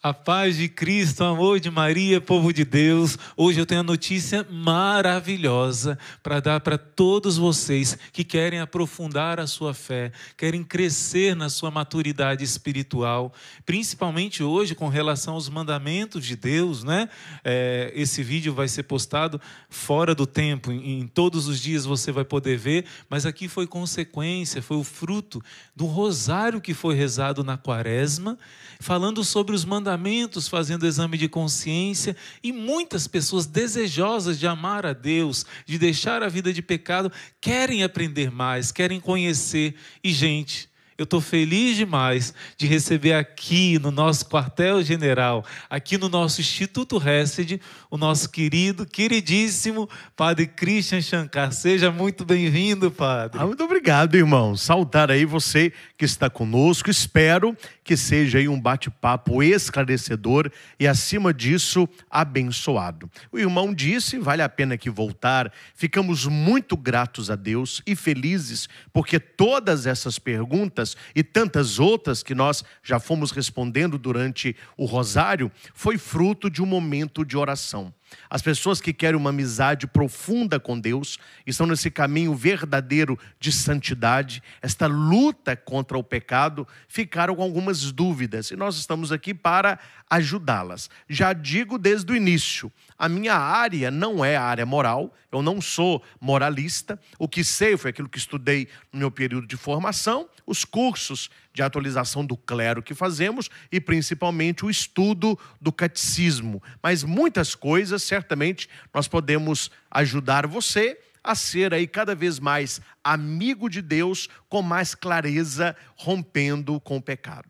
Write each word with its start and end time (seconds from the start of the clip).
A 0.00 0.14
paz 0.14 0.56
de 0.56 0.68
Cristo, 0.68 1.24
o 1.24 1.26
amor 1.26 1.58
de 1.58 1.72
Maria, 1.72 2.20
povo 2.20 2.52
de 2.52 2.64
Deus. 2.64 3.18
Hoje 3.36 3.60
eu 3.60 3.66
tenho 3.66 3.80
a 3.80 3.82
notícia 3.82 4.46
maravilhosa 4.48 5.98
para 6.22 6.38
dar 6.38 6.60
para 6.60 6.78
todos 6.78 7.36
vocês 7.36 7.98
que 8.12 8.22
querem 8.22 8.60
aprofundar 8.60 9.40
a 9.40 9.46
sua 9.48 9.74
fé, 9.74 10.12
querem 10.36 10.62
crescer 10.62 11.34
na 11.34 11.48
sua 11.48 11.72
maturidade 11.72 12.44
espiritual, 12.44 13.34
principalmente 13.66 14.40
hoje 14.40 14.72
com 14.72 14.86
relação 14.86 15.34
aos 15.34 15.48
mandamentos 15.48 16.24
de 16.24 16.36
Deus, 16.36 16.84
né? 16.84 17.08
É, 17.42 17.92
esse 17.92 18.22
vídeo 18.22 18.54
vai 18.54 18.68
ser 18.68 18.84
postado 18.84 19.40
fora 19.68 20.14
do 20.14 20.28
tempo, 20.28 20.70
em, 20.70 21.00
em 21.00 21.08
todos 21.08 21.48
os 21.48 21.58
dias 21.58 21.84
você 21.84 22.12
vai 22.12 22.24
poder 22.24 22.56
ver, 22.56 22.84
mas 23.10 23.26
aqui 23.26 23.48
foi 23.48 23.66
consequência, 23.66 24.62
foi 24.62 24.76
o 24.76 24.84
fruto 24.84 25.42
do 25.74 25.86
rosário 25.86 26.60
que 26.60 26.72
foi 26.72 26.94
rezado 26.94 27.42
na 27.42 27.56
quaresma, 27.56 28.38
falando 28.78 29.24
sobre 29.24 29.56
os 29.56 29.64
mandamentos 29.64 29.87
mandamentos, 29.88 30.48
fazendo 30.48 30.86
exame 30.86 31.16
de 31.16 31.28
consciência, 31.28 32.14
e 32.42 32.52
muitas 32.52 33.06
pessoas 33.06 33.46
desejosas 33.46 34.38
de 34.38 34.46
amar 34.46 34.84
a 34.84 34.92
Deus, 34.92 35.46
de 35.64 35.78
deixar 35.78 36.22
a 36.22 36.28
vida 36.28 36.52
de 36.52 36.60
pecado, 36.60 37.10
querem 37.40 37.82
aprender 37.82 38.30
mais, 38.30 38.70
querem 38.70 39.00
conhecer. 39.00 39.74
E, 40.04 40.12
gente, 40.12 40.68
eu 40.98 41.04
estou 41.04 41.22
feliz 41.22 41.76
demais 41.76 42.34
de 42.56 42.66
receber 42.66 43.14
aqui 43.14 43.78
no 43.78 43.90
nosso 43.90 44.26
quartel-general, 44.26 45.42
aqui 45.70 45.96
no 45.96 46.08
nosso 46.08 46.42
Instituto 46.42 47.00
Hesed, 47.02 47.60
o 47.90 47.96
nosso 47.96 48.28
querido, 48.30 48.86
queridíssimo 48.86 49.88
Padre 50.16 50.46
Christian 50.46 51.00
Shankar. 51.00 51.52
Seja 51.52 51.90
muito 51.90 52.24
bem-vindo, 52.24 52.90
Padre. 52.90 53.40
Ah, 53.40 53.46
muito 53.46 53.62
obrigado, 53.62 54.16
irmão. 54.16 54.56
Saudar 54.56 55.10
aí 55.10 55.24
você 55.24 55.72
que 55.96 56.04
está 56.04 56.28
conosco. 56.28 56.90
Espero 56.90 57.56
que 57.84 57.96
seja 57.96 58.38
aí 58.38 58.48
um 58.48 58.60
bate-papo 58.60 59.42
esclarecedor 59.42 60.50
e, 60.78 60.86
acima 60.86 61.32
disso, 61.32 61.88
abençoado. 62.10 63.10
O 63.32 63.38
irmão 63.38 63.72
disse, 63.72 64.18
vale 64.18 64.42
a 64.42 64.48
pena 64.48 64.76
que 64.76 64.90
voltar. 64.90 65.52
Ficamos 65.74 66.26
muito 66.26 66.76
gratos 66.76 67.30
a 67.30 67.36
Deus 67.36 67.82
e 67.86 67.94
felizes 67.94 68.68
porque 68.92 69.18
todas 69.18 69.86
essas 69.86 70.18
perguntas 70.18 70.48
perguntas 70.48 70.96
e 71.14 71.22
tantas 71.22 71.78
outras 71.78 72.22
que 72.22 72.34
nós 72.34 72.64
já 72.82 72.98
fomos 72.98 73.30
respondendo 73.30 73.98
durante 73.98 74.56
o 74.76 74.84
rosário, 74.84 75.50
foi 75.74 75.98
fruto 75.98 76.50
de 76.50 76.62
um 76.62 76.66
momento 76.66 77.24
de 77.24 77.36
oração. 77.36 77.77
coração. 77.78 77.97
As 78.30 78.42
pessoas 78.42 78.80
que 78.80 78.92
querem 78.92 79.18
uma 79.18 79.30
amizade 79.30 79.86
profunda 79.86 80.60
com 80.60 80.78
Deus 80.78 81.18
estão 81.46 81.66
nesse 81.66 81.90
caminho 81.90 82.34
verdadeiro 82.34 83.18
de 83.40 83.50
santidade, 83.50 84.42
esta 84.60 84.86
luta 84.86 85.56
contra 85.56 85.96
o 85.96 86.04
pecado, 86.04 86.66
ficaram 86.88 87.34
com 87.34 87.42
algumas 87.42 87.90
dúvidas 87.92 88.50
e 88.50 88.56
nós 88.56 88.76
estamos 88.76 89.12
aqui 89.12 89.32
para 89.32 89.78
ajudá-las. 90.10 90.88
Já 91.08 91.32
digo 91.32 91.78
desde 91.78 92.12
o 92.12 92.16
início, 92.16 92.72
a 92.98 93.08
minha 93.08 93.34
área 93.34 93.90
não 93.90 94.24
é 94.24 94.36
a 94.36 94.42
área 94.42 94.66
moral, 94.66 95.14
eu 95.30 95.42
não 95.42 95.60
sou 95.60 96.02
moralista. 96.20 96.98
O 97.18 97.28
que 97.28 97.44
sei 97.44 97.76
foi 97.76 97.90
aquilo 97.90 98.08
que 98.08 98.18
estudei 98.18 98.68
no 98.92 98.98
meu 98.98 99.10
período 99.10 99.46
de 99.46 99.56
formação, 99.56 100.28
os 100.46 100.64
cursos 100.64 101.30
de 101.52 101.62
atualização 101.62 102.24
do 102.24 102.36
clero 102.36 102.82
que 102.82 102.94
fazemos 102.94 103.50
e 103.70 103.80
principalmente 103.80 104.64
o 104.64 104.70
estudo 104.70 105.38
do 105.60 105.72
catecismo. 105.72 106.62
Mas 106.82 107.04
muitas 107.04 107.54
coisas, 107.54 107.97
certamente, 107.98 108.68
nós 108.92 109.08
podemos 109.08 109.70
ajudar 109.90 110.46
você 110.46 110.98
a 111.22 111.34
ser 111.34 111.74
aí 111.74 111.86
cada 111.86 112.14
vez 112.14 112.38
mais 112.38 112.80
amigo 113.02 113.68
de 113.68 113.82
Deus 113.82 114.28
com 114.48 114.62
mais 114.62 114.94
clareza, 114.94 115.76
rompendo 115.96 116.80
com 116.80 116.96
o 116.96 117.02
pecado. 117.02 117.48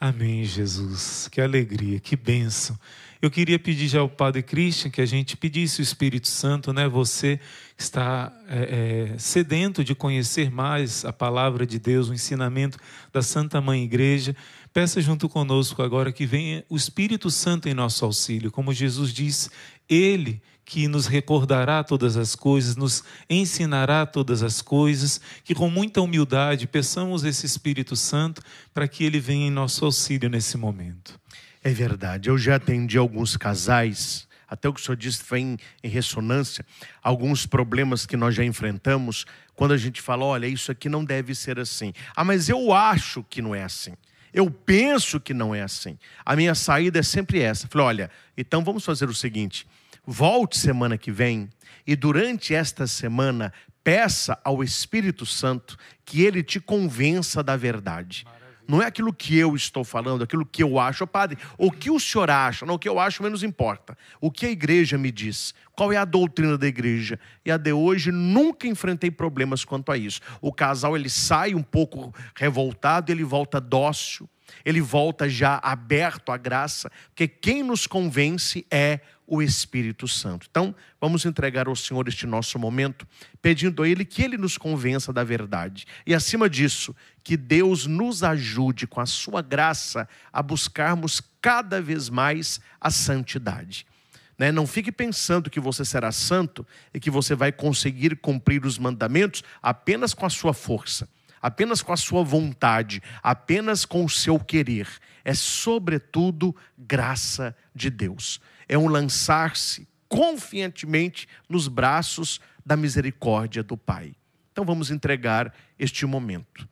Amém, 0.00 0.44
Jesus. 0.44 1.28
Que 1.28 1.40
alegria, 1.40 1.98
que 1.98 2.14
bênção. 2.14 2.78
Eu 3.20 3.32
queria 3.32 3.58
pedir 3.58 3.88
já 3.88 3.98
ao 3.98 4.08
Padre 4.08 4.44
Christian 4.44 4.92
que 4.92 5.00
a 5.00 5.06
gente 5.06 5.36
pedisse 5.36 5.80
o 5.80 5.82
Espírito 5.82 6.28
Santo, 6.28 6.72
né? 6.72 6.86
Você 6.86 7.40
está 7.76 8.32
é, 8.46 9.14
é, 9.14 9.18
sedento 9.18 9.82
de 9.82 9.96
conhecer 9.96 10.52
mais 10.52 11.04
a 11.04 11.12
palavra 11.12 11.66
de 11.66 11.80
Deus, 11.80 12.08
o 12.08 12.14
ensinamento 12.14 12.78
da 13.12 13.20
Santa 13.20 13.60
Mãe 13.60 13.82
Igreja. 13.82 14.36
Peça 14.72 15.00
junto 15.00 15.28
conosco 15.28 15.82
agora 15.82 16.12
que 16.12 16.24
venha 16.24 16.64
o 16.68 16.76
Espírito 16.76 17.28
Santo 17.28 17.68
em 17.68 17.74
nosso 17.74 18.04
auxílio. 18.04 18.52
Como 18.52 18.72
Jesus 18.72 19.12
disse, 19.12 19.50
Ele 19.88 20.42
que 20.68 20.86
nos 20.86 21.06
recordará 21.06 21.82
todas 21.82 22.14
as 22.18 22.34
coisas, 22.34 22.76
nos 22.76 23.02
ensinará 23.28 24.04
todas 24.04 24.42
as 24.42 24.60
coisas, 24.60 25.18
que 25.42 25.54
com 25.54 25.70
muita 25.70 26.02
humildade 26.02 26.66
peçamos 26.66 27.24
esse 27.24 27.46
Espírito 27.46 27.96
Santo 27.96 28.42
para 28.74 28.86
que 28.86 29.02
ele 29.02 29.18
venha 29.18 29.46
em 29.46 29.50
nosso 29.50 29.86
auxílio 29.86 30.28
nesse 30.28 30.58
momento. 30.58 31.18
É 31.64 31.70
verdade, 31.70 32.28
eu 32.28 32.36
já 32.36 32.56
atendi 32.56 32.98
alguns 32.98 33.34
casais, 33.34 34.28
até 34.46 34.68
o 34.68 34.74
que 34.74 34.80
o 34.80 34.84
senhor 34.84 34.96
disse 34.96 35.22
foi 35.24 35.40
em, 35.40 35.58
em 35.82 35.88
ressonância, 35.88 36.62
alguns 37.02 37.46
problemas 37.46 38.04
que 38.04 38.16
nós 38.16 38.34
já 38.34 38.44
enfrentamos, 38.44 39.24
quando 39.54 39.72
a 39.72 39.78
gente 39.78 40.02
fala, 40.02 40.24
olha, 40.24 40.46
isso 40.46 40.70
aqui 40.70 40.90
não 40.90 41.02
deve 41.02 41.34
ser 41.34 41.58
assim. 41.58 41.94
Ah, 42.14 42.24
mas 42.24 42.50
eu 42.50 42.74
acho 42.74 43.24
que 43.30 43.40
não 43.40 43.54
é 43.54 43.64
assim. 43.64 43.94
Eu 44.32 44.50
penso 44.50 45.18
que 45.20 45.32
não 45.32 45.54
é 45.54 45.62
assim. 45.62 45.98
A 46.24 46.36
minha 46.36 46.54
saída 46.54 46.98
é 46.98 47.02
sempre 47.02 47.40
essa. 47.40 47.68
Falei, 47.68 47.86
olha, 47.86 48.10
então 48.36 48.62
vamos 48.62 48.84
fazer 48.84 49.08
o 49.08 49.14
seguinte: 49.14 49.66
Volte 50.10 50.56
semana 50.56 50.96
que 50.96 51.12
vem 51.12 51.50
e 51.86 51.94
durante 51.94 52.54
esta 52.54 52.86
semana 52.86 53.52
peça 53.84 54.38
ao 54.42 54.62
Espírito 54.64 55.26
Santo 55.26 55.76
que 56.04 56.22
ele 56.22 56.42
te 56.42 56.58
convença 56.58 57.42
da 57.42 57.56
verdade. 57.56 58.26
Não 58.68 58.82
é 58.82 58.86
aquilo 58.86 59.14
que 59.14 59.34
eu 59.38 59.56
estou 59.56 59.82
falando, 59.82 60.22
aquilo 60.22 60.44
que 60.44 60.62
eu 60.62 60.78
acho, 60.78 61.02
oh, 61.02 61.06
padre. 61.06 61.38
O 61.56 61.70
que 61.72 61.90
o 61.90 61.98
senhor 61.98 62.30
acha? 62.30 62.66
Não, 62.66 62.74
o 62.74 62.78
que 62.78 62.86
eu 62.86 63.00
acho 63.00 63.22
menos 63.22 63.42
importa. 63.42 63.96
O 64.20 64.30
que 64.30 64.44
a 64.44 64.50
igreja 64.50 64.98
me 64.98 65.10
diz? 65.10 65.54
Qual 65.74 65.90
é 65.90 65.96
a 65.96 66.04
doutrina 66.04 66.58
da 66.58 66.66
igreja? 66.66 67.18
E 67.46 67.50
a 67.50 67.56
de 67.56 67.72
hoje 67.72 68.12
nunca 68.12 68.68
enfrentei 68.68 69.10
problemas 69.10 69.64
quanto 69.64 69.90
a 69.90 69.96
isso. 69.96 70.20
O 70.42 70.52
casal 70.52 70.94
ele 70.94 71.08
sai 71.08 71.54
um 71.54 71.62
pouco 71.62 72.14
revoltado, 72.34 73.10
ele 73.10 73.24
volta 73.24 73.58
dócil, 73.58 74.28
ele 74.64 74.80
volta 74.80 75.28
já 75.28 75.60
aberto 75.62 76.30
à 76.30 76.36
graça, 76.36 76.90
porque 77.08 77.28
quem 77.28 77.62
nos 77.62 77.86
convence 77.86 78.66
é 78.70 79.00
o 79.26 79.42
Espírito 79.42 80.08
Santo. 80.08 80.46
Então, 80.50 80.74
vamos 80.98 81.26
entregar 81.26 81.68
ao 81.68 81.76
Senhor 81.76 82.08
este 82.08 82.26
nosso 82.26 82.58
momento, 82.58 83.06
pedindo 83.42 83.82
a 83.82 83.88
Ele 83.88 84.04
que 84.04 84.22
Ele 84.22 84.38
nos 84.38 84.56
convença 84.56 85.12
da 85.12 85.22
verdade. 85.22 85.86
E, 86.06 86.14
acima 86.14 86.48
disso, 86.48 86.96
que 87.22 87.36
Deus 87.36 87.86
nos 87.86 88.24
ajude 88.24 88.86
com 88.86 89.00
a 89.00 89.06
Sua 89.06 89.42
graça 89.42 90.08
a 90.32 90.42
buscarmos 90.42 91.20
cada 91.42 91.80
vez 91.80 92.08
mais 92.08 92.58
a 92.80 92.90
santidade. 92.90 93.86
Né? 94.38 94.50
Não 94.50 94.66
fique 94.66 94.90
pensando 94.90 95.50
que 95.50 95.60
você 95.60 95.84
será 95.84 96.10
santo 96.10 96.66
e 96.94 96.98
que 96.98 97.10
você 97.10 97.34
vai 97.34 97.52
conseguir 97.52 98.16
cumprir 98.16 98.64
os 98.64 98.78
mandamentos 98.78 99.42
apenas 99.62 100.14
com 100.14 100.24
a 100.24 100.30
sua 100.30 100.54
força 100.54 101.08
apenas 101.40 101.82
com 101.82 101.92
a 101.92 101.96
sua 101.96 102.22
vontade, 102.22 103.02
apenas 103.22 103.84
com 103.84 104.04
o 104.04 104.10
seu 104.10 104.38
querer. 104.38 104.88
É, 105.24 105.34
sobretudo, 105.34 106.54
graça 106.76 107.56
de 107.74 107.90
Deus 107.90 108.40
é 108.68 108.76
um 108.76 108.86
lançar-se 108.86 109.88
confiantemente 110.08 111.26
nos 111.48 111.68
braços 111.68 112.40
da 112.64 112.76
misericórdia 112.76 113.62
do 113.62 113.76
Pai. 113.76 114.14
Então 114.52 114.64
vamos 114.64 114.90
entregar 114.90 115.54
este 115.78 116.04
momento. 116.04 116.68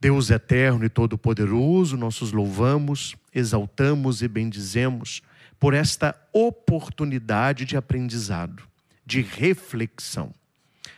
Deus 0.00 0.30
eterno 0.30 0.84
e 0.84 0.88
todo-poderoso, 0.88 1.96
nós 1.96 2.20
os 2.20 2.32
louvamos, 2.32 3.16
exaltamos 3.34 4.22
e 4.22 4.28
bendizemos 4.28 5.22
por 5.58 5.74
esta 5.74 6.14
oportunidade 6.32 7.64
de 7.64 7.76
aprendizado, 7.76 8.62
de 9.04 9.20
reflexão. 9.22 10.32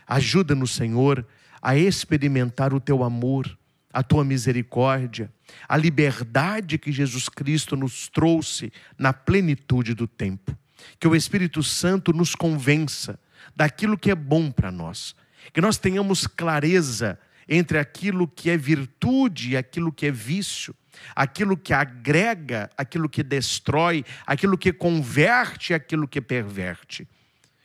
Ajuda-nos, 0.06 0.72
Senhor, 0.72 1.24
a 1.68 1.76
experimentar 1.76 2.72
o 2.72 2.80
teu 2.80 3.04
amor, 3.04 3.58
a 3.92 4.02
tua 4.02 4.24
misericórdia, 4.24 5.30
a 5.68 5.76
liberdade 5.76 6.78
que 6.78 6.90
Jesus 6.90 7.28
Cristo 7.28 7.76
nos 7.76 8.08
trouxe 8.08 8.72
na 8.96 9.12
plenitude 9.12 9.92
do 9.92 10.06
tempo. 10.06 10.56
Que 10.98 11.06
o 11.06 11.14
Espírito 11.14 11.62
Santo 11.62 12.10
nos 12.10 12.34
convença 12.34 13.20
daquilo 13.54 13.98
que 13.98 14.10
é 14.10 14.14
bom 14.14 14.50
para 14.50 14.70
nós, 14.70 15.14
que 15.52 15.60
nós 15.60 15.76
tenhamos 15.76 16.26
clareza 16.26 17.18
entre 17.46 17.78
aquilo 17.78 18.26
que 18.26 18.48
é 18.48 18.56
virtude 18.56 19.50
e 19.50 19.56
aquilo 19.58 19.92
que 19.92 20.06
é 20.06 20.10
vício, 20.10 20.74
aquilo 21.14 21.54
que 21.54 21.74
agrega, 21.74 22.70
aquilo 22.78 23.10
que 23.10 23.22
destrói, 23.22 24.06
aquilo 24.26 24.56
que 24.56 24.72
converte 24.72 25.74
aquilo 25.74 26.08
que 26.08 26.22
perverte. 26.22 27.06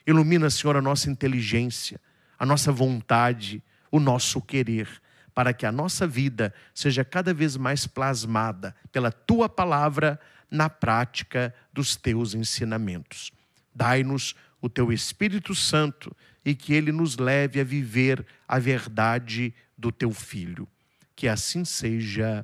Ilumina, 0.06 0.50
Senhor, 0.50 0.76
a 0.76 0.82
nossa 0.82 1.10
inteligência, 1.10 2.02
a 2.38 2.46
nossa 2.46 2.70
vontade, 2.70 3.64
o 3.94 4.00
nosso 4.00 4.42
querer 4.42 4.90
para 5.36 5.54
que 5.54 5.68
a 5.68 5.72
nossa 5.72 6.08
vida 6.08 6.52
seja 6.74 7.06
cada 7.06 7.32
vez 7.32 7.56
mais 7.56 7.86
plasmada 7.86 8.76
pela 8.92 9.12
tua 9.12 9.48
palavra 9.48 10.20
na 10.50 10.68
prática 10.68 11.54
dos 11.72 11.96
teus 11.96 12.34
ensinamentos. 12.34 13.32
Dai-nos 13.74 14.34
o 14.60 14.68
teu 14.68 14.92
Espírito 14.92 15.54
Santo 15.54 16.16
e 16.44 16.56
que 16.56 16.74
ele 16.74 16.92
nos 16.92 17.18
leve 17.18 17.60
a 17.60 17.64
viver 17.64 18.26
a 18.48 18.58
verdade 18.58 19.54
do 19.78 19.92
teu 19.92 20.12
filho. 20.12 20.68
Que 21.16 21.28
assim 21.28 21.64
seja. 21.64 22.44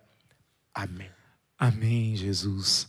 Amém. 0.71 1.09
Amém, 1.57 2.15
Jesus. 2.15 2.87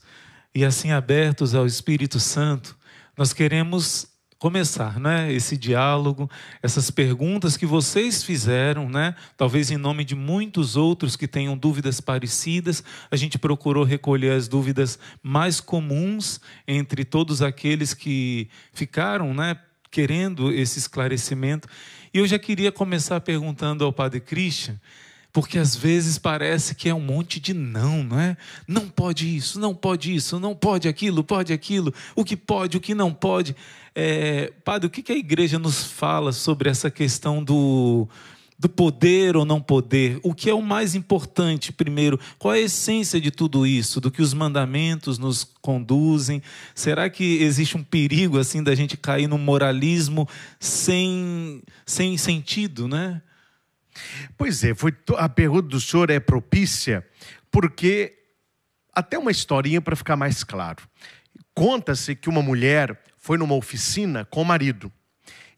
E 0.55 0.67
assim, 0.67 0.91
abertos 0.91 1.55
ao 1.55 1.67
Espírito 1.67 2.21
Santo, 2.21 2.77
nós 3.17 3.33
queremos 3.33 4.10
começar, 4.41 4.99
né, 4.99 5.31
esse 5.31 5.55
diálogo, 5.55 6.29
essas 6.63 6.91
perguntas 6.91 7.59
que 7.59 7.67
vocês 7.67 8.25
fizeram, 8.25 8.89
né, 8.89 9.15
talvez 9.37 9.71
em 9.71 9.77
nome 9.77 10.03
de 10.03 10.15
muitos 10.15 10.77
outros 10.77 11.15
que 11.15 11.29
tenham 11.29 11.55
dúvidas 11.55 12.01
parecidas, 12.01 12.83
a 13.11 13.17
gente 13.17 13.39
procurou 13.39 13.85
recolher 13.85 14.33
as 14.33 14.49
dúvidas 14.49 14.99
mais 15.23 15.61
comuns 15.61 16.41
entre 16.67 17.05
todos 17.05 17.43
aqueles 17.43 17.93
que 17.93 18.49
ficaram, 18.73 19.35
né, 19.35 19.59
querendo 19.91 20.51
esse 20.51 20.79
esclarecimento. 20.79 21.69
E 22.13 22.17
eu 22.19 22.27
já 22.27 22.39
queria 22.39 22.73
começar 22.73 23.21
perguntando 23.21 23.85
ao 23.85 23.93
Padre 23.93 24.21
Christian, 24.21 24.81
porque 25.33 25.59
às 25.59 25.77
vezes 25.77 26.19
parece 26.19 26.75
que 26.75 26.89
é 26.89 26.95
um 26.95 27.01
monte 27.01 27.39
de 27.39 27.55
não, 27.55 28.03
não 28.03 28.19
é? 28.19 28.37
Não 28.67 28.89
pode 28.89 29.37
isso, 29.37 29.61
não 29.61 29.75
pode 29.75 30.15
isso, 30.15 30.41
não 30.41 30.55
pode 30.55 30.89
aquilo, 30.89 31.23
pode 31.23 31.53
aquilo, 31.53 31.95
o 32.17 32.25
que 32.25 32.37
pode, 32.37 32.77
o 32.77 32.81
que 32.81 32.95
não 32.95 33.13
pode. 33.13 33.55
É, 33.95 34.53
padre, 34.65 34.87
o 34.87 34.91
que 34.91 35.13
a 35.13 35.17
igreja 35.17 35.59
nos 35.59 35.85
fala 35.85 36.33
sobre 36.33 36.69
essa 36.69 36.91
questão 36.91 37.43
do, 37.43 38.09
do 38.59 38.69
poder 38.69 39.37
ou 39.37 39.45
não 39.45 39.61
poder? 39.61 40.19
O 40.23 40.35
que 40.35 40.51
é 40.51 40.55
o 40.55 40.63
mais 40.63 40.95
importante, 40.95 41.73
primeiro? 41.73 42.19
Qual 42.39 42.55
é 42.55 42.59
a 42.59 42.63
essência 42.63 43.21
de 43.21 43.31
tudo 43.31 43.67
isso? 43.67 44.01
Do 44.01 44.11
que 44.11 44.21
os 44.21 44.35
mandamentos 44.35 45.19
nos 45.19 45.45
conduzem? 45.63 46.43
Será 46.75 47.09
que 47.09 47.43
existe 47.43 47.77
um 47.77 47.83
perigo 47.83 48.39
assim 48.39 48.63
da 48.63 48.75
gente 48.75 48.97
cair 48.97 49.29
no 49.29 49.39
moralismo 49.39 50.29
sem, 50.59 51.63
sem 51.87 52.17
sentido, 52.19 52.87
né? 52.87 53.23
Pois 54.37 54.63
é, 54.65 54.75
foi 54.75 54.95
a 55.17 55.29
pergunta 55.29 55.69
do 55.69 55.81
senhor 55.81 56.11
é 56.11 56.21
propícia, 56.21 57.07
porque 57.51 58.17
até 58.93 59.19
uma 59.19 59.31
historinha 59.31 59.81
para 59.81 59.97
ficar 59.97 60.17
mais 60.17 60.45
claro. 60.45 60.83
Conta-se 61.55 62.15
que 62.15 62.29
uma 62.29 62.43
mulher 62.43 62.99
foi 63.19 63.37
numa 63.37 63.55
oficina 63.55 64.25
com 64.25 64.43
o 64.43 64.45
marido. 64.45 64.93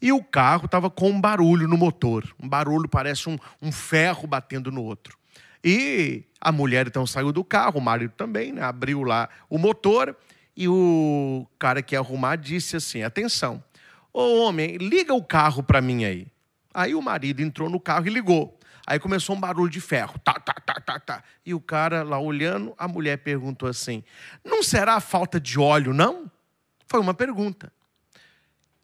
E 0.01 0.11
o 0.11 0.23
carro 0.23 0.67
estava 0.67 0.91
com 0.91 1.11
um 1.11 1.21
barulho 1.21 1.69
no 1.69 1.77
motor. 1.77 2.29
Um 2.43 2.49
barulho 2.49 2.89
parece 2.89 3.29
um, 3.29 3.39
um, 3.61 3.71
ferro 3.71 4.27
batendo 4.27 4.71
no 4.73 4.83
outro. 4.83 5.17
E 5.63 6.25
a 6.41 6.51
mulher 6.51 6.89
então 6.89 7.07
saiu 7.07 7.31
do 7.31 7.45
carro, 7.45 7.79
o 7.79 7.81
marido 7.81 8.13
também, 8.17 8.53
né? 8.53 8.63
abriu 8.63 9.05
lá 9.05 9.29
o 9.49 9.59
motor. 9.59 10.17
E 10.57 10.67
o 10.67 11.47
cara 11.57 11.81
que 11.83 11.95
ia 11.95 12.01
arrumar 12.01 12.35
disse 12.35 12.77
assim: 12.77 13.05
Atenção, 13.05 13.63
ô 14.13 14.43
homem, 14.43 14.77
liga 14.77 15.15
o 15.15 15.23
carro 15.23 15.63
para 15.63 15.81
mim 15.81 16.05
aí. 16.05 16.27
Aí 16.73 16.95
o 16.95 17.03
marido 17.03 17.41
entrou 17.41 17.69
no 17.69 17.81
carro 17.81 18.07
e 18.07 18.11
ligou. 18.11 18.59
Aí 18.87 18.99
começou 18.99 19.37
um 19.37 19.41
barulho 19.41 19.71
de 19.71 19.81
ferro. 19.81 20.19
Tá, 20.19 20.35
tá, 20.35 20.55
tá, 20.55 20.75
tá, 20.75 21.01
tá. 21.01 21.25
E 21.47 21.55
o 21.55 21.61
cara 21.61 22.03
lá 22.03 22.19
olhando, 22.19 22.75
a 22.77 22.89
mulher 22.89 23.19
perguntou 23.19 23.69
assim: 23.69 24.03
Não 24.45 24.63
será 24.63 25.01
falta 25.01 25.41
de 25.41 25.59
óleo, 25.59 25.93
não? 25.93 26.31
Foi 26.87 27.01
uma 27.01 27.15
pergunta. 27.15 27.73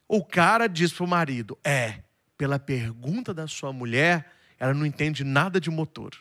O 0.07 0.25
cara 0.25 0.67
disse 0.69 0.95
para 0.95 1.05
o 1.05 1.09
marido: 1.09 1.59
É, 1.65 2.01
pela 2.37 2.59
pergunta 2.59 3.35
da 3.35 3.47
sua 3.47 3.73
mulher, 3.73 4.31
ela 4.59 4.73
não 4.73 4.87
entende 4.87 5.25
nada 5.25 5.61
de 5.61 5.71
motor. 5.71 6.13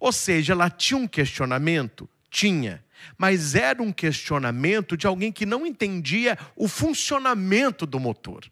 Ou 0.00 0.12
seja, 0.12 0.54
ela 0.54 0.70
tinha 0.70 0.98
um 0.98 1.06
questionamento? 1.06 2.08
Tinha. 2.30 2.82
Mas 3.16 3.54
era 3.54 3.82
um 3.82 3.92
questionamento 3.92 4.96
de 4.96 5.06
alguém 5.06 5.30
que 5.30 5.46
não 5.46 5.66
entendia 5.66 6.38
o 6.56 6.66
funcionamento 6.66 7.86
do 7.86 8.00
motor. 8.00 8.44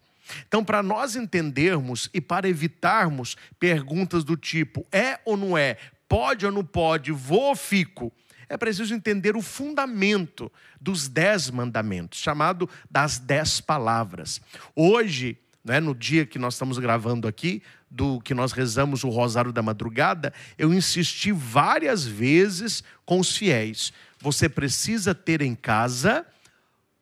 Então, 0.47 0.63
para 0.63 0.81
nós 0.83 1.15
entendermos 1.15 2.09
e 2.13 2.21
para 2.21 2.47
evitarmos 2.47 3.35
perguntas 3.59 4.23
do 4.23 4.35
tipo 4.35 4.85
é 4.91 5.19
ou 5.25 5.37
não 5.37 5.57
é, 5.57 5.77
pode 6.07 6.45
ou 6.45 6.51
não 6.51 6.63
pode, 6.63 7.11
vou 7.11 7.49
ou 7.49 7.55
fico, 7.55 8.11
é 8.49 8.55
preciso 8.55 8.93
entender 8.93 9.35
o 9.35 9.41
fundamento 9.41 10.51
dos 10.79 11.07
dez 11.07 11.49
mandamentos, 11.49 12.19
chamado 12.19 12.69
das 12.89 13.19
dez 13.19 13.59
palavras. 13.59 14.41
Hoje, 14.75 15.37
né, 15.63 15.79
no 15.79 15.93
dia 15.93 16.25
que 16.25 16.39
nós 16.39 16.53
estamos 16.53 16.77
gravando 16.79 17.27
aqui, 17.27 17.61
do 17.89 18.19
que 18.21 18.33
nós 18.33 18.51
rezamos 18.51 19.03
o 19.03 19.09
Rosário 19.09 19.51
da 19.51 19.61
Madrugada, 19.61 20.33
eu 20.57 20.73
insisti 20.73 21.31
várias 21.31 22.05
vezes 22.05 22.83
com 23.05 23.19
os 23.19 23.35
fiéis. 23.35 23.93
Você 24.19 24.49
precisa 24.49 25.13
ter 25.13 25.41
em 25.41 25.55
casa 25.55 26.25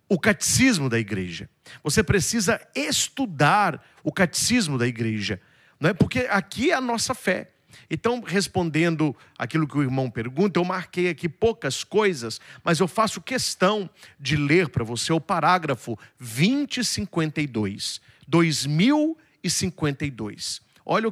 o 0.08 0.20
catecismo 0.20 0.88
da 0.90 1.00
igreja. 1.00 1.50
Você 1.84 2.04
precisa 2.04 2.62
estudar 2.76 3.84
o 4.04 4.12
catecismo 4.12 4.78
da 4.78 4.86
igreja, 4.88 5.42
não 5.80 5.90
é? 5.90 5.94
Porque 5.94 6.28
aqui 6.30 6.70
é 6.72 6.76
a 6.76 6.82
nossa 6.82 7.16
fé. 7.16 7.52
Então, 7.90 8.22
respondendo 8.22 9.14
aquilo 9.38 9.68
que 9.68 9.78
o 9.78 9.84
irmão 9.84 10.10
pergunta, 10.10 10.58
eu 10.60 10.64
marquei 10.64 11.10
aqui 11.10 11.28
poucas 11.28 11.84
coisas, 11.84 12.40
mas 12.64 12.80
eu 12.80 12.88
faço 12.88 13.20
questão 13.22 13.90
de 14.20 14.38
ler 14.38 14.70
para 14.70 14.84
você 14.84 15.12
o 15.12 15.20
parágrafo 15.20 15.98
2052, 16.20 18.00
2052. 18.28 20.62
Olha 20.86 21.12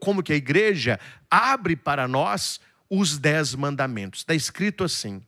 como 0.00 0.22
que 0.22 0.32
a 0.32 0.36
igreja 0.36 1.00
abre 1.30 1.76
para 1.76 2.06
nós 2.06 2.60
os 2.90 3.16
dez 3.18 3.54
mandamentos. 3.54 4.20
Está 4.20 4.34
escrito 4.34 4.84
assim: 4.84 5.22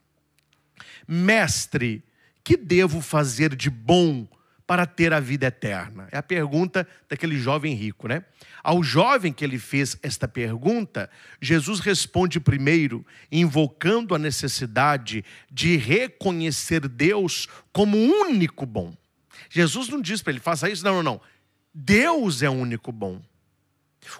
Mestre, 1.08 2.04
que 2.44 2.56
devo 2.56 3.00
fazer 3.00 3.56
de 3.56 3.70
bom 3.70 4.28
para 4.66 4.86
ter 4.86 5.12
a 5.12 5.18
vida 5.18 5.46
eterna? 5.46 6.06
É 6.12 6.18
a 6.18 6.22
pergunta 6.22 6.86
daquele 7.08 7.38
jovem 7.38 7.74
rico, 7.74 8.06
né? 8.06 8.24
Ao 8.62 8.82
jovem 8.82 9.32
que 9.32 9.44
ele 9.44 9.58
fez 9.58 9.96
esta 10.02 10.28
pergunta, 10.28 11.10
Jesus 11.40 11.80
responde 11.80 12.38
primeiro, 12.38 13.04
invocando 13.32 14.14
a 14.14 14.18
necessidade 14.18 15.24
de 15.50 15.76
reconhecer 15.76 16.86
Deus 16.86 17.48
como 17.72 17.96
único 17.96 18.66
bom. 18.66 18.94
Jesus 19.50 19.88
não 19.88 20.00
diz 20.00 20.22
para 20.22 20.32
ele, 20.32 20.40
faça 20.40 20.68
isso, 20.68 20.84
não, 20.84 20.96
não, 20.96 21.02
não. 21.02 21.20
Deus 21.74 22.42
é 22.42 22.48
o 22.48 22.52
único 22.52 22.92
bom. 22.92 23.20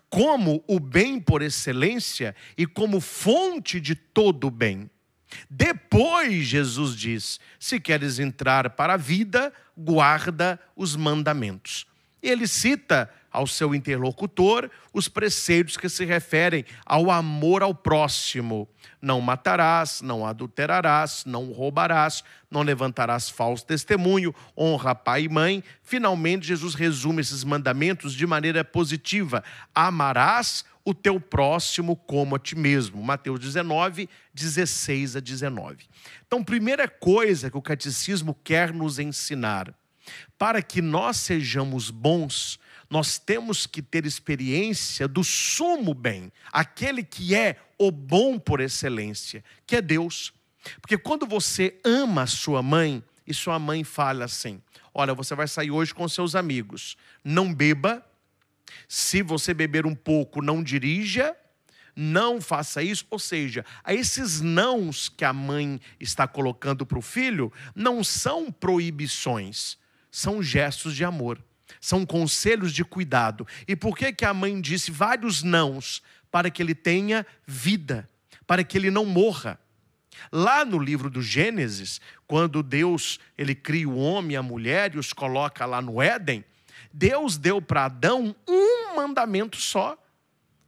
Como 0.09 0.65
o 0.67 0.81
bem 0.81 1.21
por 1.21 1.43
excelência 1.43 2.35
e 2.57 2.67
como 2.67 3.01
fonte 3.01 3.81
de 3.81 3.95
todo 3.95 4.47
o 4.47 4.51
bem. 4.51 4.91
Depois, 5.49 6.47
Jesus 6.47 6.97
diz: 6.97 7.41
se 7.59 7.81
queres 7.81 8.19
entrar 8.19 8.71
para 8.71 8.95
a 8.95 8.99
vida, 8.99 9.53
guarda 9.77 10.59
os 10.77 10.97
mandamentos. 10.97 11.87
Ele 12.23 12.47
cita 12.47 13.11
ao 13.35 13.49
seu 13.49 13.75
interlocutor 13.75 14.71
os 14.93 15.09
preceitos 15.09 15.77
que 15.77 15.89
se 15.89 16.05
referem 16.05 16.65
ao 16.87 17.11
amor 17.11 17.65
ao 17.65 17.75
próximo. 17.75 18.69
Não 19.03 19.21
matarás, 19.21 20.01
não 20.01 20.25
adulterarás, 20.25 21.25
não 21.27 21.51
roubarás, 21.53 22.23
não 22.49 22.63
levantarás 22.63 23.29
falso 23.29 23.67
testemunho, 23.67 24.33
honra 24.57 24.95
pai 24.95 25.25
e 25.25 25.29
mãe. 25.29 25.65
Finalmente, 25.83 26.47
Jesus 26.47 26.75
resume 26.75 27.21
esses 27.21 27.43
mandamentos 27.43 28.15
de 28.15 28.25
maneira 28.25 28.65
positiva: 28.65 29.43
amarás 29.75 30.65
o 30.85 30.95
teu 30.95 31.19
próximo 31.19 31.97
como 31.97 32.37
a 32.37 32.39
ti 32.39 32.57
mesmo. 32.57 33.03
Mateus 33.03 33.41
19, 33.41 34.09
16 34.33 35.17
a 35.17 35.21
19. 35.21 35.89
Então, 36.27 36.45
primeira 36.45 36.87
coisa 36.87 37.51
que 37.51 37.57
o 37.57 37.63
catecismo 37.63 38.37
quer 38.45 38.73
nos 38.73 39.01
ensinar, 39.01 39.75
para 40.39 40.63
que 40.63 40.81
nós 40.81 41.17
sejamos 41.17 41.91
bons, 41.91 42.61
nós 42.95 43.19
temos 43.19 43.67
que 43.67 43.83
ter 43.83 44.07
experiência 44.07 45.09
do 45.09 45.25
sumo 45.25 45.93
bem, 45.93 46.31
aquele 46.53 47.03
que 47.03 47.35
é 47.35 47.57
o 47.77 47.91
bom 47.91 48.39
por 48.39 48.61
excelência, 48.61 49.43
que 49.67 49.75
é 49.75 49.83
Deus. 49.83 50.33
Porque 50.81 50.97
quando 50.97 51.27
você 51.27 51.81
ama 51.83 52.23
a 52.23 52.27
sua 52.29 52.63
mãe, 52.63 53.03
e 53.27 53.35
sua 53.35 53.59
mãe 53.59 53.83
fala 53.83 54.27
assim: 54.27 54.63
Olha, 54.95 55.13
você 55.13 55.35
vai 55.35 55.49
sair 55.49 55.73
hoje 55.73 55.93
com 55.93 56.09
seus 56.09 56.37
amigos, 56.37 56.97
não 57.25 57.53
beba, 57.53 58.01
se 58.87 59.25
você 59.25 59.53
beber 59.53 59.87
um 59.87 59.95
pouco, 59.97 60.41
não 60.41 60.63
dirija, 60.63 61.37
não 61.97 62.41
faça 62.41 62.81
isso. 62.81 63.05
Ou 63.11 63.19
seja, 63.19 63.65
esses 63.89 64.41
nãos 64.41 65.09
que 65.09 65.25
a 65.25 65.33
mãe 65.33 65.81
está 65.99 66.29
colocando 66.29 66.87
para 66.87 66.99
o 67.01 67.03
filho 67.03 67.53
não 67.75 68.05
são 68.05 68.53
proibições, 68.53 69.77
são 70.13 70.41
gestos 70.41 70.95
de 70.95 71.05
amor, 71.05 71.43
são 71.81 72.05
conselhos 72.05 72.73
de 72.73 72.85
cuidado. 72.85 73.47
E 73.67 73.75
por 73.75 73.97
que, 73.97 74.13
que 74.13 74.25
a 74.25 74.35
mãe 74.35 74.61
disse 74.61 74.91
vários 74.91 75.43
nãos? 75.43 76.03
Para 76.31 76.51
que 76.51 76.63
ele 76.63 76.75
tenha 76.75 77.27
vida, 77.47 78.09
para 78.47 78.65
que 78.65 78.77
ele 78.77 78.91
não 78.91 79.05
morra. 79.05 79.59
Lá 80.31 80.65
no 80.65 80.79
livro 80.79 81.11
do 81.11 81.23
Gênesis, 81.23 82.01
quando 82.27 82.63
Deus 82.63 83.19
ele 83.37 83.55
cria 83.55 83.89
o 83.89 83.99
homem 83.99 84.33
e 84.33 84.37
a 84.37 84.43
mulher 84.43 84.95
e 84.95 84.99
os 84.99 85.13
coloca 85.13 85.67
lá 85.67 85.81
no 85.81 86.01
Éden, 86.01 86.45
Deus 86.93 87.37
deu 87.37 87.61
para 87.61 87.87
Adão 87.87 88.35
um 88.49 88.97
mandamento 88.97 89.57
só. 89.57 89.99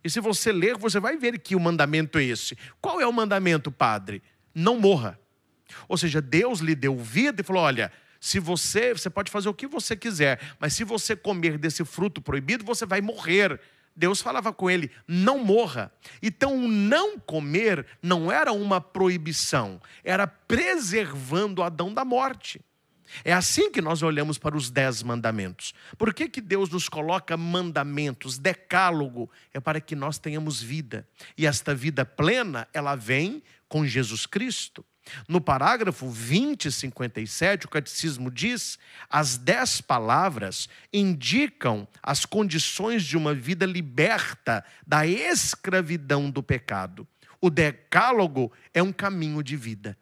E 0.03 0.11
se 0.11 0.21
você 0.21 0.53
ler, 0.53 0.77
você 0.77 1.01
vai 1.01 1.17
ver 1.17 1.39
que 1.39 1.57
o 1.57 1.61
mandamento 1.61 2.19
é 2.19 2.25
esse. 2.25 2.57
Qual 2.81 3.01
é 3.01 3.07
o 3.07 3.13
mandamento, 3.13 3.71
padre? 3.73 4.23
Não 4.55 4.79
morra. 4.79 5.19
Ou 5.89 5.97
seja, 5.97 6.21
Deus 6.21 6.61
lhe 6.61 6.75
deu 6.75 6.97
vida 6.97 7.41
e 7.41 7.45
falou: 7.45 7.63
olha, 7.63 7.93
se 8.27 8.41
você, 8.41 8.93
você 8.93 9.09
pode 9.09 9.31
fazer 9.31 9.49
o 9.49 9.55
que 9.55 9.69
você 9.69 9.95
quiser, 9.95 10.41
mas 10.59 10.73
se 10.73 10.83
você 10.83 11.15
comer 11.15 11.57
desse 11.57 11.85
fruto 11.85 12.21
proibido, 12.21 12.65
você 12.65 12.85
vai 12.85 13.01
morrer. 13.01 13.61
Deus 13.95 14.21
falava 14.21 14.53
com 14.53 14.69
ele: 14.69 14.91
não 15.07 15.39
morra. 15.39 15.93
Então, 16.21 16.57
o 16.57 16.67
não 16.67 17.21
comer 17.21 17.87
não 18.03 18.33
era 18.33 18.51
uma 18.53 18.81
proibição, 18.81 19.81
era 20.03 20.27
preservando 20.27 21.63
Adão 21.63 21.95
da 21.95 22.05
morte. 22.05 22.61
É 23.25 23.33
assim 23.33 23.71
que 23.71 23.81
nós 23.81 24.03
olhamos 24.03 24.39
para 24.39 24.57
os 24.57 24.71
dez 24.71 25.05
mandamentos. 25.05 25.73
Por 25.97 26.13
que, 26.13 26.29
que 26.29 26.41
Deus 26.41 26.69
nos 26.69 26.89
coloca 26.89 27.37
mandamentos, 27.37 28.39
decálogo? 28.39 29.31
É 29.55 29.61
para 29.61 29.81
que 29.81 29.95
nós 29.95 30.19
tenhamos 30.19 30.61
vida. 30.61 31.07
E 31.39 31.47
esta 31.47 31.73
vida 31.73 32.05
plena, 32.05 32.67
ela 32.75 32.97
vem 32.97 33.41
com 33.69 33.87
Jesus 33.87 34.27
Cristo. 34.27 34.85
No 35.29 35.41
parágrafo 35.41 36.09
20 36.09 36.67
e 36.67 36.73
57, 36.73 37.67
o 37.67 37.69
catecismo 37.69 38.31
diz: 38.31 38.79
as 39.09 39.37
dez 39.37 39.81
palavras 39.81 40.69
indicam 40.93 41.87
as 42.03 42.25
condições 42.25 43.05
de 43.05 43.17
uma 43.17 43.35
vida 43.35 43.67
liberta 43.67 44.65
da 44.87 45.07
escravidão 45.07 46.31
do 46.31 46.43
pecado. 46.43 47.07
O 47.41 47.51
decálogo 47.51 48.53
é 48.75 48.83
um 48.83 48.93
caminho 48.93 49.43
de 49.43 49.57
vida. 49.57 49.97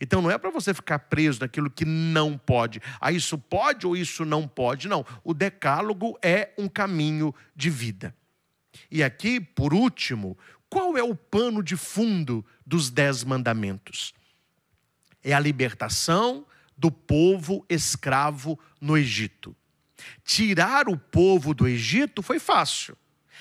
Então 0.00 0.20
não 0.20 0.30
é 0.30 0.36
para 0.36 0.50
você 0.50 0.74
ficar 0.74 0.98
preso 0.98 1.40
naquilo 1.40 1.70
que 1.70 1.84
não 1.84 2.36
pode. 2.36 2.80
Ah, 3.00 3.12
isso 3.12 3.38
pode 3.38 3.86
ou 3.86 3.96
isso 3.96 4.24
não 4.24 4.46
pode. 4.46 4.88
Não. 4.88 5.04
O 5.22 5.32
decálogo 5.32 6.18
é 6.22 6.50
um 6.58 6.68
caminho 6.68 7.34
de 7.54 7.70
vida. 7.70 8.14
E 8.90 9.02
aqui, 9.02 9.40
por 9.40 9.72
último, 9.72 10.36
qual 10.68 10.96
é 10.96 11.02
o 11.02 11.14
pano 11.14 11.62
de 11.62 11.76
fundo 11.76 12.44
dos 12.66 12.90
dez 12.90 13.22
mandamentos? 13.22 14.12
É 15.24 15.32
a 15.32 15.40
libertação 15.40 16.46
do 16.76 16.90
povo 16.90 17.64
escravo 17.68 18.58
no 18.80 18.96
Egito. 18.96 19.56
Tirar 20.22 20.88
o 20.88 20.98
povo 20.98 21.54
do 21.54 21.66
Egito 21.66 22.20
foi 22.20 22.38
fácil, 22.38 22.96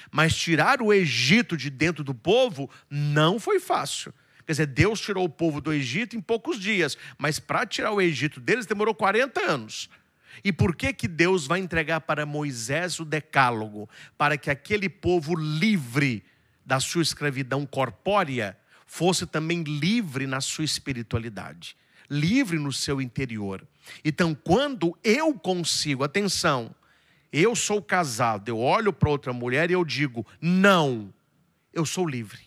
mas 0.09 0.35
tirar 0.35 0.81
o 0.81 0.93
Egito 0.93 1.57
de 1.57 1.69
dentro 1.69 2.03
do 2.03 2.15
povo 2.15 2.69
não 2.89 3.39
foi 3.39 3.59
fácil. 3.59 4.13
Quer 4.45 4.53
dizer, 4.53 4.65
Deus 4.67 4.99
tirou 4.99 5.25
o 5.25 5.29
povo 5.29 5.61
do 5.61 5.73
Egito 5.73 6.15
em 6.15 6.21
poucos 6.21 6.59
dias, 6.59 6.97
mas 7.17 7.39
para 7.39 7.65
tirar 7.65 7.91
o 7.91 8.01
Egito 8.01 8.39
deles 8.39 8.65
demorou 8.65 8.93
40 8.95 9.39
anos. 9.41 9.89
E 10.43 10.51
por 10.51 10.75
que 10.75 10.93
que 10.93 11.07
Deus 11.07 11.45
vai 11.45 11.59
entregar 11.59 12.01
para 12.01 12.25
Moisés 12.25 12.99
o 12.99 13.05
decálogo? 13.05 13.89
Para 14.17 14.37
que 14.37 14.49
aquele 14.49 14.89
povo 14.89 15.35
livre 15.35 16.23
da 16.65 16.79
sua 16.79 17.01
escravidão 17.01 17.65
corpórea 17.65 18.57
fosse 18.93 19.25
também 19.25 19.63
livre 19.63 20.27
na 20.27 20.39
sua 20.39 20.63
espiritualidade, 20.63 21.75
livre 22.07 22.59
no 22.59 22.71
seu 22.71 23.01
interior. 23.01 23.67
Então, 24.05 24.35
quando 24.35 24.95
eu 25.03 25.33
consigo, 25.33 26.03
atenção, 26.03 26.75
eu 27.31 27.55
sou 27.55 27.81
casado, 27.81 28.49
eu 28.49 28.59
olho 28.59 28.93
para 28.93 29.09
outra 29.09 29.33
mulher 29.33 29.71
e 29.71 29.73
eu 29.73 29.83
digo, 29.83 30.23
não, 30.39 31.11
eu 31.73 31.87
sou 31.87 32.07
livre. 32.07 32.41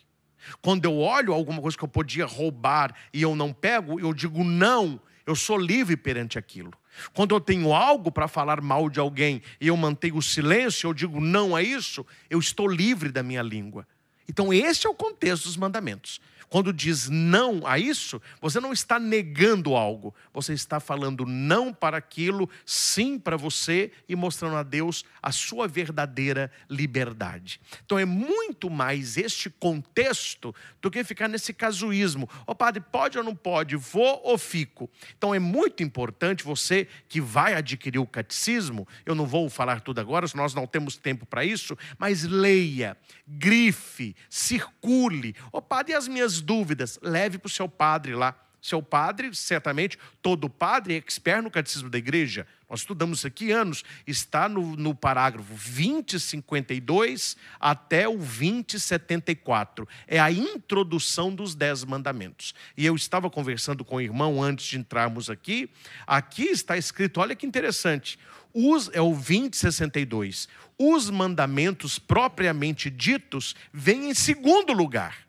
Quando 0.62 0.84
eu 0.84 0.96
olho 0.96 1.32
alguma 1.32 1.60
coisa 1.60 1.76
que 1.76 1.82
eu 1.82 1.88
podia 1.88 2.24
roubar 2.24 2.94
e 3.12 3.22
eu 3.22 3.34
não 3.34 3.52
pego, 3.52 3.98
eu 3.98 4.14
digo 4.14 4.44
não, 4.44 5.00
eu 5.26 5.34
sou 5.34 5.58
livre 5.58 5.96
perante 5.96 6.38
aquilo. 6.38 6.72
Quando 7.12 7.34
eu 7.34 7.40
tenho 7.40 7.74
algo 7.74 8.12
para 8.12 8.28
falar 8.28 8.60
mal 8.60 8.88
de 8.88 9.00
alguém 9.00 9.42
e 9.60 9.66
eu 9.66 9.76
mantenho 9.76 10.16
o 10.16 10.22
silêncio, 10.22 10.86
eu 10.86 10.94
digo 10.94 11.20
não 11.20 11.56
a 11.56 11.62
isso, 11.62 12.06
eu 12.30 12.38
estou 12.38 12.68
livre 12.68 13.10
da 13.10 13.24
minha 13.24 13.42
língua. 13.42 13.84
Então, 14.28 14.52
este 14.52 14.86
é 14.86 14.90
o 14.90 14.94
contexto 14.94 15.44
dos 15.44 15.56
mandamentos. 15.56 16.20
Quando 16.48 16.72
diz 16.72 17.08
não 17.08 17.66
a 17.66 17.78
isso, 17.78 18.20
você 18.40 18.60
não 18.60 18.72
está 18.72 18.98
negando 18.98 19.74
algo, 19.74 20.14
você 20.32 20.52
está 20.52 20.78
falando 20.78 21.26
não 21.26 21.72
para 21.72 21.96
aquilo, 21.96 22.48
sim 22.64 23.18
para 23.18 23.36
você 23.36 23.90
e 24.08 24.14
mostrando 24.14 24.56
a 24.56 24.62
Deus 24.62 25.04
a 25.22 25.32
sua 25.32 25.66
verdadeira 25.66 26.50
liberdade. 26.70 27.60
Então 27.84 27.98
é 27.98 28.04
muito 28.04 28.70
mais 28.70 29.16
este 29.16 29.50
contexto 29.50 30.54
do 30.80 30.90
que 30.90 31.02
ficar 31.02 31.28
nesse 31.28 31.52
casuísmo. 31.52 32.28
Ô 32.46 32.52
oh, 32.52 32.54
padre, 32.54 32.80
pode 32.80 33.18
ou 33.18 33.24
não 33.24 33.34
pode? 33.34 33.74
Vou 33.76 34.20
ou 34.24 34.38
fico? 34.38 34.88
Então 35.16 35.34
é 35.34 35.38
muito 35.38 35.82
importante 35.82 36.44
você 36.44 36.86
que 37.08 37.20
vai 37.20 37.54
adquirir 37.54 37.98
o 37.98 38.06
catecismo, 38.06 38.86
eu 39.04 39.14
não 39.14 39.26
vou 39.26 39.48
falar 39.50 39.80
tudo 39.80 40.00
agora, 40.00 40.26
nós 40.34 40.54
não 40.54 40.66
temos 40.66 40.96
tempo 40.96 41.26
para 41.26 41.44
isso, 41.44 41.76
mas 41.98 42.22
leia, 42.22 42.96
grife, 43.26 44.14
circule. 44.30 45.34
Ô 45.52 45.58
oh, 45.58 45.62
padre, 45.62 45.92
e 45.92 45.96
as 45.96 46.06
minhas 46.06 46.40
dúvidas, 46.40 46.98
leve 47.02 47.38
para 47.38 47.48
o 47.48 47.50
seu 47.50 47.68
padre 47.68 48.14
lá. 48.14 48.34
Seu 48.66 48.82
padre, 48.82 49.32
certamente, 49.32 49.96
todo 50.20 50.50
padre 50.50 50.94
é 50.94 50.96
expert 50.96 51.40
no 51.40 51.50
catecismo 51.52 51.88
da 51.88 51.98
igreja. 51.98 52.44
Nós 52.68 52.80
estudamos 52.80 53.24
aqui 53.24 53.52
anos. 53.52 53.84
Está 54.04 54.48
no, 54.48 54.74
no 54.74 54.92
parágrafo 54.92 55.54
2052 55.54 57.36
até 57.60 58.08
o 58.08 58.16
2074. 58.16 59.86
É 60.08 60.18
a 60.18 60.32
introdução 60.32 61.32
dos 61.32 61.54
Dez 61.54 61.84
Mandamentos. 61.84 62.54
E 62.76 62.84
eu 62.84 62.96
estava 62.96 63.30
conversando 63.30 63.84
com 63.84 63.96
o 63.96 64.00
irmão 64.00 64.42
antes 64.42 64.66
de 64.66 64.78
entrarmos 64.78 65.30
aqui. 65.30 65.70
Aqui 66.04 66.46
está 66.46 66.76
escrito, 66.76 67.20
olha 67.20 67.36
que 67.36 67.46
interessante. 67.46 68.18
Os, 68.58 68.88
é 68.94 69.02
o 69.02 69.10
2062. 69.10 70.48
Os 70.78 71.10
mandamentos 71.10 71.98
propriamente 71.98 72.88
ditos 72.88 73.54
vêm 73.70 74.08
em 74.08 74.14
segundo 74.14 74.72
lugar. 74.72 75.26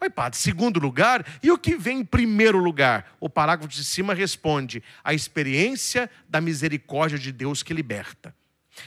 Oi, 0.00 0.08
padre, 0.08 0.38
segundo 0.38 0.80
lugar, 0.80 1.24
e 1.42 1.50
o 1.50 1.58
que 1.58 1.76
vem 1.76 1.98
em 1.98 2.04
primeiro 2.04 2.58
lugar? 2.58 3.14
O 3.20 3.28
parágrafo 3.28 3.72
de 3.72 3.84
cima 3.84 4.14
responde: 4.14 4.82
a 5.04 5.12
experiência 5.12 6.10
da 6.26 6.40
misericórdia 6.40 7.18
de 7.18 7.30
Deus 7.30 7.62
que 7.62 7.74
liberta. 7.74 8.34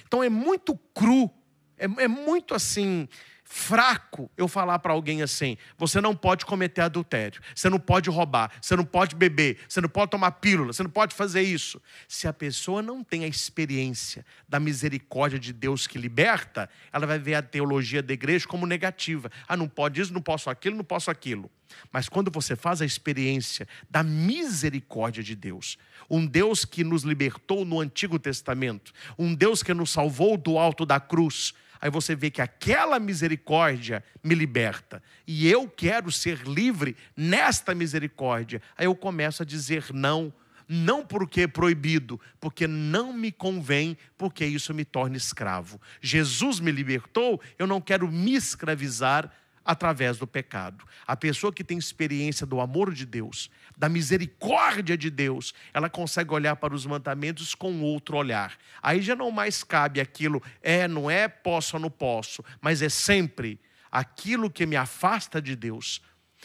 Então 0.07 0.23
é 0.23 0.29
muito 0.29 0.75
cru, 0.95 1.29
é, 1.77 1.85
é 1.85 2.07
muito 2.07 2.55
assim, 2.55 3.07
fraco 3.55 4.29
eu 4.35 4.49
falar 4.49 4.79
para 4.79 4.91
alguém 4.91 5.21
assim: 5.21 5.57
você 5.77 6.01
não 6.01 6.13
pode 6.13 6.45
cometer 6.45 6.81
adultério, 6.81 7.41
você 7.55 7.69
não 7.69 7.79
pode 7.79 8.09
roubar, 8.09 8.51
você 8.61 8.75
não 8.75 8.83
pode 8.83 9.15
beber, 9.15 9.59
você 9.67 9.79
não 9.79 9.87
pode 9.87 10.11
tomar 10.11 10.31
pílula, 10.31 10.73
você 10.73 10.83
não 10.83 10.89
pode 10.89 11.15
fazer 11.15 11.41
isso. 11.41 11.81
Se 12.05 12.27
a 12.27 12.33
pessoa 12.33 12.81
não 12.81 13.01
tem 13.01 13.23
a 13.23 13.27
experiência 13.27 14.25
da 14.47 14.59
misericórdia 14.59 15.39
de 15.39 15.53
Deus 15.53 15.87
que 15.87 15.97
liberta, 15.97 16.69
ela 16.91 17.07
vai 17.07 17.17
ver 17.17 17.35
a 17.35 17.41
teologia 17.41 18.03
da 18.03 18.13
igreja 18.13 18.45
como 18.45 18.67
negativa. 18.67 19.31
Ah, 19.47 19.55
não 19.55 19.69
pode 19.69 20.01
isso, 20.01 20.13
não 20.13 20.21
posso 20.21 20.49
aquilo, 20.49 20.75
não 20.75 20.83
posso 20.83 21.09
aquilo. 21.09 21.49
Mas 21.91 22.09
quando 22.09 22.29
você 22.29 22.57
faz 22.57 22.81
a 22.81 22.85
experiência 22.85 23.65
da 23.89 24.03
misericórdia 24.03 25.23
de 25.23 25.33
Deus, 25.33 25.77
um 26.09 26.25
Deus 26.25 26.65
que 26.65 26.83
nos 26.83 27.03
libertou 27.03 27.63
no 27.63 27.79
Antigo 27.79 28.19
Testamento, 28.19 28.91
um 29.17 29.33
Deus 29.33 29.63
que 29.63 29.73
nos 29.73 29.91
salvou 29.91 30.37
do 30.37 30.57
alto 30.57 30.85
da 30.85 30.99
cruz, 30.99 31.53
Aí 31.85 31.91
você 31.91 32.15
vê 32.15 32.31
que 32.31 32.41
aquela 32.41 32.99
misericórdia 32.99 34.03
me 34.23 34.33
liberta. 34.33 35.03
E 35.27 35.47
eu 35.47 35.69
quero 35.69 36.11
ser 36.11 36.39
livre 36.39 36.97
nesta 37.15 37.75
misericórdia. 37.75 38.59
Aí 38.75 38.87
eu 38.87 38.95
começo 38.95 39.43
a 39.43 39.45
dizer 39.45 39.93
não. 39.93 40.33
Não 40.67 41.05
porque 41.05 41.41
é 41.41 41.47
proibido, 41.47 42.19
porque 42.39 42.65
não 42.65 43.13
me 43.13 43.31
convém, 43.31 43.95
porque 44.17 44.43
isso 44.43 44.73
me 44.73 44.83
torna 44.83 45.15
escravo. 45.15 45.79
Jesus 46.01 46.59
me 46.59 46.71
libertou, 46.71 47.39
eu 47.59 47.67
não 47.67 47.79
quero 47.79 48.11
me 48.11 48.33
escravizar 48.33 49.31
através 49.65 50.17
do 50.17 50.27
pecado. 50.27 50.85
A 51.07 51.17
pessoa 51.17 51.51
que 51.51 51.63
tem 51.63 51.77
experiência 51.77 52.45
do 52.45 52.61
amor 52.61 52.93
de 52.93 53.05
Deus, 53.05 53.49
da 53.75 53.89
misericórdia 53.89 54.95
de 54.95 55.09
Deus, 55.09 55.53
ela 55.73 55.89
consegue 55.89 56.31
olhar 56.31 56.55
para 56.55 56.75
os 56.75 56.85
mandamentos 56.85 57.55
com 57.55 57.81
outro 57.81 58.15
olhar. 58.15 58.55
Aí 58.81 59.01
já 59.01 59.15
não 59.15 59.31
mais 59.31 59.63
cabe 59.63 59.99
aquilo, 59.99 60.41
é, 60.61 60.87
não 60.87 61.09
é, 61.09 61.27
posso 61.27 61.77
ou 61.77 61.81
não 61.81 61.89
posso, 61.89 62.45
mas 62.61 62.83
é 62.83 62.89
sempre 62.89 63.59
aquilo 63.91 64.49
que 64.49 64.65
me 64.65 64.75
afasta 64.75 65.41
de 65.41 65.55
Deus, 65.55 66.01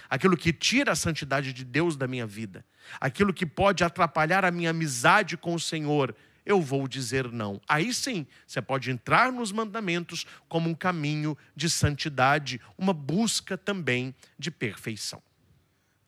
aquilo 0.09 0.37
que 0.37 0.53
tira 0.53 0.93
a 0.93 0.97
santidade 0.97 1.53
de 1.53 1.65
Deus 1.65 1.97
da 1.97 2.09
minha 2.09 2.27
vida, 2.27 2.65
aquilo 3.00 3.35
que 3.35 3.45
pode 3.45 3.85
atrapalhar 3.85 4.45
a 4.45 4.50
minha 4.50 4.71
amizade 4.71 5.37
com 5.37 5.55
o 5.55 5.61
Senhor 5.61 6.15
eu 6.50 6.61
vou 6.61 6.88
dizer 6.88 7.30
não. 7.30 7.61
Aí 7.69 7.92
sim, 7.92 8.26
você 8.47 8.61
pode 8.61 8.90
entrar 8.90 9.33
nos 9.33 9.52
mandamentos 9.52 10.26
como 10.49 10.69
um 10.69 10.75
caminho 10.75 11.37
de 11.54 11.71
santidade, 11.71 12.61
uma 12.76 12.92
busca 12.92 13.57
também 13.57 14.14
de 14.38 14.50
perfeição. 14.50 15.23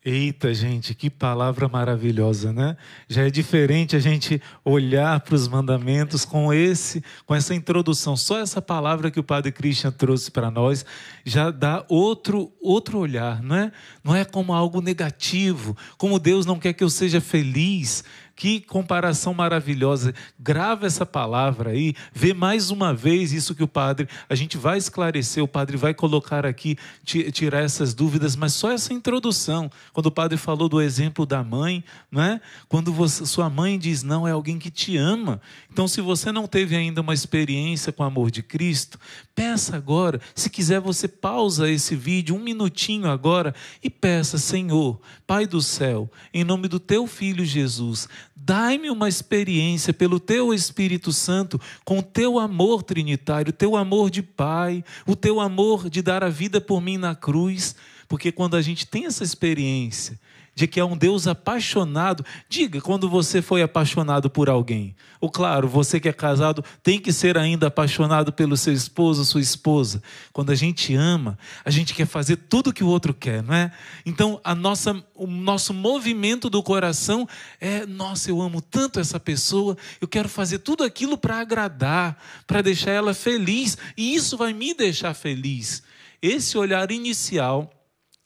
Eita, 0.04 0.52
gente, 0.52 0.96
que 0.96 1.08
palavra 1.08 1.68
maravilhosa, 1.68 2.52
né? 2.52 2.76
Já 3.08 3.22
é 3.22 3.30
diferente 3.30 3.94
a 3.94 4.00
gente 4.00 4.42
olhar 4.64 5.20
para 5.20 5.36
os 5.36 5.46
mandamentos 5.46 6.24
com 6.24 6.52
esse, 6.52 7.04
com 7.24 7.32
essa 7.32 7.54
introdução. 7.54 8.16
Só 8.16 8.40
essa 8.40 8.60
palavra 8.60 9.12
que 9.12 9.20
o 9.20 9.22
Padre 9.22 9.52
Christian 9.52 9.92
trouxe 9.92 10.28
para 10.32 10.50
nós 10.50 10.84
já 11.24 11.52
dá 11.52 11.84
outro 11.88 12.52
outro 12.60 12.98
olhar, 12.98 13.40
não 13.44 13.54
é? 13.54 13.72
Não 14.02 14.16
é 14.16 14.24
como 14.24 14.52
algo 14.52 14.80
negativo, 14.80 15.76
como 15.96 16.18
Deus 16.18 16.44
não 16.44 16.58
quer 16.58 16.72
que 16.72 16.82
eu 16.82 16.90
seja 16.90 17.20
feliz, 17.20 18.02
Que 18.42 18.60
comparação 18.60 19.32
maravilhosa. 19.32 20.12
Grava 20.36 20.84
essa 20.84 21.06
palavra 21.06 21.70
aí, 21.70 21.94
vê 22.12 22.34
mais 22.34 22.72
uma 22.72 22.92
vez 22.92 23.32
isso 23.32 23.54
que 23.54 23.62
o 23.62 23.68
padre, 23.68 24.08
a 24.28 24.34
gente 24.34 24.58
vai 24.58 24.76
esclarecer, 24.76 25.44
o 25.44 25.46
padre 25.46 25.76
vai 25.76 25.94
colocar 25.94 26.44
aqui, 26.44 26.76
tirar 27.04 27.60
essas 27.60 27.94
dúvidas, 27.94 28.34
mas 28.34 28.52
só 28.52 28.72
essa 28.72 28.92
introdução, 28.92 29.70
quando 29.92 30.06
o 30.06 30.10
padre 30.10 30.36
falou 30.36 30.68
do 30.68 30.80
exemplo 30.80 31.24
da 31.24 31.44
mãe, 31.44 31.84
não 32.10 32.20
é? 32.20 32.40
Quando 32.68 32.92
você, 32.92 33.24
sua 33.26 33.48
mãe 33.48 33.78
diz 33.78 34.02
não, 34.02 34.26
é 34.26 34.32
alguém 34.32 34.58
que 34.58 34.72
te 34.72 34.96
ama. 34.96 35.40
Então, 35.70 35.86
se 35.86 36.00
você 36.00 36.32
não 36.32 36.48
teve 36.48 36.74
ainda 36.74 37.00
uma 37.00 37.14
experiência 37.14 37.92
com 37.92 38.02
o 38.02 38.06
amor 38.06 38.28
de 38.28 38.42
Cristo, 38.42 38.98
peça 39.36 39.76
agora. 39.76 40.20
Se 40.34 40.50
quiser, 40.50 40.80
você 40.80 41.06
pausa 41.06 41.70
esse 41.70 41.94
vídeo 41.94 42.34
um 42.34 42.40
minutinho 42.40 43.08
agora 43.08 43.54
e 43.80 43.88
peça, 43.88 44.36
Senhor, 44.36 45.00
Pai 45.32 45.46
do 45.46 45.62
céu, 45.62 46.10
em 46.34 46.44
nome 46.44 46.68
do 46.68 46.78
teu 46.78 47.06
filho 47.06 47.42
Jesus, 47.42 48.06
dai-me 48.34 48.90
uma 48.90 49.08
experiência 49.08 49.92
pelo 49.92 50.18
teu 50.18 50.52
Espírito 50.52 51.12
Santo 51.12 51.60
com 51.84 51.98
o 51.98 52.02
teu 52.02 52.38
amor 52.38 52.82
trinitário, 52.82 53.50
o 53.50 53.56
teu 53.56 53.76
amor 53.76 54.10
de 54.10 54.22
Pai, 54.22 54.84
o 55.06 55.14
teu 55.14 55.40
amor 55.40 55.88
de 55.88 56.02
dar 56.02 56.24
a 56.24 56.28
vida 56.28 56.60
por 56.60 56.80
mim 56.80 56.96
na 56.96 57.14
cruz, 57.14 57.76
porque 58.08 58.32
quando 58.32 58.56
a 58.56 58.62
gente 58.62 58.86
tem 58.86 59.06
essa 59.06 59.24
experiência, 59.24 60.18
de 60.54 60.66
que 60.66 60.78
é 60.78 60.84
um 60.84 60.96
Deus 60.96 61.26
apaixonado. 61.26 62.24
Diga 62.48 62.80
quando 62.80 63.08
você 63.08 63.40
foi 63.40 63.62
apaixonado 63.62 64.28
por 64.28 64.48
alguém. 64.48 64.94
Ou 65.20 65.30
claro, 65.30 65.68
você 65.68 65.98
que 65.98 66.08
é 66.08 66.12
casado 66.12 66.64
tem 66.82 66.98
que 66.98 67.12
ser 67.12 67.38
ainda 67.38 67.68
apaixonado 67.68 68.32
pelo 68.32 68.56
seu 68.56 68.72
esposo, 68.72 69.24
sua 69.24 69.40
esposa. 69.40 70.02
Quando 70.32 70.50
a 70.50 70.54
gente 70.54 70.94
ama, 70.94 71.38
a 71.64 71.70
gente 71.70 71.94
quer 71.94 72.06
fazer 72.06 72.36
tudo 72.36 72.72
que 72.72 72.84
o 72.84 72.88
outro 72.88 73.14
quer, 73.14 73.42
não 73.42 73.54
é? 73.54 73.72
Então, 74.04 74.40
a 74.44 74.54
nossa, 74.54 75.02
o 75.14 75.26
nosso 75.26 75.72
movimento 75.72 76.50
do 76.50 76.62
coração 76.62 77.26
é: 77.60 77.86
nossa, 77.86 78.30
eu 78.30 78.40
amo 78.40 78.60
tanto 78.60 79.00
essa 79.00 79.18
pessoa, 79.18 79.76
eu 80.00 80.08
quero 80.08 80.28
fazer 80.28 80.58
tudo 80.58 80.84
aquilo 80.84 81.16
para 81.16 81.38
agradar, 81.38 82.18
para 82.46 82.62
deixar 82.62 82.90
ela 82.90 83.14
feliz, 83.14 83.78
e 83.96 84.14
isso 84.14 84.36
vai 84.36 84.52
me 84.52 84.74
deixar 84.74 85.14
feliz. 85.14 85.82
Esse 86.20 86.56
olhar 86.56 86.90
inicial 86.90 87.70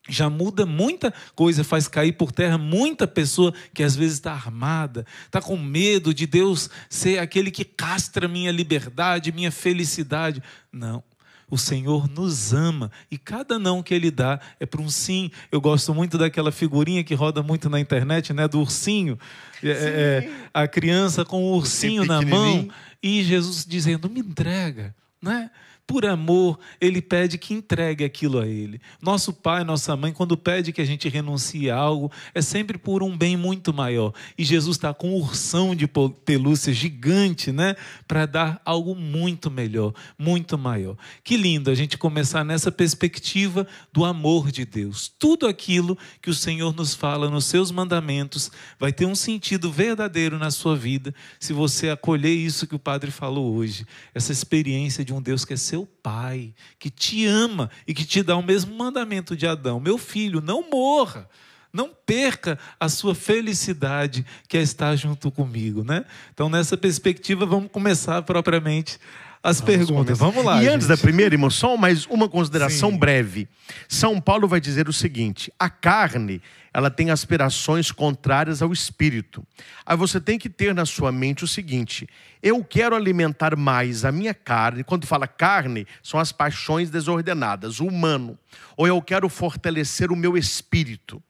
já 0.09 0.31
muda 0.31 0.65
muita 0.65 1.13
coisa, 1.35 1.65
faz 1.65 1.89
cair 1.89 2.13
por 2.13 2.33
terra 2.33 2.59
muita 2.59 3.07
pessoa 3.07 3.53
que 3.75 3.83
às 3.83 3.97
vezes 3.97 4.15
está 4.15 4.33
armada, 4.33 5.07
está 5.25 5.41
com 5.41 5.57
medo 5.57 6.15
de 6.15 6.27
Deus 6.27 6.71
ser 6.89 7.19
aquele 7.19 7.51
que 7.51 7.65
castra 7.65 8.29
minha 8.29 8.53
liberdade, 8.53 9.33
minha 9.33 9.51
felicidade. 9.51 10.43
Não. 10.73 11.03
O 11.49 11.57
Senhor 11.57 12.09
nos 12.09 12.53
ama 12.53 12.91
e 13.09 13.17
cada 13.17 13.57
não 13.57 13.81
que 13.81 13.95
Ele 13.95 14.11
dá 14.11 14.41
é 14.59 14.67
para 14.67 14.83
um 14.83 14.91
sim. 14.91 15.31
Eu 15.53 15.61
gosto 15.61 15.95
muito 15.95 16.19
daquela 16.19 16.51
figurinha 16.51 17.05
que 17.05 17.15
roda 17.15 17.41
muito 17.41 17.71
na 17.71 17.79
internet, 17.79 18.33
né, 18.33 18.49
do 18.49 18.59
ursinho, 18.59 19.17
é, 19.63 19.69
é, 19.71 20.31
a 20.53 20.67
criança 20.67 21.25
com 21.25 21.45
o 21.45 21.55
ursinho 21.55 22.05
na 22.05 22.21
mão 22.21 22.69
e 23.01 23.23
Jesus 23.23 23.65
dizendo: 23.65 24.11
me 24.11 24.21
entrega, 24.21 24.95
né? 25.23 25.51
Por 25.87 26.05
amor, 26.05 26.59
ele 26.81 27.00
pede 27.00 27.38
que 27.38 27.55
entregue 27.55 28.05
aquilo 28.05 28.40
a 28.40 28.47
ele. 28.47 28.81
Nosso 29.00 29.33
pai, 29.33 29.62
nossa 29.62 29.97
mãe, 29.97 30.12
quando 30.12 30.37
pede 30.37 30.73
que 30.73 30.81
a 30.81 30.85
gente 30.85 31.09
renuncie 31.09 31.71
a 31.71 31.76
algo, 31.76 32.11
é 32.35 32.43
sempre 32.43 32.76
por 32.76 33.05
um 33.05 33.16
bem 33.16 33.37
muito 33.37 33.73
maior. 33.73 34.12
E 34.37 34.45
Jesus 34.45 34.76
está 34.76 34.93
com 34.93 35.11
um 35.11 35.14
ursão 35.14 35.76
de 35.76 35.87
pelúcia 35.87 36.73
gigante, 36.73 37.52
né? 37.52 37.76
Para 38.09 38.26
dar 38.26 38.61
algo 38.64 38.97
muito 38.97 39.49
melhor, 39.49 39.95
muito 40.19 40.59
maior. 40.59 40.97
Que 41.23 41.37
lindo 41.37 41.71
a 41.71 41.75
gente 41.75 41.97
começar 41.97 42.45
nessa 42.45 42.73
perspectiva 42.73 43.64
do 43.93 44.05
amor 44.05 44.50
de 44.50 44.64
Deus. 44.64 45.12
Tudo 45.16 45.47
aquilo 45.47 45.97
que 46.21 46.31
o 46.31 46.35
Senhor 46.35 46.75
nos 46.75 46.95
fala 46.95 47.31
nos 47.31 47.45
seus 47.45 47.71
mandamentos 47.71 48.50
vai 48.76 48.93
ter 48.93 49.07
um 49.07 49.14
sentido 49.14 49.71
verdadeiro 49.71 50.37
na 50.37 50.50
sua 50.50 50.75
vida 50.75 51.14
se 51.38 51.52
você 51.52 51.90
acolher 51.90 52.35
isso 52.35 52.66
que 52.66 52.75
o 52.75 52.78
Padre 52.78 53.12
falou 53.12 53.55
hoje. 53.55 53.87
Essa 54.12 54.33
experiência 54.33 55.05
de 55.05 55.14
um 55.14 55.23
Deus 55.23 55.45
que 55.45 55.55
é 55.55 55.57
seu 55.57 55.75
seu 55.76 55.87
pai, 56.02 56.54
que 56.78 56.88
te 56.88 57.26
ama 57.26 57.71
e 57.87 57.92
que 57.92 58.04
te 58.04 58.23
dá 58.23 58.35
o 58.37 58.42
mesmo 58.42 58.75
mandamento 58.75 59.37
de 59.37 59.47
Adão: 59.47 59.78
meu 59.78 59.99
filho, 59.99 60.40
não 60.40 60.71
morra. 60.71 61.28
Não 61.73 61.90
perca 62.06 62.59
a 62.80 62.88
sua 62.88 63.14
felicidade 63.14 64.25
que 64.49 64.56
é 64.56 64.62
estar 64.62 64.97
junto 64.97 65.30
comigo, 65.30 65.85
né? 65.85 66.06
Então, 66.33 66.49
nessa 66.49 66.75
perspectiva, 66.75 67.45
vamos 67.45 67.71
começar 67.71 68.23
propriamente 68.23 68.99
as 69.47 69.61
Vamos 69.61 69.76
perguntas. 69.76 70.19
Começar. 70.19 70.25
Vamos 70.25 70.45
lá. 70.45 70.61
E 70.61 70.65
gente. 70.65 70.75
antes 70.75 70.87
da 70.88 70.97
primeira, 70.97 71.37
irmão, 71.37 71.49
só 71.49 71.76
mais 71.76 72.05
uma 72.07 72.29
consideração 72.29 72.91
Sim. 72.91 72.99
breve. 72.99 73.49
São 73.88 74.21
Paulo 74.21 74.49
vai 74.49 74.61
dizer 74.61 74.88
o 74.88 74.93
seguinte: 74.93 75.53
a 75.57 75.71
carne 75.71 76.43
ela 76.75 76.91
tem 76.91 77.11
aspirações 77.11 77.92
contrárias 77.92 78.61
ao 78.61 78.73
espírito. 78.73 79.47
Aí 79.87 79.97
você 79.97 80.20
tem 80.20 80.37
que 80.37 80.51
ter 80.51 80.75
na 80.75 80.85
sua 80.85 81.12
mente 81.12 81.44
o 81.44 81.49
seguinte: 81.49 82.09
eu 82.42 82.64
quero 82.64 82.97
alimentar 82.97 83.57
mais 83.57 84.05
a 84.05 84.11
minha 84.11 84.35
carne. 84.35 84.83
Quando 84.83 85.07
fala 85.07 85.29
carne, 85.29 85.87
são 86.03 86.18
as 86.18 86.33
paixões 86.33 86.90
desordenadas, 86.90 87.79
o 87.79 87.87
humano. 87.87 88.37
Ou 88.77 88.88
eu 88.88 89.01
quero 89.01 89.29
fortalecer 89.29 90.11
o 90.11 90.16
meu 90.16 90.37
espírito. 90.37 91.23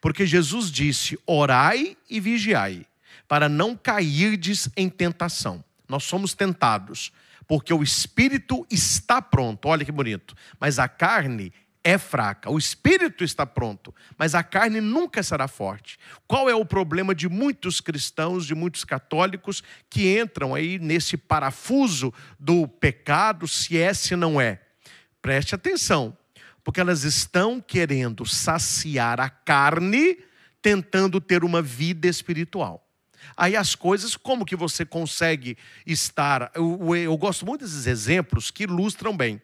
Porque 0.00 0.24
Jesus 0.24 0.70
disse: 0.70 1.18
orai 1.26 1.98
e 2.08 2.18
vigiai, 2.18 2.86
para 3.28 3.46
não 3.46 3.76
cairdes 3.76 4.70
em 4.74 4.88
tentação. 4.88 5.62
Nós 5.86 6.04
somos 6.04 6.34
tentados, 6.34 7.12
porque 7.48 7.72
o 7.72 7.82
espírito 7.82 8.66
está 8.70 9.22
pronto, 9.22 9.68
olha 9.68 9.84
que 9.84 9.90
bonito, 9.90 10.36
mas 10.60 10.78
a 10.78 10.86
carne 10.86 11.52
é 11.82 11.96
fraca. 11.96 12.50
O 12.50 12.58
espírito 12.58 13.24
está 13.24 13.46
pronto, 13.46 13.94
mas 14.18 14.34
a 14.34 14.42
carne 14.42 14.80
nunca 14.80 15.22
será 15.22 15.48
forte. 15.48 15.98
Qual 16.26 16.50
é 16.50 16.54
o 16.54 16.66
problema 16.66 17.14
de 17.14 17.26
muitos 17.28 17.80
cristãos, 17.80 18.44
de 18.44 18.54
muitos 18.54 18.84
católicos 18.84 19.62
que 19.88 20.20
entram 20.20 20.54
aí 20.54 20.78
nesse 20.78 21.16
parafuso 21.16 22.12
do 22.38 22.68
pecado, 22.68 23.48
se 23.48 23.78
é, 23.78 23.94
se 23.94 24.14
não 24.14 24.38
é? 24.38 24.60
Preste 25.22 25.54
atenção, 25.54 26.14
porque 26.62 26.80
elas 26.80 27.04
estão 27.04 27.60
querendo 27.60 28.26
saciar 28.26 29.20
a 29.20 29.30
carne, 29.30 30.18
tentando 30.60 31.18
ter 31.18 31.42
uma 31.42 31.62
vida 31.62 32.06
espiritual. 32.06 32.87
Aí 33.36 33.56
as 33.56 33.74
coisas, 33.74 34.16
como 34.16 34.44
que 34.44 34.56
você 34.56 34.84
consegue 34.84 35.56
estar? 35.86 36.50
Eu, 36.54 36.94
eu, 36.94 37.16
gosto 37.16 37.44
muito 37.44 37.64
desses 37.64 37.86
exemplos 37.86 38.50
que 38.50 38.64
ilustram 38.64 39.16
bem 39.16 39.40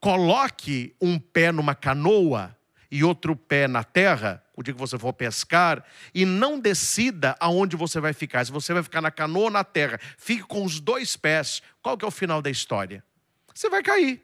coloque 0.00 0.94
um 1.00 1.18
pé 1.18 1.50
numa 1.52 1.74
canoa 1.74 2.56
e 2.90 3.04
outro 3.04 3.36
pé 3.36 3.68
na 3.68 3.84
terra, 3.84 4.42
o 4.56 4.62
dia 4.62 4.72
que 4.72 4.80
você 4.80 4.98
for 4.98 5.12
pescar, 5.12 5.84
e 6.14 6.24
não 6.24 6.58
decida 6.58 7.36
aonde 7.38 7.76
você 7.76 8.00
vai 8.00 8.12
ficar. 8.12 8.44
Se 8.44 8.52
você 8.52 8.72
vai 8.72 8.82
ficar 8.82 9.02
na 9.02 9.10
canoa 9.10 9.44
ou 9.44 9.50
na 9.50 9.62
terra, 9.62 10.00
fique 10.16 10.42
com 10.42 10.64
os 10.64 10.80
dois 10.80 11.16
pés. 11.16 11.62
Qual 11.82 11.98
que 11.98 12.04
é 12.04 12.08
o 12.08 12.12
final 12.12 12.40
da 12.40 12.48
história? 12.48 13.04
Você 13.54 13.68
vai 13.68 13.82
cair. 13.82 14.22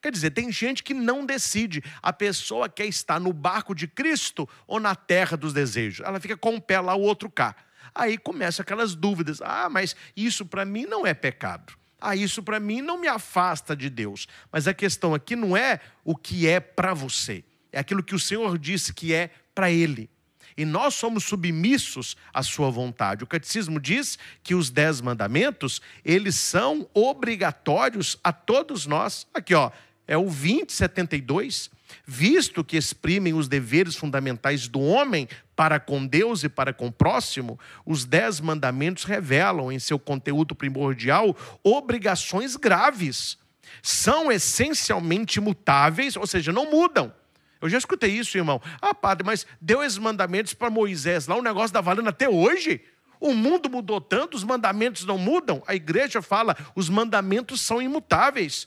Quer 0.00 0.12
dizer, 0.12 0.30
tem 0.30 0.52
gente 0.52 0.82
que 0.82 0.94
não 0.94 1.24
decide. 1.24 1.82
A 2.02 2.12
pessoa 2.12 2.68
quer 2.68 2.86
estar 2.86 3.18
no 3.18 3.32
barco 3.32 3.74
de 3.74 3.86
Cristo 3.86 4.48
ou 4.66 4.78
na 4.78 4.94
terra 4.94 5.36
dos 5.36 5.52
desejos. 5.52 6.06
Ela 6.06 6.20
fica 6.20 6.36
com 6.36 6.54
um 6.54 6.60
pé 6.60 6.80
lá, 6.80 6.94
o 6.94 7.00
outro 7.00 7.30
cá. 7.30 7.56
Aí 7.94 8.16
começam 8.16 8.62
aquelas 8.62 8.94
dúvidas. 8.94 9.40
Ah, 9.42 9.68
mas 9.70 9.94
isso 10.16 10.46
para 10.46 10.64
mim 10.64 10.86
não 10.86 11.06
é 11.06 11.14
pecado. 11.14 11.74
Ah, 12.00 12.16
isso 12.16 12.42
para 12.42 12.58
mim 12.58 12.82
não 12.82 12.98
me 12.98 13.06
afasta 13.06 13.76
de 13.76 13.88
Deus. 13.88 14.26
Mas 14.50 14.66
a 14.66 14.74
questão 14.74 15.14
aqui 15.14 15.36
não 15.36 15.56
é 15.56 15.80
o 16.04 16.16
que 16.16 16.48
é 16.48 16.58
para 16.58 16.92
você, 16.92 17.44
é 17.70 17.78
aquilo 17.78 18.02
que 18.02 18.14
o 18.14 18.18
Senhor 18.18 18.58
disse 18.58 18.92
que 18.92 19.14
é 19.14 19.30
para 19.54 19.70
Ele. 19.70 20.10
E 20.56 20.64
nós 20.64 20.94
somos 20.94 21.24
submissos 21.24 22.16
à 22.34 22.42
sua 22.42 22.70
vontade. 22.70 23.24
O 23.24 23.26
catecismo 23.26 23.80
diz 23.80 24.18
que 24.42 24.54
os 24.54 24.68
dez 24.68 25.00
mandamentos, 25.00 25.80
eles 26.04 26.34
são 26.34 26.86
obrigatórios 26.92 28.18
a 28.22 28.32
todos 28.32 28.84
nós. 28.84 29.26
Aqui, 29.32 29.54
ó, 29.54 29.70
é 30.06 30.16
o 30.16 30.24
2072 30.24 31.70
visto 32.06 32.64
que 32.64 32.76
exprimem 32.76 33.34
os 33.34 33.48
deveres 33.48 33.96
fundamentais 33.96 34.68
do 34.68 34.80
homem 34.80 35.28
para 35.62 35.78
com 35.78 36.04
Deus 36.04 36.42
e 36.42 36.48
para 36.48 36.72
com 36.72 36.88
o 36.88 36.92
próximo, 36.92 37.56
os 37.86 38.04
dez 38.04 38.40
mandamentos 38.40 39.04
revelam 39.04 39.70
em 39.70 39.78
seu 39.78 39.96
conteúdo 39.96 40.56
primordial 40.56 41.36
obrigações 41.62 42.56
graves. 42.56 43.38
São 43.80 44.32
essencialmente 44.32 45.40
mutáveis, 45.40 46.16
ou 46.16 46.26
seja, 46.26 46.50
não 46.50 46.68
mudam. 46.68 47.14
Eu 47.60 47.68
já 47.68 47.78
escutei 47.78 48.10
isso, 48.10 48.36
irmão. 48.36 48.60
Ah, 48.80 48.92
padre, 48.92 49.24
mas 49.24 49.46
deu 49.60 49.84
esses 49.84 49.98
mandamentos 49.98 50.52
para 50.52 50.68
Moisés 50.68 51.28
lá, 51.28 51.36
o 51.36 51.42
negócio 51.42 51.66
está 51.66 51.80
valendo 51.80 52.08
até 52.08 52.28
hoje. 52.28 52.80
O 53.20 53.32
mundo 53.32 53.70
mudou 53.70 54.00
tanto, 54.00 54.36
os 54.36 54.42
mandamentos 54.42 55.04
não 55.04 55.16
mudam. 55.16 55.62
A 55.64 55.76
igreja 55.76 56.20
fala, 56.20 56.56
os 56.74 56.88
mandamentos 56.88 57.60
são 57.60 57.80
imutáveis. 57.80 58.66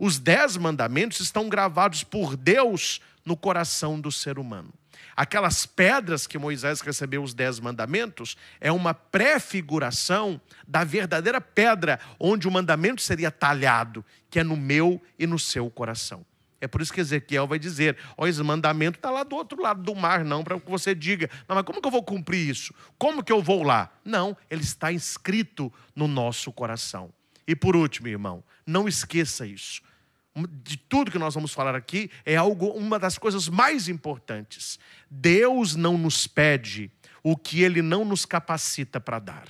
Os 0.00 0.18
dez 0.18 0.56
mandamentos 0.56 1.20
estão 1.20 1.46
gravados 1.46 2.02
por 2.04 2.38
Deus 2.38 3.02
no 3.22 3.36
coração 3.36 4.00
do 4.00 4.10
ser 4.10 4.38
humano. 4.38 4.72
Aquelas 5.16 5.66
pedras 5.66 6.26
que 6.26 6.38
Moisés 6.38 6.80
recebeu 6.80 7.22
os 7.22 7.34
dez 7.34 7.58
mandamentos 7.58 8.36
é 8.60 8.70
uma 8.70 8.94
prefiguração 8.94 10.40
da 10.66 10.84
verdadeira 10.84 11.40
pedra 11.40 11.98
onde 12.18 12.46
o 12.46 12.50
mandamento 12.50 13.02
seria 13.02 13.30
talhado, 13.30 14.04
que 14.30 14.38
é 14.38 14.44
no 14.44 14.56
meu 14.56 15.02
e 15.18 15.26
no 15.26 15.38
seu 15.38 15.70
coração. 15.70 16.24
É 16.60 16.66
por 16.66 16.80
isso 16.80 16.92
que 16.92 17.00
Ezequiel 17.00 17.46
vai 17.46 17.58
dizer: 17.58 17.96
ó, 18.16 18.26
esse 18.26 18.42
mandamento 18.42 18.98
está 18.98 19.10
lá 19.10 19.22
do 19.22 19.36
outro 19.36 19.60
lado 19.60 19.82
do 19.82 19.94
mar, 19.94 20.24
não, 20.24 20.42
para 20.42 20.58
que 20.58 20.70
você 20.70 20.94
diga, 20.94 21.30
mas 21.46 21.62
como 21.62 21.80
que 21.80 21.86
eu 21.86 21.92
vou 21.92 22.02
cumprir 22.02 22.48
isso? 22.48 22.74
Como 22.98 23.22
que 23.22 23.32
eu 23.32 23.42
vou 23.42 23.62
lá? 23.62 23.92
Não, 24.04 24.36
ele 24.50 24.62
está 24.62 24.90
escrito 24.90 25.72
no 25.94 26.08
nosso 26.08 26.50
coração. 26.50 27.12
E 27.46 27.54
por 27.54 27.76
último, 27.76 28.08
irmão, 28.08 28.42
não 28.66 28.88
esqueça 28.88 29.46
isso. 29.46 29.80
De 30.62 30.76
tudo 30.76 31.10
que 31.10 31.18
nós 31.18 31.34
vamos 31.34 31.52
falar 31.52 31.74
aqui, 31.74 32.10
é 32.24 32.36
algo, 32.36 32.68
uma 32.68 32.98
das 32.98 33.16
coisas 33.16 33.48
mais 33.48 33.88
importantes. 33.88 34.78
Deus 35.10 35.74
não 35.74 35.96
nos 35.96 36.26
pede 36.26 36.90
o 37.22 37.36
que 37.36 37.62
ele 37.62 37.82
não 37.82 38.04
nos 38.04 38.24
capacita 38.24 39.00
para 39.00 39.18
dar. 39.18 39.48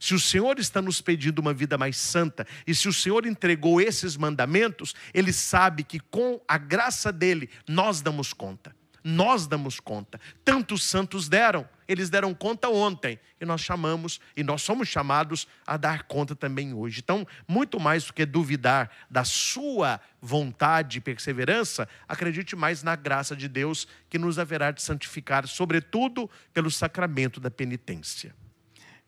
Se 0.00 0.14
o 0.14 0.20
Senhor 0.20 0.58
está 0.58 0.80
nos 0.80 1.00
pedindo 1.00 1.38
uma 1.38 1.52
vida 1.52 1.76
mais 1.76 1.96
santa, 1.96 2.46
e 2.66 2.74
se 2.74 2.88
o 2.88 2.92
Senhor 2.92 3.26
entregou 3.26 3.80
esses 3.80 4.16
mandamentos, 4.16 4.94
Ele 5.12 5.32
sabe 5.32 5.84
que 5.84 6.00
com 6.00 6.40
a 6.48 6.58
graça 6.58 7.12
dele 7.12 7.50
nós 7.68 8.00
damos 8.00 8.32
conta. 8.32 8.74
Nós 9.06 9.46
damos 9.46 9.78
conta. 9.78 10.18
Tantos 10.42 10.82
santos 10.82 11.28
deram, 11.28 11.68
eles 11.86 12.08
deram 12.08 12.32
conta 12.32 12.70
ontem, 12.70 13.20
e 13.38 13.44
nós 13.44 13.60
chamamos, 13.60 14.18
e 14.34 14.42
nós 14.42 14.62
somos 14.62 14.88
chamados 14.88 15.46
a 15.66 15.76
dar 15.76 16.04
conta 16.04 16.34
também 16.34 16.72
hoje. 16.72 17.00
Então, 17.04 17.26
muito 17.46 17.78
mais 17.78 18.04
do 18.04 18.14
que 18.14 18.24
duvidar 18.24 18.90
da 19.10 19.22
sua 19.22 20.00
vontade 20.22 20.96
e 20.96 21.00
perseverança, 21.02 21.86
acredite 22.08 22.56
mais 22.56 22.82
na 22.82 22.96
graça 22.96 23.36
de 23.36 23.46
Deus 23.46 23.86
que 24.08 24.18
nos 24.18 24.38
haverá 24.38 24.70
de 24.70 24.80
santificar, 24.80 25.46
sobretudo 25.46 26.30
pelo 26.54 26.70
sacramento 26.70 27.38
da 27.38 27.50
penitência. 27.50 28.34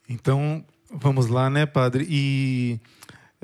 Então, 0.07 0.63
vamos 0.91 1.27
lá, 1.27 1.49
né, 1.49 1.65
padre? 1.65 2.07
E 2.09 2.79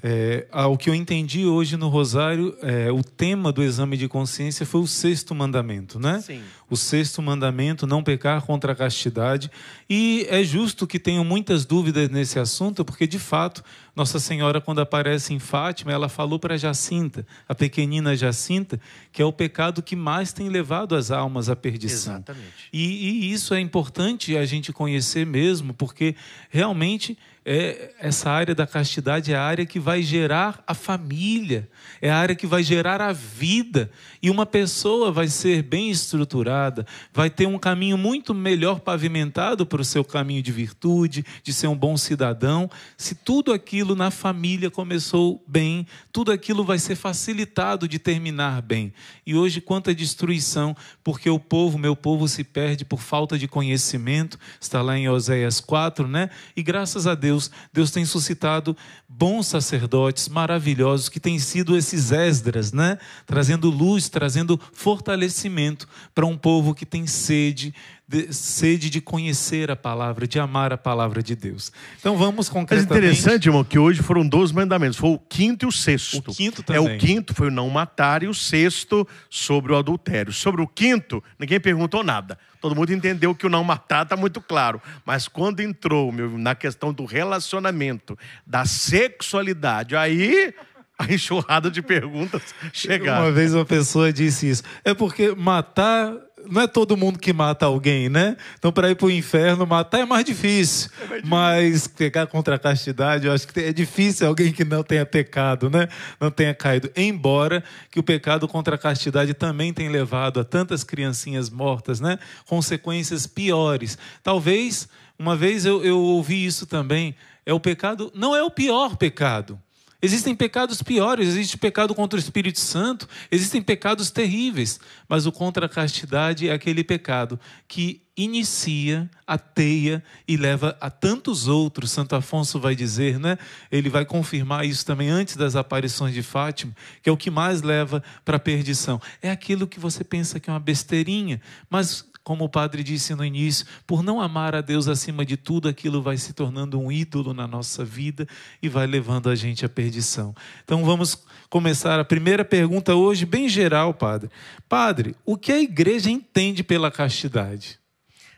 é, 0.00 0.46
o 0.66 0.76
que 0.76 0.88
eu 0.88 0.94
entendi 0.94 1.44
hoje 1.44 1.76
no 1.76 1.88
Rosário, 1.88 2.56
é, 2.62 2.90
o 2.90 3.04
tema 3.04 3.52
do 3.52 3.62
exame 3.62 3.96
de 3.96 4.08
consciência 4.08 4.64
foi 4.64 4.80
o 4.80 4.86
sexto 4.86 5.34
mandamento, 5.34 5.98
né? 5.98 6.20
Sim. 6.20 6.42
O 6.70 6.76
sexto 6.76 7.20
mandamento, 7.20 7.86
não 7.86 8.02
pecar 8.02 8.40
contra 8.42 8.72
a 8.72 8.74
castidade. 8.74 9.50
E 9.88 10.26
é 10.30 10.42
justo 10.42 10.86
que 10.86 10.98
tenham 10.98 11.24
muitas 11.24 11.66
dúvidas 11.66 12.08
nesse 12.08 12.38
assunto, 12.38 12.84
porque 12.84 13.06
de 13.06 13.18
fato, 13.18 13.62
Nossa 13.94 14.18
Senhora, 14.18 14.60
quando 14.60 14.80
aparece 14.80 15.34
em 15.34 15.38
Fátima, 15.38 15.92
ela 15.92 16.08
falou 16.08 16.38
para 16.38 16.56
Jacinta, 16.56 17.26
a 17.46 17.54
pequenina 17.54 18.16
Jacinta, 18.16 18.80
que 19.12 19.20
é 19.20 19.24
o 19.24 19.32
pecado 19.32 19.82
que 19.82 19.94
mais 19.94 20.32
tem 20.32 20.48
levado 20.48 20.96
as 20.96 21.10
almas 21.10 21.50
à 21.50 21.54
perdição. 21.54 22.14
Exatamente. 22.14 22.70
E, 22.72 23.26
e 23.28 23.32
isso 23.32 23.52
é 23.52 23.60
importante 23.60 24.36
a 24.38 24.46
gente 24.46 24.72
conhecer 24.72 25.26
mesmo, 25.26 25.74
porque 25.74 26.16
realmente 26.48 27.18
é, 27.44 27.90
essa 27.98 28.30
área 28.30 28.54
da 28.54 28.66
castidade 28.66 29.32
é 29.32 29.36
a 29.36 29.42
área 29.42 29.66
que 29.66 29.80
vai 29.80 30.00
gerar 30.00 30.62
a 30.64 30.74
família, 30.74 31.68
é 32.00 32.08
a 32.08 32.16
área 32.16 32.36
que 32.36 32.46
vai 32.46 32.62
gerar 32.62 33.00
a 33.00 33.12
vida. 33.12 33.90
E 34.22 34.30
uma 34.30 34.46
pessoa 34.46 35.10
vai 35.10 35.26
ser 35.26 35.62
bem 35.62 35.90
estruturada, 35.90 36.86
vai 37.12 37.28
ter 37.28 37.46
um 37.46 37.58
caminho 37.58 37.98
muito 37.98 38.32
melhor 38.32 38.78
pavimentado 38.78 39.66
para 39.66 39.82
o 39.82 39.84
seu 39.84 40.04
caminho 40.04 40.40
de 40.40 40.52
virtude, 40.52 41.24
de 41.42 41.52
ser 41.52 41.66
um 41.66 41.76
bom 41.76 41.96
cidadão. 41.96 42.70
Se 42.96 43.16
tudo 43.16 43.52
aquilo 43.52 43.96
na 43.96 44.12
família 44.12 44.70
começou 44.70 45.42
bem, 45.46 45.84
tudo 46.12 46.30
aquilo 46.30 46.64
vai 46.64 46.78
ser 46.78 46.94
facilitado 46.94 47.88
de 47.88 47.98
terminar 47.98 48.62
bem. 48.62 48.92
E 49.26 49.34
hoje, 49.34 49.60
quanta 49.60 49.92
destruição, 49.92 50.76
porque 51.02 51.28
o 51.28 51.40
povo, 51.40 51.76
meu 51.76 51.96
povo, 51.96 52.28
se 52.28 52.44
perde 52.44 52.84
por 52.84 53.00
falta 53.00 53.36
de 53.36 53.48
conhecimento, 53.48 54.38
está 54.60 54.80
lá 54.80 54.96
em 54.96 55.08
Oséias 55.08 55.58
4, 55.58 56.06
né? 56.06 56.30
E 56.56 56.62
graças 56.62 57.08
a 57.08 57.16
Deus 57.16 57.31
Deus, 57.32 57.50
Deus 57.72 57.90
tem 57.90 58.04
suscitado 58.04 58.76
bons 59.08 59.46
sacerdotes 59.46 60.28
maravilhosos 60.28 61.08
que 61.08 61.18
têm 61.18 61.38
sido 61.38 61.76
esses 61.76 62.12
Esdras, 62.12 62.72
né? 62.72 62.98
Trazendo 63.26 63.70
luz, 63.70 64.08
trazendo 64.08 64.60
fortalecimento 64.72 65.88
para 66.14 66.26
um 66.26 66.36
povo 66.36 66.74
que 66.74 66.84
tem 66.84 67.06
sede 67.06 67.74
de, 68.12 68.32
sede 68.32 68.90
de 68.90 69.00
conhecer 69.00 69.70
a 69.70 69.76
palavra, 69.76 70.26
de 70.26 70.38
amar 70.38 70.70
a 70.70 70.76
palavra 70.76 71.22
de 71.22 71.34
Deus. 71.34 71.72
Então 71.98 72.16
vamos 72.18 72.50
concretamente. 72.50 72.92
É 72.92 72.96
interessante, 72.98 73.46
irmão, 73.48 73.64
que 73.64 73.78
hoje 73.78 74.02
foram 74.02 74.28
dois 74.28 74.52
mandamentos, 74.52 74.98
foi 74.98 75.10
o 75.10 75.18
quinto 75.18 75.64
e 75.64 75.68
o 75.68 75.72
sexto. 75.72 76.18
O 76.30 76.34
quinto 76.34 76.62
também. 76.62 76.92
É 76.92 76.94
o 76.96 76.98
quinto 76.98 77.34
foi 77.34 77.48
o 77.48 77.50
não 77.50 77.70
matar 77.70 78.22
e 78.22 78.26
o 78.26 78.34
sexto 78.34 79.08
sobre 79.30 79.72
o 79.72 79.76
adultério. 79.76 80.30
Sobre 80.30 80.60
o 80.60 80.68
quinto, 80.68 81.24
ninguém 81.38 81.58
perguntou 81.58 82.04
nada. 82.04 82.38
Todo 82.60 82.76
mundo 82.76 82.92
entendeu 82.92 83.34
que 83.34 83.46
o 83.46 83.50
não 83.50 83.64
matar 83.64 84.02
está 84.02 84.16
muito 84.16 84.40
claro. 84.40 84.80
Mas 85.06 85.26
quando 85.26 85.60
entrou 85.60 86.12
meu, 86.12 86.36
na 86.36 86.54
questão 86.54 86.92
do 86.92 87.06
relacionamento, 87.06 88.16
da 88.46 88.66
sexualidade, 88.66 89.96
aí 89.96 90.54
a 90.98 91.12
enxurrada 91.12 91.70
de 91.70 91.80
perguntas 91.80 92.54
chegaram. 92.72 93.24
Uma 93.24 93.32
vez 93.32 93.54
uma 93.54 93.64
pessoa 93.64 94.12
disse 94.12 94.50
isso. 94.50 94.62
É 94.84 94.92
porque 94.92 95.34
matar 95.34 96.14
não 96.50 96.62
é 96.62 96.66
todo 96.66 96.96
mundo 96.96 97.18
que 97.18 97.32
mata 97.32 97.66
alguém, 97.66 98.08
né? 98.08 98.36
Então, 98.58 98.72
para 98.72 98.90
ir 98.90 98.96
para 98.96 99.06
o 99.06 99.10
inferno, 99.10 99.66
matar 99.66 100.00
é 100.00 100.04
mais 100.04 100.24
difícil. 100.24 100.90
É 100.96 101.06
mais 101.06 101.22
difícil. 101.22 101.30
Mas 101.30 101.86
pegar 101.86 102.26
contra 102.26 102.56
a 102.56 102.58
castidade, 102.58 103.26
eu 103.26 103.32
acho 103.32 103.48
que 103.48 103.60
é 103.60 103.72
difícil 103.72 104.26
alguém 104.26 104.52
que 104.52 104.64
não 104.64 104.82
tenha 104.82 105.04
pecado, 105.06 105.70
né? 105.70 105.88
Não 106.20 106.30
tenha 106.30 106.54
caído. 106.54 106.90
Embora 106.96 107.62
que 107.90 107.98
o 107.98 108.02
pecado 108.02 108.46
contra 108.48 108.74
a 108.74 108.78
castidade 108.78 109.34
também 109.34 109.72
tenha 109.72 109.90
levado 109.90 110.40
a 110.40 110.44
tantas 110.44 110.84
criancinhas 110.84 111.50
mortas, 111.50 112.00
né? 112.00 112.18
Consequências 112.46 113.26
piores. 113.26 113.96
Talvez, 114.22 114.88
uma 115.18 115.36
vez 115.36 115.64
eu, 115.64 115.84
eu 115.84 115.98
ouvi 115.98 116.44
isso 116.44 116.66
também, 116.66 117.14
é 117.44 117.52
o 117.52 117.60
pecado, 117.60 118.10
não 118.14 118.34
é 118.34 118.42
o 118.42 118.50
pior 118.50 118.96
pecado. 118.96 119.58
Existem 120.04 120.34
pecados 120.34 120.82
piores, 120.82 121.28
existe 121.28 121.56
pecado 121.56 121.94
contra 121.94 122.16
o 122.16 122.20
Espírito 122.20 122.58
Santo, 122.58 123.08
existem 123.30 123.62
pecados 123.62 124.10
terríveis, 124.10 124.80
mas 125.08 125.26
o 125.26 125.32
contra 125.32 125.66
a 125.66 125.68
castidade 125.68 126.48
é 126.48 126.52
aquele 126.52 126.82
pecado 126.82 127.38
que 127.68 128.02
inicia, 128.16 129.08
ateia 129.24 130.02
e 130.26 130.36
leva 130.36 130.76
a 130.80 130.90
tantos 130.90 131.46
outros. 131.46 131.92
Santo 131.92 132.16
Afonso 132.16 132.58
vai 132.58 132.74
dizer, 132.74 133.18
né? 133.18 133.38
Ele 133.70 133.88
vai 133.88 134.04
confirmar 134.04 134.66
isso 134.66 134.84
também 134.84 135.08
antes 135.08 135.36
das 135.36 135.54
aparições 135.54 136.12
de 136.12 136.22
Fátima, 136.22 136.74
que 137.00 137.08
é 137.08 137.12
o 137.12 137.16
que 137.16 137.30
mais 137.30 137.62
leva 137.62 138.02
para 138.24 138.36
a 138.36 138.40
perdição. 138.40 139.00
É 139.22 139.30
aquilo 139.30 139.68
que 139.68 139.78
você 139.78 140.02
pensa 140.02 140.40
que 140.40 140.50
é 140.50 140.52
uma 140.52 140.60
besteirinha, 140.60 141.40
mas 141.70 142.04
como 142.24 142.44
o 142.44 142.48
padre 142.48 142.82
disse 142.82 143.14
no 143.14 143.24
início, 143.24 143.66
por 143.86 144.02
não 144.02 144.20
amar 144.20 144.54
a 144.54 144.60
Deus 144.60 144.86
acima 144.86 145.24
de 145.24 145.36
tudo, 145.36 145.68
aquilo 145.68 146.00
vai 146.00 146.16
se 146.16 146.32
tornando 146.32 146.78
um 146.80 146.90
ídolo 146.90 147.34
na 147.34 147.46
nossa 147.46 147.84
vida 147.84 148.26
e 148.62 148.68
vai 148.68 148.86
levando 148.86 149.28
a 149.28 149.34
gente 149.34 149.64
à 149.64 149.68
perdição. 149.68 150.34
Então 150.64 150.84
vamos 150.84 151.24
começar 151.50 151.98
a 151.98 152.04
primeira 152.04 152.44
pergunta 152.44 152.94
hoje, 152.94 153.26
bem 153.26 153.48
geral, 153.48 153.92
padre. 153.92 154.30
Padre, 154.68 155.16
o 155.24 155.36
que 155.36 155.50
a 155.50 155.60
igreja 155.60 156.10
entende 156.10 156.62
pela 156.62 156.90
castidade? 156.90 157.78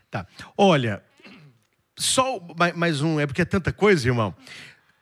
Tá. 0.09 0.25
Olha, 0.57 1.03
só 1.97 2.39
mais 2.75 3.01
um, 3.01 3.19
é 3.19 3.27
porque 3.27 3.41
é 3.41 3.45
tanta 3.45 3.71
coisa, 3.71 4.07
irmão. 4.07 4.35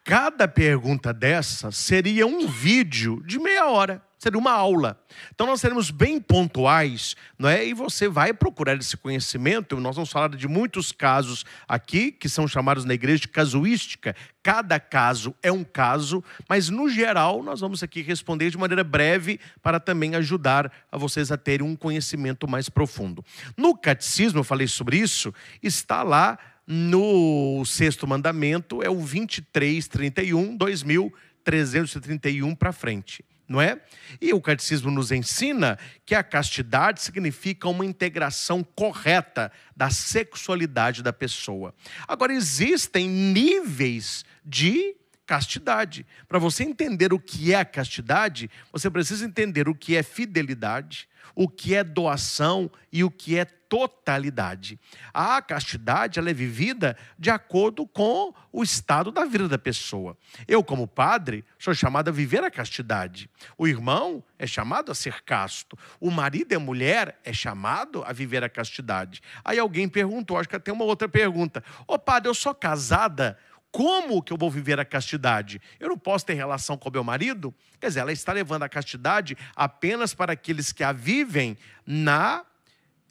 Cada 0.04 0.48
pergunta 0.48 1.14
dessa 1.14 1.72
seria 1.72 2.28
um 2.28 2.48
vídeo 2.48 3.24
de 3.26 3.40
meia 3.40 3.68
hora 3.68 4.02
seria 4.24 4.40
uma 4.40 4.54
aula. 4.54 5.00
Então 5.34 5.46
nós 5.46 5.62
seremos 5.62 5.92
bem 5.92 6.20
pontuais, 6.20 7.16
não 7.38 7.50
é? 7.50 7.66
E 7.66 7.74
você 7.74 8.08
vai 8.08 8.34
procurar 8.34 8.78
esse 8.78 8.98
conhecimento. 8.98 9.80
Nós 9.80 9.96
vamos 9.96 10.12
falar 10.12 10.30
de 10.30 10.48
muitos 10.48 10.92
casos 10.92 11.46
aqui 11.68 12.12
que 12.12 12.30
são 12.30 12.48
chamados 12.48 12.86
na 12.86 12.94
igreja 12.94 13.22
de 13.22 13.28
casuística. 13.28 14.16
Cada 14.42 14.80
caso 14.80 15.36
é 15.44 15.52
um 15.52 15.64
caso, 15.64 16.24
mas 16.48 16.70
no 16.70 16.90
geral 16.90 17.44
nós 17.44 17.60
vamos 17.60 17.84
aqui 17.84 18.02
responder 18.02 18.50
de 18.50 18.58
maneira 18.58 18.84
breve 18.84 19.40
para 19.62 19.80
também 19.80 20.16
ajudar 20.16 20.72
a 20.92 20.98
vocês 20.98 21.32
a 21.32 21.38
terem 21.38 21.68
um 21.68 21.76
conhecimento 21.76 22.48
mais 22.48 22.70
profundo. 22.70 23.24
No 23.58 23.76
catecismo, 23.76 24.40
eu 24.40 24.44
falei 24.44 24.68
sobre 24.68 24.98
isso, 24.98 25.34
está 25.62 26.02
lá 26.02 26.40
no 26.66 27.64
sexto 27.66 28.08
mandamento, 28.08 28.82
é 28.82 28.90
o 28.90 28.96
2331, 28.96 30.56
2331 30.56 32.56
para 32.56 32.72
frente 32.72 33.24
não 33.48 33.62
é? 33.62 33.82
E 34.22 34.34
o 34.34 34.42
catecismo 34.42 34.90
nos 34.90 35.12
ensina 35.12 35.78
que 36.06 36.16
a 36.16 36.24
castidade 36.24 37.02
significa 37.02 37.68
uma 37.68 37.86
integração 37.86 38.64
correta 38.64 39.52
da 39.76 39.90
sexualidade 39.90 41.04
da 41.04 41.14
pessoa. 41.14 41.74
Agora, 42.08 42.34
existem 42.34 43.08
níveis 43.08 44.24
de 44.46 44.96
castidade. 45.26 46.06
Para 46.28 46.40
você 46.40 46.64
entender 46.64 47.14
o 47.14 47.20
que 47.20 47.54
é 47.54 47.60
a 47.60 47.66
castidade, 47.66 48.50
você 48.72 48.90
precisa 48.90 49.26
entender 49.26 49.68
o 49.70 49.76
que 49.76 49.96
é 49.96 50.04
fidelidade, 50.04 51.08
o 51.36 51.48
que 51.48 51.76
é 51.76 51.84
doação 51.84 52.70
e 52.92 53.04
o 53.04 53.10
que 53.10 53.38
é 53.38 53.46
totalidade. 53.46 54.80
A 55.12 55.42
castidade 55.42 56.20
ela 56.20 56.30
é 56.30 56.34
vivida 56.34 56.96
de 57.18 57.32
acordo 57.32 57.88
com 57.88 58.32
o 58.52 58.62
estado 58.62 59.12
da 59.12 59.26
vida 59.26 59.48
da 59.48 59.58
pessoa. 59.58 60.16
Eu, 60.48 60.64
como 60.64 60.88
padre, 60.88 61.44
sou 61.58 61.74
chamado 61.74 62.10
a 62.10 62.12
viver 62.12 62.44
a 62.44 62.52
castidade. 62.52 63.28
O 63.58 63.68
irmão 63.68 64.24
é 64.38 64.46
chamado 64.46 64.92
a 64.92 64.96
ser 64.96 65.24
casto. 65.24 65.76
O 66.00 66.12
marido 66.12 66.52
e 66.52 66.56
a 66.56 66.60
mulher 66.60 67.20
é 67.24 67.34
chamado 67.34 68.04
a 68.06 68.14
viver 68.14 68.44
a 68.44 68.50
castidade. 68.50 69.22
Aí 69.44 69.58
alguém 69.58 69.90
perguntou, 69.90 70.38
acho 70.38 70.48
que 70.48 70.60
tem 70.60 70.74
uma 70.74 70.86
outra 70.86 71.10
pergunta. 71.10 71.64
Ô 71.88 71.98
padre, 71.98 72.30
eu 72.30 72.36
sou 72.36 72.54
casada 72.54 73.40
como 73.74 74.22
que 74.22 74.32
eu 74.32 74.38
vou 74.38 74.52
viver 74.52 74.80
a 74.80 74.86
castidade? 74.86 75.60
Eu 75.80 75.90
não 75.90 75.98
posso 75.98 76.24
ter 76.24 76.36
relação 76.36 76.78
com 76.78 76.90
o 76.90 76.92
meu 76.92 77.04
marido? 77.04 77.52
Quer 77.80 77.88
dizer, 77.88 78.02
ela 78.02 78.12
está 78.12 78.32
levando 78.32 78.62
a 78.62 78.70
castidade 78.70 79.36
apenas 79.56 80.14
para 80.14 80.34
aqueles 80.34 80.72
que 80.72 80.84
a 80.84 80.92
vivem 80.92 81.58
na, 81.84 82.46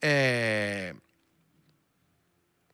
é, 0.00 0.94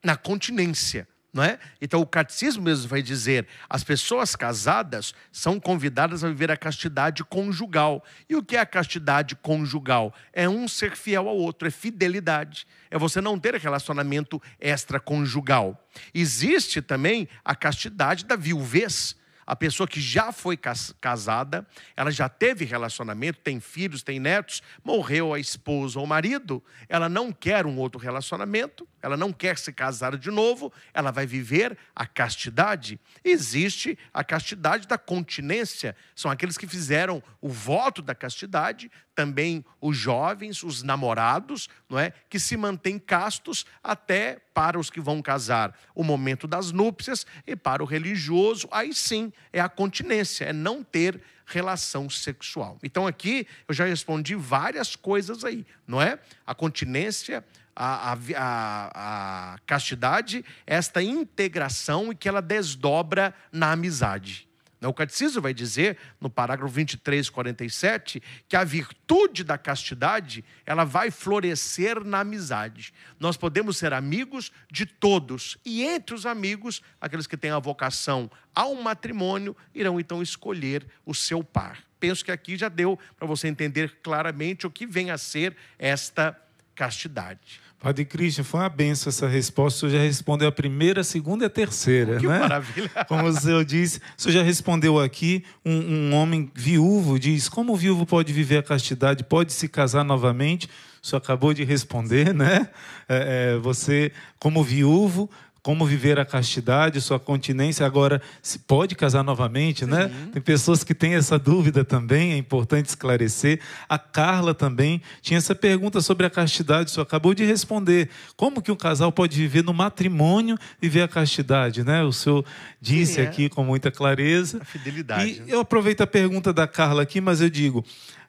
na 0.03 0.15
continência. 0.15 1.07
Não 1.31 1.43
é? 1.43 1.59
Então, 1.79 2.01
o 2.01 2.07
catecismo 2.07 2.63
mesmo 2.63 2.87
vai 2.87 3.03
dizer: 3.03 3.47
as 3.69 3.83
pessoas 3.83 4.35
casadas 4.35 5.13
são 5.31 5.59
convidadas 5.59 6.23
a 6.23 6.27
viver 6.27 6.49
a 6.49 6.57
castidade 6.57 7.23
conjugal. 7.23 8.03
E 8.27 8.35
o 8.35 8.43
que 8.43 8.55
é 8.55 8.59
a 8.59 8.65
castidade 8.65 9.35
conjugal? 9.35 10.13
É 10.33 10.49
um 10.49 10.67
ser 10.67 10.95
fiel 10.95 11.29
ao 11.29 11.37
outro, 11.37 11.67
é 11.67 11.71
fidelidade. 11.71 12.65
É 12.89 12.97
você 12.97 13.21
não 13.21 13.39
ter 13.39 13.53
relacionamento 13.55 14.41
extraconjugal. 14.59 15.87
Existe 16.13 16.81
também 16.81 17.29
a 17.45 17.55
castidade 17.55 18.25
da 18.25 18.35
viuvez 18.35 19.15
a 19.49 19.55
pessoa 19.55 19.87
que 19.87 19.99
já 19.99 20.31
foi 20.31 20.55
casada, 21.01 21.65
ela 21.97 22.11
já 22.11 22.29
teve 22.29 22.65
relacionamento, 22.65 23.39
tem 23.39 23.59
filhos, 23.59 24.03
tem 24.03 24.19
netos, 24.19 24.61
morreu 24.83 25.33
a 25.33 25.39
esposa 25.39 25.97
ou 25.97 26.05
o 26.05 26.07
marido, 26.07 26.63
ela 26.87 27.09
não 27.09 27.31
quer 27.31 27.65
um 27.65 27.79
outro 27.79 27.99
relacionamento, 27.99 28.87
ela 29.01 29.17
não 29.17 29.31
quer 29.31 29.57
se 29.57 29.71
casar 29.71 30.17
de 30.17 30.29
novo, 30.29 30.71
ela 30.93 31.11
vai 31.11 31.25
viver 31.25 31.77
a 31.95 32.05
castidade. 32.05 32.99
Existe 33.23 33.97
a 34.13 34.23
castidade 34.23 34.87
da 34.87 34.97
continência, 34.97 35.95
são 36.15 36.29
aqueles 36.29 36.57
que 36.57 36.67
fizeram 36.67 37.21
o 37.41 37.49
voto 37.49 38.01
da 38.01 38.13
castidade, 38.13 38.91
também 39.15 39.65
os 39.81 39.97
jovens, 39.97 40.63
os 40.63 40.81
namorados, 40.81 41.67
não 41.89 41.99
é, 41.99 42.13
que 42.29 42.39
se 42.39 42.55
mantêm 42.55 42.97
castos 42.97 43.65
até 43.83 44.39
para 44.53 44.79
os 44.79 44.89
que 44.89 45.01
vão 45.01 45.21
casar, 45.21 45.77
o 45.93 46.03
momento 46.03 46.47
das 46.47 46.71
núpcias 46.71 47.25
e 47.45 47.55
para 47.55 47.83
o 47.83 47.85
religioso, 47.85 48.67
aí 48.71 48.93
sim 48.93 49.31
é 49.51 49.59
a 49.59 49.69
continência, 49.69 50.45
é 50.45 50.53
não 50.53 50.83
ter 50.83 51.21
relação 51.45 52.09
sexual. 52.09 52.77
Então 52.83 53.07
aqui 53.07 53.47
eu 53.67 53.73
já 53.73 53.85
respondi 53.85 54.35
várias 54.35 54.95
coisas 54.95 55.43
aí, 55.43 55.65
não 55.87 56.01
é? 56.01 56.19
A 56.45 56.53
continência, 56.53 57.43
a, 57.79 58.17
a, 58.35 59.53
a, 59.53 59.57
castidade, 59.65 60.43
esta 60.67 61.01
integração 61.01 62.11
e 62.11 62.15
que 62.15 62.27
ela 62.27 62.41
desdobra 62.41 63.33
na 63.53 63.71
amizade. 63.71 64.49
O 64.81 64.93
catecismo 64.93 65.41
vai 65.41 65.53
dizer, 65.53 65.97
no 66.21 66.29
parágrafo 66.29 66.73
23, 66.73 67.29
47, 67.29 68.21
que 68.47 68.55
a 68.55 68.63
virtude 68.63 69.43
da 69.43 69.57
castidade 69.57 70.43
ela 70.65 70.85
vai 70.85 71.11
florescer 71.11 72.01
na 72.03 72.21
amizade. 72.21 72.93
Nós 73.19 73.35
podemos 73.35 73.77
ser 73.77 73.93
amigos 73.93 74.51
de 74.71 74.85
todos, 74.85 75.57
e 75.65 75.83
entre 75.83 76.15
os 76.15 76.25
amigos, 76.25 76.81
aqueles 76.99 77.27
que 77.27 77.35
têm 77.35 77.51
a 77.51 77.59
vocação 77.59 78.31
ao 78.55 78.73
matrimônio, 78.75 79.55
irão 79.75 79.99
então 79.99 80.21
escolher 80.21 80.85
o 81.05 81.13
seu 81.13 81.43
par. 81.43 81.83
Penso 81.99 82.23
que 82.23 82.31
aqui 82.31 82.55
já 82.55 82.69
deu 82.69 82.97
para 83.17 83.27
você 83.27 83.49
entender 83.49 83.97
claramente 84.01 84.65
o 84.65 84.71
que 84.71 84.85
vem 84.85 85.11
a 85.11 85.17
ser 85.17 85.55
esta 85.77 86.39
castidade. 86.73 87.59
Padre 87.79 88.03
Cristian, 88.03 88.43
foi 88.43 88.59
uma 88.59 88.67
benção 88.67 89.09
essa 89.09 89.25
resposta. 89.25 89.77
O 89.77 89.89
senhor 89.89 90.01
já 90.01 90.05
respondeu 90.05 90.49
a 90.49 90.51
primeira, 90.51 90.99
a 90.99 91.03
segunda 91.03 91.45
e 91.45 91.47
a 91.47 91.49
terceira. 91.49 92.17
Que 92.17 92.27
né? 92.27 92.39
maravilha. 92.39 92.91
Como 93.07 93.25
o 93.25 93.33
senhor 93.33 93.63
disse, 93.63 94.01
o 94.17 94.21
senhor 94.21 94.33
já 94.33 94.43
respondeu 94.43 94.99
aqui. 94.99 95.45
Um, 95.65 96.09
um, 96.09 96.13
homem 96.13 96.51
viúvo 96.53 97.17
diz: 97.17 97.47
como 97.47 97.73
o 97.73 97.75
viúvo 97.77 98.05
pode 98.05 98.33
viver 98.33 98.57
a 98.57 98.63
castidade? 98.63 99.23
Pode 99.23 99.53
se 99.53 99.69
casar 99.69 100.03
novamente? 100.03 100.67
O 101.01 101.07
senhor 101.07 101.19
acabou 101.19 101.53
de 101.53 101.63
responder, 101.63 102.33
né? 102.33 102.67
É, 103.07 103.53
é, 103.53 103.57
você, 103.57 104.11
como 104.37 104.61
viúvo, 104.61 105.29
como 105.61 105.85
viver 105.85 106.19
a 106.19 106.25
castidade, 106.25 106.99
sua 106.99 107.19
continência. 107.19 107.85
Agora, 107.85 108.21
se 108.41 108.59
pode 108.59 108.95
casar 108.95 109.23
novamente, 109.23 109.85
né? 109.85 109.99
Né? 110.07 110.29
Tem 110.33 110.41
pessoas 110.41 110.83
que 110.83 110.93
têm 110.93 111.15
essa 111.15 111.37
dúvida 111.37 111.83
também, 111.83 112.33
é 112.33 112.37
importante 112.37 112.87
esclarecer. 112.87 113.59
A 113.87 113.97
Carla 113.97 114.53
também 114.53 115.01
tinha 115.21 115.37
essa 115.37 115.53
pergunta 115.53 116.01
sobre 116.01 116.25
a 116.25 116.29
castidade, 116.29 116.91
Você 116.91 117.01
acabou 117.01 117.33
de 117.33 117.43
responder. 117.43 118.09
Como 118.35 118.61
que 118.61 118.71
um 118.71 118.75
casal 118.75 119.11
pode 119.11 119.37
viver 119.37 119.63
no 119.63 119.73
matrimônio 119.73 120.57
e 120.81 120.87
viver 120.87 121.01
a 121.01 121.07
castidade, 121.07 121.83
né? 121.83 122.03
O 122.03 122.11
senhor 122.11 122.45
disse 122.81 123.15
Sim, 123.15 123.21
é. 123.21 123.23
aqui 123.25 123.49
com 123.49 123.63
muita 123.63 123.91
clareza. 123.91 124.59
A 124.61 124.65
fidelidade. 124.65 125.43
E 125.45 125.51
eu 125.51 125.59
aproveito 125.59 126.01
a 126.01 126.07
pergunta 126.07 126.53
da 126.53 126.67
Carla 126.67 127.03
aqui, 127.03 127.19
mas 127.19 127.41
eu 127.41 127.49
digo, 127.49 127.83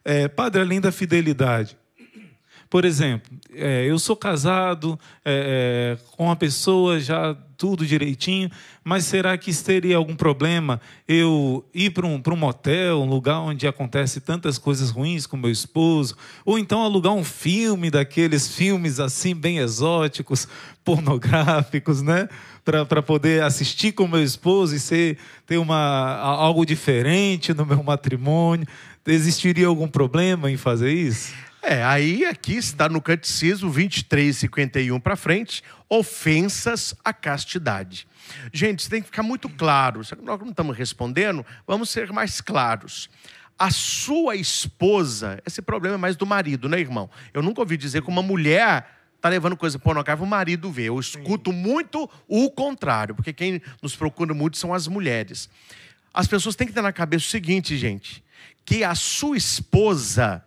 é, 0.05 0.29
padre, 0.29 0.61
além 0.61 0.81
da 0.81 0.91
fidelidade, 0.91 1.77
por 2.71 2.85
exemplo, 2.85 3.29
é, 3.53 3.85
eu 3.85 3.99
sou 3.99 4.15
casado 4.15 4.97
é, 5.25 5.99
é, 5.99 6.05
com 6.13 6.27
uma 6.27 6.37
pessoa 6.37 7.01
já 7.01 7.37
tudo 7.59 7.85
direitinho, 7.85 8.49
mas 8.85 9.05
será 9.05 9.37
que 9.37 9.53
teria 9.53 9.97
algum 9.97 10.15
problema 10.15 10.81
eu 11.07 11.69
ir 11.75 11.91
para 11.91 12.07
um, 12.07 12.23
um 12.25 12.37
motel, 12.37 13.03
um 13.03 13.09
lugar 13.09 13.41
onde 13.41 13.67
acontece 13.67 14.21
tantas 14.21 14.57
coisas 14.57 14.91
ruins 14.91 15.27
com 15.27 15.37
meu 15.37 15.51
esposo, 15.51 16.17
ou 16.45 16.59
então 16.61 16.81
alugar 16.83 17.13
um 17.13 17.25
filme 17.25 17.91
daqueles 17.91 18.47
filmes 18.55 19.01
assim 19.01 19.35
bem 19.35 19.59
exóticos, 19.59 20.47
pornográficos, 20.85 22.01
né? 22.01 22.29
Para 22.65 23.03
poder 23.03 23.43
assistir 23.43 23.93
com 23.93 24.07
meu 24.07 24.23
esposo 24.23 24.77
e 24.77 24.81
ser, 24.81 25.19
ter 25.45 25.59
uma, 25.59 26.15
algo 26.17 26.65
diferente 26.65 27.53
no 27.53 27.67
meu 27.67 27.83
matrimônio. 27.83 28.67
Existiria 29.05 29.67
algum 29.67 29.89
problema 29.89 30.51
em 30.51 30.57
fazer 30.57 30.93
isso? 30.93 31.50
É, 31.63 31.83
aí 31.85 32.25
aqui 32.25 32.55
está 32.55 32.89
no 32.89 33.03
Catecismo 33.03 33.71
23, 33.71 34.37
51 34.37 34.99
para 34.99 35.15
frente, 35.15 35.63
ofensas 35.89 36.95
à 37.05 37.13
castidade. 37.13 38.07
Gente, 38.53 38.81
isso 38.81 38.91
tem 38.91 39.03
que 39.03 39.07
ficar 39.07 39.23
muito 39.23 39.49
claro. 39.49 40.01
Nós 40.23 40.41
não 40.41 40.51
estamos 40.51 40.77
respondendo, 40.77 41.45
vamos 41.67 41.91
ser 41.91 42.11
mais 42.13 42.41
claros. 42.41 43.11
A 43.59 43.71
sua 43.71 44.37
esposa, 44.37 45.39
esse 45.45 45.61
problema 45.61 45.97
é 45.97 45.99
mais 45.99 46.17
do 46.17 46.25
marido, 46.25 46.67
né, 46.67 46.81
irmão? 46.81 47.11
Eu 47.35 47.43
nunca 47.43 47.61
ouvi 47.61 47.77
dizer 47.77 48.03
que 48.03 48.09
uma 48.09 48.23
mulher 48.23 48.87
está 49.17 49.29
levando 49.29 49.55
coisa 49.55 49.79
pornográfica, 49.79 50.25
o 50.25 50.27
marido 50.27 50.71
vê. 50.71 50.85
Eu 50.85 50.99
escuto 50.99 51.51
Sim. 51.51 51.59
muito 51.59 52.09
o 52.27 52.51
contrário, 52.51 53.15
porque 53.15 53.35
quem 53.35 53.61
nos 53.83 53.95
procura 53.95 54.33
muito 54.33 54.57
são 54.57 54.73
as 54.73 54.89
mulheres. 54.89 55.51
As 56.13 56.27
pessoas 56.27 56.57
têm 56.57 56.67
que 56.67 56.73
ter 56.73 56.81
na 56.81 56.93
cabeça 56.93 57.27
o 57.27 57.29
seguinte, 57.29 57.77
gente, 57.77 58.25
que 58.65 58.83
a 58.83 58.95
sua 58.95 59.37
esposa 59.37 60.43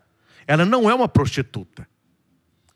ela 0.48 0.66
não 0.66 0.90
é 0.90 0.94
uma 0.94 1.08
prostituta. 1.08 1.88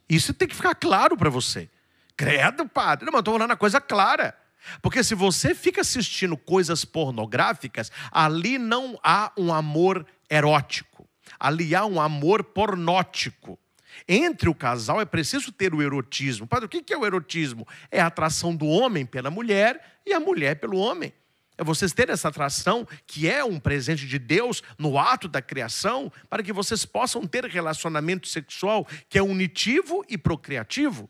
Isso 0.10 0.34
tem 0.34 0.48
que 0.48 0.56
ficar 0.56 0.76
claro 0.76 1.18
para 1.18 1.30
você. 1.30 1.70
Credo, 2.16 2.68
padre. 2.68 3.06
Não, 3.06 3.12
mas 3.12 3.20
estou 3.20 3.34
falando 3.34 3.52
a 3.52 3.58
coisa 3.58 3.80
clara. 3.80 4.36
Porque 4.82 5.04
se 5.04 5.14
você 5.14 5.54
fica 5.54 5.82
assistindo 5.82 6.36
coisas 6.36 6.84
pornográficas, 6.84 7.92
ali 8.12 8.58
não 8.58 9.00
há 9.04 9.32
um 9.38 9.54
amor 9.54 10.06
erótico. 10.30 11.08
Ali 11.40 11.76
há 11.76 11.86
um 11.86 12.02
amor 12.02 12.44
pornótico. 12.44 13.60
Entre 14.08 14.50
o 14.50 14.56
casal 14.56 15.02
é 15.02 15.06
preciso 15.06 15.52
ter 15.52 15.74
o 15.74 15.82
erotismo. 15.82 16.48
Padre, 16.48 16.66
o 16.66 16.70
que 16.70 16.94
é 16.94 16.98
o 16.98 17.06
erotismo? 17.06 17.68
É 17.92 18.00
a 18.00 18.08
atração 18.08 18.56
do 18.56 18.66
homem 18.66 19.06
pela 19.06 19.30
mulher 19.30 20.00
e 20.06 20.14
a 20.14 20.20
mulher 20.20 20.60
pelo 20.60 20.78
homem. 20.78 21.14
É 21.58 21.64
vocês 21.64 21.92
terem 21.92 22.14
essa 22.14 22.28
atração, 22.28 22.88
que 23.06 23.28
é 23.28 23.44
um 23.44 23.60
presente 23.60 24.06
de 24.06 24.20
Deus 24.20 24.62
no 24.78 25.00
ato 25.00 25.28
da 25.28 25.42
criação, 25.42 26.12
para 26.30 26.44
que 26.44 26.54
vocês 26.54 26.86
possam 26.86 27.26
ter 27.26 27.46
relacionamento 27.46 28.28
sexual 28.28 28.88
que 29.10 29.18
é 29.18 29.24
unitivo 29.24 30.06
e 30.08 30.18
procriativo. 30.18 31.10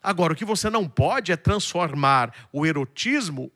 Agora, 0.00 0.32
o 0.32 0.36
que 0.36 0.44
você 0.44 0.70
não 0.70 0.88
pode 0.88 1.32
é 1.32 1.36
transformar 1.36 2.48
o 2.52 2.64
erotismo 2.64 3.50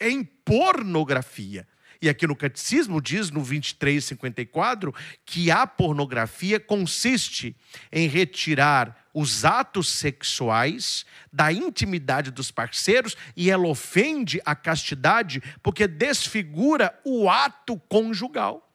em 0.00 0.24
pornografia. 0.24 1.68
E 2.02 2.08
aqui 2.08 2.26
no 2.26 2.34
Catecismo 2.34 3.00
diz, 3.00 3.28
no 3.30 3.40
2354, 3.40 4.94
que 5.26 5.50
a 5.50 5.66
pornografia 5.66 6.58
consiste 6.58 7.54
em 7.92 8.08
retirar 8.08 8.96
os 9.12 9.44
atos 9.44 9.88
sexuais 9.88 11.04
da 11.30 11.52
intimidade 11.52 12.30
dos 12.30 12.50
parceiros 12.50 13.16
e 13.36 13.50
ela 13.50 13.66
ofende 13.66 14.40
a 14.46 14.54
castidade 14.54 15.42
porque 15.62 15.86
desfigura 15.86 16.98
o 17.04 17.28
ato 17.28 17.76
conjugal. 17.88 18.66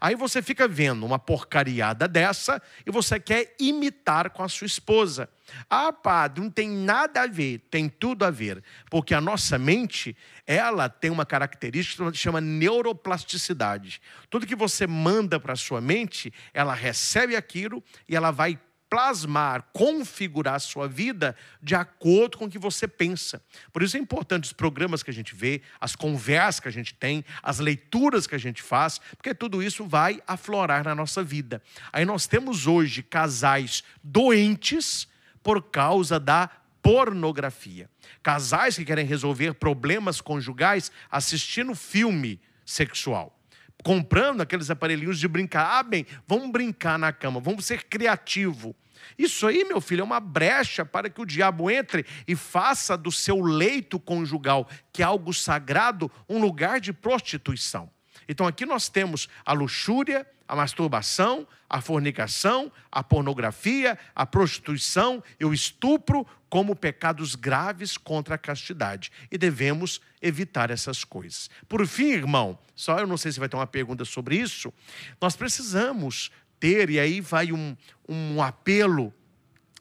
Aí 0.00 0.14
você 0.14 0.42
fica 0.42 0.66
vendo 0.66 1.06
uma 1.06 1.18
porcariada 1.18 2.08
dessa 2.08 2.60
e 2.86 2.90
você 2.90 3.18
quer 3.20 3.54
imitar 3.58 4.30
com 4.30 4.42
a 4.42 4.48
sua 4.48 4.66
esposa. 4.66 5.28
Ah, 5.68 5.92
padre, 5.92 6.42
não 6.42 6.50
tem 6.50 6.68
nada 6.68 7.22
a 7.22 7.26
ver, 7.26 7.60
tem 7.70 7.88
tudo 7.88 8.24
a 8.24 8.30
ver, 8.30 8.62
porque 8.90 9.14
a 9.14 9.20
nossa 9.20 9.58
mente, 9.58 10.16
ela 10.46 10.88
tem 10.88 11.10
uma 11.10 11.26
característica 11.26 12.10
que 12.10 12.18
chama 12.18 12.40
neuroplasticidade. 12.40 14.00
Tudo 14.30 14.46
que 14.46 14.56
você 14.56 14.86
manda 14.86 15.38
para 15.38 15.52
a 15.52 15.56
sua 15.56 15.80
mente, 15.80 16.32
ela 16.52 16.74
recebe 16.74 17.36
aquilo 17.36 17.82
e 18.08 18.16
ela 18.16 18.30
vai 18.30 18.58
plasmar, 18.94 19.70
configurar 19.72 20.54
a 20.54 20.58
sua 20.60 20.86
vida 20.86 21.34
de 21.60 21.74
acordo 21.74 22.38
com 22.38 22.44
o 22.44 22.48
que 22.48 22.60
você 22.60 22.86
pensa. 22.86 23.42
Por 23.72 23.82
isso 23.82 23.96
é 23.96 24.00
importante 24.00 24.44
os 24.44 24.52
programas 24.52 25.02
que 25.02 25.10
a 25.10 25.12
gente 25.12 25.34
vê, 25.34 25.62
as 25.80 25.96
conversas 25.96 26.60
que 26.60 26.68
a 26.68 26.72
gente 26.72 26.94
tem, 26.94 27.24
as 27.42 27.58
leituras 27.58 28.24
que 28.24 28.36
a 28.36 28.38
gente 28.38 28.62
faz, 28.62 29.00
porque 29.16 29.34
tudo 29.34 29.60
isso 29.60 29.84
vai 29.84 30.22
aflorar 30.28 30.84
na 30.84 30.94
nossa 30.94 31.24
vida. 31.24 31.60
Aí 31.92 32.04
nós 32.04 32.28
temos 32.28 32.68
hoje 32.68 33.02
casais 33.02 33.82
doentes 34.00 35.08
por 35.44 35.62
causa 35.62 36.18
da 36.18 36.50
pornografia. 36.82 37.88
Casais 38.22 38.76
que 38.76 38.84
querem 38.84 39.06
resolver 39.06 39.54
problemas 39.54 40.20
conjugais 40.20 40.90
assistindo 41.10 41.74
filme 41.74 42.40
sexual. 42.66 43.38
Comprando 43.82 44.40
aqueles 44.40 44.70
aparelhinhos 44.70 45.20
de 45.20 45.28
brincar. 45.28 45.78
Ah, 45.78 45.82
bem, 45.82 46.06
vamos 46.26 46.50
brincar 46.50 46.98
na 46.98 47.12
cama, 47.12 47.38
vamos 47.38 47.66
ser 47.66 47.84
criativo. 47.84 48.74
Isso 49.18 49.46
aí, 49.46 49.64
meu 49.64 49.80
filho, 49.80 50.00
é 50.00 50.04
uma 50.04 50.20
brecha 50.20 50.84
para 50.84 51.10
que 51.10 51.20
o 51.20 51.26
diabo 51.26 51.70
entre 51.70 52.06
e 52.26 52.34
faça 52.34 52.96
do 52.96 53.12
seu 53.12 53.40
leito 53.40 54.00
conjugal, 54.00 54.66
que 54.92 55.02
é 55.02 55.04
algo 55.04 55.32
sagrado, 55.32 56.10
um 56.28 56.40
lugar 56.40 56.80
de 56.80 56.92
prostituição. 56.92 57.90
Então 58.28 58.46
aqui 58.46 58.64
nós 58.64 58.88
temos 58.88 59.28
a 59.44 59.52
luxúria, 59.52 60.26
a 60.46 60.54
masturbação, 60.54 61.46
a 61.68 61.80
fornicação, 61.80 62.70
a 62.90 63.02
pornografia, 63.02 63.98
a 64.14 64.26
prostituição 64.26 65.22
e 65.40 65.44
o 65.44 65.54
estupro 65.54 66.26
como 66.48 66.76
pecados 66.76 67.34
graves 67.34 67.96
contra 67.96 68.36
a 68.36 68.38
castidade. 68.38 69.10
E 69.30 69.36
devemos 69.36 70.00
evitar 70.20 70.70
essas 70.70 71.02
coisas. 71.02 71.50
Por 71.68 71.86
fim, 71.86 72.12
irmão, 72.12 72.58
só 72.74 72.98
eu 72.98 73.06
não 73.06 73.16
sei 73.16 73.32
se 73.32 73.40
vai 73.40 73.48
ter 73.48 73.56
uma 73.56 73.66
pergunta 73.66 74.04
sobre 74.04 74.36
isso, 74.36 74.72
nós 75.20 75.34
precisamos 75.34 76.30
ter, 76.60 76.90
e 76.90 77.00
aí 77.00 77.20
vai 77.20 77.52
um, 77.52 77.76
um 78.08 78.42
apelo 78.42 79.12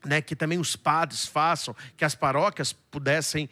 né, 0.06 0.22
que 0.22 0.36
também 0.36 0.58
os 0.58 0.76
padres 0.76 1.26
façam, 1.26 1.76
que 1.96 2.04
as 2.04 2.16
paróquias 2.16 2.74
pudessem 2.74 3.50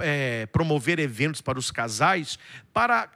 é, 0.00 0.46
promover 0.46 0.98
eventos 0.98 1.40
para 1.40 1.58
os 1.58 1.70
casais, 1.70 2.38
para 2.72 3.10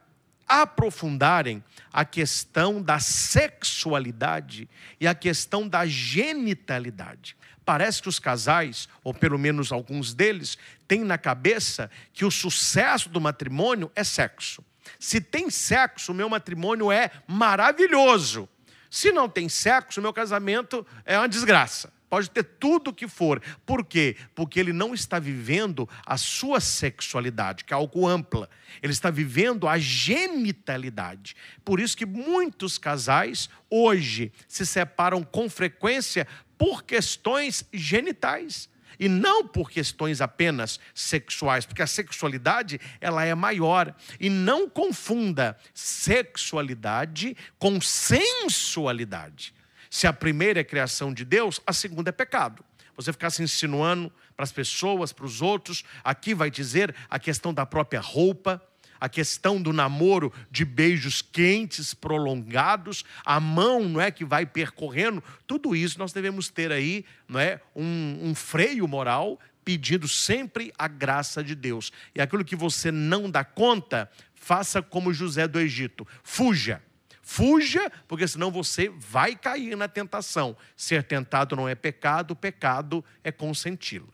aprofundarem 0.60 1.64
a 1.90 2.04
questão 2.04 2.82
da 2.82 2.98
sexualidade 2.98 4.68
e 5.00 5.08
a 5.08 5.14
questão 5.14 5.66
da 5.66 5.86
genitalidade. 5.86 7.36
Parece 7.64 8.02
que 8.02 8.08
os 8.08 8.18
casais, 8.18 8.86
ou 9.02 9.14
pelo 9.14 9.38
menos 9.38 9.72
alguns 9.72 10.12
deles, 10.12 10.58
têm 10.86 11.04
na 11.04 11.16
cabeça 11.16 11.90
que 12.12 12.24
o 12.24 12.30
sucesso 12.30 13.08
do 13.08 13.20
matrimônio 13.20 13.90
é 13.96 14.04
sexo. 14.04 14.62
Se 14.98 15.20
tem 15.20 15.48
sexo, 15.48 16.12
o 16.12 16.14
meu 16.14 16.28
matrimônio 16.28 16.92
é 16.92 17.10
maravilhoso. 17.26 18.46
Se 18.90 19.10
não 19.10 19.28
tem 19.28 19.48
sexo, 19.48 20.02
meu 20.02 20.12
casamento 20.12 20.86
é 21.06 21.16
uma 21.16 21.28
desgraça. 21.28 21.90
Pode 22.12 22.28
ter 22.28 22.42
tudo 22.42 22.90
o 22.90 22.92
que 22.92 23.08
for. 23.08 23.40
Por 23.64 23.86
quê? 23.86 24.18
Porque 24.34 24.60
ele 24.60 24.70
não 24.70 24.92
está 24.92 25.18
vivendo 25.18 25.88
a 26.04 26.18
sua 26.18 26.60
sexualidade, 26.60 27.64
que 27.64 27.72
é 27.72 27.74
algo 27.74 28.06
ampla. 28.06 28.50
Ele 28.82 28.92
está 28.92 29.08
vivendo 29.08 29.66
a 29.66 29.78
genitalidade. 29.78 31.34
Por 31.64 31.80
isso 31.80 31.96
que 31.96 32.04
muitos 32.04 32.76
casais 32.76 33.48
hoje 33.70 34.30
se 34.46 34.66
separam 34.66 35.24
com 35.24 35.48
frequência 35.48 36.28
por 36.58 36.84
questões 36.84 37.64
genitais 37.72 38.68
e 39.00 39.08
não 39.08 39.48
por 39.48 39.70
questões 39.70 40.20
apenas 40.20 40.78
sexuais, 40.94 41.64
porque 41.64 41.80
a 41.80 41.86
sexualidade 41.86 42.78
ela 43.00 43.24
é 43.24 43.34
maior 43.34 43.94
e 44.20 44.28
não 44.28 44.68
confunda 44.68 45.56
sexualidade 45.72 47.34
com 47.58 47.80
sensualidade. 47.80 49.54
Se 49.92 50.06
a 50.06 50.12
primeira 50.12 50.58
é 50.58 50.64
criação 50.64 51.12
de 51.12 51.22
Deus, 51.22 51.60
a 51.66 51.72
segunda 51.74 52.08
é 52.08 52.12
pecado. 52.12 52.64
Você 52.96 53.12
ficar 53.12 53.28
se 53.28 53.42
insinuando 53.42 54.10
para 54.34 54.42
as 54.42 54.50
pessoas, 54.50 55.12
para 55.12 55.26
os 55.26 55.42
outros, 55.42 55.84
aqui 56.02 56.34
vai 56.34 56.50
dizer 56.50 56.94
a 57.10 57.18
questão 57.18 57.52
da 57.52 57.66
própria 57.66 58.00
roupa, 58.00 58.62
a 58.98 59.06
questão 59.06 59.60
do 59.60 59.70
namoro 59.70 60.32
de 60.50 60.64
beijos 60.64 61.20
quentes, 61.20 61.92
prolongados, 61.92 63.04
a 63.22 63.38
mão 63.38 63.86
não 63.86 64.00
é 64.00 64.10
que 64.10 64.24
vai 64.24 64.46
percorrendo, 64.46 65.22
tudo 65.46 65.76
isso 65.76 65.98
nós 65.98 66.14
devemos 66.14 66.48
ter 66.48 66.72
aí, 66.72 67.04
não 67.28 67.38
é, 67.38 67.60
um, 67.76 68.30
um 68.30 68.34
freio 68.34 68.88
moral 68.88 69.38
pedindo 69.62 70.08
sempre 70.08 70.72
a 70.78 70.88
graça 70.88 71.44
de 71.44 71.54
Deus. 71.54 71.92
E 72.14 72.20
aquilo 72.22 72.46
que 72.46 72.56
você 72.56 72.90
não 72.90 73.30
dá 73.30 73.44
conta, 73.44 74.10
faça 74.34 74.80
como 74.80 75.12
José 75.12 75.46
do 75.46 75.60
Egito, 75.60 76.08
fuja. 76.24 76.82
Fuja, 77.32 77.90
porque 78.06 78.28
senão 78.28 78.50
você 78.50 78.92
vai 78.98 79.34
cair 79.34 79.74
na 79.74 79.88
tentação. 79.88 80.54
Ser 80.76 81.02
tentado 81.02 81.56
não 81.56 81.66
é 81.66 81.74
pecado, 81.74 82.36
pecado 82.36 83.02
é 83.24 83.32
consenti-la. 83.32 84.04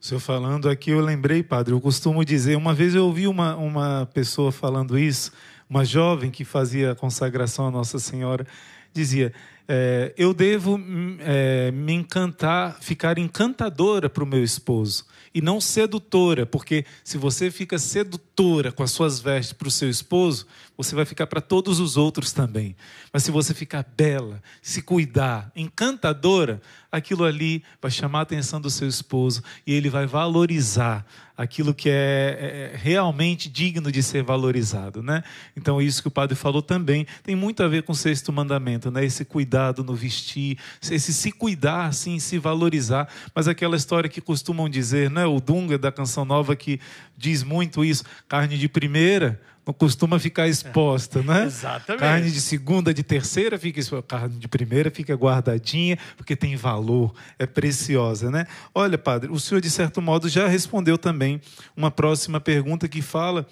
O 0.00 0.06
senhor 0.06 0.20
falando 0.20 0.66
aqui, 0.66 0.90
eu 0.90 1.00
lembrei, 1.02 1.42
padre, 1.42 1.74
eu 1.74 1.80
costumo 1.82 2.24
dizer, 2.24 2.56
uma 2.56 2.72
vez 2.72 2.94
eu 2.94 3.04
ouvi 3.04 3.28
uma, 3.28 3.54
uma 3.56 4.08
pessoa 4.14 4.50
falando 4.50 4.98
isso, 4.98 5.32
uma 5.68 5.84
jovem 5.84 6.30
que 6.30 6.46
fazia 6.46 6.94
consagração 6.94 7.66
à 7.66 7.70
Nossa 7.70 7.98
Senhora, 7.98 8.46
dizia: 8.90 9.34
é, 9.68 10.14
Eu 10.16 10.32
devo 10.32 10.80
é, 11.20 11.70
me 11.72 11.92
encantar, 11.92 12.78
ficar 12.80 13.18
encantadora 13.18 14.08
para 14.08 14.24
o 14.24 14.26
meu 14.26 14.42
esposo 14.42 15.04
e 15.34 15.42
não 15.42 15.60
sedutora, 15.60 16.46
porque 16.46 16.86
se 17.04 17.18
você 17.18 17.50
fica 17.50 17.78
sedutora 17.78 18.72
com 18.72 18.82
as 18.82 18.90
suas 18.90 19.20
vestes 19.20 19.52
para 19.52 19.68
o 19.68 19.70
seu 19.70 19.90
esposo, 19.90 20.46
você 20.76 20.94
vai 20.94 21.04
ficar 21.04 21.26
para 21.26 21.40
todos 21.40 21.80
os 21.80 21.96
outros 21.96 22.32
também. 22.32 22.76
Mas 23.12 23.22
se 23.22 23.30
você 23.30 23.54
ficar 23.54 23.86
bela, 23.96 24.42
se 24.60 24.82
cuidar, 24.82 25.50
encantadora, 25.56 26.60
aquilo 26.92 27.24
ali 27.24 27.62
vai 27.80 27.90
chamar 27.90 28.20
a 28.20 28.22
atenção 28.22 28.60
do 28.60 28.70
seu 28.70 28.86
esposo 28.86 29.42
e 29.66 29.72
ele 29.72 29.88
vai 29.88 30.06
valorizar 30.06 31.06
aquilo 31.36 31.74
que 31.74 31.90
é, 31.90 32.72
é, 32.72 32.76
realmente 32.76 33.48
digno 33.48 33.92
de 33.92 34.02
ser 34.02 34.22
valorizado, 34.22 35.02
né? 35.02 35.22
Então 35.54 35.82
isso 35.82 36.00
que 36.00 36.08
o 36.08 36.10
padre 36.10 36.34
falou 36.34 36.62
também 36.62 37.06
tem 37.22 37.36
muito 37.36 37.62
a 37.62 37.68
ver 37.68 37.82
com 37.82 37.92
o 37.92 37.96
sexto 37.96 38.32
mandamento, 38.32 38.90
né? 38.90 39.04
Esse 39.04 39.24
cuidado 39.24 39.84
no 39.84 39.94
vestir, 39.94 40.58
esse 40.82 41.12
se 41.12 41.30
cuidar, 41.30 41.86
assim, 41.86 42.18
se 42.18 42.38
valorizar. 42.38 43.08
Mas 43.34 43.48
aquela 43.48 43.76
história 43.76 44.08
que 44.08 44.20
costumam 44.20 44.68
dizer, 44.68 45.10
né? 45.10 45.26
O 45.26 45.40
Dunga 45.40 45.76
da 45.76 45.92
canção 45.92 46.24
nova 46.24 46.56
que 46.56 46.80
diz 47.16 47.42
muito 47.42 47.84
isso, 47.84 48.04
carne 48.26 48.56
de 48.56 48.68
primeira 48.68 49.40
não 49.66 49.74
costuma 49.74 50.18
ficar 50.18 50.46
exposta, 50.46 51.22
né? 51.22 51.44
Exatamente. 51.46 52.00
Carne 52.00 52.30
de 52.30 52.40
segunda, 52.40 52.94
de 52.94 53.02
terceira 53.02 53.58
fica 53.58 53.80
exposta, 53.80 54.06
carne 54.06 54.38
de 54.38 54.46
primeira 54.46 54.90
fica 54.90 55.14
guardadinha, 55.14 55.98
porque 56.16 56.36
tem 56.36 56.54
valor, 56.54 57.12
é 57.36 57.46
preciosa, 57.46 58.30
né? 58.30 58.46
Olha, 58.72 58.96
padre, 58.96 59.30
o 59.30 59.40
senhor 59.40 59.60
de 59.60 59.68
certo 59.68 60.00
modo 60.00 60.28
já 60.28 60.46
respondeu 60.46 60.96
também 60.96 61.40
uma 61.76 61.90
próxima 61.90 62.40
pergunta 62.40 62.86
que 62.86 63.02
fala 63.02 63.44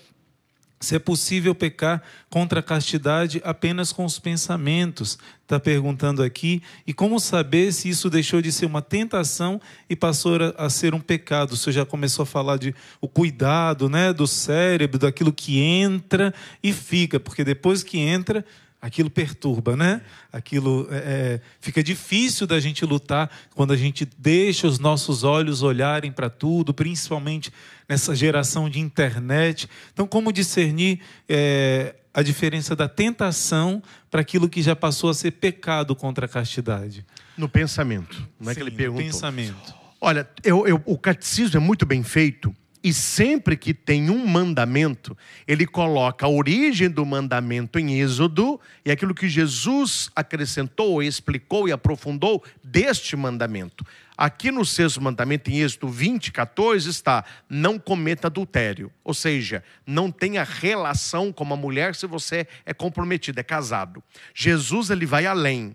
se 0.85 0.95
é 0.95 0.99
possível 0.99 1.55
pecar 1.55 2.03
contra 2.31 2.61
a 2.61 2.63
castidade 2.63 3.41
apenas 3.45 3.93
com 3.93 4.05
os 4.05 4.19
pensamentos, 4.19 5.19
está 5.43 5.59
perguntando 5.59 6.23
aqui. 6.23 6.63
E 6.87 6.93
como 6.93 7.19
saber 7.19 7.73
se 7.73 7.89
isso 7.89 8.09
deixou 8.09 8.41
de 8.41 8.53
ser 8.53 8.67
uma 8.67 8.83
tentação 8.83 9.61
e 9.89 9.97
passou 9.97 10.39
a 10.57 10.71
ser 10.71 10.95
um 10.95 11.01
pecado? 11.01 11.53
O 11.53 11.57
senhor 11.57 11.75
já 11.75 11.87
começou 11.87 12.23
a 12.23 12.27
falar 12.27 12.59
de 12.59 12.75
o 13.01 13.09
cuidado 13.09 13.89
né, 13.89 14.13
do 14.13 14.27
cérebro, 14.27 14.99
daquilo 14.99 15.33
que 15.33 15.59
entra 15.59 16.33
e 16.63 16.73
fica, 16.73 17.19
porque 17.19 17.43
depois 17.43 17.83
que 17.83 17.99
entra, 17.99 18.45
aquilo 18.85 19.09
perturba, 19.09 19.75
né? 19.75 20.03
Aquilo 20.31 20.87
é, 20.91 20.97
é, 20.97 21.41
fica 21.59 21.83
difícil 21.83 22.47
da 22.47 22.61
gente 22.61 22.85
lutar 22.85 23.31
quando 23.55 23.73
a 23.73 23.77
gente 23.79 24.07
deixa 24.19 24.67
os 24.67 24.79
nossos 24.79 25.25
olhos 25.25 25.63
olharem 25.63 26.13
para 26.13 26.29
tudo, 26.29 26.75
principalmente 26.75 27.51
nessa 27.89 28.15
geração 28.15 28.69
de 28.69 28.81
internet. 28.81 29.71
Então, 29.91 30.07
como 30.07 30.31
discernir 30.31 31.01
é, 31.27 31.95
a 32.13 32.23
diferença 32.23 32.77
da 32.77 32.87
tentação 32.87 33.83
para 34.11 34.21
aquilo 34.21 34.51
que 34.51 34.61
já 34.61 34.77
passou 34.77 35.09
a 35.09 35.15
ser 35.15 35.31
pecado 35.31 35.97
contra 35.97 36.27
a 36.27 36.29
castidade? 36.29 37.07
No 37.39 37.49
pensamento, 37.49 38.23
não 38.39 38.51
é 38.51 38.55
Sim, 38.55 38.61
que 38.61 38.67
ele 38.67 38.77
perguntou. 38.77 39.03
No 39.07 39.13
pensamento. 39.13 39.75
Olha, 39.99 40.29
eu, 40.43 40.67
eu, 40.67 40.83
o 40.85 40.99
catecismo 40.99 41.57
é 41.57 41.61
muito 41.61 41.87
bem 41.87 42.03
feito 42.03 42.55
e 42.85 42.93
sempre 42.93 43.57
que 43.57 43.73
tem 43.73 44.11
um 44.11 44.27
mandamento, 44.27 45.17
ele 45.49 45.67
coloca 45.67 46.27
a 46.27 46.29
origem 46.29 46.91
do 46.91 47.07
mandamento 47.07 47.79
em 47.79 47.99
Êxodo 47.99 48.61
e 48.85 48.91
aquilo 48.91 49.15
que 49.15 49.27
Jesus 49.27 50.11
acrescentou, 50.15 51.03
explicou 51.03 51.67
e 51.67 51.73
aprofundou 51.73 52.45
deste 52.63 53.17
mandamento. 53.17 53.87
Aqui 54.19 54.51
no 54.51 54.67
sexto 54.67 55.01
mandamento, 55.01 55.51
em 55.51 55.63
Êxodo 55.63 55.89
20, 55.89 56.31
14, 56.31 56.91
está: 56.91 57.25
não 57.49 57.79
cometa 57.79 58.27
adultério. 58.27 58.93
Ou 59.03 59.15
seja, 59.15 59.65
não 59.87 60.11
tenha 60.11 60.45
relação 60.45 61.33
com 61.33 61.43
uma 61.43 61.57
mulher 61.57 61.95
se 61.95 62.07
você 62.07 62.47
é 62.67 62.75
comprometido, 62.75 63.41
é 63.41 63.43
casado. 63.43 64.05
Jesus 64.35 64.91
ele 64.91 65.07
vai 65.07 65.25
além. 65.25 65.75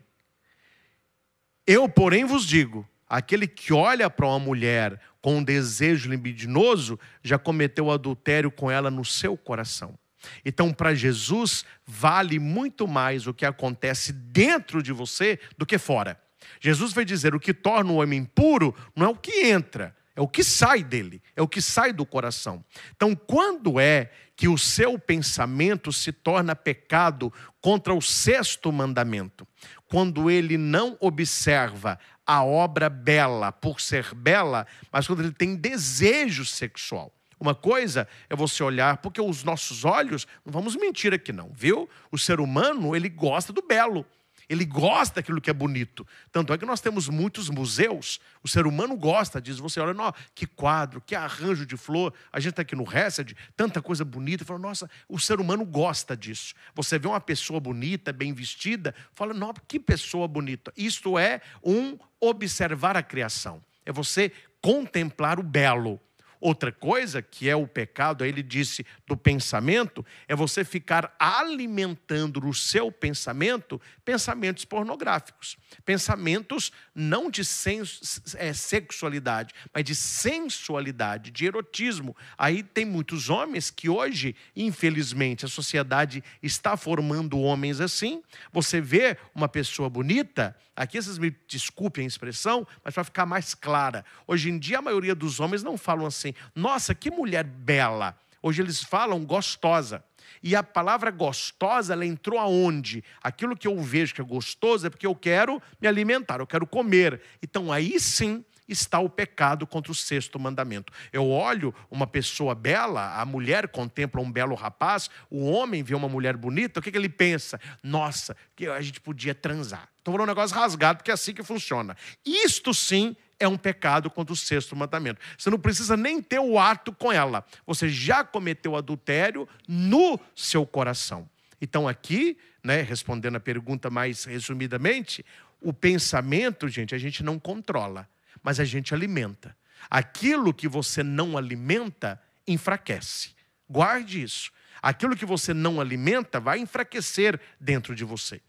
Eu, 1.65 1.89
porém, 1.89 2.24
vos 2.24 2.45
digo: 2.45 2.88
aquele 3.10 3.48
que 3.48 3.74
olha 3.74 4.10
para 4.12 4.28
uma 4.28 4.39
mulher 4.39 5.02
com 5.21 5.38
um 5.38 5.43
desejo 5.43 6.10
libidinoso, 6.10 6.99
já 7.23 7.38
cometeu 7.38 7.91
adultério 7.91 8.51
com 8.51 8.69
ela 8.71 8.89
no 8.89 9.03
seu 9.03 9.38
coração. 9.38 9.97
Então, 10.43 10.73
para 10.73 10.93
Jesus, 10.93 11.63
vale 11.86 12.39
muito 12.39 12.88
mais 12.88 13.27
o 13.27 13.34
que 13.34 13.45
acontece 13.45 14.12
dentro 14.12 14.84
de 14.84 14.91
você 14.91 15.39
do 15.58 15.65
que 15.65 15.77
fora. 15.77 16.19
Jesus 16.60 16.93
vai 16.93 17.05
dizer: 17.05 17.34
o 17.36 17.39
que 17.39 17.53
torna 17.53 17.91
o 17.91 18.01
homem 18.01 18.23
puro 18.23 18.75
não 18.95 19.05
é 19.08 19.10
o 19.10 19.15
que 19.15 19.45
entra, 19.47 19.95
é 20.15 20.21
o 20.21 20.27
que 20.27 20.43
sai 20.43 20.84
dele, 20.84 21.21
é 21.36 21.41
o 21.41 21.47
que 21.47 21.62
sai 21.62 21.93
do 21.93 22.05
coração. 22.05 22.63
Então, 22.95 23.15
quando 23.15 23.79
é 23.79 24.12
que 24.36 24.47
o 24.47 24.58
seu 24.58 24.97
pensamento 24.97 25.91
se 25.91 26.12
torna 26.12 26.55
pecado 26.55 27.32
contra 27.61 27.93
o 27.93 28.01
sexto 28.01 28.72
mandamento? 28.72 29.47
Quando 29.88 30.30
ele 30.30 30.57
não 30.57 30.97
observa 30.99 31.97
a 32.30 32.43
obra 32.43 32.91
bela 32.91 33.51
por 33.51 33.82
ser 33.82 34.13
bela, 34.13 34.67
mas 34.91 35.07
quando 35.07 35.21
ele 35.21 35.32
tem 35.32 35.55
desejo 35.55 36.45
sexual. 36.45 37.11
Uma 37.39 37.55
coisa 37.55 38.07
é 38.30 38.36
você 38.36 38.61
olhar, 38.61 38.97
porque 38.97 39.19
os 39.19 39.43
nossos 39.43 39.84
olhos, 39.84 40.27
não 40.45 40.53
vamos 40.53 40.75
mentir 40.75 41.11
aqui 41.11 41.34
não, 41.34 41.49
viu? 41.51 41.89
O 42.11 42.19
ser 42.19 42.39
humano, 42.39 42.95
ele 42.95 43.09
gosta 43.09 43.51
do 43.51 43.63
belo. 43.63 44.05
Ele 44.50 44.66
gosta 44.66 45.16
daquilo 45.16 45.39
que 45.39 45.50
é 45.50 45.54
bonito. 45.54 46.06
Tanto 46.32 46.52
é 46.52 46.58
que 46.58 46.66
nós 46.66 46.82
temos 46.82 47.08
muitos 47.08 47.50
museus. 47.50 48.20
O 48.43 48.47
ser 48.47 48.66
humano 48.66 48.97
gosta 48.97 49.39
disso. 49.39 49.62
Você 49.62 49.80
olha, 49.80 49.93
não, 49.93 50.12
que 50.34 50.47
quadro, 50.47 51.00
que 51.00 51.14
arranjo 51.14 51.68
de 51.68 51.78
flor. 51.78 52.12
A 52.34 52.39
gente 52.39 52.52
está 52.52 52.64
aqui 52.64 52.76
no 52.76 52.84
Hesed, 52.84 53.38
tanta 53.56 53.80
coisa 53.80 54.04
bonita. 54.04 54.43
Fala, 54.43 54.60
nossa, 54.60 54.89
o 55.08 55.20
ser 55.20 55.39
humano 55.39 55.64
gosta 55.64 56.18
disso. 56.18 56.56
Você 56.74 56.97
vê 56.97 57.08
uma 57.08 57.22
pessoa 57.22 57.60
bonita, 57.60 58.12
bem 58.12 58.34
vestida, 58.34 58.95
fala, 59.14 59.36
não, 59.36 59.54
que 59.68 59.80
pessoa 59.80 60.28
bonita. 60.28 60.74
Isto 60.76 61.20
é 61.20 61.41
um 61.64 61.95
observar 62.20 62.97
a 62.97 63.04
criação. 63.04 63.64
É 63.86 63.91
você 63.91 64.32
contemplar 64.62 65.39
o 65.39 65.43
belo. 65.43 66.02
Outra 66.41 66.71
coisa, 66.71 67.21
que 67.21 67.49
é 67.49 67.55
o 67.55 67.67
pecado, 67.67 68.23
ele 68.23 68.41
disse 68.41 68.85
do 69.05 69.17
pensamento, 69.17 70.05
é 70.25 70.33
você 70.33 70.63
ficar 70.63 71.13
alimentando 71.19 72.39
no 72.39 72.53
seu 72.53 72.89
pensamento 72.89 73.81
pensamentos 74.05 74.63
pornográficos. 74.63 75.57
Pensamentos 75.83 76.71
não 76.95 77.29
de 77.29 77.43
sens, 77.43 78.35
é, 78.37 78.53
sexualidade, 78.53 79.53
mas 79.73 79.83
de 79.83 79.93
sensualidade, 79.93 81.29
de 81.29 81.45
erotismo. 81.45 82.15
Aí 82.37 82.63
tem 82.63 82.85
muitos 82.85 83.29
homens 83.29 83.69
que 83.69 83.89
hoje, 83.89 84.33
infelizmente, 84.55 85.43
a 85.43 85.49
sociedade 85.49 86.23
está 86.41 86.77
formando 86.77 87.37
homens 87.39 87.81
assim. 87.81 88.23
Você 88.53 88.79
vê 88.79 89.17
uma 89.35 89.49
pessoa 89.49 89.89
bonita, 89.89 90.55
aqui 90.82 91.01
vocês 91.01 91.17
me 91.17 91.36
desculpem 91.47 92.05
a 92.05 92.07
expressão, 92.07 92.65
mas 92.84 92.93
para 92.93 93.03
ficar 93.03 93.25
mais 93.25 93.53
clara. 93.53 94.05
Hoje 94.25 94.49
em 94.49 94.57
dia, 94.57 94.80
a 94.80 94.82
maioria 94.82 95.13
dos 95.13 95.39
homens 95.39 95.61
não 95.61 95.77
falam 95.77 96.05
assim 96.05 96.34
nossa, 96.55 96.95
que 96.95 97.11
mulher 97.11 97.43
bela. 97.43 98.17
Hoje 98.41 98.61
eles 98.61 98.82
falam 98.82 99.25
gostosa. 99.25 100.03
E 100.41 100.55
a 100.55 100.63
palavra 100.63 101.11
gostosa, 101.11 101.93
ela 101.93 102.05
entrou 102.05 102.39
aonde? 102.39 103.03
Aquilo 103.21 103.57
que 103.57 103.67
eu 103.67 103.82
vejo 103.82 104.13
que 104.13 104.21
é 104.21 104.23
gostoso 104.23 104.88
é 104.88 104.89
porque 104.89 105.05
eu 105.05 105.15
quero 105.15 105.61
me 105.82 105.88
alimentar, 105.88 106.39
eu 106.39 106.47
quero 106.47 106.65
comer. 106.65 107.21
Então 107.43 107.71
aí 107.71 107.99
sim 107.99 108.43
está 108.70 108.99
o 108.99 109.09
pecado 109.09 109.65
contra 109.67 109.91
o 109.91 109.95
sexto 109.95 110.39
mandamento. 110.39 110.93
Eu 111.11 111.30
olho 111.30 111.74
uma 111.89 112.07
pessoa 112.07 112.53
bela, 112.53 113.20
a 113.20 113.26
mulher 113.26 113.67
contempla 113.67 114.22
um 114.22 114.32
belo 114.32 114.55
rapaz, 114.55 115.09
o 115.30 115.49
homem 115.49 115.84
vê 115.84 115.95
uma 115.95 116.09
mulher 116.09 116.38
bonita, 116.38 116.80
o 116.80 116.84
que, 116.84 116.91
que 116.91 116.97
ele 116.97 117.09
pensa? 117.09 117.59
Nossa, 117.84 118.36
que 118.55 118.67
a 118.67 118.82
gente 118.82 118.99
podia 119.01 119.34
transar. 119.34 119.89
Estou 119.97 120.13
falando 120.13 120.30
um 120.30 120.32
negócio 120.32 120.55
rasgado, 120.55 120.97
porque 120.97 121.11
é 121.11 121.13
assim 121.13 121.34
que 121.34 121.43
funciona. 121.43 121.95
Isto 122.26 122.74
sim 122.74 123.15
é 123.39 123.47
um 123.47 123.57
pecado 123.57 124.09
contra 124.09 124.34
o 124.34 124.36
sexto 124.36 124.76
mandamento. 124.76 125.22
Você 125.38 125.49
não 125.49 125.59
precisa 125.59 125.95
nem 125.95 126.22
ter 126.22 126.39
o 126.39 126.59
ato 126.59 126.91
com 126.91 127.11
ela. 127.11 127.45
Você 127.65 127.88
já 127.88 128.24
cometeu 128.24 128.76
adultério 128.76 129.47
no 129.67 130.20
seu 130.36 130.65
coração. 130.65 131.30
Então, 131.61 131.88
aqui, 131.88 132.38
né, 132.63 132.82
respondendo 132.82 133.36
a 133.38 133.39
pergunta 133.39 133.89
mais 133.89 134.26
resumidamente, 134.26 135.26
o 135.61 135.74
pensamento, 135.74 136.67
gente, 136.67 136.95
a 136.95 136.97
gente 136.97 137.24
não 137.24 137.38
controla, 137.38 138.07
mas 138.41 138.59
a 138.59 138.65
gente 138.65 138.93
alimenta. 138.93 139.55
Aquilo 139.89 140.53
que 140.53 140.67
você 140.67 141.03
não 141.03 141.38
alimenta, 141.38 142.21
enfraquece. 142.47 143.34
Guarde 143.69 144.23
isso. 144.23 144.51
Aquilo 144.82 145.15
que 145.15 145.25
você 145.25 145.53
não 145.53 145.80
alimenta 145.80 146.39
vai 146.39 146.59
enfraquecer 146.59 147.39
dentro 147.59 147.95
de 147.95 148.03
você. 148.03 148.41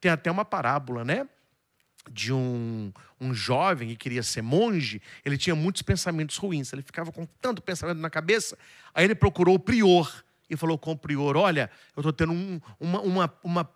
Tem 0.00 0.10
até 0.10 0.30
uma 0.30 0.44
parábola, 0.44 1.04
né? 1.04 1.28
de 2.10 2.32
um, 2.32 2.92
um 3.20 3.34
jovem 3.34 3.88
que 3.90 3.96
queria 3.96 4.22
ser 4.22 4.42
monge, 4.42 5.00
ele 5.24 5.36
tinha 5.36 5.54
muitos 5.54 5.82
pensamentos 5.82 6.36
ruins, 6.36 6.72
ele 6.72 6.82
ficava 6.82 7.12
com 7.12 7.26
tanto 7.40 7.62
pensamento 7.62 7.98
na 7.98 8.10
cabeça. 8.10 8.56
Aí 8.94 9.04
ele 9.04 9.14
procurou 9.14 9.56
o 9.56 9.58
prior 9.58 10.24
e 10.48 10.56
falou 10.56 10.78
com 10.78 10.92
o 10.92 10.96
prior: 10.96 11.36
Olha, 11.36 11.70
eu 11.96 12.00
estou 12.00 12.12
tendo 12.12 12.32
um, 12.32 12.60
uma, 12.80 13.00
uma, 13.00 13.38
uma 13.42 13.70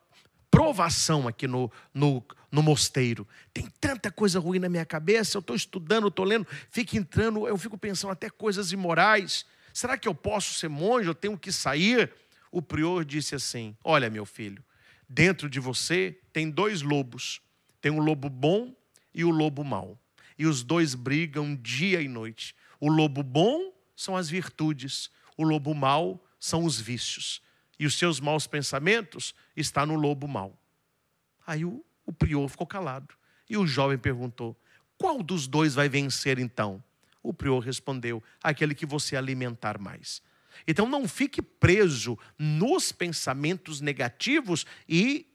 provação 0.62 1.28
aqui 1.28 1.46
no, 1.46 1.70
no, 1.92 2.24
no 2.50 2.62
mosteiro. 2.62 3.26
Tem 3.52 3.68
tanta 3.80 4.10
coisa 4.10 4.38
ruim 4.38 4.58
na 4.58 4.68
minha 4.68 4.84
cabeça, 4.86 5.36
eu 5.36 5.40
estou 5.40 5.56
estudando, 5.56 6.08
estou 6.08 6.24
lendo, 6.24 6.46
fica 6.70 6.96
entrando, 6.96 7.46
eu 7.46 7.56
fico 7.56 7.76
pensando 7.78 8.12
até 8.12 8.28
coisas 8.30 8.72
imorais. 8.72 9.44
Será 9.72 9.96
que 9.96 10.08
eu 10.08 10.14
posso 10.14 10.54
ser 10.54 10.68
monge? 10.68 11.08
Eu 11.08 11.14
tenho 11.14 11.38
que 11.38 11.50
sair? 11.50 12.12
O 12.50 12.60
prior 12.60 13.04
disse 13.04 13.34
assim: 13.34 13.76
Olha, 13.82 14.10
meu 14.10 14.26
filho, 14.26 14.62
dentro 15.08 15.48
de 15.48 15.58
você 15.58 16.18
tem 16.32 16.50
dois 16.50 16.82
lobos 16.82 17.40
tem 17.82 17.90
o 17.90 17.98
lobo 17.98 18.30
bom 18.30 18.72
e 19.12 19.24
o 19.24 19.30
lobo 19.30 19.64
mau. 19.64 19.98
E 20.38 20.46
os 20.46 20.62
dois 20.62 20.94
brigam 20.94 21.56
dia 21.56 22.00
e 22.00 22.06
noite. 22.06 22.54
O 22.80 22.88
lobo 22.88 23.22
bom 23.22 23.72
são 23.94 24.16
as 24.16 24.30
virtudes, 24.30 25.10
o 25.36 25.42
lobo 25.42 25.74
mau 25.74 26.24
são 26.38 26.64
os 26.64 26.80
vícios. 26.80 27.42
E 27.82 27.86
os 27.86 27.98
seus 27.98 28.20
maus 28.20 28.46
pensamentos 28.46 29.34
está 29.56 29.84
no 29.84 29.96
lobo 29.96 30.28
mau. 30.28 30.56
Aí 31.44 31.64
o, 31.64 31.84
o 32.06 32.12
prior 32.12 32.46
ficou 32.46 32.64
calado. 32.64 33.12
E 33.50 33.56
o 33.56 33.66
jovem 33.66 33.98
perguntou: 33.98 34.56
Qual 34.96 35.20
dos 35.20 35.48
dois 35.48 35.74
vai 35.74 35.88
vencer 35.88 36.38
então? 36.38 36.80
O 37.24 37.34
prior 37.34 37.58
respondeu: 37.58 38.22
Aquele 38.40 38.72
que 38.72 38.86
você 38.86 39.16
alimentar 39.16 39.80
mais. 39.80 40.22
Então 40.64 40.88
não 40.88 41.08
fique 41.08 41.42
preso 41.42 42.16
nos 42.38 42.92
pensamentos 42.92 43.80
negativos 43.80 44.64
e 44.88 45.31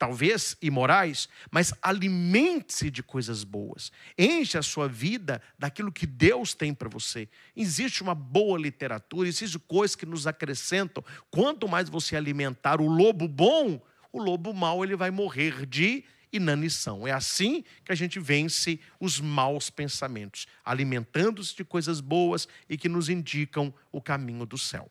talvez 0.00 0.56
imorais, 0.62 1.28
mas 1.50 1.74
alimente-se 1.82 2.90
de 2.90 3.02
coisas 3.02 3.44
boas. 3.44 3.92
Enche 4.16 4.56
a 4.56 4.62
sua 4.62 4.88
vida 4.88 5.42
daquilo 5.58 5.92
que 5.92 6.06
Deus 6.06 6.54
tem 6.54 6.72
para 6.72 6.88
você. 6.88 7.28
Existe 7.54 8.02
uma 8.02 8.14
boa 8.14 8.58
literatura, 8.58 9.28
existem 9.28 9.60
coisas 9.68 9.94
que 9.94 10.06
nos 10.06 10.26
acrescentam. 10.26 11.04
Quanto 11.30 11.68
mais 11.68 11.90
você 11.90 12.16
alimentar 12.16 12.80
o 12.80 12.88
lobo 12.88 13.28
bom, 13.28 13.78
o 14.10 14.22
lobo 14.22 14.54
mau 14.54 14.82
ele 14.82 14.96
vai 14.96 15.10
morrer 15.10 15.66
de 15.66 16.02
inanição. 16.32 17.06
É 17.06 17.12
assim 17.12 17.62
que 17.84 17.92
a 17.92 17.94
gente 17.94 18.18
vence 18.18 18.80
os 18.98 19.20
maus 19.20 19.68
pensamentos, 19.68 20.46
alimentando-se 20.64 21.54
de 21.54 21.62
coisas 21.62 22.00
boas 22.00 22.48
e 22.70 22.78
que 22.78 22.88
nos 22.88 23.10
indicam 23.10 23.70
o 23.92 24.00
caminho 24.00 24.46
do 24.46 24.56
céu. 24.56 24.90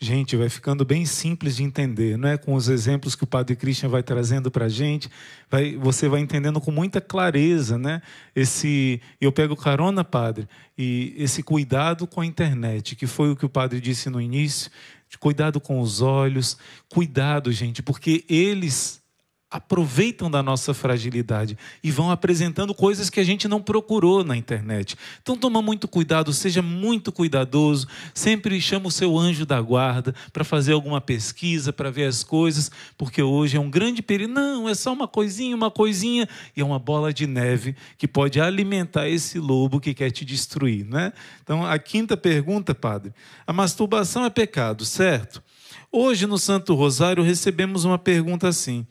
Gente, 0.00 0.36
vai 0.36 0.48
ficando 0.48 0.84
bem 0.84 1.04
simples 1.04 1.56
de 1.56 1.64
entender, 1.64 2.16
não 2.16 2.28
é? 2.28 2.38
Com 2.38 2.54
os 2.54 2.68
exemplos 2.68 3.16
que 3.16 3.24
o 3.24 3.26
Padre 3.26 3.56
Christian 3.56 3.88
vai 3.88 4.00
trazendo 4.00 4.48
para 4.48 4.66
a 4.66 4.68
gente, 4.68 5.10
vai, 5.50 5.74
você 5.74 6.08
vai 6.08 6.20
entendendo 6.20 6.60
com 6.60 6.70
muita 6.70 7.00
clareza, 7.00 7.76
né? 7.76 8.00
Esse, 8.34 9.00
eu 9.20 9.32
pego 9.32 9.56
carona, 9.56 10.04
Padre, 10.04 10.48
e 10.76 11.14
esse 11.18 11.42
cuidado 11.42 12.06
com 12.06 12.20
a 12.20 12.26
internet, 12.26 12.94
que 12.94 13.08
foi 13.08 13.32
o 13.32 13.36
que 13.36 13.44
o 13.44 13.48
Padre 13.48 13.80
disse 13.80 14.08
no 14.08 14.20
início, 14.20 14.70
cuidado 15.18 15.60
com 15.60 15.80
os 15.80 16.00
olhos, 16.00 16.56
cuidado, 16.88 17.50
gente, 17.50 17.82
porque 17.82 18.24
eles 18.28 19.02
aproveitam 19.50 20.30
da 20.30 20.42
nossa 20.42 20.74
fragilidade 20.74 21.56
e 21.82 21.90
vão 21.90 22.10
apresentando 22.10 22.74
coisas 22.74 23.08
que 23.08 23.18
a 23.18 23.24
gente 23.24 23.48
não 23.48 23.62
procurou 23.62 24.22
na 24.22 24.36
internet. 24.36 24.94
Então 25.22 25.38
toma 25.38 25.62
muito 25.62 25.88
cuidado, 25.88 26.32
seja 26.34 26.60
muito 26.60 27.10
cuidadoso, 27.10 27.88
sempre 28.12 28.60
chama 28.60 28.88
o 28.88 28.90
seu 28.90 29.18
anjo 29.18 29.46
da 29.46 29.58
guarda 29.60 30.14
para 30.34 30.44
fazer 30.44 30.74
alguma 30.74 31.00
pesquisa, 31.00 31.72
para 31.72 31.90
ver 31.90 32.04
as 32.04 32.22
coisas, 32.22 32.70
porque 32.98 33.22
hoje 33.22 33.56
é 33.56 33.60
um 33.60 33.70
grande 33.70 34.02
perigo. 34.02 34.32
Não, 34.32 34.68
é 34.68 34.74
só 34.74 34.92
uma 34.92 35.08
coisinha, 35.08 35.56
uma 35.56 35.70
coisinha, 35.70 36.28
e 36.54 36.60
é 36.60 36.64
uma 36.64 36.78
bola 36.78 37.12
de 37.12 37.26
neve 37.26 37.74
que 37.96 38.06
pode 38.06 38.38
alimentar 38.38 39.08
esse 39.08 39.38
lobo 39.38 39.80
que 39.80 39.94
quer 39.94 40.10
te 40.10 40.26
destruir, 40.26 40.84
né? 40.84 41.12
Então 41.42 41.64
a 41.64 41.78
quinta 41.78 42.18
pergunta, 42.18 42.74
padre, 42.74 43.14
a 43.46 43.52
masturbação 43.52 44.26
é 44.26 44.30
pecado, 44.30 44.84
certo? 44.84 45.42
Hoje 45.90 46.26
no 46.26 46.36
Santo 46.36 46.74
Rosário 46.74 47.22
recebemos 47.22 47.86
uma 47.86 47.98
pergunta 47.98 48.46
assim: 48.46 48.86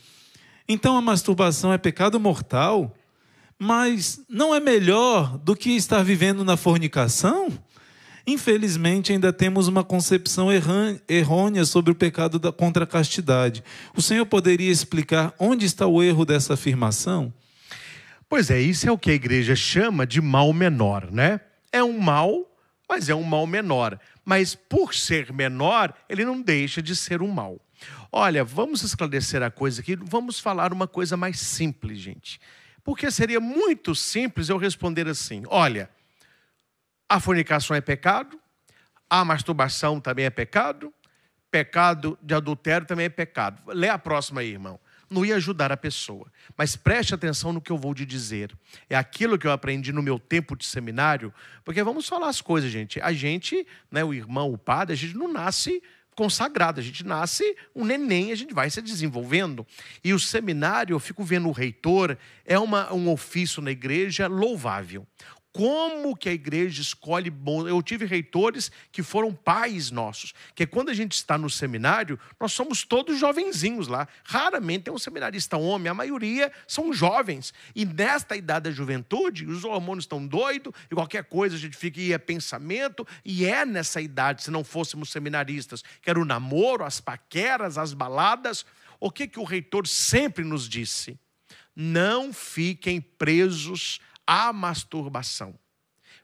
então 0.67 0.97
a 0.97 1.01
masturbação 1.01 1.71
é 1.71 1.77
pecado 1.77 2.19
mortal, 2.19 2.95
mas 3.57 4.21
não 4.29 4.53
é 4.53 4.59
melhor 4.59 5.37
do 5.37 5.55
que 5.55 5.71
estar 5.71 6.03
vivendo 6.03 6.43
na 6.43 6.57
fornicação? 6.57 7.51
Infelizmente, 8.25 9.13
ainda 9.13 9.31
temos 9.31 9.69
uma 9.69 9.85
concepção 9.85 10.49
errônea 11.07 11.63
sobre 11.63 11.91
o 11.91 11.95
pecado 11.95 12.37
da, 12.37 12.51
contra 12.51 12.83
a 12.83 12.87
castidade. 12.87 13.63
O 13.95 14.01
Senhor 14.01 14.25
poderia 14.25 14.69
explicar 14.69 15.33
onde 15.39 15.65
está 15.65 15.87
o 15.87 16.03
erro 16.03 16.25
dessa 16.25 16.55
afirmação? 16.55 17.33
Pois 18.27 18.51
é, 18.51 18.59
isso 18.59 18.89
é 18.89 18.91
o 18.91 18.97
que 18.97 19.11
a 19.11 19.13
igreja 19.13 19.55
chama 19.55 20.05
de 20.05 20.19
mal 20.19 20.51
menor, 20.51 21.09
né? 21.09 21.39
É 21.71 21.81
um 21.81 21.97
mal, 21.97 22.45
mas 22.89 23.07
é 23.07 23.15
um 23.15 23.23
mal 23.23 23.47
menor. 23.47 23.97
Mas 24.25 24.53
por 24.53 24.93
ser 24.93 25.31
menor, 25.31 25.93
ele 26.09 26.25
não 26.25 26.41
deixa 26.41 26.81
de 26.81 26.97
ser 26.97 27.21
um 27.21 27.29
mal. 27.29 27.57
Olha, 28.11 28.43
vamos 28.43 28.83
esclarecer 28.83 29.41
a 29.43 29.51
coisa 29.51 29.81
aqui, 29.81 29.95
vamos 29.95 30.39
falar 30.39 30.73
uma 30.73 30.87
coisa 30.87 31.15
mais 31.17 31.39
simples, 31.39 31.99
gente. 31.99 32.39
Porque 32.83 33.11
seria 33.11 33.39
muito 33.39 33.93
simples 33.93 34.49
eu 34.49 34.57
responder 34.57 35.07
assim: 35.07 35.43
olha, 35.47 35.89
a 37.09 37.19
fornicação 37.19 37.75
é 37.75 37.81
pecado, 37.81 38.39
a 39.09 39.23
masturbação 39.23 39.99
também 39.99 40.25
é 40.25 40.29
pecado, 40.29 40.93
pecado 41.51 42.17
de 42.21 42.33
adultério 42.33 42.87
também 42.87 43.05
é 43.05 43.09
pecado. 43.09 43.61
Lê 43.67 43.89
a 43.89 43.97
próxima 43.97 44.41
aí, 44.41 44.51
irmão. 44.51 44.79
não 45.09 45.25
ia 45.25 45.35
ajudar 45.35 45.71
a 45.71 45.77
pessoa. 45.77 46.31
Mas 46.57 46.75
preste 46.75 47.13
atenção 47.13 47.53
no 47.53 47.61
que 47.61 47.71
eu 47.71 47.77
vou 47.77 47.93
te 47.93 48.05
dizer. 48.05 48.53
É 48.89 48.95
aquilo 48.95 49.37
que 49.37 49.47
eu 49.47 49.51
aprendi 49.51 49.91
no 49.91 50.03
meu 50.03 50.19
tempo 50.19 50.55
de 50.55 50.65
seminário, 50.65 51.33
porque 51.63 51.81
vamos 51.83 52.07
falar 52.07 52.29
as 52.29 52.41
coisas, 52.41 52.71
gente. 52.71 52.99
A 53.01 53.13
gente, 53.13 53.65
né, 53.89 54.03
o 54.03 54.13
irmão, 54.13 54.51
o 54.51 54.57
padre, 54.57 54.93
a 54.93 54.97
gente 54.97 55.15
não 55.15 55.31
nasce 55.31 55.81
consagrado, 56.17 56.79
a 56.79 56.83
gente 56.83 57.05
nasce 57.05 57.55
um 57.75 57.85
neném, 57.85 58.31
a 58.31 58.35
gente 58.35 58.51
vai 58.51 58.71
se 58.71 58.81
desenvolvendo. 58.81 59.65
E 60.03 60.13
o 60.13 60.19
seminário, 60.19 60.95
eu 60.95 60.99
fico 60.99 61.23
vendo 61.23 61.47
o 61.47 61.51
reitor, 61.51 62.17
é 62.43 62.57
uma, 62.57 62.91
um 62.91 63.07
ofício 63.09 63.61
na 63.61 63.69
igreja 63.69 64.27
louvável 64.27 65.07
como 65.57 66.15
que 66.15 66.29
a 66.29 66.33
igreja 66.33 66.83
escolhe 66.83 67.31
bons. 67.31 67.67
Eu 67.67 67.81
tive 67.81 68.05
reitores 68.05 68.71
que 68.91 69.01
foram 69.01 69.33
pais 69.33 69.89
nossos, 69.89 70.31
que 70.53 70.67
quando 70.67 70.89
a 70.89 70.93
gente 70.93 71.13
está 71.13 71.35
no 71.35 71.49
seminário, 71.49 72.19
nós 72.39 72.53
somos 72.53 72.83
todos 72.83 73.17
jovenzinhos 73.17 73.87
lá. 73.87 74.07
Raramente 74.23 74.83
tem 74.83 74.93
um 74.93 74.99
seminarista 74.99 75.57
homem, 75.57 75.89
a 75.89 75.95
maioria 75.95 76.51
são 76.67 76.93
jovens. 76.93 77.55
E 77.75 77.85
nesta 77.85 78.35
idade 78.35 78.65
da 78.65 78.71
juventude, 78.71 79.47
os 79.47 79.63
hormônios 79.63 80.03
estão 80.03 80.27
doidos, 80.27 80.71
e 80.91 80.93
qualquer 80.93 81.23
coisa 81.23 81.55
a 81.55 81.59
gente 81.59 81.75
fica 81.75 81.99
e 81.99 82.13
é 82.13 82.19
pensamento, 82.19 83.05
e 83.25 83.43
é 83.43 83.65
nessa 83.65 83.99
idade, 83.99 84.43
se 84.43 84.51
não 84.51 84.63
fôssemos 84.63 85.09
seminaristas, 85.09 85.83
que 86.03 86.07
era 86.07 86.19
o 86.19 86.25
namoro, 86.25 86.83
as 86.83 87.01
paqueras, 87.01 87.79
as 87.79 87.95
baladas. 87.95 88.63
O 88.99 89.09
que, 89.09 89.27
que 89.27 89.39
o 89.39 89.43
reitor 89.43 89.87
sempre 89.87 90.43
nos 90.43 90.69
disse? 90.69 91.19
Não 91.75 92.31
fiquem 92.31 93.01
presos 93.01 93.99
a 94.27 94.51
masturbação. 94.51 95.57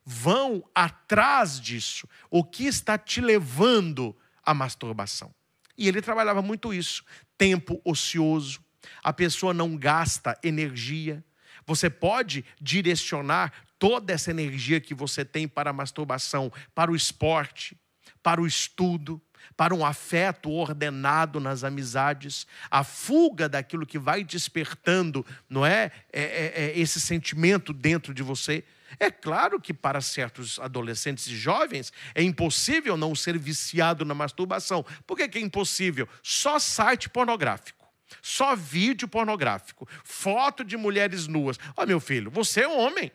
Vão 0.06 0.70
atrás 0.76 1.60
disso. 1.60 2.08
O 2.30 2.44
que 2.44 2.66
está 2.66 2.98
te 2.98 3.22
levando 3.22 4.16
à 4.44 4.54
masturbação? 4.54 5.34
E 5.78 5.88
ele 5.88 6.02
trabalhava 6.02 6.42
muito 6.42 6.74
isso. 6.74 7.06
Tempo 7.38 7.82
ocioso. 7.86 8.62
A 9.02 9.14
pessoa 9.14 9.54
não 9.54 9.78
gasta 9.78 10.38
energia. 10.44 11.24
Você 11.66 11.90
pode 11.90 12.44
direcionar 12.62 13.54
toda 13.80 14.12
essa 14.12 14.30
energia 14.30 14.82
que 14.82 14.94
você 14.94 15.24
tem 15.24 15.48
para 15.48 15.70
a 15.70 15.74
masturbação, 15.74 16.52
para 16.76 16.92
o 16.92 16.96
esporte, 16.96 17.78
para 18.22 18.42
o 18.42 18.48
estudo, 18.48 19.22
para 19.56 19.74
um 19.74 19.86
afeto 19.86 20.52
ordenado 20.52 21.40
nas 21.40 21.64
amizades, 21.64 22.48
a 22.70 22.84
fuga 22.84 23.48
daquilo 23.48 23.86
que 23.86 24.00
vai 24.00 24.24
despertando, 24.24 25.26
não 25.50 25.66
é? 25.66 25.92
é, 26.12 26.22
é, 26.22 26.54
é 26.56 26.80
esse 26.80 27.00
sentimento 27.00 27.74
dentro 27.74 28.14
de 28.14 28.24
você. 28.24 28.64
É 29.00 29.10
claro 29.10 29.60
que 29.60 29.74
para 29.74 30.02
certos 30.02 30.60
adolescentes 30.60 31.28
e 31.28 31.36
jovens 31.36 31.92
é 32.14 32.22
impossível 32.22 32.96
não 32.96 33.16
ser 33.16 33.38
viciado 33.38 34.06
na 34.06 34.14
masturbação. 34.14 34.86
Por 35.06 35.18
que, 35.18 35.28
que 35.28 35.38
é 35.38 35.42
impossível? 35.42 36.08
Só 36.22 36.60
site 36.60 37.10
pornográfico. 37.10 37.84
Só 38.22 38.56
vídeo 38.56 39.08
pornográfico, 39.08 39.88
foto 40.04 40.64
de 40.64 40.78
mulheres 40.78 41.28
nuas. 41.28 41.58
Ó, 41.76 41.84
oh, 41.84 41.86
meu 41.86 42.00
filho, 42.00 42.30
você 42.30 42.62
é 42.62 42.68
homem 42.68 43.12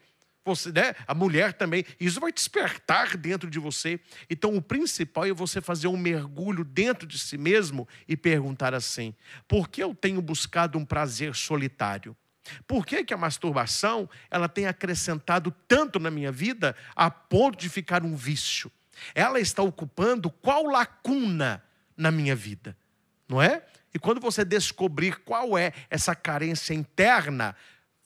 você, 0.49 0.73
né? 0.73 0.95
a 1.07 1.15
mulher 1.15 1.53
também. 1.53 1.85
Isso 2.01 2.19
vai 2.21 2.33
despertar 2.33 3.17
dentro 3.17 3.51
de 3.51 3.59
você. 3.59 4.01
Então, 4.29 4.57
o 4.57 4.63
principal 4.63 5.27
é 5.27 5.33
você 5.33 5.61
fazer 5.61 5.89
um 5.89 5.97
mergulho 5.97 6.65
dentro 6.65 7.07
de 7.07 7.19
si 7.19 7.37
mesmo 7.37 7.87
e 8.07 8.17
perguntar 8.17 8.75
assim: 8.75 9.15
por 9.47 9.69
que 9.69 9.83
eu 9.83 9.95
tenho 9.95 10.21
buscado 10.23 10.79
um 10.79 10.85
prazer 10.85 11.35
solitário? 11.35 12.17
Por 12.67 12.87
que, 12.87 13.05
que 13.05 13.13
a 13.13 13.19
masturbação 13.19 14.09
ela 14.31 14.49
tem 14.49 14.67
acrescentado 14.67 15.55
tanto 15.67 15.99
na 15.99 16.11
minha 16.11 16.33
vida 16.33 16.75
a 16.97 17.11
ponto 17.11 17.59
de 17.59 17.69
ficar 17.69 18.03
um 18.03 18.17
vício? 18.17 18.73
Ela 19.15 19.39
está 19.39 19.63
ocupando 19.63 20.31
qual 20.31 20.65
lacuna 20.65 21.63
na 21.97 22.11
minha 22.11 22.35
vida, 22.35 22.77
não 23.29 23.41
é? 23.41 23.63
E 23.95 23.99
quando 23.99 24.21
você 24.21 24.45
descobrir 24.45 25.19
qual 25.21 25.59
é 25.59 25.73
essa 25.91 26.15
carência 26.15 26.73
interna, 26.73 27.55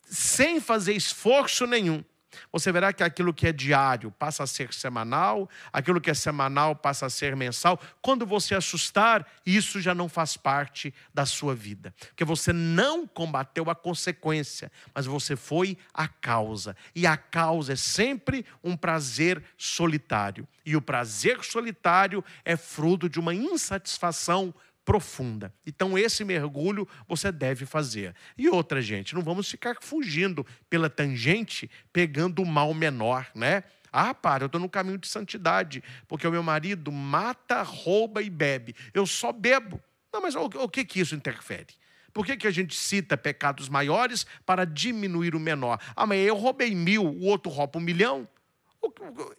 sem 0.05 0.61
fazer 0.61 0.93
esforço 0.93 1.67
nenhum, 1.67 2.05
você 2.51 2.73
verá 2.73 2.93
que 2.93 3.03
aquilo 3.03 3.33
que 3.33 3.47
é 3.47 3.53
diário 3.53 4.11
passa 4.11 4.43
a 4.43 4.47
ser 4.47 4.73
semanal, 4.73 5.49
aquilo 5.73 6.01
que 6.01 6.11
é 6.11 6.15
semanal 6.15 6.75
passa 6.75 7.07
a 7.07 7.11
ser 7.11 7.37
mensal. 7.37 7.81
Quando 8.01 8.27
você 8.27 8.55
assustar, 8.55 9.27
isso 9.45 9.81
já 9.81 9.95
não 9.95 10.09
faz 10.09 10.37
parte 10.37 10.93
da 11.13 11.27
sua 11.27 11.55
vida. 11.55 11.95
Porque 12.09 12.25
você 12.25 12.53
não 12.53 13.07
combateu 13.07 13.71
a 13.71 13.75
consequência, 13.75 14.71
mas 14.95 15.07
você 15.07 15.37
foi 15.37 15.77
a 15.93 16.09
causa. 16.09 16.77
E 16.95 17.07
a 17.07 17.17
causa 17.17 17.73
é 17.73 17.77
sempre 17.77 18.45
um 18.63 18.77
prazer 18.77 19.43
solitário. 19.57 20.47
E 20.65 20.77
o 20.77 20.83
prazer 20.83 21.43
solitário 21.45 22.25
é 22.45 22.57
fruto 22.57 23.09
de 23.09 23.19
uma 23.19 23.35
insatisfação 23.35 24.55
profunda. 24.85 25.53
Então, 25.67 25.97
esse 25.97 26.25
mergulho 26.25 26.87
você 27.07 27.31
deve 27.31 27.65
fazer. 27.67 28.15
E 28.37 28.49
outra, 28.49 28.83
gente, 28.83 29.15
não 29.15 29.23
vamos 29.23 29.51
ficar 29.51 29.77
fugindo 29.81 30.47
pela 30.69 30.91
tangente, 30.91 31.71
pegando 31.93 32.43
o 32.43 32.47
mal 32.47 32.73
menor, 32.75 33.31
né? 33.35 33.65
Ah, 33.93 34.15
para, 34.15 34.45
eu 34.45 34.47
estou 34.47 34.61
no 34.61 34.69
caminho 34.69 34.97
de 34.97 35.07
santidade, 35.07 35.85
porque 36.09 36.27
o 36.27 36.31
meu 36.31 36.43
marido 36.43 36.91
mata, 36.91 37.63
rouba 37.63 38.23
e 38.23 38.31
bebe. 38.31 38.75
Eu 38.95 39.07
só 39.07 39.33
bebo. 39.33 39.81
Não, 40.13 40.23
mas 40.23 40.35
o, 40.35 40.45
o 40.45 40.69
que, 40.69 40.85
que 40.85 41.01
isso 41.01 41.15
interfere? 41.15 41.75
Por 42.13 42.27
que, 42.27 42.37
que 42.37 42.47
a 42.47 42.51
gente 42.51 42.75
cita 42.75 43.17
pecados 43.17 43.69
maiores 43.69 44.27
para 44.45 44.67
diminuir 44.67 45.35
o 45.35 45.41
menor? 45.41 45.79
Ah, 45.97 46.07
mas 46.07 46.27
eu 46.27 46.37
roubei 46.37 46.75
mil, 46.75 47.05
o 47.05 47.25
outro 47.25 47.51
rouba 47.51 47.79
um 47.79 47.83
milhão. 47.83 48.29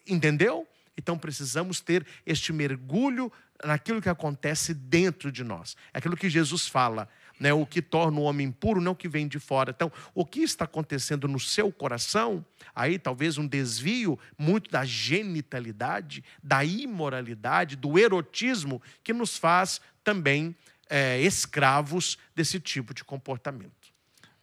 Entendeu? 0.08 0.68
Então 0.98 1.18
precisamos 1.18 1.80
ter 1.82 2.06
este 2.26 2.54
mergulho 2.54 3.32
naquilo 3.64 4.02
que 4.02 4.10
acontece 4.10 4.74
dentro 4.74 5.32
de 5.32 5.44
nós. 5.44 5.76
É 5.94 5.98
aquilo 5.98 6.18
que 6.18 6.30
Jesus 6.30 6.68
fala, 6.68 7.08
né? 7.39 7.54
o 7.54 7.66
que 7.66 7.82
torna 7.82 8.20
o 8.20 8.24
homem 8.24 8.52
puro, 8.52 8.82
não 8.82 8.96
que 8.96 9.08
vem 9.08 9.28
de 9.28 9.39
fora. 9.39 9.72
Então, 9.72 9.91
o 10.14 10.26
que 10.26 10.41
está 10.41 10.66
acontecendo 10.66 11.28
no 11.28 11.39
seu 11.39 11.72
coração, 11.72 12.46
aí 12.76 13.00
talvez 13.00 13.38
um 13.38 13.48
desvio 13.48 14.20
muito 14.38 14.70
da 14.70 14.86
genitalidade, 14.86 16.24
da 16.41 16.64
imoralidade, 16.64 17.76
do 17.76 17.98
erotismo, 17.98 18.82
que 19.04 19.14
nos 19.14 19.38
faz 19.38 19.82
também 20.04 20.56
é, 20.89 21.22
escravos 21.22 22.18
desse 22.36 22.60
tipo 22.60 22.94
de 22.94 23.04
comportamento. 23.04 23.94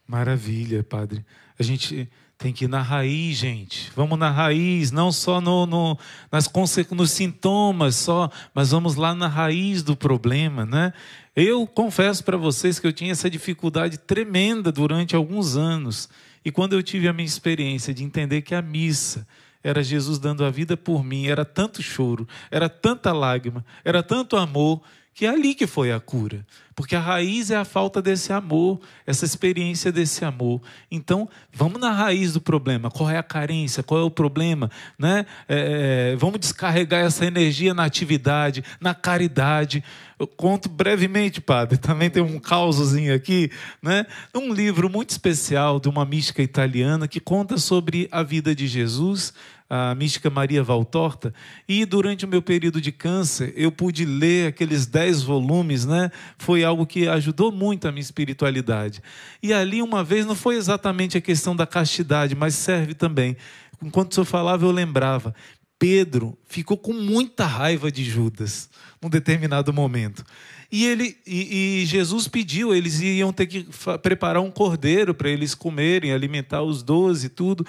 Maravilha, 0.07 0.83
Padre. 0.83 1.25
A 1.57 1.63
gente 1.63 2.11
tem 2.41 2.51
que 2.51 2.65
ir 2.65 2.67
na 2.67 2.81
raiz, 2.81 3.37
gente. 3.37 3.91
Vamos 3.95 4.17
na 4.17 4.31
raiz, 4.31 4.91
não 4.91 5.11
só 5.11 5.39
no, 5.39 5.67
no, 5.67 5.97
nas, 6.31 6.51
nos 6.89 7.11
sintomas, 7.11 7.95
só, 7.95 8.31
mas 8.51 8.71
vamos 8.71 8.95
lá 8.95 9.13
na 9.13 9.27
raiz 9.27 9.83
do 9.83 9.95
problema, 9.95 10.65
né? 10.65 10.91
Eu 11.35 11.67
confesso 11.67 12.23
para 12.23 12.37
vocês 12.37 12.79
que 12.79 12.87
eu 12.87 12.91
tinha 12.91 13.11
essa 13.11 13.29
dificuldade 13.29 13.99
tremenda 13.99 14.71
durante 14.71 15.15
alguns 15.15 15.55
anos. 15.55 16.09
E 16.43 16.51
quando 16.51 16.73
eu 16.73 16.81
tive 16.81 17.07
a 17.07 17.13
minha 17.13 17.27
experiência 17.27 17.93
de 17.93 18.03
entender 18.03 18.41
que 18.41 18.55
a 18.55 18.61
missa 18.61 19.27
era 19.63 19.83
Jesus 19.83 20.17
dando 20.17 20.43
a 20.43 20.49
vida 20.49 20.75
por 20.75 21.03
mim, 21.03 21.27
era 21.27 21.45
tanto 21.45 21.83
choro, 21.83 22.27
era 22.49 22.67
tanta 22.67 23.13
lágrima, 23.13 23.63
era 23.85 24.01
tanto 24.01 24.35
amor, 24.35 24.81
que 25.13 25.25
é 25.25 25.29
ali 25.29 25.53
que 25.53 25.67
foi 25.67 25.91
a 25.91 25.99
cura. 25.99 26.45
Porque 26.73 26.95
a 26.95 26.99
raiz 26.99 27.51
é 27.51 27.57
a 27.57 27.65
falta 27.65 28.01
desse 28.01 28.31
amor, 28.31 28.79
essa 29.05 29.25
experiência 29.25 29.91
desse 29.91 30.23
amor. 30.23 30.61
Então, 30.89 31.29
vamos 31.53 31.79
na 31.79 31.91
raiz 31.91 32.33
do 32.33 32.41
problema. 32.41 32.89
Qual 32.89 33.09
é 33.09 33.17
a 33.17 33.23
carência? 33.23 33.83
Qual 33.83 33.99
é 33.99 34.03
o 34.03 34.09
problema? 34.09 34.71
Né? 34.97 35.25
É, 35.49 36.13
é 36.13 36.15
vamos 36.15 36.39
descarregar 36.39 37.03
essa 37.03 37.25
energia 37.25 37.73
na 37.73 37.83
atividade, 37.83 38.63
na 38.79 38.95
caridade. 38.95 39.83
Eu 40.17 40.25
conto 40.25 40.69
brevemente, 40.69 41.41
padre, 41.41 41.77
também 41.77 42.09
tem 42.09 42.23
um 42.23 42.39
causozinho 42.39 43.13
aqui, 43.13 43.51
né? 43.81 44.05
Um 44.33 44.53
livro 44.53 44.89
muito 44.89 45.09
especial 45.09 45.79
de 45.79 45.89
uma 45.89 46.05
mística 46.05 46.43
italiana 46.43 47.07
que 47.07 47.19
conta 47.19 47.57
sobre 47.57 48.07
a 48.11 48.21
vida 48.21 48.53
de 48.53 48.67
Jesus, 48.67 49.33
a 49.73 49.95
mística 49.95 50.29
Maria 50.29 50.61
Valtorta, 50.61 51.33
e 51.65 51.85
durante 51.85 52.25
o 52.25 52.27
meu 52.27 52.41
período 52.41 52.81
de 52.81 52.91
câncer, 52.91 53.53
eu 53.55 53.71
pude 53.71 54.03
ler 54.03 54.49
aqueles 54.49 54.85
dez 54.85 55.21
volumes, 55.21 55.85
né? 55.85 56.11
Foi 56.37 56.61
algo 56.61 56.85
que 56.85 57.07
ajudou 57.07 57.53
muito 57.53 57.87
a 57.87 57.91
minha 57.91 58.01
espiritualidade. 58.01 59.01
E 59.41 59.53
ali, 59.53 59.81
uma 59.81 60.03
vez, 60.03 60.25
não 60.25 60.35
foi 60.35 60.57
exatamente 60.57 61.17
a 61.17 61.21
questão 61.21 61.55
da 61.55 61.65
castidade, 61.65 62.35
mas 62.35 62.53
serve 62.53 62.93
também. 62.93 63.37
Enquanto 63.81 64.11
o 64.11 64.15
senhor 64.15 64.25
falava, 64.25 64.65
eu 64.65 64.71
lembrava. 64.71 65.33
Pedro 65.79 66.37
ficou 66.45 66.77
com 66.77 66.91
muita 66.91 67.45
raiva 67.45 67.89
de 67.89 68.03
Judas 68.03 68.69
num 69.01 69.09
determinado 69.09 69.71
momento. 69.71 70.25
E, 70.71 70.85
ele, 70.85 71.17
e, 71.27 71.81
e 71.81 71.85
Jesus 71.85 72.29
pediu, 72.29 72.73
eles 72.73 73.01
iam 73.01 73.33
ter 73.33 73.45
que 73.45 73.67
preparar 74.01 74.41
um 74.41 74.49
cordeiro 74.49 75.13
para 75.13 75.29
eles 75.29 75.53
comerem, 75.53 76.13
alimentar 76.13 76.61
os 76.61 76.81
doze 76.81 77.25
e 77.25 77.29
tudo. 77.29 77.65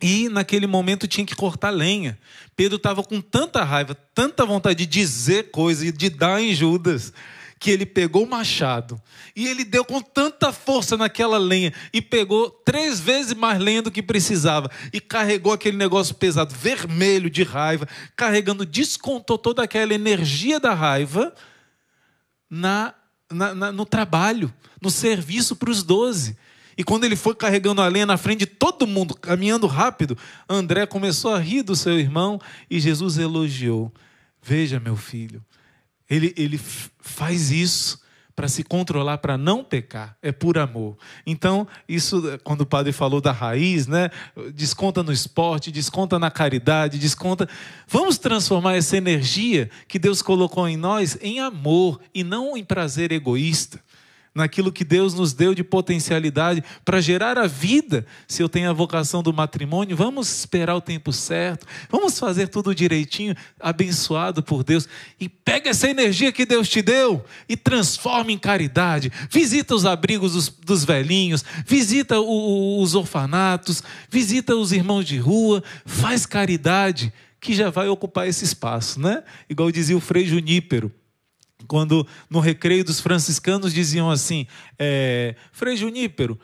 E 0.00 0.28
naquele 0.28 0.66
momento 0.66 1.06
tinha 1.06 1.26
que 1.26 1.34
cortar 1.34 1.70
lenha. 1.70 2.18
Pedro 2.56 2.76
estava 2.76 3.02
com 3.02 3.20
tanta 3.20 3.62
raiva, 3.62 3.94
tanta 4.14 4.46
vontade 4.46 4.86
de 4.86 4.86
dizer 4.86 5.50
coisa 5.50 5.86
e 5.86 5.92
de 5.92 6.08
dar 6.08 6.40
em 6.40 6.54
Judas, 6.54 7.12
que 7.58 7.70
ele 7.70 7.84
pegou 7.84 8.24
o 8.24 8.28
machado 8.28 9.00
e 9.36 9.46
ele 9.46 9.64
deu 9.64 9.84
com 9.84 10.00
tanta 10.00 10.50
força 10.52 10.96
naquela 10.96 11.36
lenha 11.36 11.72
e 11.92 12.00
pegou 12.00 12.50
três 12.50 12.98
vezes 12.98 13.34
mais 13.34 13.60
lenha 13.60 13.82
do 13.82 13.90
que 13.90 14.02
precisava 14.02 14.70
e 14.92 15.00
carregou 15.00 15.52
aquele 15.52 15.76
negócio 15.76 16.14
pesado, 16.14 16.54
vermelho 16.54 17.28
de 17.28 17.42
raiva, 17.42 17.86
carregando, 18.16 18.64
descontou 18.64 19.36
toda 19.36 19.62
aquela 19.62 19.92
energia 19.92 20.58
da 20.58 20.72
raiva 20.72 21.34
na 22.48 22.94
na, 23.30 23.54
na, 23.54 23.72
no 23.72 23.86
trabalho, 23.86 24.52
no 24.82 24.90
serviço 24.90 25.54
para 25.54 25.70
os 25.70 25.82
doze. 25.82 26.36
E 26.76 26.84
quando 26.84 27.04
ele 27.04 27.16
foi 27.16 27.34
carregando 27.34 27.82
a 27.82 27.88
lenha 27.88 28.06
na 28.06 28.16
frente 28.16 28.40
de 28.40 28.46
todo 28.46 28.86
mundo, 28.86 29.14
caminhando 29.14 29.66
rápido, 29.66 30.16
André 30.48 30.86
começou 30.86 31.34
a 31.34 31.38
rir 31.38 31.62
do 31.62 31.76
seu 31.76 31.98
irmão 31.98 32.40
e 32.70 32.80
Jesus 32.80 33.18
elogiou. 33.18 33.92
Veja, 34.42 34.80
meu 34.80 34.96
filho, 34.96 35.44
ele, 36.08 36.32
ele 36.36 36.58
faz 37.00 37.50
isso 37.50 38.00
para 38.34 38.48
se 38.48 38.64
controlar, 38.64 39.18
para 39.18 39.36
não 39.36 39.62
pecar, 39.62 40.16
é 40.22 40.32
por 40.32 40.56
amor. 40.56 40.96
Então, 41.26 41.68
isso, 41.86 42.22
quando 42.42 42.62
o 42.62 42.66
padre 42.66 42.90
falou 42.90 43.20
da 43.20 43.32
raiz, 43.32 43.86
né? 43.86 44.08
Desconta 44.54 45.02
no 45.02 45.12
esporte, 45.12 45.70
desconta 45.70 46.18
na 46.18 46.30
caridade, 46.30 46.98
desconta. 46.98 47.46
Vamos 47.86 48.16
transformar 48.16 48.76
essa 48.76 48.96
energia 48.96 49.68
que 49.86 49.98
Deus 49.98 50.22
colocou 50.22 50.66
em 50.66 50.76
nós 50.78 51.18
em 51.20 51.38
amor 51.38 52.00
e 52.14 52.24
não 52.24 52.56
em 52.56 52.64
prazer 52.64 53.12
egoísta 53.12 53.78
naquilo 54.34 54.72
que 54.72 54.84
Deus 54.84 55.14
nos 55.14 55.32
deu 55.32 55.54
de 55.54 55.64
potencialidade 55.64 56.62
para 56.84 57.00
gerar 57.00 57.36
a 57.36 57.46
vida. 57.46 58.06
Se 58.28 58.42
eu 58.42 58.48
tenho 58.48 58.70
a 58.70 58.72
vocação 58.72 59.22
do 59.22 59.32
matrimônio, 59.32 59.96
vamos 59.96 60.30
esperar 60.38 60.76
o 60.76 60.80
tempo 60.80 61.12
certo, 61.12 61.66
vamos 61.90 62.18
fazer 62.18 62.48
tudo 62.48 62.74
direitinho, 62.74 63.34
abençoado 63.58 64.42
por 64.42 64.62
Deus. 64.62 64.88
E 65.18 65.28
pega 65.28 65.70
essa 65.70 65.88
energia 65.88 66.32
que 66.32 66.46
Deus 66.46 66.68
te 66.68 66.80
deu 66.80 67.24
e 67.48 67.56
transforma 67.56 68.30
em 68.30 68.38
caridade. 68.38 69.12
Visita 69.30 69.74
os 69.74 69.84
abrigos 69.84 70.32
dos, 70.32 70.48
dos 70.48 70.84
velhinhos, 70.84 71.44
visita 71.66 72.20
o, 72.20 72.80
os 72.80 72.94
orfanatos, 72.94 73.82
visita 74.08 74.54
os 74.54 74.72
irmãos 74.72 75.04
de 75.04 75.18
rua, 75.18 75.62
faz 75.84 76.24
caridade. 76.24 77.12
Que 77.42 77.54
já 77.54 77.70
vai 77.70 77.88
ocupar 77.88 78.28
esse 78.28 78.44
espaço, 78.44 79.00
né? 79.00 79.22
Igual 79.48 79.72
dizia 79.72 79.96
o 79.96 80.00
Frei 80.00 80.26
Junípero 80.26 80.92
quando 81.70 82.04
no 82.28 82.40
recreio 82.40 82.82
dos 82.82 82.98
franciscanos 82.98 83.72
diziam 83.72 84.10
assim: 84.10 84.44
é, 84.76 85.36
Frei 85.52 85.76
Junípero, 85.76 86.36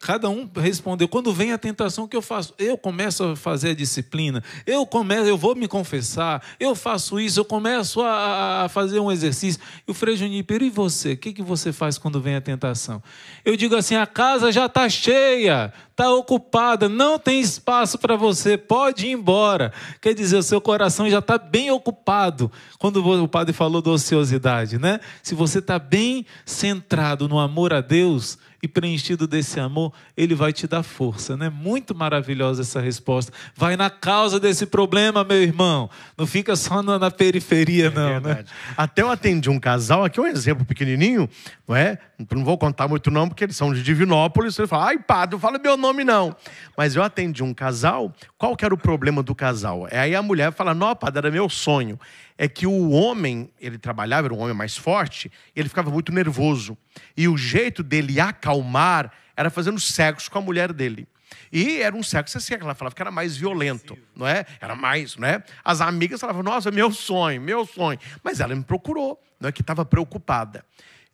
cada 0.00 0.28
um 0.28 0.50
respondeu: 0.56 1.06
quando 1.06 1.32
vem 1.32 1.52
a 1.52 1.58
tentação, 1.58 2.04
o 2.04 2.08
que 2.08 2.16
eu 2.16 2.22
faço? 2.22 2.52
Eu 2.58 2.76
começo 2.76 3.22
a 3.22 3.36
fazer 3.36 3.70
a 3.70 3.74
disciplina, 3.74 4.42
eu 4.66 4.84
começo, 4.84 5.26
eu 5.26 5.38
vou 5.38 5.54
me 5.54 5.68
confessar, 5.68 6.42
eu 6.58 6.74
faço 6.74 7.20
isso, 7.20 7.38
eu 7.38 7.44
começo 7.44 8.02
a, 8.02 8.64
a 8.64 8.68
fazer 8.68 8.98
um 8.98 9.12
exercício. 9.12 9.60
E 9.86 9.90
o 9.90 9.94
Frei 9.94 10.16
Junípero, 10.16 10.64
e 10.64 10.70
você? 10.70 11.12
O 11.12 11.16
que, 11.16 11.32
que 11.32 11.42
você 11.42 11.72
faz 11.72 11.98
quando 11.98 12.20
vem 12.20 12.34
a 12.34 12.40
tentação? 12.40 13.00
Eu 13.44 13.56
digo 13.56 13.76
assim: 13.76 13.94
a 13.94 14.06
casa 14.06 14.50
já 14.50 14.66
está 14.66 14.88
cheia, 14.88 15.72
está 15.88 16.10
ocupada, 16.10 16.88
não 16.88 17.16
tem 17.16 17.40
espaço 17.40 17.96
para 17.96 18.16
você, 18.16 18.58
pode 18.58 19.06
ir 19.06 19.12
embora. 19.12 19.72
Quer 20.00 20.14
dizer, 20.14 20.38
o 20.38 20.42
seu 20.42 20.60
coração 20.60 21.08
já 21.08 21.20
está 21.20 21.38
bem 21.38 21.70
ocupado. 21.70 22.50
Quando 22.76 23.06
o 23.06 23.28
padre 23.28 23.52
falou 23.52 23.80
da 23.80 23.90
ociosidade, 23.90 24.78
né? 24.78 24.98
Se 25.22 25.34
você 25.34 25.60
está 25.60 25.78
bem 25.78 26.26
centrado 26.44 27.28
no 27.28 27.38
amor 27.38 27.72
a 27.72 27.80
Deus 27.80 28.36
e 28.62 28.68
preenchido 28.68 29.26
desse 29.26 29.58
amor, 29.58 29.92
Ele 30.16 30.34
vai 30.34 30.52
te 30.52 30.66
dar 30.66 30.82
força. 30.82 31.36
Né? 31.36 31.48
Muito 31.48 31.94
maravilhosa 31.94 32.62
essa 32.62 32.80
resposta. 32.80 33.32
Vai 33.54 33.76
na 33.76 33.88
causa 33.88 34.38
desse 34.38 34.66
problema, 34.66 35.24
meu 35.24 35.42
irmão. 35.42 35.88
Não 36.16 36.26
fica 36.26 36.54
só 36.56 36.82
na, 36.82 36.98
na 36.98 37.10
periferia, 37.10 37.86
é 37.86 37.90
não. 37.90 38.20
Né? 38.20 38.44
Até 38.76 39.02
eu 39.02 39.10
atendi 39.10 39.48
um 39.48 39.58
casal, 39.58 40.04
aqui 40.04 40.18
é 40.18 40.22
um 40.22 40.26
exemplo 40.26 40.64
pequenininho, 40.64 41.28
não 41.66 41.74
é? 41.74 41.98
Não 42.30 42.44
vou 42.44 42.58
contar 42.58 42.88
muito 42.88 43.10
não, 43.10 43.28
porque 43.28 43.44
eles 43.44 43.56
são 43.56 43.72
de 43.72 43.82
Divinópolis. 43.82 44.58
Ele 44.58 44.68
fala, 44.68 44.86
ai, 44.86 44.98
padre, 44.98 45.34
não 45.34 45.40
fala 45.40 45.58
meu 45.58 45.76
nome 45.76 46.04
não. 46.04 46.34
Mas 46.76 46.96
eu 46.96 47.02
atendi 47.02 47.42
um 47.42 47.54
casal, 47.54 48.12
qual 48.36 48.56
que 48.56 48.64
era 48.64 48.74
o 48.74 48.78
problema 48.78 49.22
do 49.22 49.34
casal? 49.34 49.86
É 49.90 50.00
aí 50.00 50.14
a 50.14 50.22
mulher 50.22 50.52
fala, 50.52 50.74
não, 50.74 50.94
padre, 50.94 51.18
era 51.18 51.30
meu 51.30 51.48
sonho 51.48 51.98
é 52.42 52.48
que 52.48 52.66
o 52.66 52.88
homem, 52.88 53.50
ele 53.60 53.76
trabalhava, 53.76 54.26
era 54.26 54.32
um 54.32 54.38
homem 54.38 54.54
mais 54.54 54.74
forte, 54.74 55.30
ele 55.54 55.68
ficava 55.68 55.90
muito 55.90 56.10
nervoso. 56.10 56.74
E 57.14 57.28
o 57.28 57.36
jeito 57.36 57.82
dele 57.82 58.18
acalmar 58.18 59.12
era 59.36 59.50
fazendo 59.50 59.78
sexo 59.78 60.30
com 60.30 60.38
a 60.38 60.40
mulher 60.40 60.72
dele. 60.72 61.06
E 61.52 61.82
era 61.82 61.94
um 61.94 62.02
sexo 62.02 62.38
assim, 62.38 62.54
ela 62.54 62.74
falava 62.74 62.94
que 62.94 63.02
era 63.02 63.10
mais 63.10 63.36
violento, 63.36 63.94
não 64.16 64.26
é? 64.26 64.46
Era 64.58 64.74
mais, 64.74 65.16
não 65.16 65.28
é? 65.28 65.44
As 65.62 65.82
amigas 65.82 66.18
falavam, 66.18 66.42
nossa, 66.42 66.70
meu 66.70 66.90
sonho, 66.90 67.42
meu 67.42 67.66
sonho. 67.66 67.98
Mas 68.24 68.40
ela 68.40 68.54
me 68.54 68.64
procurou, 68.64 69.22
não 69.38 69.50
é? 69.50 69.52
Que 69.52 69.60
estava 69.60 69.84
preocupada. 69.84 70.64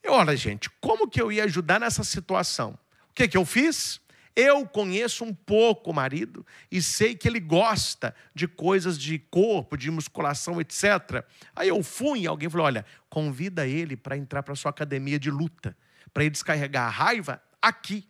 E 0.03 0.09
olha, 0.09 0.35
gente, 0.35 0.69
como 0.81 1.07
que 1.07 1.21
eu 1.21 1.31
ia 1.31 1.43
ajudar 1.43 1.79
nessa 1.79 2.03
situação? 2.03 2.77
O 3.09 3.13
que, 3.13 3.27
que 3.27 3.37
eu 3.37 3.45
fiz? 3.45 3.99
Eu 4.35 4.67
conheço 4.67 5.25
um 5.25 5.33
pouco 5.33 5.89
o 5.89 5.93
marido 5.93 6.45
e 6.71 6.79
sei 6.79 7.15
que 7.15 7.27
ele 7.27 7.39
gosta 7.39 8.13
de 8.35 8.47
coisas 8.47 8.95
de 8.95 9.17
corpo, 9.17 9.75
de 9.75 9.89
musculação, 9.89 10.61
etc. 10.61 11.25
Aí 11.55 11.69
eu 11.69 11.81
fui 11.81 12.19
e 12.19 12.27
alguém 12.27 12.47
falou: 12.47 12.67
olha, 12.67 12.85
convida 13.09 13.65
ele 13.65 13.97
para 13.97 14.15
entrar 14.15 14.43
para 14.43 14.53
sua 14.53 14.69
academia 14.69 15.17
de 15.17 15.31
luta, 15.31 15.75
para 16.13 16.23
ele 16.23 16.29
descarregar 16.29 16.85
a 16.85 16.89
raiva 16.89 17.41
aqui. 17.59 18.07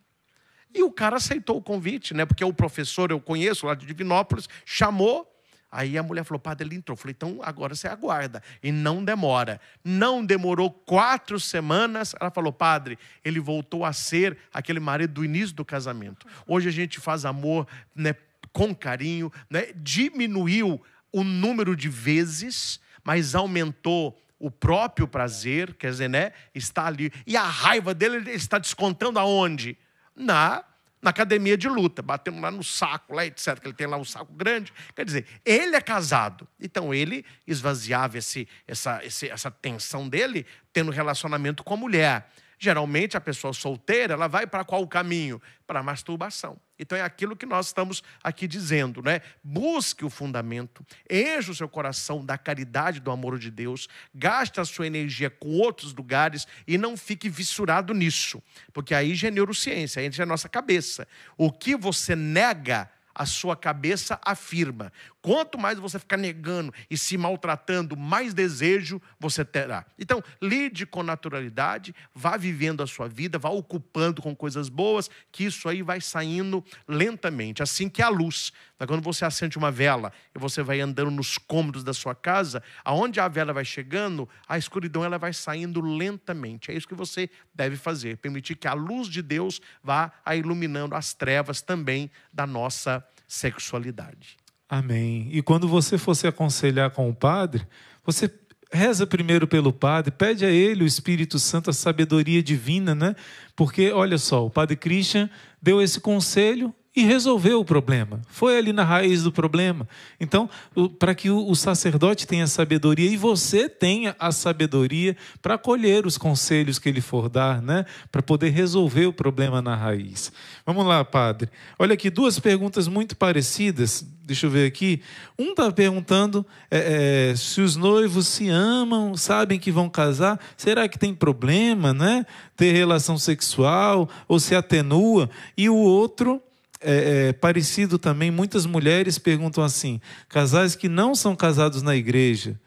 E 0.74 0.82
o 0.82 0.92
cara 0.92 1.16
aceitou 1.16 1.56
o 1.56 1.62
convite, 1.62 2.12
né? 2.12 2.26
Porque 2.26 2.44
o 2.44 2.52
professor 2.52 3.10
eu 3.10 3.20
conheço 3.20 3.66
lá 3.66 3.74
de 3.74 3.86
Divinópolis 3.86 4.48
chamou 4.66 5.26
Aí 5.70 5.98
a 5.98 6.02
mulher 6.02 6.24
falou, 6.24 6.40
padre, 6.40 6.66
ele 6.66 6.76
entrou. 6.76 6.94
Eu 6.94 6.98
falei, 6.98 7.14
então 7.16 7.40
agora 7.42 7.74
você 7.74 7.86
aguarda. 7.86 8.42
E 8.62 8.72
não 8.72 9.04
demora. 9.04 9.60
Não 9.84 10.24
demorou 10.24 10.70
quatro 10.70 11.38
semanas. 11.38 12.14
Ela 12.18 12.30
falou, 12.30 12.52
padre, 12.52 12.98
ele 13.22 13.38
voltou 13.38 13.84
a 13.84 13.92
ser 13.92 14.36
aquele 14.52 14.80
marido 14.80 15.14
do 15.14 15.24
início 15.24 15.54
do 15.54 15.64
casamento. 15.64 16.26
Hoje 16.46 16.68
a 16.68 16.72
gente 16.72 16.98
faz 16.98 17.26
amor 17.26 17.66
né, 17.94 18.14
com 18.52 18.74
carinho, 18.74 19.30
né? 19.50 19.66
diminuiu 19.76 20.82
o 21.12 21.22
número 21.22 21.76
de 21.76 21.88
vezes, 21.88 22.80
mas 23.04 23.34
aumentou 23.34 24.18
o 24.38 24.50
próprio 24.50 25.06
prazer, 25.06 25.74
quer 25.74 25.90
dizer, 25.90 26.08
né? 26.08 26.32
Está 26.54 26.86
ali. 26.86 27.12
E 27.26 27.36
a 27.36 27.42
raiva 27.42 27.92
dele 27.92 28.16
ele 28.16 28.30
está 28.30 28.58
descontando 28.58 29.18
aonde? 29.18 29.76
Na 30.14 30.64
na 31.00 31.10
academia 31.10 31.56
de 31.56 31.68
luta, 31.68 32.02
batendo 32.02 32.40
lá 32.40 32.50
no 32.50 32.62
saco, 32.64 33.14
lá, 33.14 33.24
etc., 33.24 33.58
que 33.60 33.66
ele 33.66 33.74
tem 33.74 33.86
lá 33.86 33.96
um 33.96 34.04
saco 34.04 34.32
grande. 34.32 34.72
Quer 34.94 35.04
dizer, 35.04 35.26
ele 35.44 35.76
é 35.76 35.80
casado. 35.80 36.46
Então 36.60 36.92
ele 36.92 37.24
esvaziava 37.46 38.18
esse, 38.18 38.48
essa, 38.66 39.04
esse, 39.04 39.28
essa 39.28 39.50
tensão 39.50 40.08
dele 40.08 40.44
tendo 40.72 40.90
relacionamento 40.90 41.62
com 41.62 41.74
a 41.74 41.76
mulher. 41.76 42.30
Geralmente 42.58 43.16
a 43.16 43.20
pessoa 43.20 43.52
solteira, 43.52 44.14
ela 44.14 44.26
vai 44.26 44.46
para 44.46 44.64
qual 44.64 44.86
caminho? 44.86 45.40
Para 45.66 45.80
a 45.80 45.82
masturbação. 45.82 46.58
Então 46.78 46.96
é 46.96 47.02
aquilo 47.02 47.36
que 47.36 47.46
nós 47.46 47.66
estamos 47.66 48.02
aqui 48.22 48.46
dizendo, 48.46 49.02
né? 49.02 49.20
Busque 49.42 50.04
o 50.04 50.10
fundamento, 50.10 50.84
enche 51.10 51.50
o 51.50 51.54
seu 51.54 51.68
coração 51.68 52.24
da 52.24 52.38
caridade, 52.38 53.00
do 53.00 53.10
amor 53.10 53.38
de 53.38 53.50
Deus, 53.50 53.88
gaste 54.14 54.60
a 54.60 54.64
sua 54.64 54.86
energia 54.86 55.28
com 55.28 55.48
outros 55.58 55.92
lugares 55.92 56.46
e 56.66 56.78
não 56.78 56.96
fique 56.96 57.28
vissurado 57.28 57.92
nisso, 57.92 58.42
porque 58.72 58.94
aí 58.94 59.14
já 59.14 59.28
é 59.28 59.30
neurociência, 59.30 60.00
aí 60.00 60.10
já 60.10 60.22
é 60.22 60.26
nossa 60.26 60.48
cabeça. 60.48 61.06
O 61.36 61.50
que 61.50 61.76
você 61.76 62.14
nega, 62.14 62.90
a 63.18 63.26
sua 63.26 63.56
cabeça 63.56 64.18
afirma. 64.24 64.92
Quanto 65.20 65.58
mais 65.58 65.78
você 65.78 65.98
ficar 65.98 66.16
negando 66.16 66.72
e 66.88 66.96
se 66.96 67.18
maltratando, 67.18 67.96
mais 67.96 68.32
desejo 68.32 69.02
você 69.18 69.44
terá. 69.44 69.84
Então, 69.98 70.22
lide 70.40 70.86
com 70.86 71.02
naturalidade, 71.02 71.94
vá 72.14 72.36
vivendo 72.36 72.82
a 72.82 72.86
sua 72.86 73.08
vida, 73.08 73.38
vá 73.38 73.48
ocupando 73.50 74.22
com 74.22 74.34
coisas 74.34 74.68
boas, 74.68 75.10
que 75.32 75.44
isso 75.44 75.68
aí 75.68 75.82
vai 75.82 76.00
saindo 76.00 76.64
lentamente. 76.86 77.62
Assim 77.62 77.88
que 77.88 78.00
a 78.00 78.08
luz. 78.08 78.52
Quando 78.86 79.02
você 79.02 79.24
acende 79.24 79.58
uma 79.58 79.70
vela 79.70 80.12
e 80.34 80.38
você 80.38 80.62
vai 80.62 80.80
andando 80.80 81.10
nos 81.10 81.36
cômodos 81.36 81.82
da 81.82 81.92
sua 81.92 82.14
casa, 82.14 82.62
aonde 82.84 83.18
a 83.18 83.26
vela 83.26 83.52
vai 83.52 83.64
chegando, 83.64 84.28
a 84.48 84.56
escuridão 84.56 85.04
ela 85.04 85.18
vai 85.18 85.32
saindo 85.32 85.80
lentamente. 85.80 86.70
É 86.70 86.74
isso 86.74 86.86
que 86.86 86.94
você 86.94 87.28
deve 87.52 87.76
fazer, 87.76 88.18
permitir 88.18 88.54
que 88.54 88.68
a 88.68 88.74
luz 88.74 89.08
de 89.08 89.20
Deus 89.20 89.60
vá 89.82 90.12
iluminando 90.36 90.94
as 90.94 91.12
trevas 91.12 91.60
também 91.60 92.10
da 92.32 92.46
nossa 92.46 93.04
sexualidade. 93.26 94.36
Amém. 94.68 95.28
E 95.32 95.42
quando 95.42 95.66
você 95.66 95.98
for 95.98 96.14
se 96.14 96.26
aconselhar 96.26 96.90
com 96.90 97.08
o 97.08 97.14
padre, 97.14 97.66
você 98.04 98.30
reza 98.70 99.06
primeiro 99.06 99.48
pelo 99.48 99.72
padre, 99.72 100.10
pede 100.10 100.44
a 100.44 100.50
ele 100.50 100.84
o 100.84 100.86
Espírito 100.86 101.38
Santo, 101.38 101.70
a 101.70 101.72
sabedoria 101.72 102.42
divina, 102.42 102.94
né? 102.94 103.16
Porque, 103.56 103.90
olha 103.90 104.18
só, 104.18 104.44
o 104.44 104.50
padre 104.50 104.76
Christian 104.76 105.28
deu 105.60 105.80
esse 105.80 106.00
conselho 106.00 106.74
e 106.98 107.04
resolveu 107.04 107.60
o 107.60 107.64
problema. 107.64 108.20
Foi 108.28 108.58
ali 108.58 108.72
na 108.72 108.82
raiz 108.82 109.22
do 109.22 109.30
problema. 109.30 109.88
Então, 110.18 110.50
para 110.98 111.14
que 111.14 111.30
o 111.30 111.54
sacerdote 111.54 112.26
tenha 112.26 112.44
sabedoria 112.48 113.08
e 113.08 113.16
você 113.16 113.68
tenha 113.68 114.16
a 114.18 114.32
sabedoria 114.32 115.16
para 115.40 115.54
acolher 115.54 116.04
os 116.06 116.18
conselhos 116.18 116.76
que 116.76 116.88
ele 116.88 117.00
for 117.00 117.28
dar, 117.28 117.62
né? 117.62 117.86
Para 118.10 118.20
poder 118.20 118.50
resolver 118.50 119.06
o 119.06 119.12
problema 119.12 119.62
na 119.62 119.76
raiz. 119.76 120.32
Vamos 120.66 120.84
lá, 120.84 121.04
padre. 121.04 121.48
Olha 121.78 121.94
aqui, 121.94 122.10
duas 122.10 122.40
perguntas 122.40 122.88
muito 122.88 123.16
parecidas. 123.16 124.04
Deixa 124.24 124.46
eu 124.46 124.50
ver 124.50 124.66
aqui. 124.66 125.00
Um 125.38 125.50
está 125.50 125.70
perguntando 125.70 126.44
é, 126.68 127.30
é, 127.30 127.36
se 127.36 127.60
os 127.60 127.76
noivos 127.76 128.26
se 128.26 128.48
amam, 128.48 129.16
sabem 129.16 129.56
que 129.56 129.70
vão 129.70 129.88
casar. 129.88 130.38
Será 130.56 130.88
que 130.88 130.98
tem 130.98 131.14
problema, 131.14 131.94
né? 131.94 132.26
Ter 132.56 132.72
relação 132.72 133.16
sexual 133.16 134.08
ou 134.26 134.40
se 134.40 134.56
atenua? 134.56 135.30
E 135.56 135.70
o 135.70 135.76
outro 135.76 136.42
é, 136.80 137.28
é, 137.28 137.32
parecido 137.32 137.98
também, 137.98 138.30
muitas 138.30 138.66
mulheres 138.66 139.18
perguntam 139.18 139.62
assim: 139.64 140.00
casais 140.28 140.74
que 140.74 140.88
não 140.88 141.14
são 141.14 141.34
casados 141.34 141.82
na 141.82 141.96
igreja, 141.96 142.58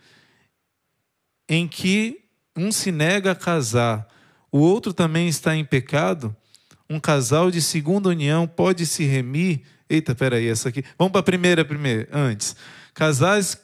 em 1.48 1.68
que 1.68 2.22
um 2.56 2.72
se 2.72 2.92
nega 2.92 3.32
a 3.32 3.36
casar, 3.36 4.08
o 4.52 4.60
outro 4.60 4.94
também 4.94 5.28
está 5.28 5.56
em 5.56 5.64
pecado, 5.64 6.36
um 6.90 7.00
casal 7.00 7.50
de 7.50 7.62
segunda 7.62 8.10
união 8.10 8.46
pode 8.46 8.86
se 8.86 9.06
remir. 9.06 9.62
Eita, 9.90 10.14
peraí, 10.14 10.48
essa 10.48 10.70
aqui. 10.70 10.84
Vamos 10.98 11.12
para 11.12 11.22
a 11.22 11.24
primeira, 11.24 11.64
primeiro, 11.64 12.08
antes. 12.12 12.56
Casais. 12.94 13.58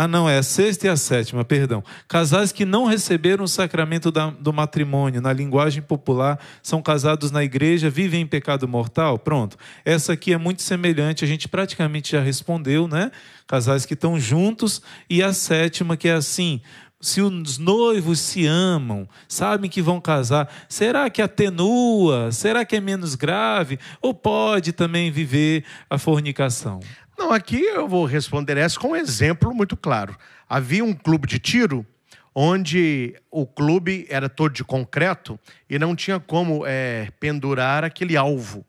Ah, 0.00 0.06
não, 0.06 0.30
é 0.30 0.38
a 0.38 0.44
sexta 0.44 0.86
e 0.86 0.88
a 0.88 0.96
sétima, 0.96 1.44
perdão. 1.44 1.82
Casais 2.06 2.52
que 2.52 2.64
não 2.64 2.84
receberam 2.84 3.42
o 3.42 3.48
sacramento 3.48 4.12
da, 4.12 4.30
do 4.30 4.52
matrimônio, 4.52 5.20
na 5.20 5.32
linguagem 5.32 5.82
popular, 5.82 6.38
são 6.62 6.80
casados 6.80 7.32
na 7.32 7.42
igreja, 7.42 7.90
vivem 7.90 8.20
em 8.20 8.26
pecado 8.26 8.68
mortal? 8.68 9.18
Pronto. 9.18 9.56
Essa 9.84 10.12
aqui 10.12 10.32
é 10.32 10.38
muito 10.38 10.62
semelhante, 10.62 11.24
a 11.24 11.26
gente 11.26 11.48
praticamente 11.48 12.12
já 12.12 12.20
respondeu, 12.20 12.86
né? 12.86 13.10
Casais 13.44 13.84
que 13.84 13.94
estão 13.94 14.20
juntos. 14.20 14.80
E 15.10 15.20
a 15.20 15.32
sétima, 15.32 15.96
que 15.96 16.06
é 16.06 16.12
assim: 16.12 16.60
se 17.00 17.20
os 17.20 17.58
noivos 17.58 18.20
se 18.20 18.46
amam, 18.46 19.08
sabem 19.26 19.68
que 19.68 19.82
vão 19.82 20.00
casar, 20.00 20.48
será 20.68 21.10
que 21.10 21.20
atenua? 21.20 22.30
Será 22.30 22.64
que 22.64 22.76
é 22.76 22.80
menos 22.80 23.16
grave? 23.16 23.80
Ou 24.00 24.14
pode 24.14 24.72
também 24.72 25.10
viver 25.10 25.64
a 25.90 25.98
fornicação? 25.98 26.78
Não, 27.18 27.32
aqui 27.32 27.60
eu 27.60 27.88
vou 27.88 28.04
responder 28.04 28.56
essa 28.56 28.78
com 28.78 28.90
um 28.90 28.96
exemplo 28.96 29.52
muito 29.52 29.76
claro. 29.76 30.16
Havia 30.48 30.84
um 30.84 30.94
clube 30.94 31.26
de 31.26 31.38
tiro 31.38 31.84
onde 32.34 33.20
o 33.30 33.44
clube 33.44 34.06
era 34.08 34.28
todo 34.28 34.52
de 34.52 34.62
concreto 34.62 35.38
e 35.68 35.78
não 35.78 35.96
tinha 35.96 36.20
como 36.20 36.64
é, 36.64 37.10
pendurar 37.18 37.82
aquele 37.82 38.16
alvo. 38.16 38.64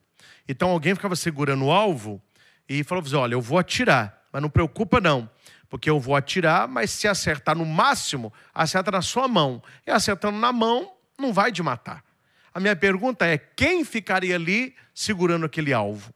Então 0.48 0.72
alguém 0.72 0.96
ficava 0.96 1.16
segurando 1.16 1.66
o 1.66 1.72
alvo 1.72 2.20
e 2.68 2.84
falou 2.84 3.04
assim, 3.04 3.16
olha, 3.16 3.36
eu 3.36 3.42
vou 3.42 3.60
atirar, 3.60 4.26
mas 4.34 4.42
não 4.42 4.50
preocupa 4.50 5.00
não 5.00 5.30
porque 5.70 5.90
eu 5.90 6.00
vou 6.00 6.16
atirar, 6.16 6.68
mas 6.68 6.90
se 6.90 7.08
acertar 7.08 7.56
no 7.56 7.66
máximo, 7.66 8.34
acerta 8.54 8.90
na 8.90 9.02
sua 9.02 9.28
mão. 9.28 9.62
E 9.86 9.92
acertando 9.92 10.38
na 10.38 10.52
mão, 10.52 10.92
não 11.18 11.32
vai 11.32 11.52
te 11.52 11.62
matar. 11.62 12.04
A 12.54 12.60
minha 12.60 12.76
pergunta 12.76 13.26
é: 13.28 13.38
quem 13.38 13.86
ficaria 13.86 14.36
ali 14.36 14.76
segurando 14.94 15.46
aquele 15.46 15.72
alvo? 15.72 16.12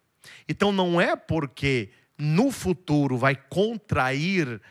Então 0.50 0.72
não 0.72 1.00
é 1.00 1.16
porque 1.16 1.92
no 2.18 2.52
futuro 2.52 3.18
vai 3.18 3.36
contrair 3.36 4.62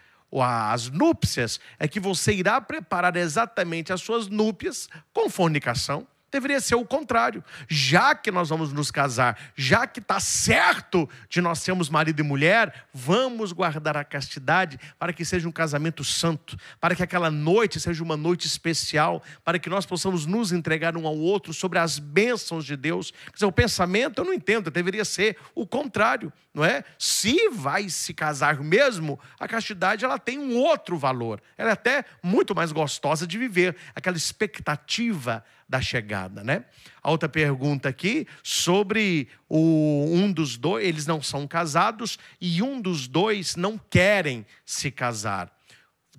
as 0.41 0.89
núpcias, 0.89 1.61
é 1.79 1.87
que 1.87 2.01
você 2.01 2.33
irá 2.33 2.61
preparar 2.61 3.17
exatamente 3.17 3.93
as 3.93 4.01
suas 4.01 4.29
núpcias 4.29 4.89
com 5.13 5.29
fornicação. 5.29 6.07
Deveria 6.33 6.63
ser 6.63 6.77
o 6.77 6.85
contrário. 6.85 7.45
Já 7.69 8.15
que 8.15 8.31
nós 8.31 8.49
vamos 8.49 8.73
nos 8.73 8.91
casar, 8.91 9.39
já 9.55 9.87
que 9.87 10.01
está 10.01 10.19
certo 10.19 11.07
de 11.29 11.43
nós 11.43 11.59
sermos 11.59 11.91
marido 11.91 12.21
e 12.21 12.23
mulher, 12.23 12.87
vamos 12.93 13.53
guardar 13.53 13.99
a 13.99 14.03
castidade 14.03 14.81
para 14.99 15.13
que 15.13 15.27
seja 15.27 15.47
um 15.47 15.53
casamento 15.53 16.03
santo, 16.03 16.57
para 16.81 16.95
que 16.95 17.03
aquela 17.03 17.31
noite 17.31 17.79
seja 17.79 18.03
uma 18.03 18.17
noite 18.17 18.47
especial, 18.47 19.23
para 19.45 19.59
que 19.59 19.69
nós 19.69 19.85
possamos 19.85 20.25
nos 20.25 20.53
entregar 20.53 20.97
um 20.97 21.07
ao 21.07 21.19
outro 21.19 21.53
sobre 21.53 21.79
as 21.79 21.99
bênçãos 21.99 22.65
de 22.65 22.77
Deus. 22.77 23.11
Quer 23.27 23.35
dizer, 23.35 23.47
o 23.47 23.53
pensamento 23.53 24.23
eu 24.23 24.25
não 24.25 24.33
entendo, 24.33 24.71
deveria 24.71 25.05
ser 25.05 25.37
o 25.55 25.67
contrário, 25.67 26.33
não 26.55 26.65
é? 26.65 26.83
Se 26.99 27.51
vai 27.51 27.91
se 27.91 28.15
casar 28.15 28.59
mesmo, 28.61 29.21
a 29.39 29.47
castidade 29.47 30.03
ela 30.03 30.19
tem 30.19 30.39
um 30.39 30.57
outro 30.57 30.97
valor. 30.97 31.43
Ela 31.59 31.71
é 31.71 31.73
até 31.75 32.07
muito 32.23 32.55
mais 32.55 32.73
gostosa 32.73 33.27
de 33.27 33.37
viver, 33.37 33.77
aquela 33.95 34.17
expectativa 34.17 35.45
da 35.73 35.81
chegada, 35.81 36.45
né? 36.45 36.67
A 37.03 37.11
outra 37.11 37.31
pergunta 37.31 37.89
aqui 37.89 38.27
sobre 38.43 39.27
o, 39.49 40.05
um 40.13 40.31
dos 40.31 40.59
dois, 40.59 40.87
eles 40.87 41.07
não 41.07 41.23
são 41.23 41.49
casados 41.49 42.19
e 42.39 42.63
um 42.63 42.79
dos 42.79 43.09
dois 43.09 43.57
não 43.57 43.79
querem 43.79 44.45
se 44.67 44.91
casar. 44.91 45.51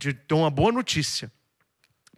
Então, 0.04 0.39
uma 0.39 0.49
boa 0.49 0.72
notícia. 0.72 1.32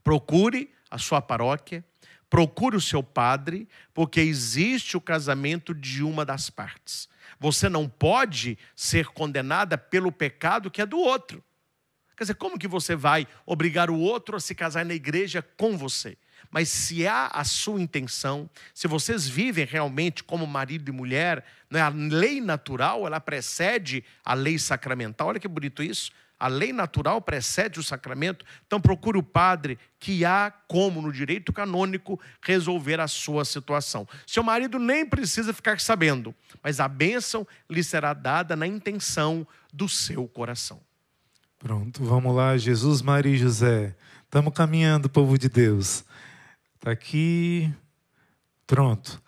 Procure 0.01 0.71
a 0.89 0.97
sua 0.97 1.21
paróquia, 1.21 1.83
procure 2.29 2.77
o 2.77 2.81
seu 2.81 3.03
padre, 3.03 3.67
porque 3.93 4.21
existe 4.21 4.95
o 4.95 5.01
casamento 5.01 5.73
de 5.73 6.01
uma 6.03 6.23
das 6.23 6.49
partes. 6.49 7.09
Você 7.37 7.67
não 7.67 7.89
pode 7.89 8.57
ser 8.77 9.07
condenada 9.07 9.77
pelo 9.77 10.09
pecado 10.09 10.71
que 10.71 10.81
é 10.81 10.85
do 10.85 10.99
outro. 10.99 11.43
Quer 12.15 12.23
dizer, 12.23 12.35
como 12.35 12.57
que 12.57 12.67
você 12.67 12.95
vai 12.95 13.27
obrigar 13.45 13.89
o 13.89 13.99
outro 13.99 14.37
a 14.37 14.39
se 14.39 14.55
casar 14.55 14.85
na 14.85 14.93
igreja 14.93 15.41
com 15.57 15.77
você? 15.77 16.17
Mas 16.55 16.69
se 16.69 17.05
há 17.05 17.27
a 17.33 17.43
sua 17.43 17.81
intenção, 17.81 18.49
se 18.73 18.87
vocês 18.87 19.27
vivem 19.27 19.65
realmente 19.65 20.23
como 20.23 20.47
marido 20.47 20.87
e 20.87 20.91
mulher, 20.93 21.43
né, 21.69 21.81
a 21.81 21.89
lei 21.89 22.39
natural 22.39 23.05
ela 23.05 23.19
precede 23.19 24.05
a 24.23 24.33
lei 24.33 24.57
sacramental. 24.57 25.27
Olha 25.27 25.39
que 25.39 25.49
bonito 25.49 25.83
isso. 25.83 26.13
A 26.39 26.47
lei 26.47 26.71
natural 26.71 27.21
precede 27.21 27.77
o 27.77 27.83
sacramento, 27.83 28.45
então 28.65 28.79
procure 28.79 29.17
o 29.17 29.23
padre 29.23 29.77
que 29.99 30.23
há 30.23 30.49
como 30.65 31.01
no 31.01 31.11
direito 31.11 31.51
canônico 31.51 32.17
resolver 32.41 33.01
a 33.01 33.07
sua 33.09 33.43
situação. 33.43 34.07
Seu 34.25 34.41
marido 34.41 34.79
nem 34.79 35.05
precisa 35.05 35.53
ficar 35.53 35.81
sabendo, 35.81 36.33
mas 36.63 36.79
a 36.79 36.87
bênção 36.87 37.45
lhe 37.69 37.83
será 37.83 38.13
dada 38.13 38.55
na 38.55 38.65
intenção 38.65 39.45
do 39.73 39.89
seu 39.89 40.25
coração. 40.25 40.79
Pronto, 41.59 42.01
vamos 42.01 42.33
lá, 42.33 42.55
Jesus, 42.55 43.01
Maria 43.01 43.33
e 43.33 43.37
José. 43.37 43.93
Estamos 44.23 44.53
caminhando, 44.53 45.09
povo 45.09 45.37
de 45.37 45.49
Deus. 45.49 46.05
Está 46.85 46.91
aqui. 46.91 47.73
Pronto. 48.67 49.19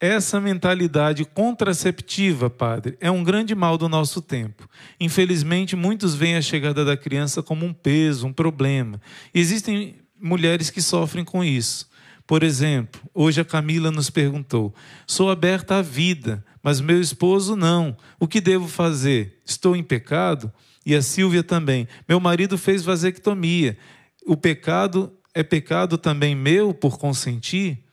Essa 0.00 0.40
mentalidade 0.40 1.24
contraceptiva, 1.24 2.50
padre, 2.50 2.98
é 3.00 3.08
um 3.08 3.22
grande 3.22 3.54
mal 3.54 3.78
do 3.78 3.88
nosso 3.88 4.20
tempo. 4.20 4.68
Infelizmente, 4.98 5.76
muitos 5.76 6.16
veem 6.16 6.34
a 6.34 6.42
chegada 6.42 6.84
da 6.84 6.96
criança 6.96 7.44
como 7.44 7.64
um 7.64 7.72
peso, 7.72 8.26
um 8.26 8.32
problema. 8.32 9.00
Existem 9.32 10.00
mulheres 10.20 10.68
que 10.68 10.82
sofrem 10.82 11.24
com 11.24 11.44
isso. 11.44 11.88
Por 12.26 12.42
exemplo, 12.42 13.00
hoje 13.14 13.40
a 13.40 13.44
Camila 13.44 13.92
nos 13.92 14.10
perguntou: 14.10 14.74
sou 15.06 15.30
aberta 15.30 15.76
à 15.76 15.82
vida, 15.82 16.44
mas 16.60 16.80
meu 16.80 17.00
esposo 17.00 17.54
não. 17.54 17.96
O 18.18 18.26
que 18.26 18.40
devo 18.40 18.66
fazer? 18.66 19.40
Estou 19.46 19.76
em 19.76 19.82
pecado? 19.84 20.52
E 20.84 20.92
a 20.92 21.00
Silvia 21.00 21.44
também. 21.44 21.86
Meu 22.08 22.18
marido 22.18 22.58
fez 22.58 22.82
vasectomia. 22.82 23.78
O 24.26 24.36
pecado 24.36 25.12
é 25.34 25.42
pecado 25.42 25.98
também 25.98 26.34
meu 26.34 26.72
por 26.72 26.98
consentir? 26.98 27.84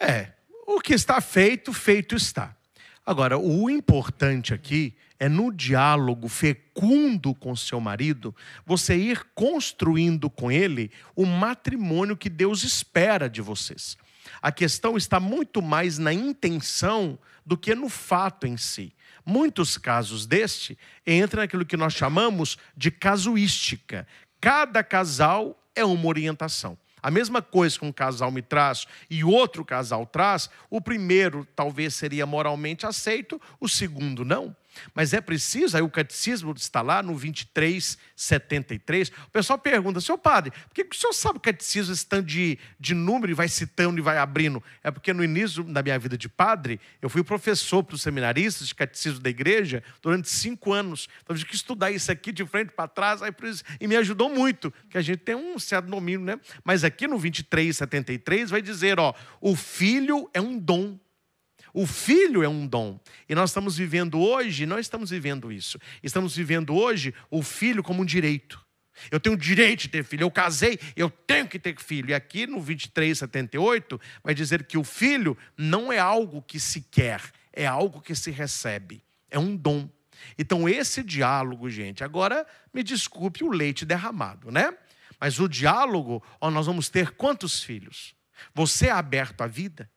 É, 0.00 0.32
o 0.66 0.80
que 0.80 0.94
está 0.94 1.20
feito, 1.20 1.72
feito 1.72 2.16
está. 2.16 2.56
Agora, 3.04 3.38
o 3.38 3.68
importante 3.68 4.54
aqui 4.54 4.96
é 5.18 5.28
no 5.28 5.52
diálogo 5.52 6.28
fecundo 6.28 7.34
com 7.34 7.54
seu 7.54 7.78
marido, 7.78 8.34
você 8.64 8.96
ir 8.96 9.22
construindo 9.34 10.30
com 10.30 10.50
ele 10.50 10.90
o 11.14 11.26
matrimônio 11.26 12.16
que 12.16 12.30
Deus 12.30 12.62
espera 12.62 13.28
de 13.28 13.42
vocês. 13.42 13.98
A 14.40 14.50
questão 14.50 14.96
está 14.96 15.20
muito 15.20 15.60
mais 15.60 15.98
na 15.98 16.12
intenção 16.12 17.18
do 17.44 17.58
que 17.58 17.74
no 17.74 17.90
fato 17.90 18.46
em 18.46 18.56
si. 18.56 18.94
Muitos 19.26 19.76
casos 19.76 20.24
deste 20.24 20.78
entram 21.06 21.42
naquilo 21.42 21.66
que 21.66 21.76
nós 21.76 21.92
chamamos 21.92 22.56
de 22.74 22.90
casuística. 22.90 24.06
Cada 24.40 24.82
casal 24.82 25.59
é 25.80 25.84
uma 25.84 26.06
orientação. 26.06 26.78
A 27.02 27.10
mesma 27.10 27.40
coisa 27.40 27.78
que 27.78 27.84
um 27.84 27.92
casal 27.92 28.30
me 28.30 28.42
traz 28.42 28.86
e 29.08 29.24
outro 29.24 29.64
casal 29.64 30.04
traz, 30.04 30.50
o 30.68 30.80
primeiro 30.80 31.46
talvez 31.56 31.94
seria 31.94 32.26
moralmente 32.26 32.86
aceito, 32.86 33.40
o 33.58 33.68
segundo 33.68 34.24
não. 34.24 34.54
Mas 34.94 35.12
é 35.12 35.20
preciso, 35.20 35.76
aí 35.76 35.82
o 35.82 35.88
catecismo 35.88 36.52
está 36.56 36.82
lá 36.82 37.02
no 37.02 37.12
2373. 37.12 39.08
O 39.08 39.30
pessoal 39.30 39.58
pergunta, 39.58 40.00
seu 40.00 40.18
padre, 40.18 40.50
por 40.50 40.74
que 40.74 40.82
o 40.82 40.94
senhor 40.94 41.12
sabe 41.12 41.38
o 41.38 41.40
catecismo 41.40 41.92
estando 41.92 42.26
de, 42.26 42.58
de 42.78 42.94
número 42.94 43.32
e 43.32 43.34
vai 43.34 43.48
citando 43.48 43.98
e 43.98 44.02
vai 44.02 44.18
abrindo? 44.18 44.62
É 44.82 44.90
porque 44.90 45.12
no 45.12 45.22
início 45.22 45.62
da 45.64 45.82
minha 45.82 45.98
vida 45.98 46.16
de 46.16 46.28
padre, 46.28 46.80
eu 47.00 47.08
fui 47.08 47.22
professor 47.22 47.82
para 47.82 47.94
os 47.94 48.02
seminaristas 48.02 48.68
de 48.68 48.74
catecismo 48.74 49.20
da 49.20 49.30
igreja 49.30 49.82
durante 50.02 50.28
cinco 50.28 50.72
anos. 50.72 51.08
Então, 51.22 51.34
eu 51.34 51.38
tive 51.38 51.50
que 51.50 51.56
estudar 51.56 51.90
isso 51.90 52.10
aqui 52.10 52.32
de 52.32 52.44
frente 52.46 52.72
para 52.72 52.88
trás, 52.88 53.22
aí, 53.22 53.32
e 53.80 53.86
me 53.86 53.96
ajudou 53.96 54.28
muito, 54.28 54.72
que 54.88 54.98
a 54.98 55.02
gente 55.02 55.18
tem 55.18 55.34
um 55.34 55.58
certo 55.58 55.86
domínio, 55.86 56.24
né? 56.24 56.38
Mas 56.64 56.84
aqui 56.84 57.06
no 57.06 57.18
2373 57.18 58.50
vai 58.50 58.62
dizer, 58.62 58.98
ó, 58.98 59.14
o 59.40 59.54
filho 59.54 60.28
é 60.34 60.40
um 60.40 60.58
dom 60.58 60.98
o 61.72 61.86
filho 61.86 62.42
é 62.42 62.48
um 62.48 62.66
dom. 62.66 62.98
E 63.28 63.34
nós 63.34 63.50
estamos 63.50 63.76
vivendo 63.76 64.18
hoje, 64.18 64.66
não 64.66 64.78
estamos 64.78 65.10
vivendo 65.10 65.52
isso. 65.52 65.78
Estamos 66.02 66.34
vivendo 66.34 66.74
hoje 66.74 67.14
o 67.30 67.42
filho 67.42 67.82
como 67.82 68.02
um 68.02 68.04
direito. 68.04 68.60
Eu 69.10 69.20
tenho 69.20 69.34
o 69.34 69.38
direito 69.38 69.82
de 69.82 69.88
ter 69.88 70.04
filho. 70.04 70.24
Eu 70.24 70.30
casei, 70.30 70.78
eu 70.96 71.08
tenho 71.08 71.46
que 71.46 71.58
ter 71.58 71.78
filho. 71.80 72.10
E 72.10 72.14
aqui 72.14 72.46
no 72.46 72.56
2378 72.56 74.00
vai 74.22 74.34
dizer 74.34 74.64
que 74.64 74.76
o 74.76 74.84
filho 74.84 75.36
não 75.56 75.92
é 75.92 75.98
algo 75.98 76.42
que 76.42 76.58
se 76.58 76.82
quer, 76.82 77.22
é 77.52 77.66
algo 77.66 78.00
que 78.00 78.14
se 78.14 78.30
recebe. 78.30 79.02
É 79.30 79.38
um 79.38 79.56
dom. 79.56 79.88
Então 80.38 80.68
esse 80.68 81.02
diálogo, 81.02 81.70
gente, 81.70 82.04
agora 82.04 82.46
me 82.74 82.82
desculpe 82.82 83.42
o 83.42 83.50
leite 83.50 83.86
derramado, 83.86 84.50
né? 84.50 84.74
Mas 85.18 85.38
o 85.38 85.48
diálogo, 85.48 86.22
ó, 86.40 86.50
nós 86.50 86.66
vamos 86.66 86.88
ter 86.88 87.12
quantos 87.12 87.62
filhos? 87.62 88.14
Você 88.54 88.86
é 88.86 88.90
aberto 88.90 89.42
à 89.42 89.46
vida? 89.46 89.90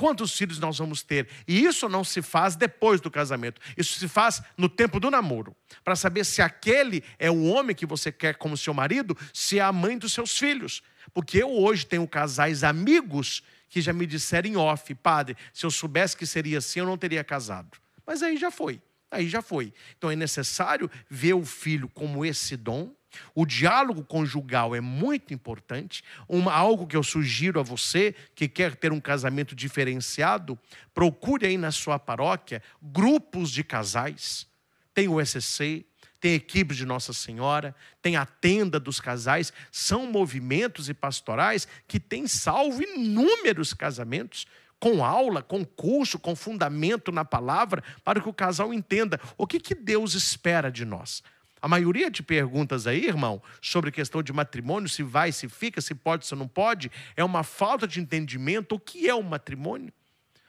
Quantos 0.00 0.34
filhos 0.34 0.58
nós 0.58 0.78
vamos 0.78 1.02
ter? 1.02 1.28
E 1.46 1.62
isso 1.62 1.86
não 1.86 2.02
se 2.02 2.22
faz 2.22 2.56
depois 2.56 3.02
do 3.02 3.10
casamento. 3.10 3.60
Isso 3.76 3.98
se 3.98 4.08
faz 4.08 4.40
no 4.56 4.66
tempo 4.66 4.98
do 4.98 5.10
namoro. 5.10 5.54
Para 5.84 5.94
saber 5.94 6.24
se 6.24 6.40
aquele 6.40 7.04
é 7.18 7.30
o 7.30 7.44
homem 7.44 7.76
que 7.76 7.84
você 7.84 8.10
quer 8.10 8.36
como 8.36 8.56
seu 8.56 8.72
marido, 8.72 9.14
se 9.30 9.58
é 9.58 9.62
a 9.62 9.70
mãe 9.70 9.98
dos 9.98 10.14
seus 10.14 10.38
filhos. 10.38 10.82
Porque 11.12 11.36
eu 11.36 11.50
hoje 11.50 11.84
tenho 11.84 12.08
casais 12.08 12.64
amigos 12.64 13.42
que 13.68 13.82
já 13.82 13.92
me 13.92 14.06
disseram 14.06 14.48
em 14.48 14.56
off, 14.56 14.94
padre, 14.94 15.36
se 15.52 15.66
eu 15.66 15.70
soubesse 15.70 16.16
que 16.16 16.24
seria 16.24 16.56
assim, 16.56 16.80
eu 16.80 16.86
não 16.86 16.96
teria 16.96 17.22
casado. 17.22 17.76
Mas 18.06 18.22
aí 18.22 18.38
já 18.38 18.50
foi. 18.50 18.80
Aí 19.10 19.28
já 19.28 19.42
foi. 19.42 19.70
Então 19.98 20.10
é 20.10 20.16
necessário 20.16 20.90
ver 21.10 21.34
o 21.34 21.44
filho 21.44 21.90
como 21.90 22.24
esse 22.24 22.56
dom. 22.56 22.90
O 23.34 23.44
diálogo 23.44 24.04
conjugal 24.04 24.74
é 24.74 24.80
muito 24.80 25.34
importante. 25.34 26.02
Uma, 26.28 26.52
algo 26.52 26.86
que 26.86 26.96
eu 26.96 27.02
sugiro 27.02 27.60
a 27.60 27.62
você 27.62 28.14
que 28.34 28.48
quer 28.48 28.76
ter 28.76 28.92
um 28.92 29.00
casamento 29.00 29.54
diferenciado, 29.54 30.58
procure 30.94 31.46
aí 31.46 31.56
na 31.56 31.70
sua 31.70 31.98
paróquia 31.98 32.62
grupos 32.82 33.50
de 33.50 33.64
casais. 33.64 34.46
Tem 34.94 35.08
o 35.08 35.24
SC, 35.24 35.84
tem 36.20 36.34
equipes 36.34 36.76
de 36.76 36.84
Nossa 36.84 37.12
Senhora, 37.12 37.74
tem 38.02 38.16
a 38.16 38.26
tenda 38.26 38.78
dos 38.78 39.00
casais, 39.00 39.52
são 39.72 40.06
movimentos 40.06 40.88
e 40.88 40.94
pastorais 40.94 41.66
que 41.88 41.98
têm 41.98 42.26
salvo 42.26 42.82
inúmeros 42.82 43.72
casamentos 43.72 44.46
com 44.78 45.04
aula, 45.04 45.42
com 45.42 45.64
curso, 45.64 46.18
com 46.18 46.34
fundamento 46.34 47.12
na 47.12 47.24
palavra, 47.24 47.84
para 48.02 48.20
que 48.20 48.28
o 48.28 48.34
casal 48.34 48.72
entenda 48.72 49.20
o 49.36 49.46
que, 49.46 49.60
que 49.60 49.74
Deus 49.74 50.14
espera 50.14 50.70
de 50.70 50.84
nós. 50.84 51.22
A 51.60 51.68
maioria 51.68 52.10
de 52.10 52.22
perguntas 52.22 52.86
aí, 52.86 53.06
irmão, 53.06 53.42
sobre 53.60 53.90
questão 53.90 54.22
de 54.22 54.32
matrimônio, 54.32 54.88
se 54.88 55.02
vai, 55.02 55.30
se 55.32 55.48
fica, 55.48 55.80
se 55.80 55.94
pode, 55.94 56.26
se 56.26 56.34
não 56.34 56.48
pode, 56.48 56.90
é 57.16 57.22
uma 57.22 57.42
falta 57.42 57.86
de 57.86 58.00
entendimento 58.00 58.74
o 58.74 58.80
que 58.80 59.08
é 59.08 59.14
o 59.14 59.22
matrimônio. 59.22 59.92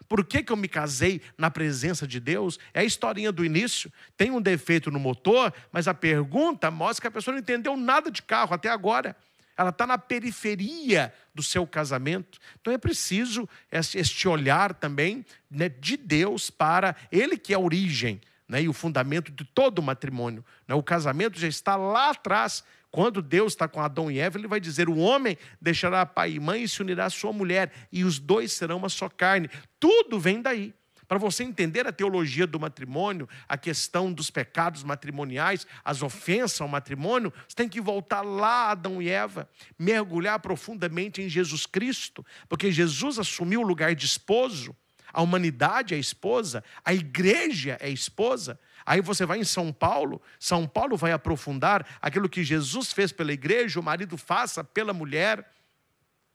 Por 0.07 0.25
que, 0.25 0.43
que 0.43 0.51
eu 0.51 0.57
me 0.57 0.67
casei 0.67 1.21
na 1.37 1.49
presença 1.49 2.05
de 2.05 2.19
Deus? 2.19 2.59
É 2.73 2.81
a 2.81 2.83
historinha 2.83 3.31
do 3.31 3.45
início. 3.45 3.91
Tem 4.17 4.29
um 4.29 4.41
defeito 4.41 4.91
no 4.91 4.99
motor, 4.99 5.53
mas 5.71 5.87
a 5.87 5.93
pergunta 5.93 6.69
mostra 6.69 7.01
que 7.01 7.07
a 7.07 7.11
pessoa 7.11 7.33
não 7.33 7.39
entendeu 7.39 7.77
nada 7.77 8.11
de 8.11 8.21
carro 8.21 8.53
até 8.53 8.69
agora 8.69 9.15
ela 9.57 9.69
está 9.69 9.85
na 9.85 9.97
periferia 9.97 11.13
do 11.35 11.43
seu 11.43 11.67
casamento. 11.67 12.39
Então 12.59 12.73
é 12.73 12.77
preciso 12.77 13.47
este 13.71 14.27
olhar 14.27 14.73
também 14.73 15.23
né, 15.49 15.69
de 15.69 15.97
Deus 15.97 16.49
para 16.49 16.95
Ele 17.11 17.37
que 17.37 17.53
é 17.53 17.55
a 17.55 17.59
origem 17.59 18.19
né, 18.51 18.63
e 18.63 18.67
o 18.67 18.73
fundamento 18.73 19.31
de 19.31 19.45
todo 19.45 19.79
o 19.79 19.81
matrimônio. 19.81 20.43
Né? 20.67 20.75
O 20.75 20.83
casamento 20.83 21.39
já 21.39 21.47
está 21.47 21.77
lá 21.77 22.09
atrás. 22.09 22.65
Quando 22.91 23.21
Deus 23.21 23.53
está 23.53 23.65
com 23.65 23.79
Adão 23.79 24.11
e 24.11 24.19
Eva, 24.19 24.37
ele 24.37 24.47
vai 24.47 24.59
dizer: 24.59 24.89
o 24.89 24.97
homem 24.97 25.37
deixará 25.61 26.05
pai 26.05 26.33
e 26.33 26.39
mãe 26.39 26.63
e 26.63 26.67
se 26.67 26.81
unirá 26.81 27.05
à 27.05 27.09
sua 27.09 27.31
mulher, 27.31 27.71
e 27.89 28.03
os 28.03 28.19
dois 28.19 28.51
serão 28.51 28.75
uma 28.75 28.89
só 28.89 29.07
carne. 29.07 29.49
Tudo 29.79 30.19
vem 30.19 30.41
daí. 30.41 30.73
Para 31.07 31.17
você 31.17 31.43
entender 31.43 31.87
a 31.87 31.93
teologia 31.93 32.45
do 32.45 32.59
matrimônio, 32.59 33.27
a 33.47 33.57
questão 33.57 34.11
dos 34.11 34.29
pecados 34.29 34.83
matrimoniais, 34.83 35.65
as 35.83 36.01
ofensas 36.01 36.59
ao 36.59 36.67
matrimônio, 36.67 37.33
você 37.47 37.55
tem 37.55 37.69
que 37.69 37.79
voltar 37.79 38.21
lá 38.21 38.67
a 38.67 38.71
Adão 38.71 39.01
e 39.01 39.09
Eva, 39.09 39.49
mergulhar 39.79 40.39
profundamente 40.39 41.21
em 41.21 41.29
Jesus 41.29 41.65
Cristo, 41.65 42.25
porque 42.47 42.71
Jesus 42.71 43.19
assumiu 43.19 43.61
o 43.61 43.67
lugar 43.67 43.95
de 43.95 44.05
esposo, 44.05 44.75
a 45.13 45.21
humanidade 45.21 45.93
é 45.93 45.97
esposa, 45.97 46.63
a 46.83 46.93
igreja 46.93 47.77
é 47.79 47.89
esposa. 47.89 48.59
Aí 48.85 49.01
você 49.01 49.25
vai 49.25 49.39
em 49.39 49.43
São 49.43 49.71
Paulo, 49.71 50.21
São 50.39 50.67
Paulo 50.67 50.97
vai 50.97 51.11
aprofundar 51.11 51.85
aquilo 52.01 52.29
que 52.29 52.43
Jesus 52.43 52.91
fez 52.91 53.11
pela 53.11 53.31
igreja, 53.31 53.79
o 53.79 53.83
marido 53.83 54.17
faça 54.17 54.63
pela 54.63 54.93
mulher. 54.93 55.47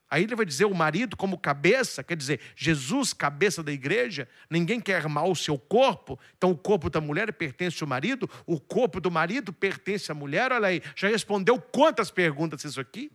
Aí 0.09 0.23
ele 0.23 0.37
vai 0.37 0.47
dizer 0.47 0.67
o 0.67 0.75
marido 0.75 1.17
como 1.17 1.37
cabeça, 1.37 2.05
quer 2.05 2.17
dizer, 2.17 2.41
Jesus, 2.55 3.13
cabeça 3.13 3.63
da 3.63 3.73
igreja, 3.73 4.29
ninguém 4.49 4.81
quer 4.81 4.97
armar 4.97 5.25
o 5.25 5.35
seu 5.35 5.59
corpo, 5.59 6.19
então 6.37 6.53
o 6.53 6.57
corpo 6.57 6.89
da 6.89 7.01
mulher 7.01 7.33
pertence 7.33 7.83
ao 7.83 7.89
marido, 7.89 8.31
o 8.47 8.61
corpo 8.61 9.01
do 9.01 9.11
marido 9.11 9.53
pertence 9.53 10.13
à 10.13 10.15
mulher. 10.15 10.53
Olha 10.53 10.69
aí, 10.69 10.81
já 10.95 11.09
respondeu 11.09 11.61
quantas 11.61 12.09
perguntas 12.11 12.63
isso 12.65 12.81
aqui? 12.81 13.11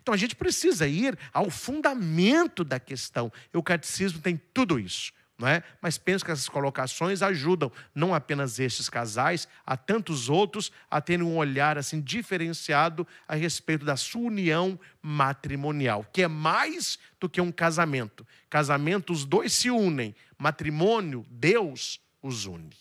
Então 0.00 0.14
a 0.14 0.16
gente 0.16 0.34
precisa 0.34 0.86
ir 0.86 1.18
ao 1.32 1.50
fundamento 1.50 2.64
da 2.64 2.80
questão. 2.80 3.32
E 3.52 3.56
o 3.56 3.62
catecismo 3.62 4.20
tem 4.20 4.40
tudo 4.52 4.78
isso 4.78 5.12
não 5.40 5.48
é? 5.48 5.62
Mas 5.80 5.96
penso 5.96 6.22
que 6.22 6.30
essas 6.30 6.48
colocações 6.48 7.22
ajudam 7.22 7.72
não 7.94 8.14
apenas 8.14 8.60
estes 8.60 8.90
casais, 8.90 9.48
a 9.64 9.74
tantos 9.74 10.28
outros 10.28 10.70
a 10.90 11.00
terem 11.00 11.24
um 11.24 11.38
olhar 11.38 11.78
assim 11.78 11.98
diferenciado 11.98 13.08
a 13.26 13.34
respeito 13.34 13.84
da 13.84 13.96
sua 13.96 14.26
união 14.26 14.78
matrimonial, 15.00 16.04
que 16.12 16.22
é 16.22 16.28
mais 16.28 16.98
do 17.18 17.28
que 17.28 17.40
um 17.40 17.50
casamento. 17.50 18.26
Casamento 18.50 19.14
os 19.14 19.24
dois 19.24 19.54
se 19.54 19.70
unem, 19.70 20.14
matrimônio 20.36 21.24
Deus 21.30 21.98
os 22.22 22.44
une. 22.44 22.76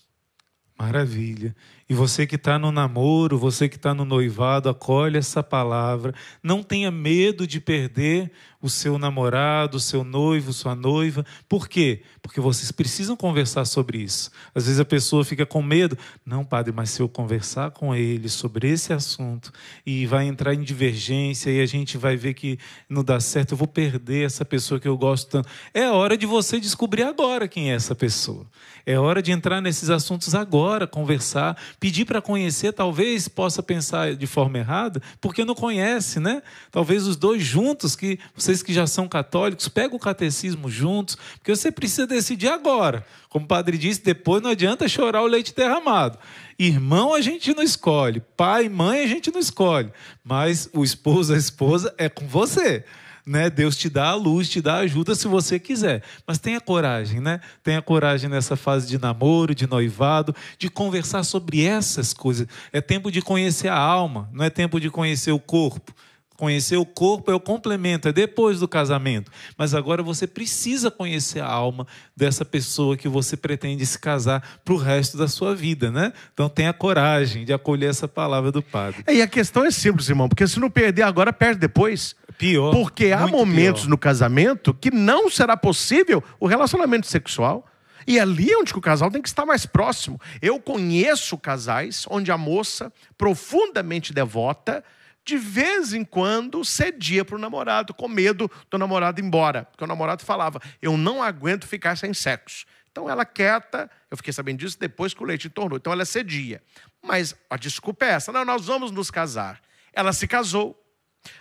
Maravilha. 0.77 1.55
E 1.89 1.95
você 1.95 2.27
que 2.27 2.35
está 2.35 2.59
no 2.59 2.71
namoro, 2.71 3.35
você 3.39 3.67
que 3.67 3.75
está 3.75 3.95
no 3.95 4.05
noivado, 4.05 4.69
acolhe 4.69 5.17
essa 5.17 5.41
palavra. 5.41 6.13
Não 6.43 6.61
tenha 6.61 6.91
medo 6.91 7.47
de 7.47 7.59
perder 7.59 8.31
o 8.61 8.69
seu 8.69 8.97
namorado, 8.99 9.77
o 9.77 9.79
seu 9.79 10.03
noivo, 10.03 10.51
sua 10.51 10.75
noiva. 10.75 11.25
Por 11.47 11.67
quê? 11.67 12.03
Porque 12.21 12.41
vocês 12.41 12.71
precisam 12.71 13.15
conversar 13.15 13.65
sobre 13.65 13.99
isso. 13.99 14.29
Às 14.53 14.65
vezes 14.65 14.79
a 14.79 14.85
pessoa 14.85 15.23
fica 15.23 15.45
com 15.45 15.61
medo. 15.61 15.97
Não, 16.25 16.43
padre, 16.43 16.71
mas 16.71 16.91
se 16.91 17.01
eu 17.01 17.07
conversar 17.07 17.71
com 17.71 17.95
ele 17.95 18.27
sobre 18.27 18.69
esse 18.69 18.91
assunto 18.91 19.51
e 19.85 20.05
vai 20.05 20.25
entrar 20.27 20.53
em 20.53 20.61
divergência 20.61 21.49
e 21.49 21.61
a 21.61 21.65
gente 21.65 21.97
vai 21.97 22.15
ver 22.17 22.33
que 22.33 22.59
não 22.87 23.03
dá 23.03 23.19
certo, 23.19 23.53
eu 23.53 23.57
vou 23.57 23.67
perder 23.67 24.25
essa 24.25 24.43
pessoa 24.43 24.79
que 24.79 24.87
eu 24.87 24.97
gosto 24.97 25.29
tanto. 25.29 25.49
É 25.73 25.89
hora 25.89 26.17
de 26.17 26.25
você 26.25 26.59
descobrir 26.59 27.03
agora 27.03 27.47
quem 27.47 27.71
é 27.71 27.75
essa 27.75 27.95
pessoa. 27.95 28.45
É 28.85 28.99
hora 28.99 29.21
de 29.21 29.31
entrar 29.31 29.61
nesses 29.61 29.89
assuntos 29.89 30.35
agora, 30.35 30.85
conversar 30.85 31.57
Pedir 31.79 32.05
para 32.05 32.21
conhecer, 32.21 32.73
talvez 32.73 33.27
possa 33.27 33.63
pensar 33.63 34.15
de 34.15 34.27
forma 34.27 34.57
errada, 34.57 35.01
porque 35.21 35.45
não 35.45 35.55
conhece, 35.55 36.19
né? 36.19 36.41
Talvez 36.71 37.07
os 37.07 37.15
dois 37.15 37.41
juntos, 37.41 37.95
que 37.95 38.19
vocês 38.35 38.61
que 38.61 38.73
já 38.73 38.85
são 38.85 39.07
católicos, 39.07 39.69
pegam 39.69 39.95
o 39.95 39.99
catecismo 39.99 40.69
juntos, 40.69 41.17
porque 41.37 41.55
você 41.55 41.71
precisa 41.71 42.05
decidir 42.05 42.49
agora. 42.49 43.05
Como 43.29 43.45
o 43.45 43.47
padre 43.47 43.77
disse, 43.77 44.03
depois 44.03 44.41
não 44.41 44.49
adianta 44.49 44.87
chorar 44.87 45.21
o 45.21 45.27
leite 45.27 45.55
derramado. 45.55 46.17
Irmão 46.57 47.13
a 47.13 47.21
gente 47.21 47.53
não 47.55 47.63
escolhe, 47.63 48.21
pai, 48.35 48.67
mãe 48.67 49.01
a 49.01 49.07
gente 49.07 49.31
não 49.31 49.39
escolhe, 49.39 49.91
mas 50.23 50.69
o 50.73 50.83
esposo, 50.83 51.33
a 51.33 51.37
esposa 51.37 51.93
é 51.97 52.09
com 52.09 52.27
você 52.27 52.83
né? 53.25 53.49
Deus 53.49 53.75
te 53.75 53.89
dá 53.89 54.09
a 54.09 54.15
luz, 54.15 54.49
te 54.49 54.61
dá 54.61 54.75
a 54.75 54.79
ajuda 54.79 55.15
se 55.15 55.27
você 55.27 55.59
quiser. 55.59 56.03
Mas 56.25 56.37
tenha 56.37 56.59
coragem, 56.59 57.19
né? 57.19 57.39
Tenha 57.63 57.81
coragem 57.81 58.29
nessa 58.29 58.55
fase 58.55 58.87
de 58.87 58.97
namoro, 58.97 59.53
de 59.53 59.67
noivado, 59.67 60.35
de 60.57 60.69
conversar 60.69 61.23
sobre 61.23 61.65
essas 61.65 62.13
coisas. 62.13 62.47
É 62.71 62.81
tempo 62.81 63.11
de 63.11 63.21
conhecer 63.21 63.67
a 63.67 63.77
alma, 63.77 64.29
não 64.31 64.45
é 64.45 64.49
tempo 64.49 64.79
de 64.79 64.89
conhecer 64.89 65.31
o 65.31 65.39
corpo. 65.39 65.93
Conhecer 66.39 66.77
o 66.77 66.85
corpo 66.85 67.29
é 67.29 67.35
o 67.35 67.39
complemento, 67.39 68.07
é 68.07 68.13
depois 68.13 68.61
do 68.61 68.67
casamento. 68.67 69.29
Mas 69.57 69.73
agora 69.73 70.01
você 70.01 70.25
precisa 70.25 70.89
conhecer 70.89 71.41
a 71.41 71.45
alma 71.45 71.85
dessa 72.15 72.45
pessoa 72.45 72.95
que 72.95 73.09
você 73.09 73.35
pretende 73.35 73.85
se 73.85 73.99
casar 73.99 74.61
para 74.63 74.73
o 74.73 74.77
resto 74.77 75.17
da 75.17 75.27
sua 75.27 75.53
vida, 75.53 75.91
né? 75.91 76.13
Então 76.33 76.47
tenha 76.47 76.71
coragem 76.71 77.43
de 77.43 77.51
acolher 77.51 77.89
essa 77.89 78.07
palavra 78.07 78.53
do 78.53 78.63
padre. 78.63 79.03
É, 79.05 79.15
e 79.15 79.21
a 79.21 79.27
questão 79.27 79.65
é 79.65 79.69
simples, 79.69 80.07
irmão, 80.07 80.29
porque 80.29 80.47
se 80.47 80.61
não 80.61 80.69
perder 80.69 81.01
agora, 81.01 81.33
perde 81.33 81.59
depois. 81.59 82.15
Pior. 82.37 82.71
Porque 82.71 83.11
há 83.11 83.27
momentos 83.27 83.81
pior. 83.81 83.89
no 83.89 83.97
casamento 83.97 84.73
que 84.73 84.91
não 84.91 85.29
será 85.29 85.57
possível 85.57 86.23
o 86.39 86.47
relacionamento 86.47 87.05
sexual. 87.05 87.67
E 88.07 88.17
ali 88.17 88.49
é 88.49 88.57
onde 88.57 88.73
o 88.73 88.79
casal 88.79 89.11
tem 89.11 89.21
que 89.21 89.27
estar 89.27 89.45
mais 89.45 89.65
próximo. 89.65 90.21
Eu 90.41 90.57
conheço 90.57 91.37
casais 91.37 92.05
onde 92.09 92.31
a 92.31 92.37
moça, 92.37 92.93
profundamente 93.17 94.13
devota, 94.13 94.81
de 95.29 95.37
vez 95.37 95.93
em 95.93 96.03
quando 96.03 96.65
cedia 96.65 97.23
para 97.23 97.35
o 97.35 97.39
namorado, 97.39 97.93
com 97.93 98.07
medo 98.07 98.49
do 98.69 98.77
namorado 98.79 99.21
ir 99.21 99.23
embora. 99.23 99.65
Porque 99.65 99.83
o 99.83 99.87
namorado 99.87 100.25
falava: 100.25 100.59
Eu 100.81 100.97
não 100.97 101.21
aguento 101.21 101.67
ficar 101.67 101.95
sem 101.95 102.13
sexo. 102.13 102.65
Então 102.91 103.07
ela 103.07 103.23
quieta, 103.23 103.89
eu 104.09 104.17
fiquei 104.17 104.33
sabendo 104.33 104.57
disso 104.57 104.77
depois 104.79 105.13
que 105.13 105.21
o 105.21 105.25
leite 105.25 105.47
tornou. 105.47 105.77
Então 105.77 105.93
ela 105.93 106.03
cedia. 106.03 106.63
Mas 107.03 107.35
a 107.47 107.57
desculpa 107.57 108.05
é 108.05 108.09
essa: 108.09 108.31
não, 108.31 108.43
nós 108.43 108.65
vamos 108.65 108.89
nos 108.89 109.11
casar. 109.11 109.61
Ela 109.93 110.11
se 110.11 110.27
casou. 110.27 110.75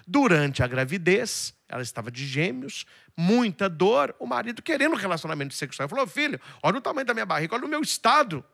Durante 0.06 0.62
a 0.62 0.66
gravidez, 0.66 1.54
ela 1.68 1.82
estava 1.82 2.10
de 2.10 2.26
gêmeos, 2.26 2.84
muita 3.16 3.68
dor, 3.68 4.14
o 4.18 4.26
marido 4.26 4.60
querendo 4.60 4.96
relacionamento 4.96 5.54
sexual. 5.54 5.86
Ele 5.86 5.90
falou: 5.90 6.06
Filho, 6.06 6.38
olha 6.62 6.76
o 6.76 6.80
tamanho 6.80 7.06
da 7.06 7.14
minha 7.14 7.24
barriga, 7.24 7.54
olha 7.54 7.64
o 7.64 7.68
meu 7.68 7.80
estado. 7.80 8.44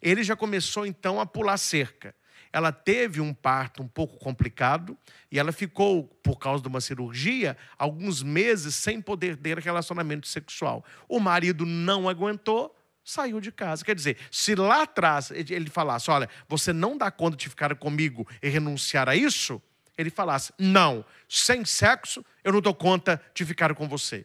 Ele 0.00 0.22
já 0.22 0.36
começou 0.36 0.86
então 0.86 1.20
a 1.20 1.26
pular 1.26 1.56
cerca 1.56 2.14
ela 2.54 2.70
teve 2.70 3.20
um 3.20 3.34
parto 3.34 3.82
um 3.82 3.88
pouco 3.88 4.16
complicado 4.16 4.96
e 5.28 5.40
ela 5.40 5.50
ficou, 5.50 6.04
por 6.22 6.38
causa 6.38 6.62
de 6.62 6.68
uma 6.68 6.80
cirurgia, 6.80 7.56
alguns 7.76 8.22
meses 8.22 8.76
sem 8.76 9.00
poder 9.00 9.36
ter 9.36 9.58
relacionamento 9.58 10.28
sexual. 10.28 10.84
O 11.08 11.18
marido 11.18 11.66
não 11.66 12.08
aguentou, 12.08 12.72
saiu 13.04 13.40
de 13.40 13.50
casa. 13.50 13.84
Quer 13.84 13.96
dizer, 13.96 14.18
se 14.30 14.54
lá 14.54 14.82
atrás 14.82 15.32
ele 15.32 15.68
falasse: 15.68 16.08
Olha, 16.12 16.28
você 16.48 16.72
não 16.72 16.96
dá 16.96 17.10
conta 17.10 17.36
de 17.36 17.48
ficar 17.48 17.74
comigo 17.74 18.24
e 18.40 18.48
renunciar 18.48 19.08
a 19.08 19.16
isso, 19.16 19.60
ele 19.98 20.08
falasse: 20.08 20.52
Não, 20.56 21.04
sem 21.28 21.64
sexo 21.64 22.24
eu 22.44 22.52
não 22.52 22.60
dou 22.60 22.72
conta 22.72 23.20
de 23.34 23.44
ficar 23.44 23.74
com 23.74 23.88
você. 23.88 24.24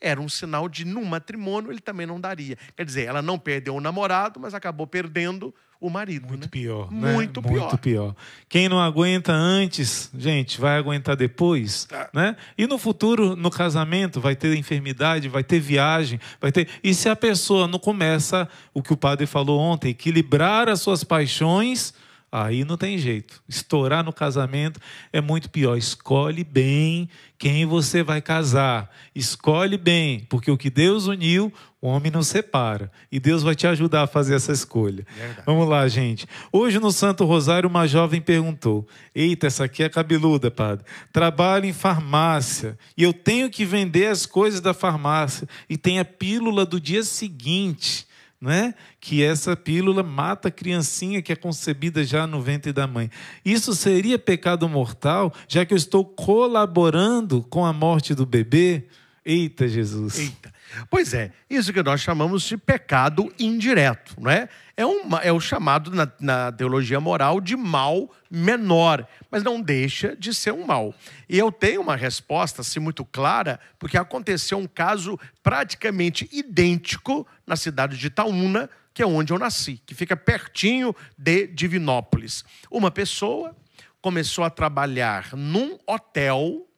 Era 0.00 0.20
um 0.20 0.28
sinal 0.28 0.68
de, 0.68 0.84
no 0.84 1.04
matrimônio, 1.04 1.70
ele 1.72 1.80
também 1.80 2.06
não 2.06 2.20
daria. 2.20 2.58
Quer 2.76 2.84
dizer, 2.84 3.06
ela 3.06 3.22
não 3.22 3.38
perdeu 3.38 3.74
o 3.74 3.80
namorado, 3.80 4.38
mas 4.38 4.54
acabou 4.54 4.86
perdendo 4.86 5.54
o 5.80 5.90
marido. 5.90 6.28
Muito 6.28 6.44
né? 6.44 6.48
pior. 6.50 6.90
né? 6.90 7.12
Muito 7.12 7.42
pior. 7.42 7.60
Muito 7.60 7.78
pior. 7.78 8.16
Quem 8.48 8.68
não 8.68 8.80
aguenta 8.80 9.32
antes, 9.32 10.10
gente, 10.16 10.60
vai 10.60 10.78
aguentar 10.78 11.16
depois. 11.16 11.84
Tá. 11.84 12.08
Né? 12.12 12.36
E 12.56 12.66
no 12.66 12.78
futuro, 12.78 13.36
no 13.36 13.50
casamento, 13.50 14.20
vai 14.20 14.34
ter 14.34 14.56
enfermidade, 14.56 15.28
vai 15.28 15.44
ter 15.44 15.60
viagem, 15.60 16.18
vai 16.40 16.50
ter. 16.50 16.68
E 16.82 16.94
se 16.94 17.08
a 17.08 17.16
pessoa 17.16 17.68
não 17.68 17.78
começa, 17.78 18.48
o 18.72 18.82
que 18.82 18.92
o 18.92 18.96
padre 18.96 19.26
falou 19.26 19.60
ontem, 19.60 19.90
equilibrar 19.90 20.68
as 20.68 20.80
suas 20.80 21.04
paixões. 21.04 21.92
Aí 22.36 22.64
não 22.64 22.76
tem 22.76 22.98
jeito. 22.98 23.40
Estourar 23.48 24.02
no 24.02 24.12
casamento 24.12 24.80
é 25.12 25.20
muito 25.20 25.48
pior. 25.48 25.78
Escolhe 25.78 26.42
bem 26.42 27.08
quem 27.38 27.64
você 27.64 28.02
vai 28.02 28.20
casar. 28.20 28.90
Escolhe 29.14 29.78
bem, 29.78 30.26
porque 30.28 30.50
o 30.50 30.58
que 30.58 30.68
Deus 30.68 31.06
uniu, 31.06 31.52
o 31.80 31.86
homem 31.86 32.10
não 32.10 32.24
separa. 32.24 32.90
E 33.12 33.20
Deus 33.20 33.44
vai 33.44 33.54
te 33.54 33.68
ajudar 33.68 34.02
a 34.02 34.06
fazer 34.08 34.34
essa 34.34 34.50
escolha. 34.50 35.06
Verdade. 35.16 35.42
Vamos 35.46 35.68
lá, 35.68 35.86
gente. 35.86 36.26
Hoje 36.50 36.80
no 36.80 36.90
Santo 36.90 37.24
Rosário, 37.24 37.68
uma 37.68 37.86
jovem 37.86 38.20
perguntou: 38.20 38.84
Eita, 39.14 39.46
essa 39.46 39.66
aqui 39.66 39.84
é 39.84 39.88
cabeluda, 39.88 40.50
padre. 40.50 40.84
Trabalho 41.12 41.66
em 41.66 41.72
farmácia 41.72 42.76
e 42.96 43.04
eu 43.04 43.12
tenho 43.12 43.48
que 43.48 43.64
vender 43.64 44.08
as 44.08 44.26
coisas 44.26 44.60
da 44.60 44.74
farmácia 44.74 45.48
e 45.70 45.76
tem 45.76 46.00
a 46.00 46.04
pílula 46.04 46.66
do 46.66 46.80
dia 46.80 47.04
seguinte 47.04 48.08
né? 48.44 48.74
que 49.00 49.24
essa 49.24 49.56
pílula 49.56 50.02
mata 50.02 50.48
a 50.48 50.50
criancinha 50.50 51.22
que 51.22 51.32
é 51.32 51.36
concebida 51.36 52.04
já 52.04 52.26
no 52.26 52.40
ventre 52.40 52.72
da 52.72 52.86
mãe. 52.86 53.10
Isso 53.44 53.74
seria 53.74 54.18
pecado 54.18 54.68
mortal, 54.68 55.32
já 55.48 55.64
que 55.64 55.72
eu 55.72 55.78
estou 55.78 56.04
colaborando 56.04 57.42
com 57.42 57.64
a 57.64 57.72
morte 57.72 58.14
do 58.14 58.26
bebê? 58.26 58.84
Eita, 59.24 59.66
Jesus. 59.66 60.18
Eita. 60.18 60.53
Pois 60.90 61.14
é, 61.14 61.32
isso 61.48 61.72
que 61.72 61.82
nós 61.82 62.00
chamamos 62.00 62.42
de 62.42 62.56
pecado 62.56 63.32
indireto, 63.38 64.14
não 64.18 64.30
é? 64.30 64.48
É, 64.76 64.82
é 65.28 65.32
o 65.32 65.40
chamado 65.40 65.90
na, 65.90 66.10
na 66.20 66.52
teologia 66.52 67.00
moral 67.00 67.40
de 67.40 67.56
mal 67.56 68.10
menor, 68.30 69.06
mas 69.30 69.42
não 69.42 69.60
deixa 69.60 70.16
de 70.16 70.34
ser 70.34 70.52
um 70.52 70.66
mal. 70.66 70.94
E 71.28 71.38
eu 71.38 71.52
tenho 71.52 71.80
uma 71.80 71.96
resposta 71.96 72.60
assim, 72.62 72.80
muito 72.80 73.04
clara, 73.04 73.60
porque 73.78 73.96
aconteceu 73.96 74.58
um 74.58 74.66
caso 74.66 75.18
praticamente 75.42 76.28
idêntico 76.32 77.26
na 77.46 77.56
cidade 77.56 77.96
de 77.96 78.06
Itaúna, 78.08 78.68
que 78.92 79.02
é 79.02 79.06
onde 79.06 79.32
eu 79.32 79.38
nasci, 79.38 79.80
que 79.84 79.94
fica 79.94 80.16
pertinho 80.16 80.94
de 81.16 81.46
Divinópolis. 81.46 82.44
Uma 82.70 82.90
pessoa 82.90 83.56
começou 84.00 84.44
a 84.44 84.50
trabalhar 84.50 85.34
num 85.34 85.78
hotel 85.86 86.68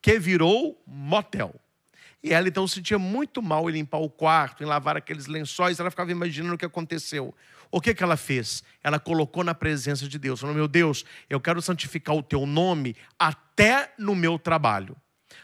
que 0.00 0.18
virou 0.18 0.82
motel. 0.86 1.54
E 2.22 2.32
ela 2.32 2.48
então 2.48 2.68
se 2.68 2.76
sentia 2.76 2.98
muito 2.98 3.42
mal 3.42 3.68
em 3.68 3.72
limpar 3.72 3.98
o 3.98 4.08
quarto, 4.08 4.62
em 4.62 4.66
lavar 4.66 4.96
aqueles 4.96 5.26
lençóis. 5.26 5.80
Ela 5.80 5.90
ficava 5.90 6.12
imaginando 6.12 6.54
o 6.54 6.58
que 6.58 6.64
aconteceu. 6.64 7.34
O 7.70 7.80
que, 7.80 7.94
que 7.94 8.02
ela 8.02 8.16
fez? 8.16 8.62
Ela 8.82 9.00
colocou 9.00 9.42
na 9.42 9.54
presença 9.54 10.06
de 10.06 10.18
Deus. 10.18 10.40
Falou: 10.40 10.54
Meu 10.54 10.68
Deus, 10.68 11.04
eu 11.28 11.40
quero 11.40 11.60
santificar 11.60 12.14
o 12.14 12.22
teu 12.22 12.46
nome 12.46 12.94
até 13.18 13.92
no 13.98 14.14
meu 14.14 14.38
trabalho. 14.38 14.96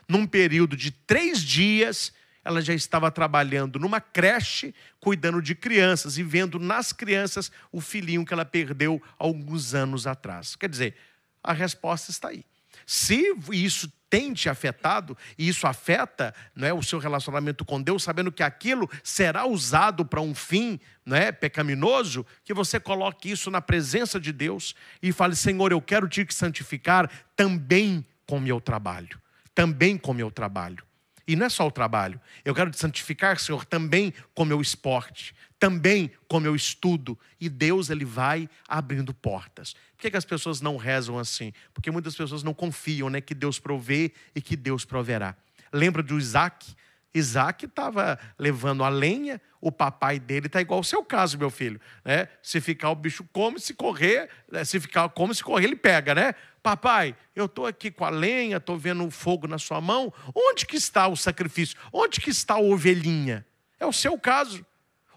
Num 0.09 0.27
período 0.27 0.77
de 0.77 0.91
três 0.91 1.41
dias, 1.41 2.13
ela 2.45 2.63
já 2.63 2.73
estava 2.73 3.11
trabalhando 3.11 3.79
numa 3.79 4.01
creche, 4.01 4.75
cuidando 5.01 5.43
de 5.43 5.55
crianças 5.55 6.17
e 6.17 6.23
vendo 6.23 6.59
nas 6.59 6.93
crianças 6.93 7.51
o 7.73 7.81
filhinho 7.81 8.25
que 8.25 8.33
ela 8.33 8.45
perdeu 8.45 9.03
alguns 9.19 9.75
anos 9.75 10.07
atrás. 10.07 10.55
Quer 10.55 10.69
dizer, 10.69 10.95
a 11.43 11.53
resposta 11.53 12.11
está 12.11 12.29
aí. 12.29 12.45
Se 12.91 13.35
isso 13.53 13.93
tem 14.09 14.33
te 14.33 14.49
afetado, 14.49 15.15
e 15.37 15.47
isso 15.47 15.67
afeta 15.67 16.35
não 16.57 16.67
é, 16.67 16.73
o 16.73 16.83
seu 16.83 16.99
relacionamento 16.99 17.63
com 17.63 17.83
Deus, 17.83 18.03
sabendo 18.03 18.33
que 18.33 18.43
aquilo 18.43 18.89
será 19.05 19.45
usado 19.45 20.07
para 20.07 20.23
um 20.23 20.35
fim 20.35 20.81
não 21.05 21.15
é, 21.15 21.31
pecaminoso, 21.31 22.25
que 22.43 22.55
você 22.55 22.81
coloque 22.81 23.31
isso 23.31 23.51
na 23.51 23.61
presença 23.61 24.19
de 24.19 24.33
Deus 24.33 24.75
e 25.03 25.13
fale: 25.13 25.37
Senhor, 25.37 25.71
eu 25.71 25.83
quero 25.83 26.09
te 26.09 26.27
santificar 26.31 27.11
também 27.37 28.03
com 28.27 28.39
o 28.39 28.41
meu 28.41 28.59
trabalho. 28.59 29.21
Também 29.55 29.99
com 29.99 30.13
o 30.13 30.15
meu 30.15 30.31
trabalho. 30.31 30.83
E 31.27 31.37
não 31.37 31.45
é 31.45 31.51
só 31.51 31.67
o 31.67 31.71
trabalho. 31.71 32.19
Eu 32.43 32.55
quero 32.55 32.71
te 32.71 32.79
santificar, 32.79 33.39
Senhor, 33.39 33.67
também 33.67 34.15
com 34.35 34.45
o 34.45 34.47
meu 34.47 34.63
esporte, 34.63 35.35
também 35.59 36.11
com 36.29 36.39
o 36.39 36.41
meu 36.41 36.55
estudo. 36.55 37.19
E 37.41 37.49
Deus, 37.49 37.91
Ele 37.91 38.05
vai 38.05 38.49
abrindo 38.67 39.13
portas. 39.13 39.75
Por 39.97 40.03
que, 40.03 40.11
que 40.11 40.17
as 40.17 40.25
pessoas 40.25 40.61
não 40.61 40.77
rezam 40.77 41.19
assim? 41.19 41.53
Porque 41.75 41.91
muitas 41.91 42.15
pessoas 42.15 42.43
não 42.43 42.55
confiam 42.55 43.11
né, 43.11 43.21
que 43.21 43.35
Deus 43.35 43.59
provê 43.59 44.13
e 44.35 44.41
que 44.41 44.57
Deus 44.57 44.85
proverá. 44.85 45.37
Lembra 45.73 46.03
do 46.03 46.19
Isaac? 46.19 46.75
Isaac 47.15 47.65
estava 47.65 48.19
levando 48.39 48.85
a 48.85 48.89
lenha, 48.89 49.41
o 49.61 49.73
papai 49.73 50.21
dele 50.21 50.47
está 50.47 50.61
igual 50.61 50.79
ao 50.79 50.85
seu 50.85 51.03
caso, 51.05 51.39
meu 51.39 51.51
filho. 51.51 51.81
Né? 52.05 52.29
Se 52.43 52.61
ficar, 52.61 52.91
o 52.91 52.95
bicho 52.95 53.25
come, 53.33 53.59
se 53.59 53.75
correr, 53.75 54.29
né? 54.51 54.65
se 54.65 54.79
ficar, 54.79 55.09
come, 55.09 55.35
se 55.35 55.43
correr, 55.43 55.65
ele 55.65 55.77
pega, 55.77 56.15
né? 56.15 56.35
Papai, 56.63 57.17
eu 57.35 57.47
estou 57.47 57.67
aqui 57.67 57.91
com 57.91 58.05
a 58.05 58.11
lenha, 58.11 58.59
estou 58.59 58.77
vendo 58.77 59.05
o 59.05 59.11
fogo 59.11 59.47
na 59.47 59.59
sua 59.59 59.81
mão. 59.81 60.13
Onde 60.35 60.67
que 60.67 60.77
está 60.77 61.09
o 61.09 61.17
sacrifício? 61.17 61.79
Onde 61.93 62.21
que 62.21 62.31
está 62.31 62.55
a 62.55 62.61
ovelhinha? 62.61 63.45
É 63.81 63.87
o 63.87 63.93
seu 63.93 64.19
caso. 64.19 64.65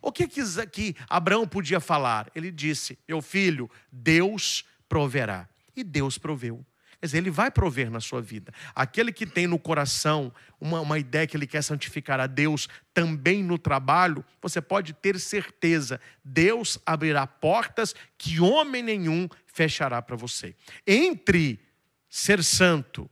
O 0.02 0.12
que, 0.12 0.28
que, 0.28 0.66
que 0.68 0.96
Abraão 1.08 1.48
podia 1.48 1.80
falar? 1.80 2.30
Ele 2.34 2.52
disse: 2.52 2.98
Meu 3.08 3.22
filho, 3.22 3.70
Deus 3.92 4.66
proverá. 4.90 5.48
E 5.76 5.84
Deus 5.84 6.18
proveu. 6.18 6.66
Quer 7.02 7.08
dizer, 7.08 7.18
ele 7.18 7.32
vai 7.32 7.50
prover 7.50 7.90
na 7.90 8.00
sua 8.00 8.22
vida. 8.22 8.54
Aquele 8.76 9.12
que 9.12 9.26
tem 9.26 9.48
no 9.48 9.58
coração 9.58 10.32
uma, 10.60 10.82
uma 10.82 11.00
ideia 11.00 11.26
que 11.26 11.36
ele 11.36 11.48
quer 11.48 11.64
santificar 11.64 12.20
a 12.20 12.28
Deus 12.28 12.70
também 12.94 13.44
no 13.44 13.58
trabalho, 13.58 14.24
você 14.40 14.62
pode 14.62 14.94
ter 14.94 15.20
certeza, 15.20 16.00
Deus 16.24 16.78
abrirá 16.86 17.26
portas 17.26 17.96
que 18.20 18.40
homem 18.40 18.84
nenhum 18.84 19.28
fechará 19.48 20.00
para 20.00 20.16
você. 20.16 20.56
Entre 20.86 21.60
ser 22.08 22.44
santo 22.44 23.10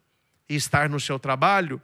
e 0.47 0.55
estar 0.55 0.87
no 0.87 0.99
seu 0.99 1.17
trabalho, 1.17 1.81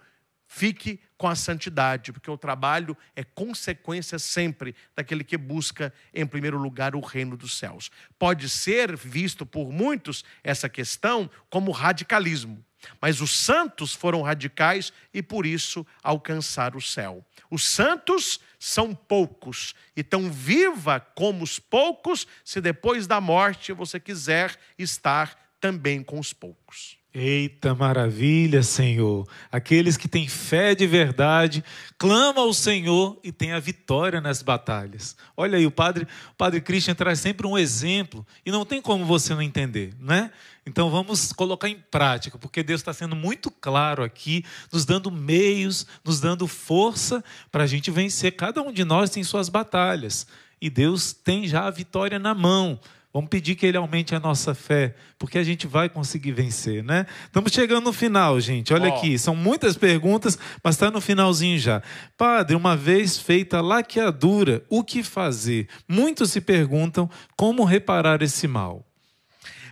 fique 0.56 1.02
com 1.18 1.28
a 1.28 1.36
santidade, 1.36 2.14
porque 2.14 2.32
o 2.32 2.38
trabalho 2.38 2.96
é 3.14 3.26
consequência 3.26 4.18
sempre 4.18 4.74
daquele 4.96 5.22
que 5.22 5.38
busca, 5.38 5.94
em 6.14 6.26
primeiro 6.26 6.58
lugar, 6.58 6.96
o 6.96 7.02
reino 7.02 7.36
dos 7.36 7.58
céus. 7.58 7.92
Pode 8.18 8.48
ser 8.48 8.96
visto 8.96 9.46
por 9.46 9.70
muitos 9.70 10.24
essa 10.42 10.70
questão 10.70 11.30
como 11.50 11.72
radicalismo, 11.72 12.64
mas 13.02 13.20
os 13.20 13.36
santos 13.36 13.94
foram 13.94 14.22
radicais 14.22 14.94
e 15.14 15.22
por 15.22 15.46
isso 15.46 15.86
alcançaram 16.02 16.78
o 16.78 16.82
céu. 16.82 17.26
Os 17.52 17.68
santos 17.68 18.40
são 18.58 18.96
poucos, 18.96 19.76
então 19.96 20.32
viva 20.32 21.02
como 21.02 21.44
os 21.44 21.60
poucos, 21.60 22.26
se 22.46 22.62
depois 22.62 23.08
da 23.08 23.20
morte 23.20 23.74
você 23.74 24.00
quiser 24.00 24.58
estar 24.78 25.38
também 25.60 26.02
com 26.02 26.18
os 26.18 26.32
poucos. 26.32 26.98
Eita 27.18 27.74
maravilha, 27.74 28.62
Senhor. 28.62 29.26
Aqueles 29.50 29.96
que 29.96 30.06
têm 30.06 30.28
fé 30.28 30.76
de 30.76 30.86
verdade, 30.86 31.64
clamam 31.98 32.44
ao 32.44 32.54
Senhor 32.54 33.18
e 33.24 33.32
têm 33.32 33.54
a 33.54 33.60
vitória 33.60 34.20
nas 34.20 34.42
batalhas. 34.42 35.16
Olha 35.38 35.58
aí, 35.58 35.66
o 35.66 35.72
padre, 35.72 36.06
o 36.34 36.36
padre 36.36 36.60
Christian 36.60 36.94
traz 36.94 37.22
sempre 37.22 37.48
um 37.48 37.58
exemplo 37.58 38.28
e 38.46 38.52
não 38.52 38.66
tem 38.66 38.82
como 38.82 39.06
você 39.06 39.34
não 39.34 39.42
entender, 39.42 39.94
né? 39.98 40.30
Então 40.66 40.90
vamos 40.90 41.32
colocar 41.32 41.70
em 41.70 41.82
prática, 41.90 42.38
porque 42.38 42.62
Deus 42.62 42.82
está 42.82 42.92
sendo 42.92 43.16
muito 43.16 43.50
claro 43.50 44.04
aqui, 44.04 44.44
nos 44.70 44.84
dando 44.84 45.10
meios, 45.10 45.88
nos 46.04 46.20
dando 46.20 46.46
força 46.48 47.24
para 47.50 47.64
a 47.64 47.68
gente 47.68 47.90
vencer. 47.90 48.36
Cada 48.36 48.62
um 48.62 48.74
de 48.74 48.84
nós 48.84 49.10
tem 49.10 49.24
suas 49.24 49.48
batalhas 49.48 50.28
e 50.60 50.70
Deus 50.70 51.14
tem 51.14 51.48
já 51.48 51.66
a 51.66 51.72
vitória 51.72 52.20
na 52.20 52.34
mão. 52.34 52.78
Vamos 53.16 53.30
pedir 53.30 53.56
que 53.56 53.66
Ele 53.66 53.78
aumente 53.78 54.14
a 54.14 54.20
nossa 54.20 54.54
fé, 54.54 54.94
porque 55.18 55.38
a 55.38 55.44
gente 55.44 55.66
vai 55.68 55.88
conseguir 55.88 56.34
vencer, 56.34 56.84
né? 56.84 57.06
Estamos 57.24 57.50
chegando 57.54 57.86
no 57.86 57.94
final, 57.94 58.38
gente. 58.42 58.74
Olha 58.74 58.90
Ó. 58.90 58.98
aqui, 58.98 59.18
são 59.18 59.34
muitas 59.34 59.78
perguntas, 59.78 60.38
mas 60.62 60.76
está 60.76 60.92
no 60.92 61.00
finalzinho 61.00 61.58
já. 61.58 61.82
Padre, 62.18 62.58
uma 62.58 62.76
vez 62.76 63.18
feita 63.18 63.60
a 63.60 63.62
laqueadura, 63.62 64.66
o 64.68 64.84
que 64.84 65.02
fazer? 65.02 65.70
Muitos 65.88 66.32
se 66.32 66.42
perguntam 66.42 67.10
como 67.38 67.64
reparar 67.64 68.22
esse 68.22 68.50
mal. 68.50 68.86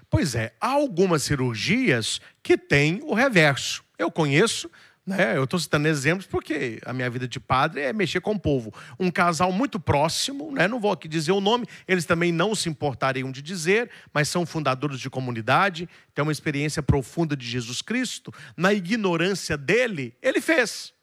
Pois 0.10 0.36
é, 0.36 0.54
há 0.62 0.70
algumas 0.70 1.24
cirurgias 1.24 2.22
que 2.41 2.58
têm 2.58 3.02
o 3.04 3.14
reverso. 3.14 3.84
Eu 4.00 4.10
conheço, 4.10 4.72
né? 5.06 5.36
Eu 5.36 5.43
estou 5.43 5.60
citando 5.60 5.88
exemplos 5.88 6.26
porque 6.26 6.80
a 6.86 6.93
minha 6.93 7.10
vida 7.10 7.28
de 7.28 7.39
padre 7.39 7.82
é 7.82 7.91
mexer 7.91 8.22
com 8.22 8.32
o 8.32 8.39
povo. 8.39 8.74
Um 8.97 9.12
casal 9.12 9.51
muito 9.51 9.80
próximo, 9.80 10.51
né? 10.51 10.68
Não 10.68 10.80
vou 10.80 10.91
aqui 10.91 11.08
dizer 11.08 11.34
o 11.34 11.41
nome, 11.41 11.66
eles 11.88 12.06
também 12.06 12.32
não 12.32 12.56
se 12.56 12.70
importariam 12.70 13.32
de 13.32 13.41
dizer, 13.41 13.89
mas 14.14 14.30
são 14.30 14.45
fundadores 14.45 14.99
de 14.99 15.10
comunidade, 15.10 15.89
têm 16.14 16.24
uma 16.24 16.32
experiência 16.32 16.82
profunda 16.82 17.36
de 17.36 17.45
Jesus 17.45 17.82
Cristo. 17.82 18.34
Na 18.56 18.74
ignorância 18.74 19.58
dele, 19.58 20.14
ele 20.22 20.39
fez. 20.39 20.93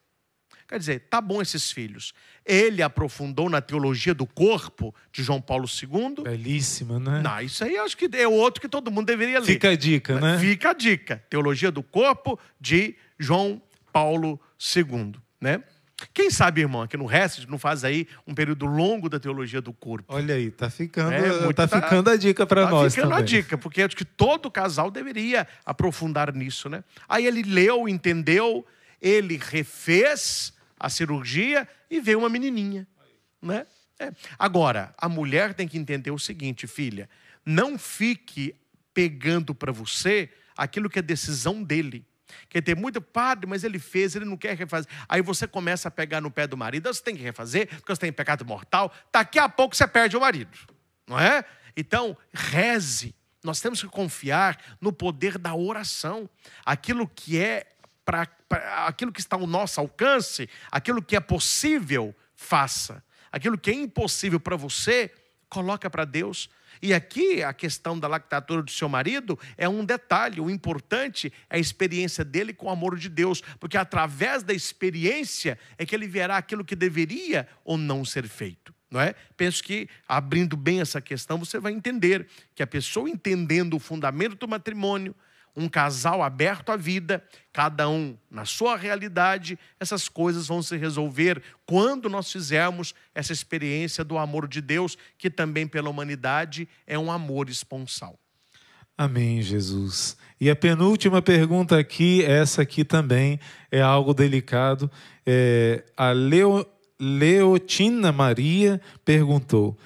Quer 0.66 0.78
dizer, 0.78 1.01
tá 1.11 1.20
bom 1.20 1.42
esses 1.42 1.72
filhos. 1.72 2.12
Ele 2.46 2.80
aprofundou 2.80 3.51
na 3.51 3.61
teologia 3.61 4.14
do 4.14 4.24
corpo 4.24 4.94
de 5.12 5.20
João 5.20 5.40
Paulo 5.40 5.66
II. 5.66 6.22
Belíssima, 6.22 6.98
né? 7.01 7.20
Não, 7.22 7.40
isso 7.40 7.64
aí 7.64 7.74
eu 7.74 7.84
acho 7.84 7.96
que 7.96 8.09
é 8.16 8.28
outro 8.28 8.61
que 8.61 8.68
todo 8.68 8.88
mundo 8.88 9.07
deveria 9.07 9.40
ler. 9.40 9.46
Fica 9.46 9.70
a 9.70 9.76
dica, 9.76 10.20
né? 10.20 10.38
Fica 10.38 10.70
a 10.70 10.72
dica. 10.72 11.24
Teologia 11.28 11.72
do 11.72 11.82
corpo 11.82 12.38
de 12.61 12.94
João 13.18 13.61
Paulo 13.93 14.41
II, 14.76 15.14
né? 15.41 15.62
Quem 16.14 16.30
sabe, 16.30 16.62
irmão, 16.62 16.82
aqui 16.82 16.97
no 16.97 17.05
resto 17.05 17.49
não 17.51 17.59
faz 17.59 17.84
aí 17.84 18.07
um 18.26 18.34
período 18.34 18.64
longo 18.64 19.09
da 19.09 19.20
teologia 19.20 19.61
do 19.61 19.72
corpo. 19.72 20.14
Olha 20.14 20.34
aí, 20.34 20.51
tá 20.51 20.70
ficando, 20.70 21.12
é, 21.12 21.53
tá, 21.53 21.68
tá 21.68 21.80
ficando 21.80 22.09
a 22.09 22.16
dica 22.16 22.47
para 22.47 22.64
tá 22.64 22.70
nós 22.70 22.95
ficando 22.95 23.11
também. 23.11 23.22
a 23.22 23.26
dica, 23.26 23.59
porque 23.59 23.82
acho 23.82 23.97
que 23.97 24.05
todo 24.05 24.51
casal 24.51 24.91
deveria 24.91 25.47
aprofundar 25.64 26.32
nisso, 26.32 26.68
né? 26.68 26.82
Aí 27.09 27.26
ele 27.26 27.43
leu, 27.43 27.88
entendeu, 27.88 28.64
ele 29.01 29.38
refez 29.43 30.53
a 30.78 30.88
cirurgia 30.88 31.68
e 31.91 32.01
veio 32.01 32.20
uma 32.20 32.28
menininha, 32.28 32.86
né? 33.43 33.66
É. 33.99 34.12
Agora, 34.38 34.95
a 34.97 35.11
mulher 35.11 35.53
tem 35.53 35.68
que 35.68 35.76
entender 35.76 36.11
o 36.11 36.18
seguinte, 36.18 36.66
filha, 36.66 37.09
não 37.45 37.78
fique 37.78 38.55
pegando 38.95 39.55
para 39.55 39.70
você 39.70 40.30
aquilo 40.57 40.88
que 40.88 40.99
é 40.99 41.03
decisão 41.03 41.62
dele. 41.62 42.07
Quer 42.49 42.62
ter 42.62 42.76
muito 42.76 43.01
padre, 43.01 43.47
mas 43.47 43.64
ele 43.64 43.78
fez, 43.78 44.14
ele 44.14 44.24
não 44.24 44.37
quer 44.37 44.57
refazer. 44.57 44.91
Aí 45.09 45.22
você 45.22 45.47
começa 45.47 45.89
a 45.89 45.91
pegar 45.91 46.20
no 46.20 46.31
pé 46.31 46.47
do 46.47 46.57
marido, 46.57 46.93
você 46.93 47.03
tem 47.03 47.16
que 47.16 47.22
refazer, 47.22 47.68
porque 47.68 47.95
você 47.95 48.01
tem 48.01 48.12
pecado 48.12 48.45
mortal. 48.45 48.93
Daqui 49.12 49.39
a 49.39 49.49
pouco 49.49 49.74
você 49.76 49.87
perde 49.87 50.16
o 50.16 50.20
marido, 50.20 50.57
não 51.07 51.18
é? 51.18 51.45
Então, 51.76 52.16
reze. 52.33 53.14
Nós 53.43 53.61
temos 53.61 53.81
que 53.81 53.89
confiar 53.89 54.59
no 54.81 54.93
poder 54.93 55.39
da 55.39 55.55
oração. 55.55 56.28
Aquilo 56.64 57.09
que 57.09 57.39
é 57.39 57.66
para 58.05 58.28
aquilo 58.87 59.12
que 59.12 59.20
está 59.20 59.37
ao 59.37 59.47
nosso 59.47 59.81
alcance, 59.81 60.49
aquilo 60.70 61.01
que 61.01 61.14
é 61.14 61.20
possível, 61.20 62.14
faça. 62.35 63.03
Aquilo 63.31 63.57
que 63.57 63.70
é 63.70 63.74
impossível 63.74 64.41
para 64.41 64.57
você, 64.57 65.12
coloca 65.49 65.89
para 65.89 66.05
Deus. 66.05 66.51
E 66.83 66.95
aqui 66.95 67.43
a 67.43 67.53
questão 67.53 67.99
da 67.99 68.09
lactatura 68.09 68.62
do 68.62 68.70
seu 68.70 68.89
marido 68.89 69.39
é 69.57 69.68
um 69.68 69.85
detalhe. 69.85 70.41
O 70.41 70.51
importante 70.51 71.33
é 71.49 71.57
a 71.57 71.59
experiência 71.59 72.24
dele 72.24 72.53
com 72.53 72.66
o 72.66 72.70
amor 72.70 72.97
de 72.99 73.09
Deus, 73.09 73.43
porque 73.59 73.76
através 73.76 74.43
da 74.43 74.55
experiência 74.55 75.59
é 75.76 75.85
que 75.85 75.95
ele 75.95 76.09
verá 76.09 76.37
aquilo 76.37 76.64
que 76.64 76.74
deveria 76.74 77.47
ou 77.64 77.76
não 77.76 78.05
ser 78.05 78.26
feito. 78.26 78.74
Não 78.91 79.01
é? 79.01 79.14
Penso 79.37 79.62
que, 79.62 79.89
abrindo 80.09 80.57
bem 80.57 80.81
essa 80.81 81.01
questão, 81.01 81.39
você 81.39 81.61
vai 81.61 81.72
entender 81.72 82.26
que 82.55 82.62
a 82.62 82.66
pessoa 82.66 83.09
entendendo 83.09 83.74
o 83.74 83.78
fundamento 83.78 84.35
do 84.35 84.49
matrimônio, 84.49 85.14
um 85.57 85.68
casal 85.68 86.22
aberto 86.22 86.70
à 86.70 86.76
vida, 86.76 87.22
cada 87.53 87.88
um 87.88 88.16
na 88.30 88.44
sua 88.44 88.76
realidade, 88.76 89.59
essas 89.78 90.09
coisas 90.09 90.46
vão 90.46 90.62
se 90.62 90.76
resolver 90.76 91.42
quando 91.66 92.09
nós 92.09 92.30
fizermos 92.30 92.94
essa 93.14 93.32
experiência 93.32 94.05
do 94.05 94.16
amor 94.16 94.46
de 94.46 94.61
Deus, 94.61 94.96
que 95.18 95.30
também 95.30 95.66
pela 95.66 95.90
humanidade 95.90 96.68
é 96.86 96.98
um 96.98 97.11
amor 97.11 97.48
esponsal. 97.48 98.18
Amém, 99.01 99.40
Jesus. 99.40 100.14
E 100.38 100.51
a 100.51 100.55
penúltima 100.55 101.22
pergunta 101.22 101.78
aqui, 101.78 102.22
essa 102.22 102.61
aqui 102.61 102.84
também 102.84 103.40
é 103.70 103.80
algo 103.80 104.12
delicado. 104.12 104.90
É, 105.24 105.84
a 105.96 106.11
Leo, 106.11 106.66
Leotina 107.01 108.12
Maria 108.12 108.78
perguntou: 109.03 109.78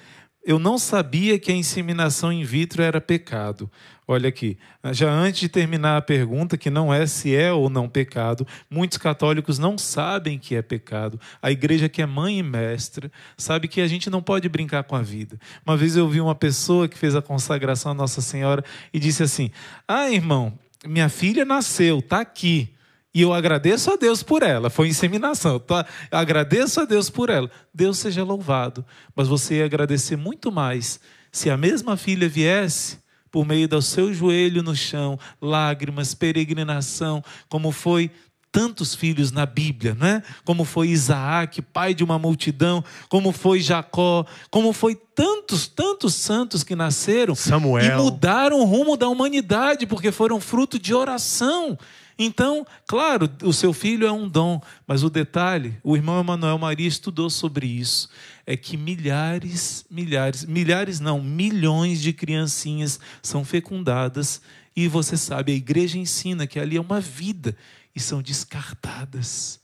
Eu 0.43 0.59
não 0.59 0.77
sabia 0.77 1.39
que 1.39 1.49
a 1.49 1.55
inseminação 1.55 2.29
in 2.29 2.43
vitro 2.43 2.83
era 2.83 2.99
pecado. 2.99 3.71
Olha 4.07 4.29
aqui, 4.29 4.55
já 4.91 5.11
antes 5.11 5.39
de 5.39 5.49
terminar 5.49 5.97
a 5.97 6.01
pergunta, 6.01 6.57
que 6.57 6.69
não 6.69 6.93
é 6.93 7.07
se 7.07 7.35
é 7.35 7.51
ou 7.51 7.71
não 7.71 7.89
pecado, 7.89 8.45
muitos 8.69 8.99
católicos 8.99 9.57
não 9.57 9.79
sabem 9.79 10.37
que 10.37 10.55
é 10.55 10.61
pecado. 10.61 11.19
A 11.41 11.49
igreja, 11.49 11.89
que 11.89 12.03
é 12.03 12.05
mãe 12.05 12.37
e 12.37 12.43
mestra, 12.43 13.11
sabe 13.35 13.67
que 13.67 13.81
a 13.81 13.87
gente 13.87 14.07
não 14.07 14.21
pode 14.21 14.47
brincar 14.47 14.83
com 14.83 14.95
a 14.95 15.01
vida. 15.01 15.39
Uma 15.65 15.75
vez 15.75 15.95
eu 15.95 16.07
vi 16.07 16.21
uma 16.21 16.35
pessoa 16.35 16.87
que 16.87 16.97
fez 16.97 17.15
a 17.15 17.21
consagração 17.21 17.93
à 17.93 17.95
Nossa 17.95 18.21
Senhora 18.21 18.63
e 18.93 18.99
disse 18.99 19.23
assim: 19.23 19.49
Ah, 19.87 20.11
irmão, 20.11 20.53
minha 20.85 21.09
filha 21.09 21.43
nasceu, 21.43 21.97
está 21.97 22.19
aqui. 22.19 22.75
E 23.11 23.21
eu 23.21 23.33
agradeço 23.33 23.91
a 23.91 23.95
Deus 23.95 24.21
por 24.21 24.43
ela. 24.43 24.69
Foi 24.69 24.89
inseminação. 24.89 25.57
Tá? 25.57 25.85
Eu 26.11 26.17
agradeço 26.17 26.81
a 26.81 26.85
Deus 26.85 27.09
por 27.09 27.29
ela. 27.29 27.49
Deus 27.73 27.97
seja 27.97 28.23
louvado. 28.23 28.85
Mas 29.15 29.29
você 29.29 29.55
ia 29.55 29.65
agradecer 29.65 30.17
muito 30.17 30.51
mais 30.51 30.99
se 31.31 31.49
a 31.49 31.55
mesma 31.55 31.95
filha 31.95 32.27
viesse 32.27 33.04
por 33.35 33.45
meio 33.45 33.67
do 33.67 33.81
seu 33.81 34.13
joelho 34.13 34.63
no 34.63 34.73
chão, 34.73 35.19
lágrimas, 35.41 36.13
peregrinação, 36.13 37.21
como 37.49 37.69
foi 37.69 38.09
tantos 38.49 38.95
filhos 38.95 39.29
na 39.29 39.45
Bíblia, 39.45 39.93
né? 39.93 40.23
Como 40.45 40.63
foi 40.63 40.87
Isaac, 40.87 41.61
pai 41.61 41.93
de 41.93 42.01
uma 42.01 42.17
multidão, 42.17 42.81
como 43.09 43.33
foi 43.33 43.59
Jacó, 43.59 44.25
como 44.49 44.71
foi 44.71 44.95
tantos, 44.95 45.67
tantos 45.67 46.13
santos 46.13 46.63
que 46.63 46.77
nasceram 46.77 47.35
Samuel. 47.35 47.83
e 47.83 48.01
mudaram 48.01 48.61
o 48.61 48.63
rumo 48.63 48.95
da 48.95 49.09
humanidade 49.09 49.85
porque 49.85 50.13
foram 50.13 50.39
fruto 50.39 50.79
de 50.79 50.93
oração. 50.93 51.77
Então, 52.17 52.65
claro, 52.87 53.29
o 53.43 53.51
seu 53.51 53.73
filho 53.73 54.07
é 54.07 54.11
um 54.11 54.27
dom, 54.27 54.61
mas 54.87 55.03
o 55.03 55.09
detalhe, 55.09 55.77
o 55.83 55.97
irmão 55.97 56.19
Emanuel 56.19 56.57
Maria 56.57 56.87
estudou 56.87 57.29
sobre 57.29 57.67
isso, 57.67 58.09
é 58.45 58.55
que 58.55 58.77
milhares, 58.77 59.85
milhares, 59.89 60.45
milhares 60.45 60.99
não, 61.01 61.21
milhões 61.21 62.01
de 62.01 62.13
criancinhas 62.13 62.99
são 63.21 63.43
fecundadas 63.43 64.41
e 64.75 64.87
você 64.87 65.17
sabe, 65.17 65.51
a 65.51 65.55
igreja 65.55 65.97
ensina 65.97 66.47
que 66.47 66.59
ali 66.59 66.77
é 66.77 66.81
uma 66.81 67.01
vida 67.01 67.55
e 67.93 67.99
são 67.99 68.21
descartadas, 68.21 69.59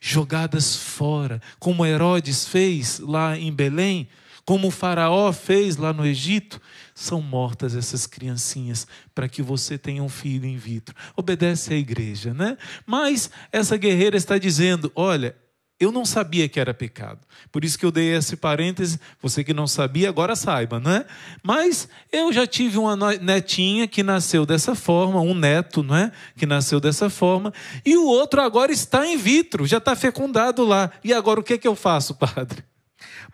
jogadas 0.00 0.76
fora, 0.76 1.40
como 1.58 1.86
Herodes 1.86 2.46
fez 2.46 2.98
lá 2.98 3.38
em 3.38 3.52
Belém, 3.52 4.08
como 4.44 4.68
o 4.68 4.70
Faraó 4.70 5.32
fez 5.32 5.76
lá 5.76 5.92
no 5.92 6.04
Egito, 6.04 6.60
são 6.94 7.20
mortas 7.20 7.74
essas 7.74 8.06
criancinhas 8.06 8.86
para 9.14 9.28
que 9.28 9.42
você 9.42 9.76
tenha 9.76 10.02
um 10.02 10.08
filho 10.08 10.46
in 10.46 10.56
vitro. 10.56 10.94
Obedece 11.16 11.74
à 11.74 11.76
igreja, 11.76 12.32
né? 12.32 12.56
Mas 12.86 13.30
essa 13.50 13.76
guerreira 13.76 14.16
está 14.16 14.38
dizendo: 14.38 14.92
olha, 14.94 15.34
eu 15.78 15.90
não 15.90 16.04
sabia 16.04 16.48
que 16.48 16.60
era 16.60 16.72
pecado. 16.72 17.18
Por 17.50 17.64
isso 17.64 17.76
que 17.76 17.84
eu 17.84 17.90
dei 17.90 18.14
esse 18.14 18.36
parêntese. 18.36 19.00
Você 19.20 19.42
que 19.42 19.52
não 19.52 19.66
sabia, 19.66 20.08
agora 20.08 20.36
saiba, 20.36 20.78
não 20.78 20.90
é? 20.90 21.04
Mas 21.42 21.88
eu 22.12 22.32
já 22.32 22.46
tive 22.46 22.78
uma 22.78 22.96
netinha 23.16 23.88
que 23.88 24.02
nasceu 24.02 24.46
dessa 24.46 24.76
forma, 24.76 25.20
um 25.20 25.34
neto, 25.34 25.82
não 25.82 25.96
é? 25.96 26.12
Que 26.36 26.46
nasceu 26.46 26.78
dessa 26.78 27.10
forma. 27.10 27.52
E 27.84 27.96
o 27.96 28.06
outro 28.06 28.40
agora 28.40 28.70
está 28.70 29.04
in 29.06 29.16
vitro, 29.16 29.66
já 29.66 29.78
está 29.78 29.96
fecundado 29.96 30.64
lá. 30.64 30.92
E 31.02 31.12
agora 31.12 31.40
o 31.40 31.42
que, 31.42 31.54
é 31.54 31.58
que 31.58 31.68
eu 31.68 31.74
faço, 31.74 32.14
padre? 32.14 32.64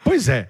Pois 0.02 0.28
é. 0.28 0.48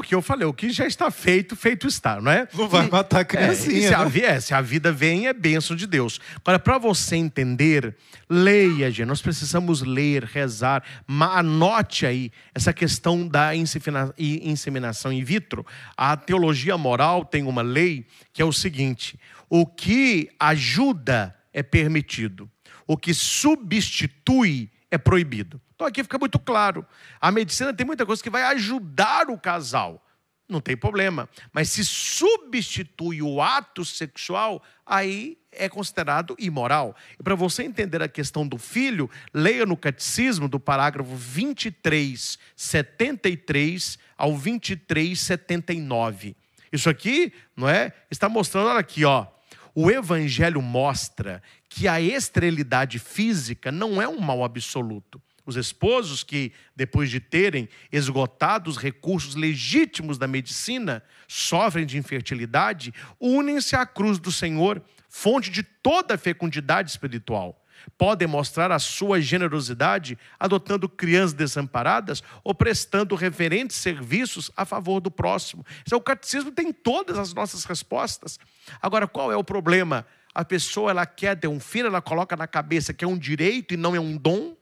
É 0.00 0.02
o 0.02 0.02
que 0.02 0.14
eu 0.14 0.22
falei, 0.22 0.46
o 0.46 0.52
que 0.54 0.70
já 0.70 0.86
está 0.86 1.10
feito, 1.10 1.54
feito 1.54 1.86
está, 1.86 2.20
não 2.20 2.32
é? 2.32 2.48
Não 2.54 2.66
vai 2.66 2.86
e, 2.86 2.90
matar 2.90 3.20
a 3.20 3.24
criancinha. 3.24 3.84
É, 3.84 3.88
se, 3.88 3.94
a, 3.94 4.04
né? 4.06 4.20
é, 4.20 4.40
se, 4.40 4.54
a, 4.54 4.60
vida 4.62 4.90
vem, 4.90 5.26
é 5.26 5.32
bênção 5.34 5.76
de 5.76 5.86
Deus. 5.86 6.18
Agora, 6.36 6.58
para 6.58 6.78
você 6.78 7.16
entender, 7.16 7.94
leia, 8.28 8.90
gente. 8.90 9.06
Nós 9.06 9.20
precisamos 9.20 9.82
ler, 9.82 10.24
rezar. 10.24 10.82
Anote 11.06 12.06
aí 12.06 12.32
essa 12.54 12.72
questão 12.72 13.28
da 13.28 13.52
inseminação 13.54 15.12
in 15.12 15.22
vitro. 15.22 15.66
A 15.94 16.16
teologia 16.16 16.78
moral 16.78 17.22
tem 17.22 17.42
uma 17.42 17.60
lei 17.60 18.06
que 18.32 18.40
é 18.40 18.44
o 18.44 18.52
seguinte: 18.52 19.20
o 19.50 19.66
que 19.66 20.30
ajuda 20.40 21.36
é 21.52 21.62
permitido, 21.62 22.50
o 22.86 22.96
que 22.96 23.12
substitui 23.12 24.70
é 24.90 24.96
proibido. 24.96 25.60
Então 25.80 25.88
aqui 25.88 26.02
fica 26.02 26.18
muito 26.18 26.38
claro. 26.38 26.84
A 27.18 27.32
medicina 27.32 27.72
tem 27.72 27.86
muita 27.86 28.04
coisa 28.04 28.22
que 28.22 28.28
vai 28.28 28.42
ajudar 28.42 29.30
o 29.30 29.38
casal. 29.38 30.06
Não 30.46 30.60
tem 30.60 30.76
problema. 30.76 31.26
Mas 31.54 31.70
se 31.70 31.82
substitui 31.82 33.22
o 33.22 33.40
ato 33.40 33.82
sexual, 33.82 34.62
aí 34.84 35.38
é 35.50 35.70
considerado 35.70 36.36
imoral. 36.38 36.94
E 37.18 37.22
para 37.22 37.34
você 37.34 37.62
entender 37.62 38.02
a 38.02 38.08
questão 38.08 38.46
do 38.46 38.58
filho, 38.58 39.08
leia 39.32 39.64
no 39.64 39.74
catecismo 39.74 40.50
do 40.50 40.60
parágrafo 40.60 41.16
23, 41.16 42.38
73 42.54 43.98
ao 44.18 44.36
23, 44.36 45.18
79. 45.18 46.36
Isso 46.70 46.90
aqui, 46.90 47.32
não 47.56 47.70
é? 47.70 47.94
Está 48.10 48.28
mostrando, 48.28 48.68
olha 48.68 48.80
aqui, 48.80 49.06
ó. 49.06 49.26
O 49.74 49.90
evangelho 49.90 50.60
mostra 50.60 51.42
que 51.70 51.88
a 51.88 52.02
esterilidade 52.02 52.98
física 52.98 53.72
não 53.72 54.02
é 54.02 54.06
um 54.06 54.20
mal 54.20 54.44
absoluto. 54.44 55.22
Os 55.50 55.56
esposos 55.56 56.22
que, 56.22 56.52
depois 56.76 57.10
de 57.10 57.18
terem 57.18 57.68
esgotado 57.90 58.70
os 58.70 58.76
recursos 58.76 59.34
legítimos 59.34 60.16
da 60.16 60.28
medicina, 60.28 61.02
sofrem 61.26 61.84
de 61.84 61.98
infertilidade, 61.98 62.94
unem-se 63.18 63.74
à 63.74 63.84
cruz 63.84 64.20
do 64.20 64.30
Senhor, 64.30 64.80
fonte 65.08 65.50
de 65.50 65.64
toda 65.64 66.14
a 66.14 66.18
fecundidade 66.18 66.88
espiritual. 66.88 67.60
Podem 67.98 68.28
mostrar 68.28 68.70
a 68.70 68.78
sua 68.78 69.20
generosidade 69.20 70.16
adotando 70.38 70.88
crianças 70.88 71.32
desamparadas 71.32 72.22
ou 72.44 72.54
prestando 72.54 73.16
reverentes 73.16 73.76
serviços 73.76 74.52
a 74.56 74.64
favor 74.64 75.00
do 75.00 75.10
próximo. 75.10 75.66
Então, 75.82 75.98
o 75.98 76.02
catecismo 76.02 76.52
tem 76.52 76.72
todas 76.72 77.18
as 77.18 77.34
nossas 77.34 77.64
respostas. 77.64 78.38
Agora, 78.80 79.08
qual 79.08 79.32
é 79.32 79.36
o 79.36 79.42
problema? 79.42 80.06
A 80.32 80.44
pessoa 80.44 80.92
ela 80.92 81.06
quer 81.06 81.36
ter 81.36 81.48
um 81.48 81.58
filho, 81.58 81.88
ela 81.88 82.00
coloca 82.00 82.36
na 82.36 82.46
cabeça 82.46 82.94
que 82.94 83.04
é 83.04 83.08
um 83.08 83.18
direito 83.18 83.74
e 83.74 83.76
não 83.76 83.96
é 83.96 84.00
um 84.00 84.16
dom. 84.16 84.59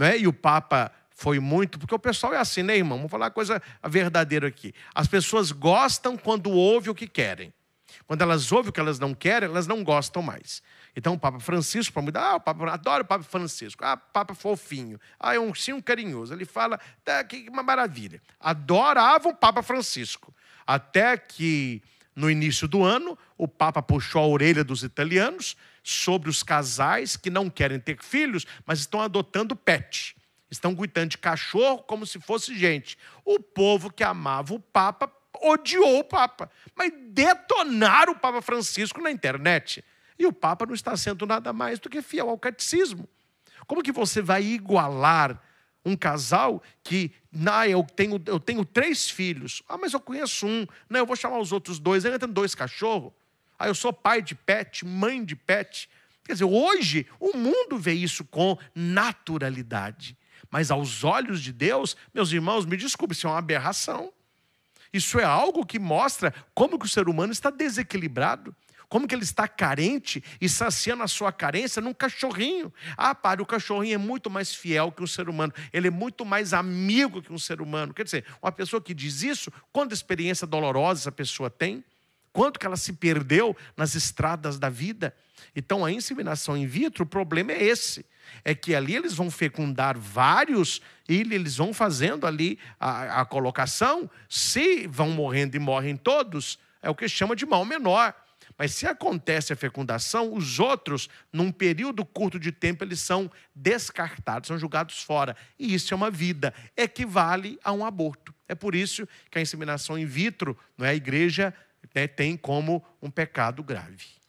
Né? 0.00 0.16
E 0.16 0.26
o 0.26 0.32
Papa 0.32 0.90
foi 1.10 1.38
muito, 1.38 1.78
porque 1.78 1.94
o 1.94 1.98
pessoal 1.98 2.32
é 2.32 2.38
assim, 2.38 2.62
né, 2.62 2.74
irmão? 2.74 2.96
Vamos 2.96 3.10
falar 3.10 3.26
a 3.26 3.30
coisa 3.30 3.60
verdadeira 3.86 4.48
aqui. 4.48 4.72
As 4.94 5.06
pessoas 5.06 5.52
gostam 5.52 6.16
quando 6.16 6.50
ouvem 6.50 6.90
o 6.90 6.94
que 6.94 7.06
querem. 7.06 7.52
Quando 8.06 8.22
elas 8.22 8.50
ouvem 8.50 8.70
o 8.70 8.72
que 8.72 8.80
elas 8.80 8.98
não 8.98 9.12
querem, 9.12 9.46
elas 9.46 9.66
não 9.66 9.84
gostam 9.84 10.22
mais. 10.22 10.62
Então, 10.96 11.12
o 11.12 11.18
Papa 11.18 11.38
Francisco, 11.38 11.92
para 11.92 12.00
mudar, 12.00 12.30
ah, 12.30 12.36
o 12.36 12.40
Papa, 12.40 12.70
adoro 12.70 13.02
o 13.02 13.06
Papa 13.06 13.22
Francisco, 13.22 13.84
ah, 13.84 13.94
Papa 13.94 14.34
fofinho, 14.34 14.98
ah, 15.18 15.34
é 15.34 15.38
um 15.38 15.54
sim 15.54 15.78
carinhoso. 15.82 16.32
Ele 16.32 16.46
fala, 16.46 16.80
tá, 17.04 17.22
que 17.22 17.46
uma 17.50 17.62
maravilha. 17.62 18.22
Adoravam 18.40 19.32
o 19.32 19.36
Papa 19.36 19.62
Francisco. 19.62 20.34
Até 20.66 21.18
que, 21.18 21.82
no 22.16 22.30
início 22.30 22.66
do 22.66 22.82
ano, 22.82 23.18
o 23.36 23.46
Papa 23.46 23.82
puxou 23.82 24.22
a 24.22 24.26
orelha 24.26 24.64
dos 24.64 24.82
italianos 24.82 25.58
sobre 25.82 26.28
os 26.28 26.42
casais 26.42 27.16
que 27.16 27.30
não 27.30 27.48
querem 27.50 27.80
ter 27.80 28.02
filhos, 28.02 28.46
mas 28.66 28.80
estão 28.80 29.00
adotando 29.00 29.56
pet. 29.56 30.16
Estão 30.50 30.74
cuidando 30.74 31.10
de 31.10 31.18
cachorro 31.18 31.78
como 31.84 32.04
se 32.04 32.18
fosse 32.18 32.56
gente. 32.58 32.98
O 33.24 33.38
povo 33.38 33.90
que 33.92 34.02
amava 34.02 34.54
o 34.54 34.60
Papa 34.60 35.10
odiou 35.42 36.00
o 36.00 36.04
Papa, 36.04 36.50
mas 36.74 36.92
detonaram 37.08 38.12
o 38.12 38.18
Papa 38.18 38.42
Francisco 38.42 39.00
na 39.00 39.10
internet. 39.10 39.84
E 40.18 40.26
o 40.26 40.32
Papa 40.32 40.66
não 40.66 40.74
está 40.74 40.96
sendo 40.96 41.24
nada 41.24 41.52
mais 41.52 41.78
do 41.78 41.88
que 41.88 42.02
fiel 42.02 42.28
ao 42.28 42.38
catecismo. 42.38 43.08
Como 43.66 43.82
que 43.82 43.92
você 43.92 44.20
vai 44.20 44.42
igualar 44.42 45.40
um 45.84 45.96
casal 45.96 46.62
que, 46.82 47.12
não, 47.32 47.64
eu 47.64 47.82
tenho, 47.84 48.22
eu 48.26 48.38
tenho 48.38 48.64
três 48.64 49.08
filhos. 49.08 49.62
Ah, 49.68 49.78
mas 49.78 49.92
eu 49.92 50.00
conheço 50.00 50.46
um. 50.46 50.66
Não, 50.88 51.00
eu 51.00 51.06
vou 51.06 51.16
chamar 51.16 51.38
os 51.38 51.52
outros 51.52 51.78
dois. 51.78 52.04
Ainda 52.04 52.18
tem 52.18 52.28
dois 52.28 52.54
cachorros. 52.54 53.12
Ah, 53.60 53.68
eu 53.68 53.74
sou 53.74 53.92
pai 53.92 54.22
de 54.22 54.34
pet, 54.34 54.86
mãe 54.86 55.22
de 55.22 55.36
pet. 55.36 55.90
Quer 56.24 56.32
dizer, 56.32 56.46
hoje 56.46 57.06
o 57.20 57.36
mundo 57.36 57.78
vê 57.78 57.92
isso 57.92 58.24
com 58.24 58.56
naturalidade. 58.74 60.16
Mas 60.50 60.70
aos 60.70 61.04
olhos 61.04 61.42
de 61.42 61.52
Deus, 61.52 61.94
meus 62.14 62.32
irmãos, 62.32 62.64
me 62.64 62.74
desculpe, 62.74 63.12
isso 63.12 63.26
é 63.26 63.30
uma 63.30 63.38
aberração. 63.38 64.10
Isso 64.90 65.20
é 65.20 65.24
algo 65.24 65.66
que 65.66 65.78
mostra 65.78 66.32
como 66.54 66.78
que 66.78 66.86
o 66.86 66.88
ser 66.88 67.06
humano 67.06 67.34
está 67.34 67.50
desequilibrado 67.50 68.56
como 68.90 69.06
que 69.06 69.14
ele 69.14 69.22
está 69.22 69.46
carente 69.46 70.22
e 70.40 70.48
saciando 70.48 71.04
a 71.04 71.08
sua 71.08 71.30
carência 71.30 71.80
num 71.80 71.94
cachorrinho. 71.94 72.74
Ah, 72.96 73.14
para, 73.14 73.40
o 73.40 73.46
cachorrinho 73.46 73.94
é 73.94 73.98
muito 73.98 74.28
mais 74.28 74.52
fiel 74.52 74.90
que 74.90 75.00
um 75.00 75.06
ser 75.06 75.28
humano, 75.28 75.54
ele 75.72 75.86
é 75.86 75.90
muito 75.92 76.24
mais 76.24 76.52
amigo 76.52 77.22
que 77.22 77.32
um 77.32 77.38
ser 77.38 77.62
humano. 77.62 77.94
Quer 77.94 78.02
dizer, 78.02 78.24
uma 78.42 78.50
pessoa 78.50 78.82
que 78.82 78.92
diz 78.92 79.22
isso, 79.22 79.50
quanta 79.72 79.94
experiência 79.94 80.44
dolorosa 80.44 81.02
essa 81.02 81.12
pessoa 81.12 81.48
tem, 81.48 81.84
quanto 82.32 82.58
que 82.58 82.66
ela 82.66 82.76
se 82.76 82.92
perdeu 82.92 83.56
nas 83.76 83.94
estradas 83.94 84.58
da 84.58 84.68
vida. 84.68 85.14
Então, 85.54 85.84
a 85.84 85.90
inseminação 85.90 86.56
in 86.56 86.66
vitro, 86.66 87.04
o 87.04 87.06
problema 87.06 87.52
é 87.52 87.62
esse. 87.62 88.06
É 88.44 88.54
que 88.54 88.74
ali 88.74 88.94
eles 88.94 89.14
vão 89.14 89.30
fecundar 89.30 89.98
vários 89.98 90.80
e 91.08 91.20
eles 91.20 91.56
vão 91.56 91.74
fazendo 91.74 92.26
ali 92.26 92.58
a, 92.78 93.20
a 93.20 93.24
colocação. 93.24 94.08
Se 94.28 94.86
vão 94.86 95.10
morrendo 95.10 95.56
e 95.56 95.58
morrem 95.58 95.96
todos, 95.96 96.58
é 96.80 96.88
o 96.88 96.94
que 96.94 97.08
chama 97.08 97.34
de 97.34 97.44
mal 97.44 97.64
menor. 97.64 98.14
Mas 98.56 98.74
se 98.74 98.86
acontece 98.86 99.52
a 99.52 99.56
fecundação, 99.56 100.34
os 100.34 100.60
outros, 100.60 101.08
num 101.32 101.50
período 101.50 102.04
curto 102.04 102.38
de 102.38 102.52
tempo, 102.52 102.84
eles 102.84 103.00
são 103.00 103.30
descartados, 103.54 104.48
são 104.48 104.58
julgados 104.58 105.02
fora. 105.02 105.34
E 105.58 105.72
isso 105.72 105.94
é 105.94 105.96
uma 105.96 106.10
vida, 106.10 106.52
equivale 106.76 107.58
a 107.64 107.72
um 107.72 107.84
aborto. 107.84 108.34
É 108.46 108.54
por 108.54 108.74
isso 108.74 109.08
que 109.30 109.38
a 109.38 109.40
inseminação 109.40 109.98
in 109.98 110.04
vitro, 110.04 110.58
não 110.76 110.84
é, 110.84 110.90
a 110.90 110.94
igreja 110.94 111.54
né, 111.94 112.06
tem 112.06 112.36
como 112.36 112.82
um 113.02 113.10
pecado 113.10 113.62
grave. 113.62 114.20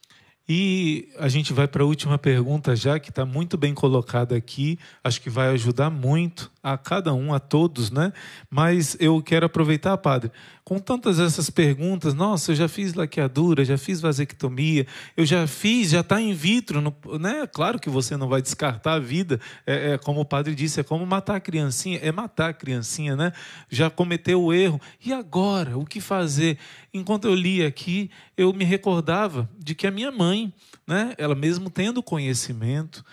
E 0.48 1.08
a 1.18 1.30
gente 1.30 1.54
vai 1.54 1.68
para 1.68 1.84
a 1.84 1.86
última 1.86 2.18
pergunta 2.18 2.76
já, 2.76 3.00
que 3.00 3.10
está 3.10 3.26
muito 3.26 3.58
bem 3.58 3.74
colocada 3.74 4.36
aqui. 4.36 4.78
Acho 5.04 5.22
que 5.22 5.30
vai 5.30 5.50
ajudar 5.50 5.90
muito 5.90 6.52
a 6.64 6.78
cada 6.78 7.14
um, 7.14 7.34
a 7.34 7.40
todos, 7.40 7.90
né? 7.90 8.14
Mas 8.50 8.96
eu 9.00 9.22
quero 9.22 9.46
aproveitar, 9.46 9.98
padre, 9.98 10.32
com 10.64 10.78
tantas 10.78 11.20
essas 11.20 11.50
perguntas, 11.50 12.14
nossa, 12.14 12.52
eu 12.52 12.56
já 12.56 12.68
fiz 12.68 12.94
laqueadura, 12.94 13.66
já 13.66 13.78
fiz 13.78 14.00
vasectomia, 14.00 14.86
eu 15.18 15.26
já 15.26 15.48
fiz, 15.48 15.90
já 15.90 16.02
está 16.02 16.22
in 16.22 16.34
vitro, 16.34 16.80
no, 16.80 16.96
né? 17.20 17.48
Claro 17.48 17.80
que 17.80 17.90
você 17.90 18.16
não 18.16 18.30
vai 18.30 18.42
descartar 18.42 18.94
a 18.94 19.00
vida, 19.00 19.40
é, 19.66 19.94
é, 19.94 19.98
como 19.98 20.22
o 20.22 20.26
padre 20.26 20.54
disse, 20.54 20.80
é 20.80 20.84
como 20.84 21.06
matar 21.06 21.38
a 21.38 21.40
criancinha, 21.40 22.00
é 22.02 22.12
matar 22.12 22.52
a 22.52 22.54
criancinha, 22.54 23.16
né? 23.16 23.34
Já 23.70 23.90
cometeu 23.90 24.44
o 24.44 24.54
erro, 24.54 24.80
e 25.04 25.12
agora, 25.12 25.78
o 25.78 25.86
que 25.86 26.00
fazer? 26.00 26.60
Enquanto 26.94 27.26
eu 27.26 27.34
li 27.34 27.66
aqui, 27.66 28.12
eu 28.38 28.54
me 28.54 28.64
recordava 28.64 29.50
de 29.58 29.74
que 29.74 29.88
a 29.88 29.92
minha 29.92 30.12
mãe, 30.12 30.54
né, 30.86 31.14
ela 31.18 31.34
mesmo 31.34 31.70
tendo 31.70 32.04
conhecimento, 32.04 33.04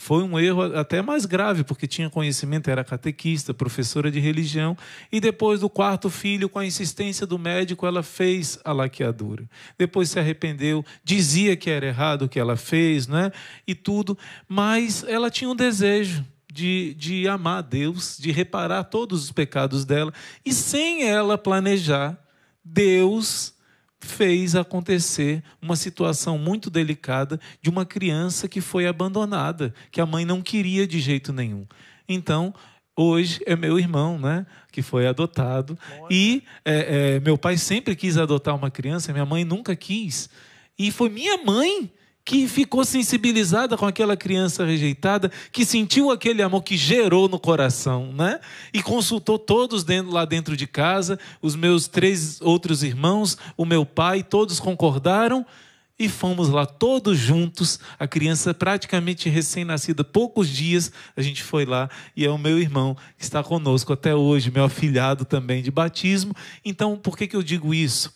foi 0.00 0.22
um 0.22 0.38
erro 0.38 0.62
até 0.76 1.02
mais 1.02 1.26
grave, 1.26 1.64
porque 1.64 1.84
tinha 1.84 2.08
conhecimento, 2.08 2.70
era 2.70 2.84
catequista, 2.84 3.52
professora 3.52 4.12
de 4.12 4.20
religião, 4.20 4.78
e 5.10 5.18
depois 5.18 5.58
do 5.58 5.68
quarto 5.68 6.08
filho, 6.08 6.48
com 6.48 6.60
a 6.60 6.64
insistência 6.64 7.26
do 7.26 7.36
médico, 7.36 7.84
ela 7.84 8.00
fez 8.00 8.60
a 8.64 8.72
laqueadura. 8.72 9.50
Depois 9.76 10.08
se 10.08 10.18
arrependeu, 10.20 10.84
dizia 11.02 11.56
que 11.56 11.68
era 11.68 11.84
errado 11.84 12.22
o 12.22 12.28
que 12.28 12.38
ela 12.38 12.56
fez, 12.56 13.08
né? 13.08 13.32
E 13.66 13.74
tudo, 13.74 14.16
mas 14.48 15.02
ela 15.02 15.32
tinha 15.32 15.50
um 15.50 15.56
desejo 15.56 16.24
de, 16.50 16.94
de 16.94 17.26
amar 17.26 17.64
Deus, 17.64 18.16
de 18.20 18.30
reparar 18.30 18.84
todos 18.84 19.24
os 19.24 19.32
pecados 19.32 19.84
dela, 19.84 20.14
e 20.44 20.52
sem 20.52 21.08
ela 21.08 21.36
planejar, 21.36 22.16
Deus 22.64 23.52
fez 24.00 24.54
acontecer 24.54 25.42
uma 25.60 25.76
situação 25.76 26.38
muito 26.38 26.70
delicada 26.70 27.40
de 27.60 27.68
uma 27.68 27.84
criança 27.84 28.48
que 28.48 28.60
foi 28.60 28.86
abandonada, 28.86 29.74
que 29.90 30.00
a 30.00 30.06
mãe 30.06 30.24
não 30.24 30.40
queria 30.40 30.86
de 30.86 31.00
jeito 31.00 31.32
nenhum. 31.32 31.66
Então, 32.08 32.54
hoje 32.96 33.40
é 33.46 33.54
meu 33.56 33.78
irmão, 33.78 34.18
né, 34.18 34.46
que 34.72 34.82
foi 34.82 35.06
adotado. 35.06 35.78
E 36.10 36.42
é, 36.64 37.16
é, 37.16 37.20
meu 37.20 37.36
pai 37.36 37.56
sempre 37.56 37.94
quis 37.94 38.16
adotar 38.16 38.54
uma 38.54 38.70
criança, 38.70 39.12
minha 39.12 39.26
mãe 39.26 39.44
nunca 39.44 39.74
quis. 39.76 40.30
E 40.78 40.90
foi 40.90 41.08
minha 41.08 41.38
mãe 41.44 41.90
que 42.28 42.46
ficou 42.46 42.84
sensibilizada 42.84 43.74
com 43.74 43.86
aquela 43.86 44.14
criança 44.14 44.62
rejeitada, 44.62 45.32
que 45.50 45.64
sentiu 45.64 46.10
aquele 46.10 46.42
amor 46.42 46.62
que 46.62 46.76
gerou 46.76 47.26
no 47.26 47.40
coração, 47.40 48.12
né? 48.12 48.38
E 48.70 48.82
consultou 48.82 49.38
todos 49.38 49.82
dentro, 49.82 50.12
lá 50.12 50.26
dentro 50.26 50.54
de 50.54 50.66
casa, 50.66 51.18
os 51.40 51.56
meus 51.56 51.88
três 51.88 52.38
outros 52.42 52.82
irmãos, 52.82 53.38
o 53.56 53.64
meu 53.64 53.86
pai, 53.86 54.22
todos 54.22 54.60
concordaram 54.60 55.46
e 55.98 56.06
fomos 56.06 56.50
lá 56.50 56.66
todos 56.66 57.16
juntos, 57.16 57.80
a 57.98 58.06
criança 58.06 58.52
praticamente 58.52 59.30
recém-nascida, 59.30 60.04
poucos 60.04 60.50
dias, 60.50 60.92
a 61.16 61.22
gente 61.22 61.42
foi 61.42 61.64
lá 61.64 61.88
e 62.14 62.26
é 62.26 62.30
o 62.30 62.36
meu 62.36 62.58
irmão 62.58 62.94
que 63.16 63.24
está 63.24 63.42
conosco 63.42 63.94
até 63.94 64.14
hoje, 64.14 64.50
meu 64.50 64.64
afilhado 64.64 65.24
também 65.24 65.62
de 65.62 65.70
batismo. 65.70 66.34
Então, 66.62 66.94
por 66.94 67.16
que, 67.16 67.26
que 67.26 67.36
eu 67.36 67.42
digo 67.42 67.72
isso? 67.72 68.12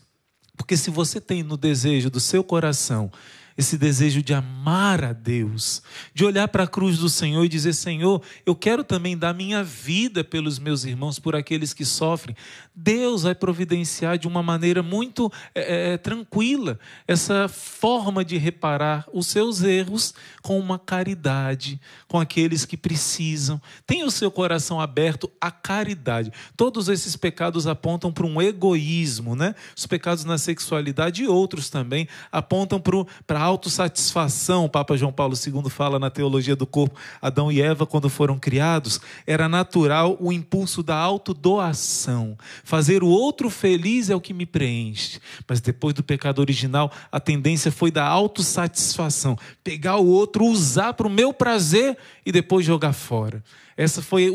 Porque 0.55 0.77
se 0.77 0.91
você 0.91 1.19
tem 1.19 1.43
no 1.43 1.57
desejo 1.57 2.11
do 2.11 2.21
seu 2.21 2.45
coração 2.45 3.11
esse 3.57 3.77
desejo 3.77 4.23
de 4.23 4.35
amar 4.35 5.05
a 5.05 5.13
Deus, 5.13 5.83
de 6.15 6.25
olhar 6.25 6.49
para 6.49 6.65
a 6.65 6.67
cruz 6.67 6.99
do 6.99 7.09
Senhor 7.09 7.45
e 7.45 7.49
dizer: 7.49 7.73
Senhor, 7.73 8.23
eu 8.47 8.55
quero 8.55 8.83
também 8.83 9.17
dar 9.17 9.35
minha 9.35 9.63
vida 9.63 10.25
pelos 10.25 10.59
meus 10.59 10.85
irmãos, 10.85 11.19
por 11.19 11.37
aqueles 11.37 11.73
que 11.73 11.85
sofrem. 11.85 12.37
Deus 12.75 13.23
vai 13.23 13.35
providenciar 13.35 14.17
de 14.17 14.27
uma 14.27 14.43
maneira 14.43 14.83
muito 14.83 15.31
é, 15.55 15.93
é, 15.93 15.99
tranquila 15.99 16.79
essa 17.07 17.49
forma 17.49 18.25
de 18.25 18.39
reparar 18.39 19.07
os 19.13 19.27
seus 19.27 19.63
erros 19.63 20.15
com 20.41 20.59
uma 20.59 20.79
caridade, 20.79 21.81
com 22.09 22.19
aqueles 22.19 22.65
que 22.65 22.77
precisam. 22.77 23.61
Tenha 23.87 24.07
o 24.07 24.11
seu 24.11 24.31
coração 24.31 24.81
aberto 24.81 25.31
à 25.41 25.51
caridade. 25.51 26.33
Todos 26.57 26.89
esses 26.89 27.17
pecados 27.17 27.67
apontam 27.67 28.13
para 28.13 28.27
um 28.27 28.41
egoísmo, 28.41 29.37
né? 29.37 29.55
Os 29.77 29.87
pecados 29.87 30.25
na 30.25 30.39
sexualidade 30.39 31.23
e 31.23 31.29
outros 31.29 31.69
também 31.69 32.09
apontam 32.31 32.81
para 33.27 33.42
autossatisfação. 33.43 34.65
O 34.65 34.69
Papa 34.69 34.97
João 34.97 35.13
Paulo 35.13 35.35
II 35.35 35.69
fala 35.71 35.99
na 35.99 36.11
teologia 36.11 36.57
do 36.57 36.67
corpo: 36.67 36.99
Adão 37.21 37.51
e 37.51 37.61
Eva, 37.61 37.87
quando 37.87 38.09
foram 38.09 38.39
criados, 38.39 39.01
era 39.27 39.49
natural 39.49 40.17
o 40.21 40.33
impulso 40.33 40.83
da 40.83 40.97
autodoação. 40.97 42.37
Fazer 42.65 43.03
o 43.03 43.09
outro 43.09 43.51
feliz 43.51 44.11
é 44.11 44.15
o 44.15 44.21
que 44.21 44.33
me 44.33 44.47
preenche. 44.47 45.21
Mas 45.49 45.61
depois 45.61 45.95
do 45.95 46.03
pecado 46.03 46.39
original, 46.41 46.91
a 47.11 47.21
tendência 47.21 47.71
foi 47.73 47.91
da 47.91 48.07
autossatisfação. 48.07 49.37
Pegar 49.63 49.97
o 49.97 50.07
outro, 50.07 50.45
usar 50.45 50.95
para 50.95 51.07
o 51.07 51.11
meu 51.11 51.33
prazer 51.33 51.97
e 52.25 52.33
depois 52.33 52.65
jogar 52.65 52.93
fora. 52.93 53.43
Essa 53.77 54.03
foi 54.03 54.31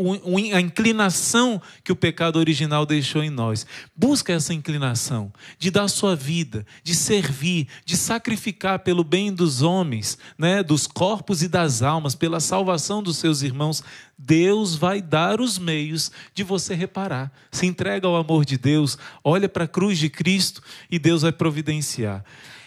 a 0.54 0.60
inclinação 0.60 1.62
que 1.84 1.92
o 1.92 1.96
pecado 1.96 2.38
original 2.38 2.86
deixou 2.86 3.24
em 3.24 3.30
nós. 3.30 3.66
Busca 3.96 4.34
essa 4.34 4.54
inclinação 4.54 5.32
de 5.60 5.70
dar 5.70 5.88
sua 5.88 6.16
vida, 6.16 6.66
de 6.84 6.96
servir, 6.96 7.68
de 7.86 7.96
sacrificar 7.96 8.80
pelo 8.80 9.04
bem 9.04 9.34
dos 9.34 9.62
homens, 9.62 10.18
né, 10.38 10.64
dos 10.64 10.88
corpos 10.88 11.44
e 11.44 11.48
das 11.48 11.82
almas, 11.82 12.16
pela 12.16 12.40
salvação 12.40 13.04
dos 13.04 13.18
seus 13.18 13.42
irmãos. 13.42 13.84
Deus 14.18 14.76
vai 14.76 15.02
dar 15.02 15.40
os 15.40 15.60
meios 15.60 16.12
de 16.34 16.44
você 16.44 16.74
reparar. 16.74 17.32
Se 17.52 17.66
entrega 17.66 18.08
ao 18.08 18.16
amor 18.16 18.46
de 18.46 18.58
Deus, 18.58 18.98
olha 19.24 19.48
para 19.48 19.66
a 19.66 19.68
cruz 19.68 20.00
de 20.00 20.10
Cristo 20.10 20.62
e 20.90 20.98
Deus 20.98 21.22
vai 21.22 21.32
providenciar. 21.32 22.24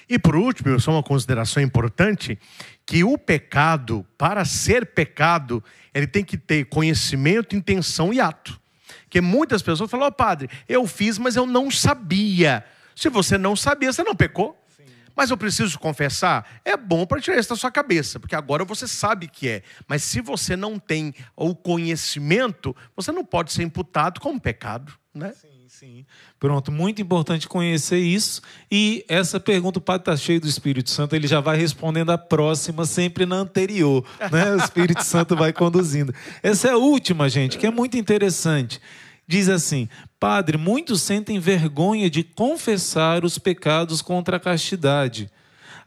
E 0.08 0.18
por 0.18 0.34
último, 0.34 0.78
só 0.80 0.90
uma 0.90 1.04
consideração 1.04 1.62
importante, 1.62 2.36
que 2.84 3.04
o 3.04 3.16
pecado, 3.16 4.04
para 4.18 4.44
ser 4.44 4.86
pecado, 4.86 5.62
ele 5.94 6.06
tem 6.06 6.24
que 6.24 6.36
ter 6.36 6.66
conhecimento, 6.66 7.56
intenção 7.56 8.12
e 8.12 8.20
ato. 8.20 8.60
Porque 9.02 9.20
muitas 9.20 9.60
pessoas 9.62 9.90
falam, 9.90 10.06
oh, 10.08 10.12
padre, 10.12 10.48
eu 10.68 10.86
fiz, 10.86 11.18
mas 11.18 11.36
eu 11.36 11.44
não 11.44 11.70
sabia. 11.70 12.64
Se 12.94 13.08
você 13.08 13.36
não 13.36 13.56
sabia, 13.56 13.92
você 13.92 14.04
não 14.04 14.14
pecou. 14.14 14.56
Sim. 14.76 14.84
Mas 15.16 15.30
eu 15.30 15.36
preciso 15.36 15.78
confessar? 15.78 16.60
É 16.64 16.76
bom 16.76 17.04
para 17.04 17.20
tirar 17.20 17.38
isso 17.38 17.48
da 17.48 17.56
sua 17.56 17.70
cabeça, 17.70 18.20
porque 18.20 18.36
agora 18.36 18.64
você 18.64 18.86
sabe 18.86 19.26
que 19.26 19.48
é. 19.48 19.62
Mas 19.88 20.04
se 20.04 20.20
você 20.20 20.54
não 20.54 20.78
tem 20.78 21.14
o 21.36 21.54
conhecimento, 21.54 22.74
você 22.94 23.10
não 23.10 23.24
pode 23.24 23.52
ser 23.52 23.64
imputado 23.64 24.20
como 24.20 24.40
pecado, 24.40 24.92
né? 25.12 25.32
Sim. 25.32 25.49
Sim. 25.70 26.04
Pronto, 26.38 26.72
muito 26.72 27.00
importante 27.00 27.46
conhecer 27.46 28.00
isso. 28.00 28.42
E 28.70 29.04
essa 29.08 29.38
pergunta, 29.38 29.78
o 29.78 29.82
Padre 29.82 30.02
está 30.02 30.16
cheio 30.16 30.40
do 30.40 30.48
Espírito 30.48 30.90
Santo, 30.90 31.14
ele 31.14 31.28
já 31.28 31.40
vai 31.40 31.56
respondendo 31.56 32.10
a 32.10 32.18
próxima, 32.18 32.84
sempre 32.84 33.24
na 33.24 33.36
anterior. 33.36 34.04
Né? 34.32 34.52
O 34.52 34.56
Espírito 34.56 35.04
Santo 35.04 35.36
vai 35.36 35.52
conduzindo. 35.52 36.12
Essa 36.42 36.68
é 36.68 36.70
a 36.72 36.76
última, 36.76 37.28
gente, 37.28 37.56
que 37.56 37.66
é 37.66 37.70
muito 37.70 37.96
interessante. 37.96 38.80
Diz 39.28 39.48
assim: 39.48 39.88
Padre, 40.18 40.58
muitos 40.58 41.02
sentem 41.02 41.38
vergonha 41.38 42.10
de 42.10 42.24
confessar 42.24 43.24
os 43.24 43.38
pecados 43.38 44.02
contra 44.02 44.38
a 44.38 44.40
castidade. 44.40 45.30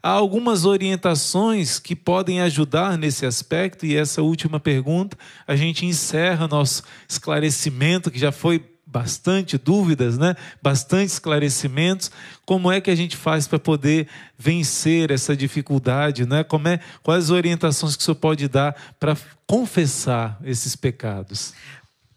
Há 0.02 0.10
algumas 0.10 0.64
orientações 0.64 1.78
que 1.78 1.94
podem 1.94 2.40
ajudar 2.40 2.96
nesse 2.96 3.26
aspecto, 3.26 3.84
e 3.84 3.96
essa 3.96 4.22
última 4.22 4.58
pergunta, 4.58 5.16
a 5.46 5.54
gente 5.54 5.84
encerra 5.84 6.48
nosso 6.48 6.82
esclarecimento, 7.06 8.10
que 8.10 8.18
já 8.18 8.32
foi 8.32 8.64
bastante 8.94 9.58
dúvidas, 9.58 10.16
né? 10.16 10.36
bastante 10.62 11.08
esclarecimentos. 11.08 12.12
Como 12.46 12.70
é 12.70 12.80
que 12.80 12.92
a 12.92 12.94
gente 12.94 13.16
faz 13.16 13.48
para 13.48 13.58
poder 13.58 14.06
vencer 14.38 15.10
essa 15.10 15.36
dificuldade? 15.36 16.24
Né? 16.24 16.44
Como 16.44 16.68
é, 16.68 16.78
quais 17.02 17.28
orientações 17.28 17.96
que 17.96 18.02
o 18.02 18.04
senhor 18.04 18.14
pode 18.14 18.46
dar 18.46 18.94
para 19.00 19.16
confessar 19.48 20.38
esses 20.44 20.76
pecados? 20.76 21.52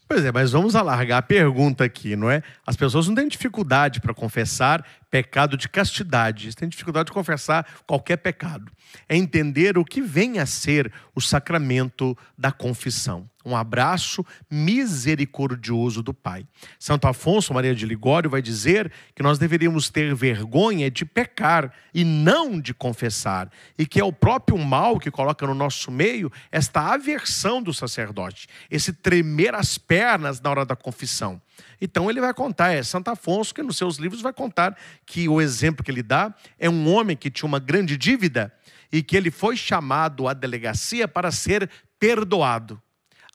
Pois 0.07 0.23
é, 0.23 0.31
mas 0.31 0.51
vamos 0.51 0.75
alargar 0.75 1.17
a 1.17 1.21
pergunta 1.21 1.83
aqui, 1.83 2.15
não 2.15 2.29
é? 2.29 2.41
As 2.65 2.77
pessoas 2.77 3.07
não 3.07 3.15
têm 3.15 3.27
dificuldade 3.27 3.99
para 3.99 4.13
confessar 4.13 4.85
pecado 5.09 5.57
de 5.57 5.69
castidade, 5.69 6.55
têm 6.55 6.69
dificuldade 6.69 7.07
de 7.07 7.13
confessar 7.13 7.65
qualquer 7.85 8.17
pecado. 8.17 8.71
É 9.07 9.15
entender 9.15 9.77
o 9.77 9.85
que 9.85 10.01
vem 10.01 10.39
a 10.39 10.45
ser 10.45 10.91
o 11.15 11.21
sacramento 11.21 12.17
da 12.37 12.51
confissão 12.51 13.29
um 13.47 13.55
abraço 13.55 14.25
misericordioso 14.51 16.03
do 16.03 16.13
Pai. 16.13 16.45
Santo 16.77 17.07
Afonso 17.07 17.53
Maria 17.53 17.73
de 17.73 17.85
Ligório 17.85 18.29
vai 18.29 18.41
dizer 18.41 18.91
que 19.15 19.23
nós 19.23 19.39
deveríamos 19.39 19.89
ter 19.89 20.13
vergonha 20.13 20.91
de 20.91 21.05
pecar 21.05 21.71
e 21.93 22.03
não 22.03 22.59
de 22.59 22.73
confessar, 22.73 23.49
e 23.77 23.85
que 23.85 24.01
é 24.01 24.03
o 24.03 24.11
próprio 24.11 24.57
mal 24.57 24.99
que 24.99 25.09
coloca 25.09 25.47
no 25.47 25.53
nosso 25.53 25.89
meio 25.89 26.29
esta 26.51 26.93
aversão 26.93 27.63
do 27.63 27.73
sacerdote, 27.73 28.47
esse 28.69 28.91
tremer 28.91 29.55
as 29.55 29.77
pernas 29.77 30.41
na 30.41 30.49
hora 30.49 30.65
da 30.65 30.75
confissão. 30.75 31.41
Então 31.79 32.09
ele 32.09 32.21
vai 32.21 32.33
contar, 32.33 32.71
é 32.71 32.83
Santo 32.83 33.09
Afonso 33.09 33.53
que 33.53 33.63
nos 33.63 33.77
seus 33.77 33.97
livros 33.97 34.21
vai 34.21 34.33
contar 34.33 34.77
que 35.05 35.27
o 35.29 35.41
exemplo 35.41 35.83
que 35.83 35.91
ele 35.91 36.03
dá 36.03 36.33
é 36.57 36.69
um 36.69 36.91
homem 36.93 37.15
que 37.15 37.29
tinha 37.29 37.47
uma 37.47 37.59
grande 37.59 37.97
dívida 37.97 38.53
e 38.91 39.03
que 39.03 39.15
ele 39.15 39.31
foi 39.31 39.55
chamado 39.55 40.27
à 40.27 40.33
delegacia 40.33 41.07
para 41.07 41.31
ser 41.31 41.69
perdoado. 41.99 42.81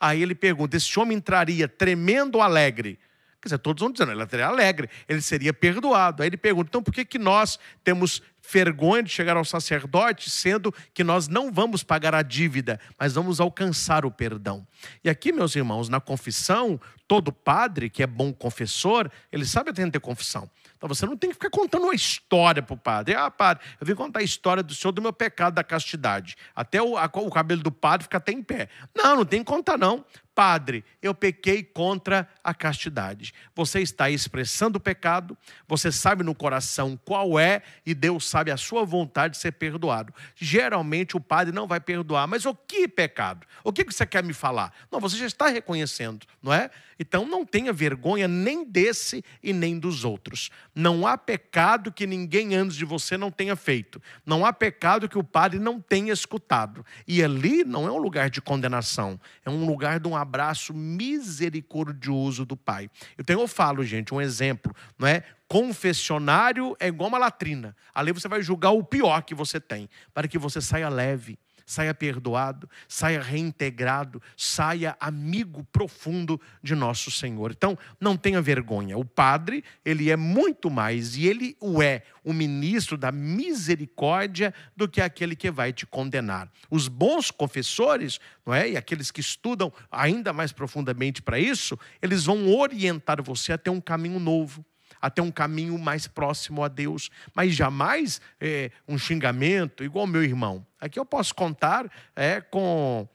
Aí 0.00 0.22
ele 0.22 0.34
pergunta: 0.34 0.76
esse 0.76 0.98
homem 0.98 1.16
entraria 1.16 1.68
tremendo 1.68 2.40
alegre? 2.40 2.98
Quer 3.40 3.48
dizer, 3.48 3.58
todos 3.58 3.80
vão 3.80 3.90
dizendo, 3.90 4.12
ele 4.12 4.22
entraria 4.22 4.46
alegre, 4.46 4.88
ele 5.08 5.20
seria 5.20 5.52
perdoado. 5.52 6.22
Aí 6.22 6.28
ele 6.28 6.36
pergunta: 6.36 6.68
então 6.68 6.82
por 6.82 6.92
que, 6.92 7.04
que 7.04 7.18
nós 7.18 7.58
temos 7.82 8.22
vergonha 8.50 9.02
de 9.02 9.10
chegar 9.10 9.36
ao 9.36 9.44
sacerdote, 9.44 10.28
sendo 10.28 10.74
que 10.92 11.04
nós 11.04 11.28
não 11.28 11.52
vamos 11.52 11.82
pagar 11.82 12.14
a 12.14 12.22
dívida, 12.22 12.80
mas 12.98 13.14
vamos 13.14 13.40
alcançar 13.40 14.04
o 14.04 14.10
perdão? 14.10 14.66
E 15.04 15.08
aqui, 15.08 15.32
meus 15.32 15.54
irmãos, 15.54 15.88
na 15.88 16.00
confissão, 16.00 16.80
todo 17.06 17.32
padre 17.32 17.90
que 17.90 18.02
é 18.02 18.06
bom 18.06 18.32
confessor, 18.32 19.10
ele 19.30 19.44
sabe 19.44 19.70
atender 19.70 20.00
confissão. 20.00 20.50
Então 20.76 20.88
você 20.88 21.06
não 21.06 21.16
tem 21.16 21.30
que 21.30 21.34
ficar 21.34 21.50
contando 21.50 21.84
uma 21.84 21.94
história 21.94 22.60
para 22.60 22.74
o 22.74 22.76
padre. 22.76 23.14
Ah, 23.14 23.30
padre, 23.30 23.62
eu 23.80 23.86
vim 23.86 23.94
contar 23.94 24.18
a 24.18 24.22
história 24.22 24.64
do 24.64 24.74
senhor 24.74 24.90
do 24.90 25.00
meu 25.00 25.12
pecado 25.12 25.54
da 25.54 25.62
castidade. 25.62 26.36
Até 26.56 26.82
o, 26.82 26.96
a, 26.96 27.04
o 27.04 27.30
cabelo 27.30 27.62
do 27.62 27.70
padre 27.70 28.02
fica 28.02 28.16
até 28.16 28.32
em 28.32 28.42
pé. 28.42 28.68
Não, 28.92 29.14
não 29.16 29.24
tem 29.24 29.44
que 29.44 29.46
contar, 29.46 29.78
não. 29.78 30.04
Padre, 30.34 30.82
eu 31.02 31.14
pequei 31.14 31.62
contra 31.62 32.26
a 32.42 32.54
castidade. 32.54 33.34
Você 33.54 33.80
está 33.80 34.08
expressando 34.08 34.78
o 34.78 34.80
pecado, 34.80 35.36
você 35.68 35.92
sabe 35.92 36.24
no 36.24 36.34
coração 36.34 36.98
qual 37.04 37.38
é, 37.38 37.62
e 37.84 37.94
Deus 37.94 38.28
sabe 38.28 38.50
a 38.50 38.56
sua 38.56 38.84
vontade 38.84 39.34
de 39.34 39.40
ser 39.40 39.52
perdoado. 39.52 40.14
Geralmente 40.34 41.16
o 41.16 41.20
padre 41.20 41.52
não 41.52 41.66
vai 41.66 41.80
perdoar, 41.80 42.26
mas 42.26 42.46
o 42.46 42.54
que 42.54 42.88
pecado? 42.88 43.46
O 43.62 43.72
que 43.72 43.84
você 43.84 44.06
quer 44.06 44.24
me 44.24 44.32
falar? 44.32 44.72
Não, 44.90 45.00
você 45.00 45.18
já 45.18 45.26
está 45.26 45.48
reconhecendo, 45.48 46.26
não 46.42 46.52
é? 46.52 46.70
Então 47.02 47.26
não 47.26 47.44
tenha 47.44 47.72
vergonha 47.72 48.28
nem 48.28 48.64
desse 48.64 49.24
e 49.42 49.52
nem 49.52 49.76
dos 49.76 50.04
outros. 50.04 50.50
Não 50.72 51.04
há 51.04 51.18
pecado 51.18 51.90
que 51.90 52.06
ninguém 52.06 52.54
antes 52.54 52.76
de 52.76 52.84
você 52.84 53.16
não 53.16 53.28
tenha 53.28 53.56
feito. 53.56 54.00
Não 54.24 54.46
há 54.46 54.52
pecado 54.52 55.08
que 55.08 55.18
o 55.18 55.24
padre 55.24 55.58
não 55.58 55.80
tenha 55.80 56.12
escutado. 56.12 56.86
E 57.06 57.20
ali 57.22 57.64
não 57.64 57.88
é 57.88 57.90
um 57.90 57.98
lugar 57.98 58.30
de 58.30 58.40
condenação, 58.40 59.18
é 59.44 59.50
um 59.50 59.66
lugar 59.66 59.98
de 59.98 60.06
um 60.06 60.16
abraço 60.16 60.72
misericordioso 60.72 62.46
do 62.46 62.56
Pai. 62.56 62.88
Eu 63.18 63.24
tenho, 63.24 63.40
eu 63.40 63.48
falo, 63.48 63.84
gente, 63.84 64.14
um 64.14 64.20
exemplo, 64.20 64.72
não 64.96 65.08
é? 65.08 65.24
Confessionário 65.52 66.74
é 66.80 66.86
igual 66.86 67.10
uma 67.10 67.18
latrina. 67.18 67.76
Ali 67.94 68.10
você 68.10 68.26
vai 68.26 68.40
julgar 68.40 68.70
o 68.70 68.82
pior 68.82 69.20
que 69.20 69.34
você 69.34 69.60
tem, 69.60 69.86
para 70.14 70.26
que 70.26 70.38
você 70.38 70.62
saia 70.62 70.88
leve 70.88 71.38
saia 71.64 71.94
perdoado, 71.94 72.68
saia 72.88 73.22
reintegrado, 73.22 74.20
saia 74.36 74.96
amigo 75.00 75.64
profundo 75.72 76.40
de 76.62 76.74
nosso 76.74 77.10
Senhor. 77.10 77.52
Então, 77.52 77.78
não 78.00 78.16
tenha 78.16 78.42
vergonha. 78.42 78.98
O 78.98 79.04
padre, 79.04 79.62
ele 79.84 80.10
é 80.10 80.16
muito 80.16 80.68
mais, 80.68 81.16
e 81.16 81.26
ele 81.26 81.56
o 81.60 81.80
é, 81.80 82.02
o 82.24 82.32
ministro 82.32 82.98
da 82.98 83.12
misericórdia 83.12 84.52
do 84.76 84.88
que 84.88 85.00
aquele 85.00 85.36
que 85.36 85.50
vai 85.50 85.72
te 85.72 85.86
condenar. 85.86 86.50
Os 86.68 86.88
bons 86.88 87.30
confessores, 87.30 88.18
não 88.44 88.52
é? 88.52 88.70
E 88.70 88.76
aqueles 88.76 89.10
que 89.10 89.20
estudam 89.20 89.72
ainda 89.90 90.32
mais 90.32 90.52
profundamente 90.52 91.22
para 91.22 91.38
isso, 91.38 91.78
eles 92.02 92.24
vão 92.24 92.52
orientar 92.54 93.22
você 93.22 93.52
a 93.52 93.58
ter 93.58 93.70
um 93.70 93.80
caminho 93.80 94.18
novo 94.18 94.64
até 95.02 95.20
um 95.20 95.32
caminho 95.32 95.76
mais 95.76 96.06
próximo 96.06 96.62
a 96.62 96.68
Deus, 96.68 97.10
mas 97.34 97.52
jamais 97.52 98.20
é, 98.40 98.70
um 98.86 98.96
xingamento, 98.96 99.82
igual 99.82 100.06
meu 100.06 100.22
irmão. 100.22 100.64
Aqui 100.80 100.98
eu 100.98 101.04
posso 101.04 101.34
contar 101.34 101.90
é, 102.14 102.40
com, 102.40 103.08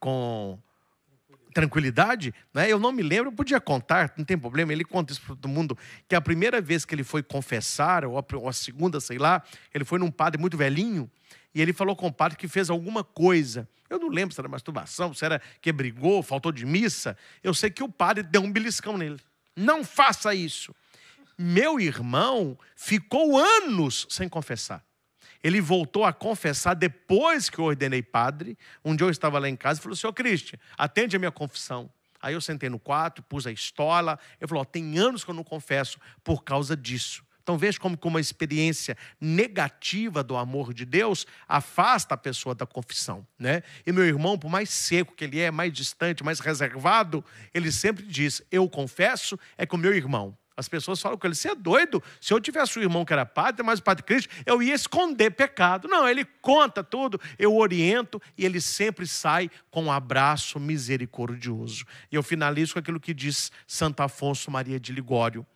com 0.00 0.58
tranquilidade, 1.54 2.34
né? 2.52 2.70
eu 2.70 2.78
não 2.78 2.90
me 2.90 3.02
lembro, 3.02 3.28
eu 3.28 3.32
podia 3.32 3.60
contar, 3.60 4.12
não 4.16 4.24
tem 4.24 4.36
problema, 4.36 4.72
ele 4.72 4.84
conta 4.84 5.12
isso 5.12 5.22
para 5.22 5.36
todo 5.36 5.48
mundo, 5.48 5.78
que 6.08 6.14
a 6.14 6.20
primeira 6.20 6.60
vez 6.60 6.84
que 6.84 6.94
ele 6.94 7.04
foi 7.04 7.22
confessar, 7.22 8.04
ou 8.04 8.18
a, 8.18 8.24
ou 8.34 8.48
a 8.48 8.52
segunda, 8.52 9.00
sei 9.00 9.18
lá, 9.18 9.42
ele 9.72 9.84
foi 9.84 9.98
num 9.98 10.10
padre 10.10 10.40
muito 10.40 10.56
velhinho, 10.56 11.08
e 11.54 11.62
ele 11.62 11.72
falou 11.72 11.96
com 11.96 12.08
o 12.08 12.12
padre 12.12 12.36
que 12.36 12.46
fez 12.46 12.68
alguma 12.68 13.02
coisa. 13.02 13.68
Eu 13.88 13.98
não 13.98 14.08
lembro 14.08 14.34
se 14.34 14.40
era 14.40 14.48
masturbação, 14.48 15.14
se 15.14 15.24
era 15.24 15.40
que 15.60 15.72
brigou, 15.72 16.22
faltou 16.22 16.52
de 16.52 16.66
missa. 16.66 17.16
Eu 17.42 17.54
sei 17.54 17.70
que 17.70 17.82
o 17.82 17.88
padre 17.88 18.22
deu 18.22 18.42
um 18.42 18.52
beliscão 18.52 18.98
nele. 18.98 19.18
Não 19.56 19.82
faça 19.82 20.34
isso. 20.34 20.74
Meu 21.38 21.78
irmão 21.78 22.58
ficou 22.74 23.38
anos 23.38 24.06
sem 24.10 24.28
confessar. 24.28 24.84
Ele 25.42 25.60
voltou 25.60 26.04
a 26.04 26.12
confessar 26.12 26.74
depois 26.74 27.48
que 27.48 27.60
eu 27.60 27.64
ordenei 27.66 28.02
padre. 28.02 28.58
Um 28.84 28.96
dia 28.96 29.06
eu 29.06 29.10
estava 29.10 29.38
lá 29.38 29.48
em 29.48 29.54
casa 29.54 29.78
e 29.78 29.82
falou: 29.82 29.94
Senhor 29.94 30.12
Cristian, 30.12 30.58
atende 30.76 31.14
a 31.14 31.18
minha 31.18 31.30
confissão. 31.30 31.88
Aí 32.20 32.34
eu 32.34 32.40
sentei 32.40 32.68
no 32.68 32.80
quarto, 32.80 33.22
pus 33.22 33.46
a 33.46 33.52
estola. 33.52 34.18
Ele 34.40 34.48
falou: 34.48 34.64
Tem 34.64 34.98
anos 34.98 35.22
que 35.22 35.30
eu 35.30 35.34
não 35.34 35.44
confesso 35.44 35.98
por 36.24 36.42
causa 36.42 36.76
disso. 36.76 37.22
Então 37.40 37.56
veja 37.56 37.78
como 37.78 37.96
uma 38.04 38.20
experiência 38.20 38.94
negativa 39.18 40.22
do 40.22 40.36
amor 40.36 40.74
de 40.74 40.84
Deus 40.84 41.26
afasta 41.46 42.14
a 42.14 42.18
pessoa 42.18 42.54
da 42.54 42.66
confissão, 42.66 43.26
né? 43.38 43.62
E 43.86 43.92
meu 43.92 44.04
irmão, 44.04 44.38
por 44.38 44.50
mais 44.50 44.68
seco 44.68 45.14
que 45.14 45.24
ele 45.24 45.40
é, 45.40 45.50
mais 45.50 45.72
distante, 45.72 46.22
mais 46.22 46.40
reservado, 46.40 47.24
ele 47.54 47.72
sempre 47.72 48.04
diz: 48.04 48.42
"Eu 48.50 48.68
confesso 48.68 49.38
é 49.56 49.64
com 49.64 49.76
meu 49.76 49.94
irmão". 49.94 50.36
As 50.58 50.68
pessoas 50.68 51.00
falam 51.00 51.16
com 51.16 51.24
ele: 51.24 51.36
você 51.36 51.50
é 51.50 51.54
doido? 51.54 52.02
Se 52.20 52.34
eu 52.34 52.40
tivesse 52.40 52.80
um 52.80 52.82
irmão 52.82 53.04
que 53.04 53.12
era 53.12 53.24
padre, 53.24 53.62
mas 53.62 53.78
o 53.78 53.82
padre 53.82 54.02
Cristo, 54.02 54.28
eu 54.44 54.60
ia 54.60 54.74
esconder 54.74 55.30
pecado. 55.30 55.86
Não, 55.86 56.06
ele 56.06 56.24
conta 56.24 56.82
tudo, 56.82 57.20
eu 57.38 57.56
oriento 57.56 58.20
e 58.36 58.44
ele 58.44 58.60
sempre 58.60 59.06
sai 59.06 59.48
com 59.70 59.84
um 59.84 59.92
abraço 59.92 60.58
misericordioso. 60.58 61.84
E 62.10 62.16
eu 62.16 62.24
finalizo 62.24 62.72
com 62.72 62.80
aquilo 62.80 62.98
que 62.98 63.14
diz 63.14 63.52
Santo 63.68 64.02
Afonso 64.02 64.50
Maria 64.50 64.80
de 64.80 64.92
Ligório: 64.92 65.46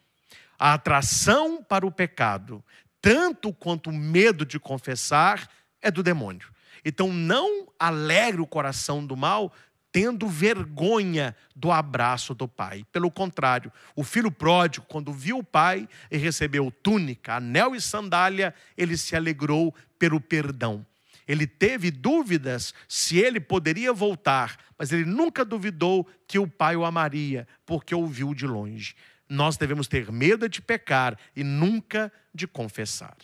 a 0.56 0.74
atração 0.74 1.64
para 1.64 1.84
o 1.84 1.90
pecado, 1.90 2.62
tanto 3.00 3.52
quanto 3.52 3.90
o 3.90 3.92
medo 3.92 4.46
de 4.46 4.60
confessar, 4.60 5.50
é 5.80 5.90
do 5.90 6.04
demônio. 6.04 6.48
Então 6.84 7.12
não 7.12 7.66
alegre 7.76 8.40
o 8.40 8.46
coração 8.46 9.04
do 9.04 9.16
mal 9.16 9.52
tendo 9.92 10.26
vergonha 10.26 11.36
do 11.54 11.70
abraço 11.70 12.34
do 12.34 12.48
pai. 12.48 12.84
Pelo 12.90 13.10
contrário, 13.10 13.70
o 13.94 14.02
filho 14.02 14.30
pródigo, 14.30 14.86
quando 14.88 15.12
viu 15.12 15.38
o 15.38 15.44
pai 15.44 15.86
e 16.10 16.16
recebeu 16.16 16.70
túnica, 16.70 17.36
anel 17.36 17.76
e 17.76 17.80
sandália, 17.80 18.54
ele 18.76 18.96
se 18.96 19.14
alegrou 19.14 19.74
pelo 19.98 20.18
perdão. 20.18 20.84
Ele 21.28 21.46
teve 21.46 21.90
dúvidas 21.90 22.74
se 22.88 23.18
ele 23.18 23.38
poderia 23.38 23.92
voltar, 23.92 24.56
mas 24.76 24.90
ele 24.90 25.04
nunca 25.04 25.44
duvidou 25.44 26.08
que 26.26 26.38
o 26.38 26.48
pai 26.48 26.74
o 26.74 26.84
amaria, 26.84 27.46
porque 27.64 27.94
o 27.94 28.06
viu 28.06 28.34
de 28.34 28.46
longe. 28.46 28.96
Nós 29.28 29.56
devemos 29.56 29.86
ter 29.86 30.10
medo 30.10 30.48
de 30.48 30.60
pecar 30.60 31.16
e 31.36 31.44
nunca 31.44 32.12
de 32.34 32.46
confessar. 32.46 33.16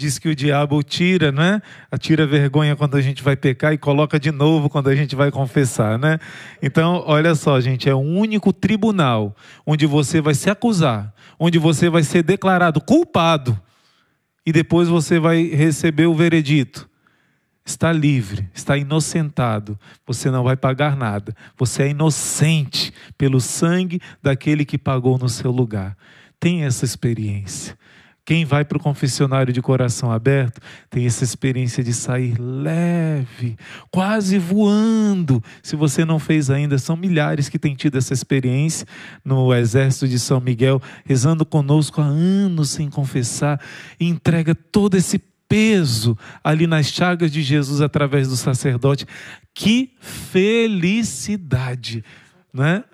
Diz 0.00 0.18
que 0.18 0.30
o 0.30 0.34
diabo 0.34 0.82
tira, 0.82 1.30
né? 1.30 1.60
Tira 1.98 2.26
vergonha 2.26 2.74
quando 2.74 2.96
a 2.96 3.02
gente 3.02 3.22
vai 3.22 3.36
pecar 3.36 3.74
e 3.74 3.78
coloca 3.78 4.18
de 4.18 4.30
novo 4.30 4.70
quando 4.70 4.88
a 4.88 4.96
gente 4.96 5.14
vai 5.14 5.30
confessar, 5.30 5.98
né? 5.98 6.18
Então, 6.62 7.04
olha 7.06 7.34
só, 7.34 7.60
gente, 7.60 7.86
é 7.86 7.94
o 7.94 7.98
único 7.98 8.50
tribunal 8.50 9.36
onde 9.66 9.84
você 9.84 10.18
vai 10.22 10.32
se 10.32 10.48
acusar, 10.48 11.14
onde 11.38 11.58
você 11.58 11.90
vai 11.90 12.02
ser 12.02 12.22
declarado 12.22 12.80
culpado 12.80 13.60
e 14.46 14.52
depois 14.52 14.88
você 14.88 15.18
vai 15.18 15.42
receber 15.42 16.06
o 16.06 16.14
veredito. 16.14 16.88
Está 17.62 17.92
livre, 17.92 18.48
está 18.54 18.78
inocentado, 18.78 19.78
você 20.06 20.30
não 20.30 20.42
vai 20.42 20.56
pagar 20.56 20.96
nada. 20.96 21.36
Você 21.58 21.82
é 21.82 21.90
inocente 21.90 22.90
pelo 23.18 23.38
sangue 23.38 24.00
daquele 24.22 24.64
que 24.64 24.78
pagou 24.78 25.18
no 25.18 25.28
seu 25.28 25.50
lugar. 25.50 25.94
Tem 26.40 26.64
essa 26.64 26.86
experiência. 26.86 27.78
Quem 28.30 28.44
vai 28.44 28.64
para 28.64 28.78
o 28.78 28.80
confessionário 28.80 29.52
de 29.52 29.60
coração 29.60 30.12
aberto 30.12 30.60
tem 30.88 31.04
essa 31.04 31.24
experiência 31.24 31.82
de 31.82 31.92
sair 31.92 32.36
leve, 32.38 33.56
quase 33.90 34.38
voando. 34.38 35.42
Se 35.60 35.74
você 35.74 36.04
não 36.04 36.20
fez 36.20 36.48
ainda, 36.48 36.78
são 36.78 36.94
milhares 36.94 37.48
que 37.48 37.58
têm 37.58 37.74
tido 37.74 37.98
essa 37.98 38.14
experiência 38.14 38.86
no 39.24 39.52
exército 39.52 40.06
de 40.06 40.16
São 40.16 40.40
Miguel, 40.40 40.80
rezando 41.04 41.44
conosco 41.44 42.00
há 42.00 42.04
anos 42.04 42.70
sem 42.70 42.88
confessar, 42.88 43.60
e 43.98 44.06
entrega 44.06 44.54
todo 44.54 44.96
esse 44.96 45.18
peso 45.48 46.16
ali 46.44 46.68
nas 46.68 46.86
chagas 46.86 47.32
de 47.32 47.42
Jesus 47.42 47.80
através 47.80 48.28
do 48.28 48.36
sacerdote. 48.36 49.08
Que 49.52 49.92
felicidade, 50.00 52.04
né? 52.54 52.84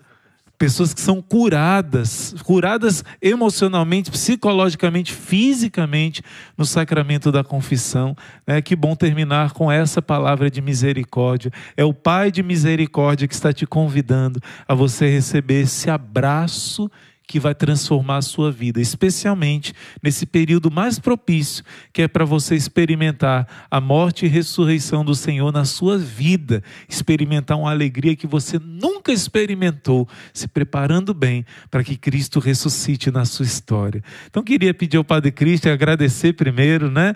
Pessoas 0.59 0.95
que 0.95 1.01
são 1.01 1.21
curadas, 1.21 2.35
curadas 2.45 3.05
emocionalmente, 3.21 4.11
psicologicamente, 4.11 5.13
fisicamente 5.13 6.23
no 6.57 6.65
sacramento 6.65 7.31
da 7.31 7.45
confissão. 7.45 8.17
É 8.47 8.63
que 8.63 8.75
bom 8.75 8.95
terminar 8.95 9.53
com 9.53 9.71
essa 9.71 10.01
palavra 10.01 10.51
de 10.51 10.61
misericórdia. 10.61 11.53
É 11.77 11.85
o 11.85 11.93
Pai 11.93 12.31
de 12.31 12.43
misericórdia 12.43 13.29
que 13.29 13.35
está 13.35 13.53
te 13.53 13.67
convidando 13.67 14.41
a 14.67 14.75
você 14.75 15.09
receber 15.11 15.63
esse 15.63 15.91
abraço 15.91 16.91
que 17.27 17.41
vai 17.41 17.55
transformar 17.55 18.19
a 18.19 18.23
sua 18.23 18.53
vida, 18.53 18.81
especialmente 18.81 19.73
nesse 20.03 20.25
período 20.25 20.71
mais 20.71 20.99
propício, 20.99 21.65
que 21.93 22.03
é 22.03 22.09
para 22.09 22.25
você 22.25 22.55
experimentar 22.55 23.67
a 23.71 23.81
morte 23.81 24.27
e 24.27 24.29
ressurreição 24.29 25.05
do 25.05 25.15
Senhor 25.15 25.53
na 25.53 25.65
sua 25.65 25.99
vida, 25.99 26.63
experimentar 26.89 27.59
uma 27.59 27.71
alegria 27.71 28.15
que 28.15 28.27
você 28.27 28.59
nunca 28.59 29.13
experimentou, 29.13 30.09
se 30.33 30.47
preparando 30.47 31.13
bem 31.13 31.45
para 31.71 31.83
que 31.83 31.97
Cristo 31.97 32.39
ressuscite 32.39 33.11
na 33.11 33.25
sua 33.25 33.45
história. 33.45 34.03
Então 34.27 34.43
queria 34.43 34.73
pedir 34.73 34.97
ao 34.97 35.05
Padre 35.05 35.33
Cristo 35.33 35.69
agradecer 35.69 36.33
primeiro, 36.35 36.91
né, 36.91 37.15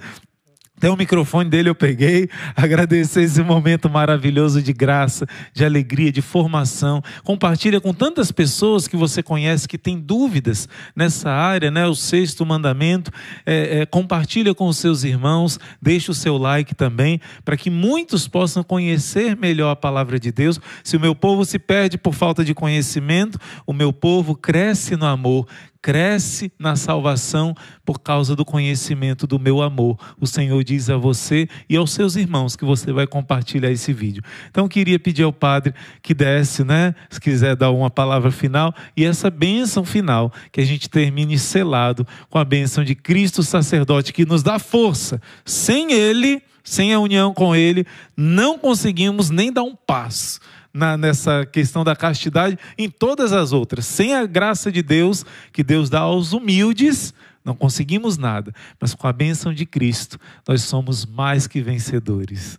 até 0.80 0.88
o 0.88 0.96
microfone 0.96 1.50
dele 1.50 1.68
eu 1.68 1.74
peguei, 1.74 2.26
agradecer 2.56 3.20
esse 3.20 3.42
momento 3.42 3.90
maravilhoso 3.90 4.62
de 4.62 4.72
graça, 4.72 5.26
de 5.52 5.62
alegria, 5.62 6.10
de 6.10 6.22
formação. 6.22 7.02
Compartilha 7.22 7.78
com 7.82 7.92
tantas 7.92 8.32
pessoas 8.32 8.88
que 8.88 8.96
você 8.96 9.22
conhece 9.22 9.68
que 9.68 9.76
têm 9.76 10.00
dúvidas 10.00 10.66
nessa 10.96 11.30
área, 11.30 11.70
né? 11.70 11.86
O 11.86 11.94
sexto 11.94 12.46
mandamento. 12.46 13.10
É, 13.44 13.80
é, 13.80 13.86
compartilha 13.86 14.54
com 14.54 14.68
os 14.68 14.78
seus 14.78 15.04
irmãos, 15.04 15.60
deixa 15.82 16.12
o 16.12 16.14
seu 16.14 16.38
like 16.38 16.74
também, 16.74 17.20
para 17.44 17.58
que 17.58 17.68
muitos 17.68 18.26
possam 18.26 18.62
conhecer 18.62 19.36
melhor 19.36 19.72
a 19.72 19.76
palavra 19.76 20.18
de 20.18 20.32
Deus. 20.32 20.58
Se 20.82 20.96
o 20.96 21.00
meu 21.00 21.14
povo 21.14 21.44
se 21.44 21.58
perde 21.58 21.98
por 21.98 22.14
falta 22.14 22.42
de 22.42 22.54
conhecimento, 22.54 23.38
o 23.66 23.74
meu 23.74 23.92
povo 23.92 24.34
cresce 24.34 24.96
no 24.96 25.04
amor, 25.04 25.46
cresce 25.82 26.52
na 26.58 26.76
salvação 26.76 27.54
por 27.84 28.00
causa 28.00 28.36
do 28.36 28.44
conhecimento 28.44 29.26
do 29.26 29.38
meu 29.38 29.62
amor. 29.62 29.98
O 30.20 30.26
Senhor 30.26 30.62
diz 30.62 30.90
a 30.90 30.96
você 30.96 31.48
e 31.68 31.76
aos 31.76 31.92
seus 31.92 32.16
irmãos 32.16 32.56
que 32.56 32.64
você 32.64 32.92
vai 32.92 33.06
compartilhar 33.06 33.70
esse 33.70 33.92
vídeo. 33.92 34.22
Então 34.50 34.68
queria 34.68 34.98
pedir 34.98 35.22
ao 35.22 35.32
Padre 35.32 35.74
que 36.02 36.14
desse, 36.14 36.62
né, 36.64 36.94
se 37.08 37.20
quiser 37.20 37.56
dar 37.56 37.70
uma 37.70 37.90
palavra 37.90 38.30
final 38.30 38.74
e 38.96 39.04
essa 39.04 39.30
bênção 39.30 39.84
final, 39.84 40.32
que 40.52 40.60
a 40.60 40.64
gente 40.64 40.88
termine 40.88 41.38
selado 41.38 42.06
com 42.28 42.38
a 42.38 42.44
bênção 42.44 42.84
de 42.84 42.94
Cristo 42.94 43.42
sacerdote 43.42 44.12
que 44.12 44.26
nos 44.26 44.42
dá 44.42 44.58
força. 44.58 45.20
Sem 45.44 45.92
ele, 45.92 46.42
sem 46.62 46.92
a 46.92 47.00
união 47.00 47.32
com 47.32 47.56
ele, 47.56 47.86
não 48.16 48.58
conseguimos 48.58 49.30
nem 49.30 49.52
dar 49.52 49.62
um 49.62 49.74
passo 49.74 50.40
na, 50.72 50.96
nessa 50.96 51.44
questão 51.46 51.82
da 51.84 51.96
castidade, 51.96 52.58
em 52.78 52.88
todas 52.88 53.32
as 53.32 53.52
outras. 53.52 53.86
Sem 53.86 54.14
a 54.14 54.26
graça 54.26 54.70
de 54.70 54.82
Deus, 54.82 55.24
que 55.52 55.62
Deus 55.62 55.90
dá 55.90 56.00
aos 56.00 56.32
humildes, 56.32 57.12
não 57.44 57.54
conseguimos 57.54 58.16
nada. 58.16 58.52
Mas 58.80 58.94
com 58.94 59.06
a 59.06 59.12
bênção 59.12 59.52
de 59.52 59.66
Cristo, 59.66 60.18
nós 60.46 60.62
somos 60.62 61.04
mais 61.04 61.46
que 61.46 61.60
vencedores. 61.60 62.58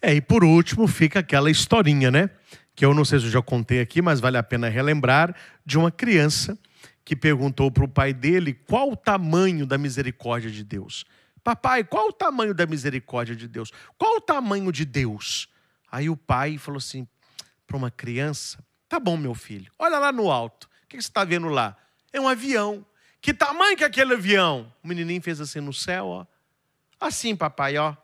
É, 0.00 0.14
e 0.14 0.20
por 0.20 0.44
último 0.44 0.86
fica 0.86 1.20
aquela 1.20 1.50
historinha, 1.50 2.10
né? 2.10 2.30
Que 2.74 2.84
eu 2.84 2.92
não 2.92 3.04
sei 3.04 3.18
se 3.18 3.26
eu 3.26 3.30
já 3.30 3.42
contei 3.42 3.80
aqui, 3.80 4.02
mas 4.02 4.20
vale 4.20 4.36
a 4.36 4.42
pena 4.42 4.68
relembrar, 4.68 5.34
de 5.64 5.78
uma 5.78 5.90
criança 5.90 6.58
que 7.04 7.16
perguntou 7.16 7.70
para 7.70 7.84
o 7.84 7.88
pai 7.88 8.12
dele 8.12 8.52
qual 8.52 8.90
o 8.90 8.96
tamanho 8.96 9.64
da 9.64 9.78
misericórdia 9.78 10.50
de 10.50 10.62
Deus. 10.62 11.04
Papai, 11.42 11.84
qual 11.84 12.08
o 12.08 12.12
tamanho 12.12 12.52
da 12.52 12.66
misericórdia 12.66 13.36
de 13.36 13.46
Deus? 13.46 13.72
Qual 13.96 14.16
o 14.16 14.20
tamanho 14.20 14.70
de 14.72 14.84
Deus? 14.84 15.48
Aí 15.96 16.10
o 16.10 16.16
pai 16.16 16.58
falou 16.58 16.76
assim 16.76 17.08
para 17.66 17.74
uma 17.74 17.90
criança: 17.90 18.62
Tá 18.86 19.00
bom, 19.00 19.16
meu 19.16 19.34
filho, 19.34 19.72
olha 19.78 19.98
lá 19.98 20.12
no 20.12 20.30
alto. 20.30 20.68
O 20.84 20.88
que 20.88 20.96
você 20.96 21.08
está 21.08 21.24
vendo 21.24 21.48
lá? 21.48 21.74
É 22.12 22.20
um 22.20 22.28
avião. 22.28 22.84
Que 23.18 23.32
tamanho 23.32 23.74
que 23.78 23.82
é 23.82 23.86
aquele 23.86 24.12
avião? 24.12 24.70
O 24.84 24.88
menininho 24.88 25.22
fez 25.22 25.40
assim 25.40 25.58
no 25.58 25.72
céu, 25.72 26.06
ó. 26.06 26.26
Assim, 27.00 27.34
papai, 27.34 27.78
ó. 27.78 27.96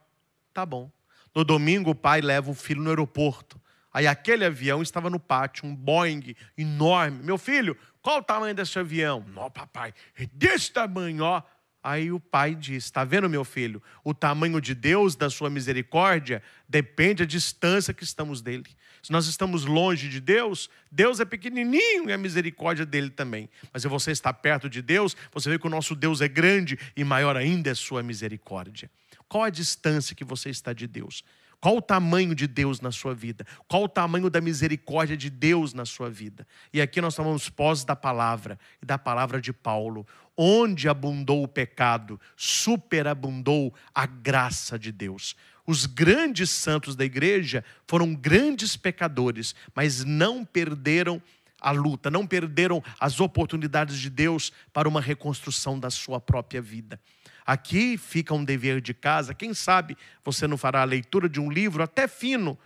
Tá 0.54 0.64
bom. 0.64 0.90
No 1.34 1.44
domingo, 1.44 1.90
o 1.90 1.94
pai 1.94 2.22
leva 2.22 2.50
o 2.50 2.54
filho 2.54 2.80
no 2.80 2.88
aeroporto. 2.88 3.60
Aí 3.92 4.06
aquele 4.06 4.46
avião 4.46 4.80
estava 4.80 5.10
no 5.10 5.20
pátio, 5.20 5.66
um 5.66 5.76
Boeing 5.76 6.34
enorme. 6.56 7.22
Meu 7.22 7.36
filho, 7.36 7.76
qual 8.00 8.20
o 8.20 8.22
tamanho 8.22 8.54
desse 8.54 8.78
avião? 8.78 9.22
Não, 9.34 9.50
papai, 9.50 9.92
é 10.16 10.24
desse 10.32 10.72
tamanho, 10.72 11.24
ó. 11.24 11.42
Aí 11.82 12.12
o 12.12 12.20
pai 12.20 12.54
diz: 12.54 12.84
Está 12.84 13.04
vendo, 13.04 13.28
meu 13.28 13.44
filho? 13.44 13.82
O 14.04 14.14
tamanho 14.14 14.60
de 14.60 14.74
Deus, 14.74 15.16
da 15.16 15.28
sua 15.28 15.50
misericórdia, 15.50 16.42
depende 16.68 17.24
da 17.24 17.24
distância 17.24 17.92
que 17.92 18.04
estamos 18.04 18.40
dele. 18.40 18.66
Se 19.02 19.10
nós 19.10 19.26
estamos 19.26 19.64
longe 19.64 20.08
de 20.08 20.20
Deus, 20.20 20.70
Deus 20.90 21.18
é 21.18 21.24
pequenininho 21.24 22.08
e 22.08 22.12
a 22.12 22.18
misericórdia 22.18 22.86
dele 22.86 23.10
também. 23.10 23.50
Mas 23.72 23.82
se 23.82 23.88
você 23.88 24.12
está 24.12 24.32
perto 24.32 24.70
de 24.70 24.80
Deus, 24.80 25.16
você 25.32 25.50
vê 25.50 25.58
que 25.58 25.66
o 25.66 25.70
nosso 25.70 25.96
Deus 25.96 26.20
é 26.20 26.28
grande 26.28 26.78
e 26.96 27.02
maior 27.02 27.36
ainda 27.36 27.70
é 27.70 27.72
a 27.72 27.74
sua 27.74 28.00
misericórdia. 28.00 28.88
Qual 29.28 29.42
a 29.42 29.50
distância 29.50 30.14
que 30.14 30.24
você 30.24 30.50
está 30.50 30.72
de 30.72 30.86
Deus? 30.86 31.24
Qual 31.62 31.76
o 31.76 31.80
tamanho 31.80 32.34
de 32.34 32.48
Deus 32.48 32.80
na 32.80 32.90
sua 32.90 33.14
vida? 33.14 33.46
Qual 33.68 33.84
o 33.84 33.88
tamanho 33.88 34.28
da 34.28 34.40
misericórdia 34.40 35.16
de 35.16 35.30
Deus 35.30 35.72
na 35.72 35.84
sua 35.84 36.10
vida? 36.10 36.44
E 36.72 36.80
aqui 36.80 37.00
nós 37.00 37.14
tomamos 37.14 37.48
pós 37.48 37.84
da 37.84 37.94
palavra, 37.94 38.58
e 38.82 38.84
da 38.84 38.98
palavra 38.98 39.40
de 39.40 39.52
Paulo. 39.52 40.04
Onde 40.36 40.88
abundou 40.88 41.40
o 41.44 41.46
pecado, 41.46 42.20
superabundou 42.36 43.72
a 43.94 44.06
graça 44.06 44.76
de 44.76 44.90
Deus. 44.90 45.36
Os 45.64 45.86
grandes 45.86 46.50
santos 46.50 46.96
da 46.96 47.04
igreja 47.04 47.64
foram 47.86 48.12
grandes 48.12 48.76
pecadores, 48.76 49.54
mas 49.72 50.04
não 50.04 50.44
perderam 50.44 51.22
a 51.60 51.70
luta, 51.70 52.10
não 52.10 52.26
perderam 52.26 52.82
as 52.98 53.20
oportunidades 53.20 54.00
de 54.00 54.10
Deus 54.10 54.50
para 54.72 54.88
uma 54.88 55.00
reconstrução 55.00 55.78
da 55.78 55.90
sua 55.90 56.20
própria 56.20 56.60
vida. 56.60 56.98
Aqui 57.44 57.98
fica 57.98 58.32
um 58.34 58.44
dever 58.44 58.80
de 58.80 58.94
casa. 58.94 59.34
Quem 59.34 59.52
sabe 59.52 59.96
você 60.24 60.46
não 60.46 60.56
fará 60.56 60.82
a 60.82 60.84
leitura 60.84 61.28
de 61.28 61.40
um 61.40 61.50
livro 61.50 61.82
até 61.82 62.06
fino. 62.06 62.58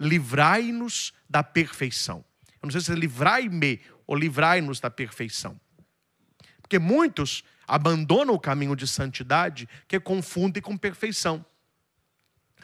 Livrai-nos 0.00 1.12
da 1.28 1.42
perfeição. 1.42 2.24
Eu 2.62 2.66
não 2.66 2.70
sei 2.70 2.80
se 2.80 2.92
é 2.92 2.94
livrai-me 2.94 3.80
ou 4.06 4.16
livrai-nos 4.16 4.80
da 4.80 4.90
perfeição. 4.90 5.60
Porque 6.60 6.78
muitos 6.78 7.44
abandonam 7.66 8.34
o 8.34 8.40
caminho 8.40 8.74
de 8.74 8.86
santidade 8.86 9.68
que 9.86 10.00
confundem 10.00 10.62
com 10.62 10.76
perfeição. 10.76 11.44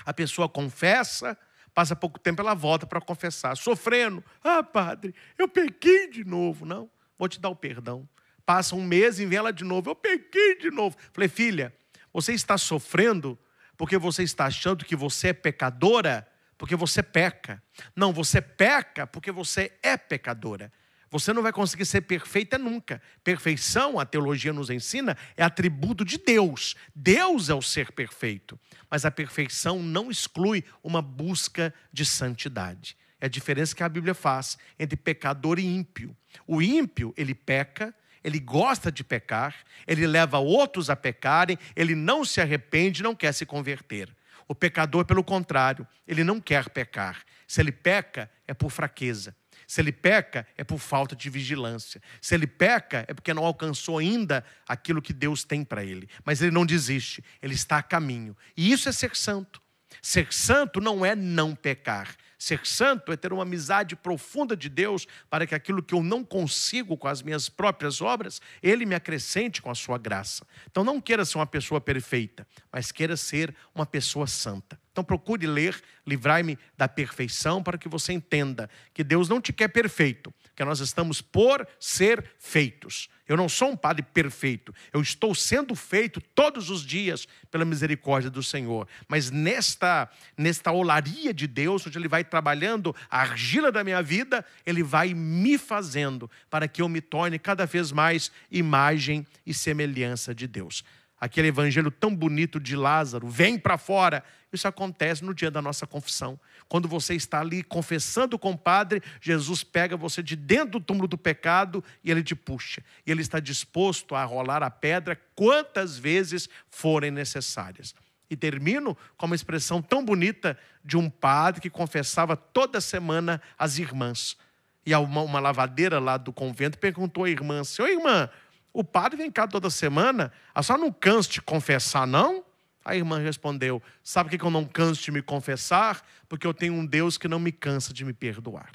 A 0.04 0.14
pessoa 0.14 0.48
confessa, 0.48 1.36
passa 1.74 1.94
pouco 1.94 2.18
tempo, 2.18 2.40
ela 2.40 2.54
volta 2.54 2.86
para 2.86 3.00
confessar, 3.00 3.56
sofrendo. 3.56 4.24
Ah, 4.42 4.62
padre, 4.62 5.14
eu 5.36 5.48
pequei 5.48 6.08
de 6.08 6.24
novo. 6.24 6.64
Não, 6.64 6.90
vou 7.18 7.28
te 7.28 7.40
dar 7.40 7.48
o 7.48 7.56
perdão. 7.56 8.08
Passa 8.48 8.74
um 8.74 8.82
mês 8.82 9.20
e 9.20 9.26
vem 9.26 9.36
ela 9.36 9.52
de 9.52 9.62
novo. 9.62 9.90
Eu 9.90 9.94
pequei 9.94 10.56
de 10.56 10.70
novo. 10.70 10.96
Falei, 11.12 11.28
filha, 11.28 11.70
você 12.10 12.32
está 12.32 12.56
sofrendo 12.56 13.38
porque 13.76 13.98
você 13.98 14.22
está 14.22 14.46
achando 14.46 14.86
que 14.86 14.96
você 14.96 15.28
é 15.28 15.32
pecadora, 15.34 16.26
porque 16.56 16.74
você 16.74 17.02
peca. 17.02 17.62
Não, 17.94 18.10
você 18.10 18.40
peca 18.40 19.06
porque 19.06 19.30
você 19.30 19.70
é 19.82 19.98
pecadora. 19.98 20.72
Você 21.10 21.30
não 21.34 21.42
vai 21.42 21.52
conseguir 21.52 21.84
ser 21.84 22.00
perfeita 22.00 22.56
nunca. 22.56 23.02
Perfeição, 23.22 24.00
a 24.00 24.06
teologia 24.06 24.50
nos 24.50 24.70
ensina, 24.70 25.14
é 25.36 25.44
atributo 25.44 26.02
de 26.02 26.16
Deus. 26.16 26.74
Deus 26.94 27.50
é 27.50 27.54
o 27.54 27.60
ser 27.60 27.92
perfeito. 27.92 28.58
Mas 28.90 29.04
a 29.04 29.10
perfeição 29.10 29.82
não 29.82 30.10
exclui 30.10 30.64
uma 30.82 31.02
busca 31.02 31.74
de 31.92 32.06
santidade. 32.06 32.96
É 33.20 33.26
a 33.26 33.28
diferença 33.28 33.76
que 33.76 33.82
a 33.82 33.88
Bíblia 33.90 34.14
faz 34.14 34.56
entre 34.78 34.96
pecador 34.96 35.58
e 35.58 35.66
ímpio. 35.66 36.16
O 36.46 36.62
ímpio, 36.62 37.12
ele 37.14 37.34
peca, 37.34 37.94
ele 38.22 38.38
gosta 38.38 38.90
de 38.90 39.02
pecar, 39.04 39.54
ele 39.86 40.06
leva 40.06 40.38
outros 40.38 40.90
a 40.90 40.96
pecarem, 40.96 41.58
ele 41.74 41.94
não 41.94 42.24
se 42.24 42.40
arrepende, 42.40 43.02
não 43.02 43.14
quer 43.14 43.32
se 43.32 43.46
converter. 43.46 44.08
O 44.46 44.54
pecador, 44.54 45.04
pelo 45.04 45.22
contrário, 45.22 45.86
ele 46.06 46.24
não 46.24 46.40
quer 46.40 46.70
pecar. 46.70 47.22
Se 47.46 47.60
ele 47.60 47.72
peca, 47.72 48.30
é 48.46 48.54
por 48.54 48.70
fraqueza. 48.70 49.36
Se 49.66 49.82
ele 49.82 49.92
peca, 49.92 50.46
é 50.56 50.64
por 50.64 50.78
falta 50.78 51.14
de 51.14 51.28
vigilância. 51.28 52.00
Se 52.22 52.34
ele 52.34 52.46
peca, 52.46 53.04
é 53.06 53.12
porque 53.12 53.34
não 53.34 53.44
alcançou 53.44 53.98
ainda 53.98 54.42
aquilo 54.66 55.02
que 55.02 55.12
Deus 55.12 55.44
tem 55.44 55.62
para 55.62 55.84
ele. 55.84 56.08
Mas 56.24 56.40
ele 56.40 56.50
não 56.50 56.64
desiste, 56.64 57.22
ele 57.42 57.54
está 57.54 57.76
a 57.76 57.82
caminho. 57.82 58.34
E 58.56 58.72
isso 58.72 58.88
é 58.88 58.92
ser 58.92 59.14
santo. 59.14 59.60
Ser 60.00 60.32
santo 60.32 60.80
não 60.80 61.04
é 61.04 61.14
não 61.14 61.54
pecar. 61.54 62.16
Ser 62.38 62.64
santo 62.64 63.10
é 63.10 63.16
ter 63.16 63.32
uma 63.32 63.42
amizade 63.42 63.96
profunda 63.96 64.56
de 64.56 64.68
Deus 64.68 65.08
para 65.28 65.44
que 65.44 65.54
aquilo 65.56 65.82
que 65.82 65.92
eu 65.92 66.02
não 66.02 66.22
consigo 66.22 66.96
com 66.96 67.08
as 67.08 67.20
minhas 67.20 67.48
próprias 67.48 68.00
obras, 68.00 68.40
Ele 68.62 68.86
me 68.86 68.94
acrescente 68.94 69.60
com 69.60 69.70
a 69.70 69.74
sua 69.74 69.98
graça. 69.98 70.46
Então 70.70 70.84
não 70.84 71.00
queira 71.00 71.24
ser 71.24 71.38
uma 71.38 71.46
pessoa 71.46 71.80
perfeita, 71.80 72.46
mas 72.72 72.92
queira 72.92 73.16
ser 73.16 73.52
uma 73.74 73.84
pessoa 73.84 74.28
santa. 74.28 74.78
Então 74.92 75.02
procure 75.02 75.46
ler 75.46 75.82
Livrai-me 76.08 76.58
da 76.74 76.88
perfeição 76.88 77.62
para 77.62 77.76
que 77.76 77.86
você 77.86 78.14
entenda 78.14 78.70
que 78.94 79.04
Deus 79.04 79.28
não 79.28 79.42
te 79.42 79.52
quer 79.52 79.68
perfeito, 79.68 80.32
que 80.58 80.64
nós 80.64 80.80
estamos 80.80 81.22
por 81.22 81.64
ser 81.78 82.32
feitos. 82.36 83.08
Eu 83.28 83.36
não 83.36 83.48
sou 83.48 83.70
um 83.70 83.76
padre 83.76 84.02
perfeito, 84.02 84.74
eu 84.92 85.00
estou 85.00 85.32
sendo 85.32 85.76
feito 85.76 86.20
todos 86.34 86.68
os 86.68 86.84
dias 86.84 87.28
pela 87.48 87.64
misericórdia 87.64 88.28
do 88.28 88.42
Senhor. 88.42 88.88
Mas 89.06 89.30
nesta 89.30 90.10
nesta 90.36 90.72
olaria 90.72 91.32
de 91.32 91.46
Deus, 91.46 91.86
onde 91.86 91.96
ele 91.96 92.08
vai 92.08 92.24
trabalhando 92.24 92.92
a 93.08 93.20
argila 93.20 93.70
da 93.70 93.84
minha 93.84 94.02
vida, 94.02 94.44
ele 94.66 94.82
vai 94.82 95.14
me 95.14 95.56
fazendo 95.56 96.28
para 96.50 96.66
que 96.66 96.82
eu 96.82 96.88
me 96.88 97.00
torne 97.00 97.38
cada 97.38 97.64
vez 97.64 97.92
mais 97.92 98.32
imagem 98.50 99.24
e 99.46 99.54
semelhança 99.54 100.34
de 100.34 100.48
Deus 100.48 100.82
aquele 101.20 101.48
evangelho 101.48 101.90
tão 101.90 102.14
bonito 102.14 102.60
de 102.60 102.76
Lázaro, 102.76 103.28
vem 103.28 103.58
para 103.58 103.76
fora. 103.76 104.22
Isso 104.52 104.68
acontece 104.68 105.24
no 105.24 105.34
dia 105.34 105.50
da 105.50 105.60
nossa 105.60 105.86
confissão. 105.86 106.38
Quando 106.68 106.86
você 106.86 107.14
está 107.14 107.40
ali 107.40 107.62
confessando 107.62 108.38
com 108.38 108.50
o 108.50 108.58
Padre, 108.58 109.02
Jesus 109.20 109.64
pega 109.64 109.96
você 109.96 110.22
de 110.22 110.36
dentro 110.36 110.72
do 110.72 110.80
túmulo 110.80 111.08
do 111.08 111.16
pecado 111.16 111.82
e 112.04 112.10
ele 112.10 112.22
te 112.22 112.34
puxa. 112.34 112.84
E 113.06 113.10
ele 113.10 113.22
está 113.22 113.40
disposto 113.40 114.14
a 114.14 114.22
rolar 114.24 114.62
a 114.62 114.70
pedra 114.70 115.18
quantas 115.34 115.96
vezes 115.96 116.48
forem 116.68 117.10
necessárias. 117.10 117.94
E 118.30 118.36
termino 118.36 118.94
com 119.16 119.24
uma 119.24 119.34
expressão 119.34 119.80
tão 119.80 120.04
bonita 120.04 120.58
de 120.84 120.98
um 120.98 121.08
padre 121.08 121.62
que 121.62 121.70
confessava 121.70 122.36
toda 122.36 122.80
semana 122.80 123.40
as 123.58 123.78
irmãs. 123.78 124.36
E 124.84 124.94
uma, 124.94 125.40
lavadeira 125.40 125.98
lá 125.98 126.18
do 126.18 126.32
convento 126.32 126.78
perguntou 126.78 127.24
à 127.24 127.30
irmã: 127.30 127.64
Senhor, 127.64 127.88
irmã, 127.88 128.28
o 128.72 128.84
padre 128.84 129.16
vem 129.16 129.30
cá 129.30 129.46
toda 129.46 129.70
semana, 129.70 130.30
a 130.54 130.62
senhora 130.62 130.82
não 130.82 130.92
cansa 130.92 131.30
de 131.30 131.40
confessar, 131.40 132.06
não? 132.06 132.44
A 132.88 132.96
irmã 132.96 133.18
respondeu: 133.18 133.82
Sabe 134.02 134.38
que 134.38 134.42
eu 134.42 134.50
não 134.50 134.64
canso 134.64 135.02
de 135.02 135.10
me 135.10 135.20
confessar? 135.20 136.02
Porque 136.26 136.46
eu 136.46 136.54
tenho 136.54 136.72
um 136.72 136.86
Deus 136.86 137.18
que 137.18 137.28
não 137.28 137.38
me 137.38 137.52
cansa 137.52 137.92
de 137.92 138.02
me 138.02 138.14
perdoar. 138.14 138.70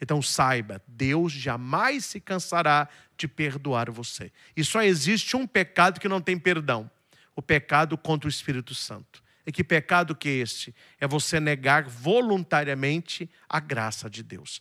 Então 0.00 0.20
saiba, 0.20 0.82
Deus 0.88 1.32
jamais 1.32 2.04
se 2.04 2.20
cansará 2.20 2.88
de 3.16 3.28
perdoar 3.28 3.92
você. 3.92 4.32
E 4.56 4.64
só 4.64 4.82
existe 4.82 5.36
um 5.36 5.46
pecado 5.46 6.00
que 6.00 6.08
não 6.08 6.20
tem 6.20 6.36
perdão: 6.36 6.90
o 7.36 7.40
pecado 7.40 7.96
contra 7.96 8.26
o 8.26 8.30
Espírito 8.30 8.74
Santo. 8.74 9.22
E 9.46 9.52
que 9.52 9.62
pecado 9.62 10.16
que 10.16 10.28
é 10.28 10.32
este? 10.32 10.74
É 11.00 11.06
você 11.06 11.38
negar 11.38 11.84
voluntariamente 11.84 13.30
a 13.48 13.60
graça 13.60 14.10
de 14.10 14.24
Deus. 14.24 14.60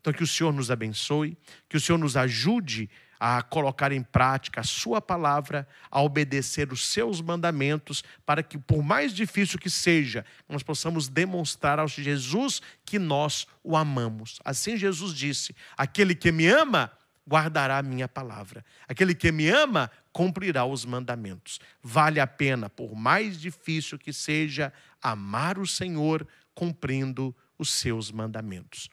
Então 0.00 0.12
que 0.12 0.22
o 0.22 0.26
Senhor 0.28 0.52
nos 0.52 0.70
abençoe, 0.70 1.36
que 1.68 1.76
o 1.76 1.80
Senhor 1.80 1.98
nos 1.98 2.16
ajude 2.16 2.88
a 3.24 3.40
colocar 3.40 3.92
em 3.92 4.02
prática 4.02 4.62
a 4.62 4.64
sua 4.64 5.00
palavra, 5.00 5.68
a 5.88 6.02
obedecer 6.02 6.72
os 6.72 6.88
seus 6.88 7.20
mandamentos, 7.20 8.02
para 8.26 8.42
que, 8.42 8.58
por 8.58 8.82
mais 8.82 9.14
difícil 9.14 9.60
que 9.60 9.70
seja, 9.70 10.26
nós 10.48 10.64
possamos 10.64 11.06
demonstrar 11.06 11.78
ao 11.78 11.86
Jesus 11.86 12.60
que 12.84 12.98
nós 12.98 13.46
o 13.62 13.76
amamos. 13.76 14.40
Assim 14.44 14.76
Jesus 14.76 15.14
disse: 15.14 15.54
Aquele 15.76 16.16
que 16.16 16.32
me 16.32 16.48
ama, 16.48 16.90
guardará 17.24 17.78
a 17.78 17.82
minha 17.82 18.08
palavra. 18.08 18.64
Aquele 18.88 19.14
que 19.14 19.30
me 19.30 19.48
ama, 19.48 19.88
cumprirá 20.12 20.64
os 20.64 20.84
mandamentos. 20.84 21.60
Vale 21.80 22.18
a 22.18 22.26
pena, 22.26 22.68
por 22.68 22.96
mais 22.96 23.40
difícil 23.40 24.00
que 24.00 24.12
seja, 24.12 24.72
amar 25.00 25.60
o 25.60 25.66
Senhor 25.66 26.26
cumprindo 26.56 27.32
os 27.56 27.70
seus 27.70 28.10
mandamentos. 28.10 28.90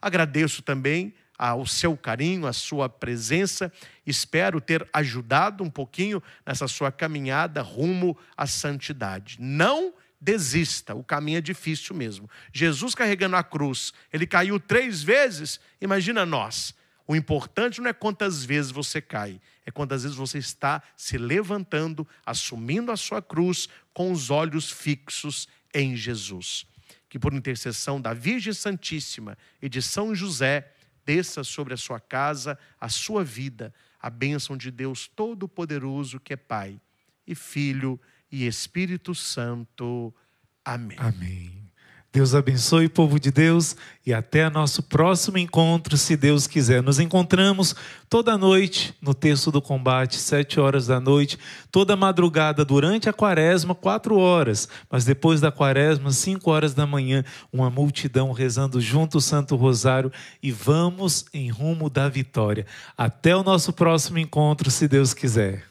Agradeço 0.00 0.62
também 0.62 1.12
o 1.38 1.66
seu 1.66 1.96
carinho, 1.96 2.46
a 2.46 2.52
sua 2.52 2.88
presença. 2.88 3.72
Espero 4.06 4.60
ter 4.60 4.88
ajudado 4.92 5.62
um 5.62 5.70
pouquinho 5.70 6.22
nessa 6.44 6.66
sua 6.66 6.90
caminhada 6.90 7.62
rumo 7.62 8.16
à 8.36 8.46
santidade. 8.46 9.36
Não 9.40 9.92
desista, 10.20 10.94
o 10.94 11.04
caminho 11.04 11.38
é 11.38 11.40
difícil 11.40 11.94
mesmo. 11.94 12.28
Jesus 12.52 12.94
carregando 12.94 13.36
a 13.36 13.42
cruz, 13.42 13.92
ele 14.12 14.26
caiu 14.26 14.58
três 14.58 15.02
vezes, 15.02 15.60
imagina 15.80 16.26
nós. 16.26 16.74
O 17.06 17.16
importante 17.16 17.80
não 17.80 17.88
é 17.88 17.92
quantas 17.94 18.44
vezes 18.44 18.70
você 18.70 19.00
cai, 19.00 19.40
é 19.64 19.70
quantas 19.70 20.02
vezes 20.02 20.16
você 20.16 20.38
está 20.38 20.82
se 20.96 21.16
levantando, 21.16 22.06
assumindo 22.26 22.92
a 22.92 22.96
sua 22.96 23.22
cruz 23.22 23.68
com 23.94 24.12
os 24.12 24.30
olhos 24.30 24.70
fixos 24.70 25.48
em 25.72 25.96
Jesus. 25.96 26.66
Que 27.08 27.18
por 27.18 27.32
intercessão 27.32 27.98
da 27.98 28.12
Virgem 28.12 28.52
Santíssima 28.52 29.38
e 29.62 29.68
de 29.70 29.80
São 29.80 30.14
José, 30.14 30.70
desça 31.08 31.42
sobre 31.42 31.72
a 31.72 31.76
sua 31.78 31.98
casa, 31.98 32.58
a 32.78 32.90
sua 32.90 33.24
vida, 33.24 33.72
a 33.98 34.10
bênção 34.10 34.58
de 34.58 34.70
Deus 34.70 35.08
Todo-Poderoso, 35.08 36.20
que 36.20 36.34
é 36.34 36.36
Pai 36.36 36.78
e 37.26 37.34
Filho 37.34 37.98
e 38.30 38.46
Espírito 38.46 39.14
Santo. 39.14 40.14
Amém. 40.62 40.98
Amém. 41.00 41.67
Deus 42.10 42.34
abençoe, 42.34 42.88
povo 42.88 43.20
de 43.20 43.30
Deus, 43.30 43.76
e 44.06 44.14
até 44.14 44.48
nosso 44.48 44.82
próximo 44.82 45.36
encontro, 45.36 45.94
se 45.98 46.16
Deus 46.16 46.46
quiser. 46.46 46.82
Nos 46.82 46.98
encontramos 46.98 47.76
toda 48.08 48.38
noite 48.38 48.94
no 49.00 49.12
texto 49.12 49.52
do 49.52 49.60
combate, 49.60 50.16
sete 50.16 50.58
horas 50.58 50.86
da 50.86 50.98
noite, 50.98 51.38
toda 51.70 51.94
madrugada 51.96 52.64
durante 52.64 53.10
a 53.10 53.12
quaresma, 53.12 53.74
quatro 53.74 54.16
horas, 54.16 54.66
mas 54.90 55.04
depois 55.04 55.38
da 55.38 55.52
quaresma, 55.52 56.10
cinco 56.10 56.50
horas 56.50 56.72
da 56.72 56.86
manhã, 56.86 57.22
uma 57.52 57.68
multidão 57.68 58.32
rezando 58.32 58.80
junto 58.80 59.18
o 59.18 59.20
Santo 59.20 59.54
Rosário 59.54 60.10
e 60.42 60.50
vamos 60.50 61.26
em 61.34 61.50
rumo 61.50 61.90
da 61.90 62.08
vitória. 62.08 62.64
Até 62.96 63.36
o 63.36 63.44
nosso 63.44 63.70
próximo 63.70 64.18
encontro, 64.18 64.70
se 64.70 64.88
Deus 64.88 65.12
quiser. 65.12 65.62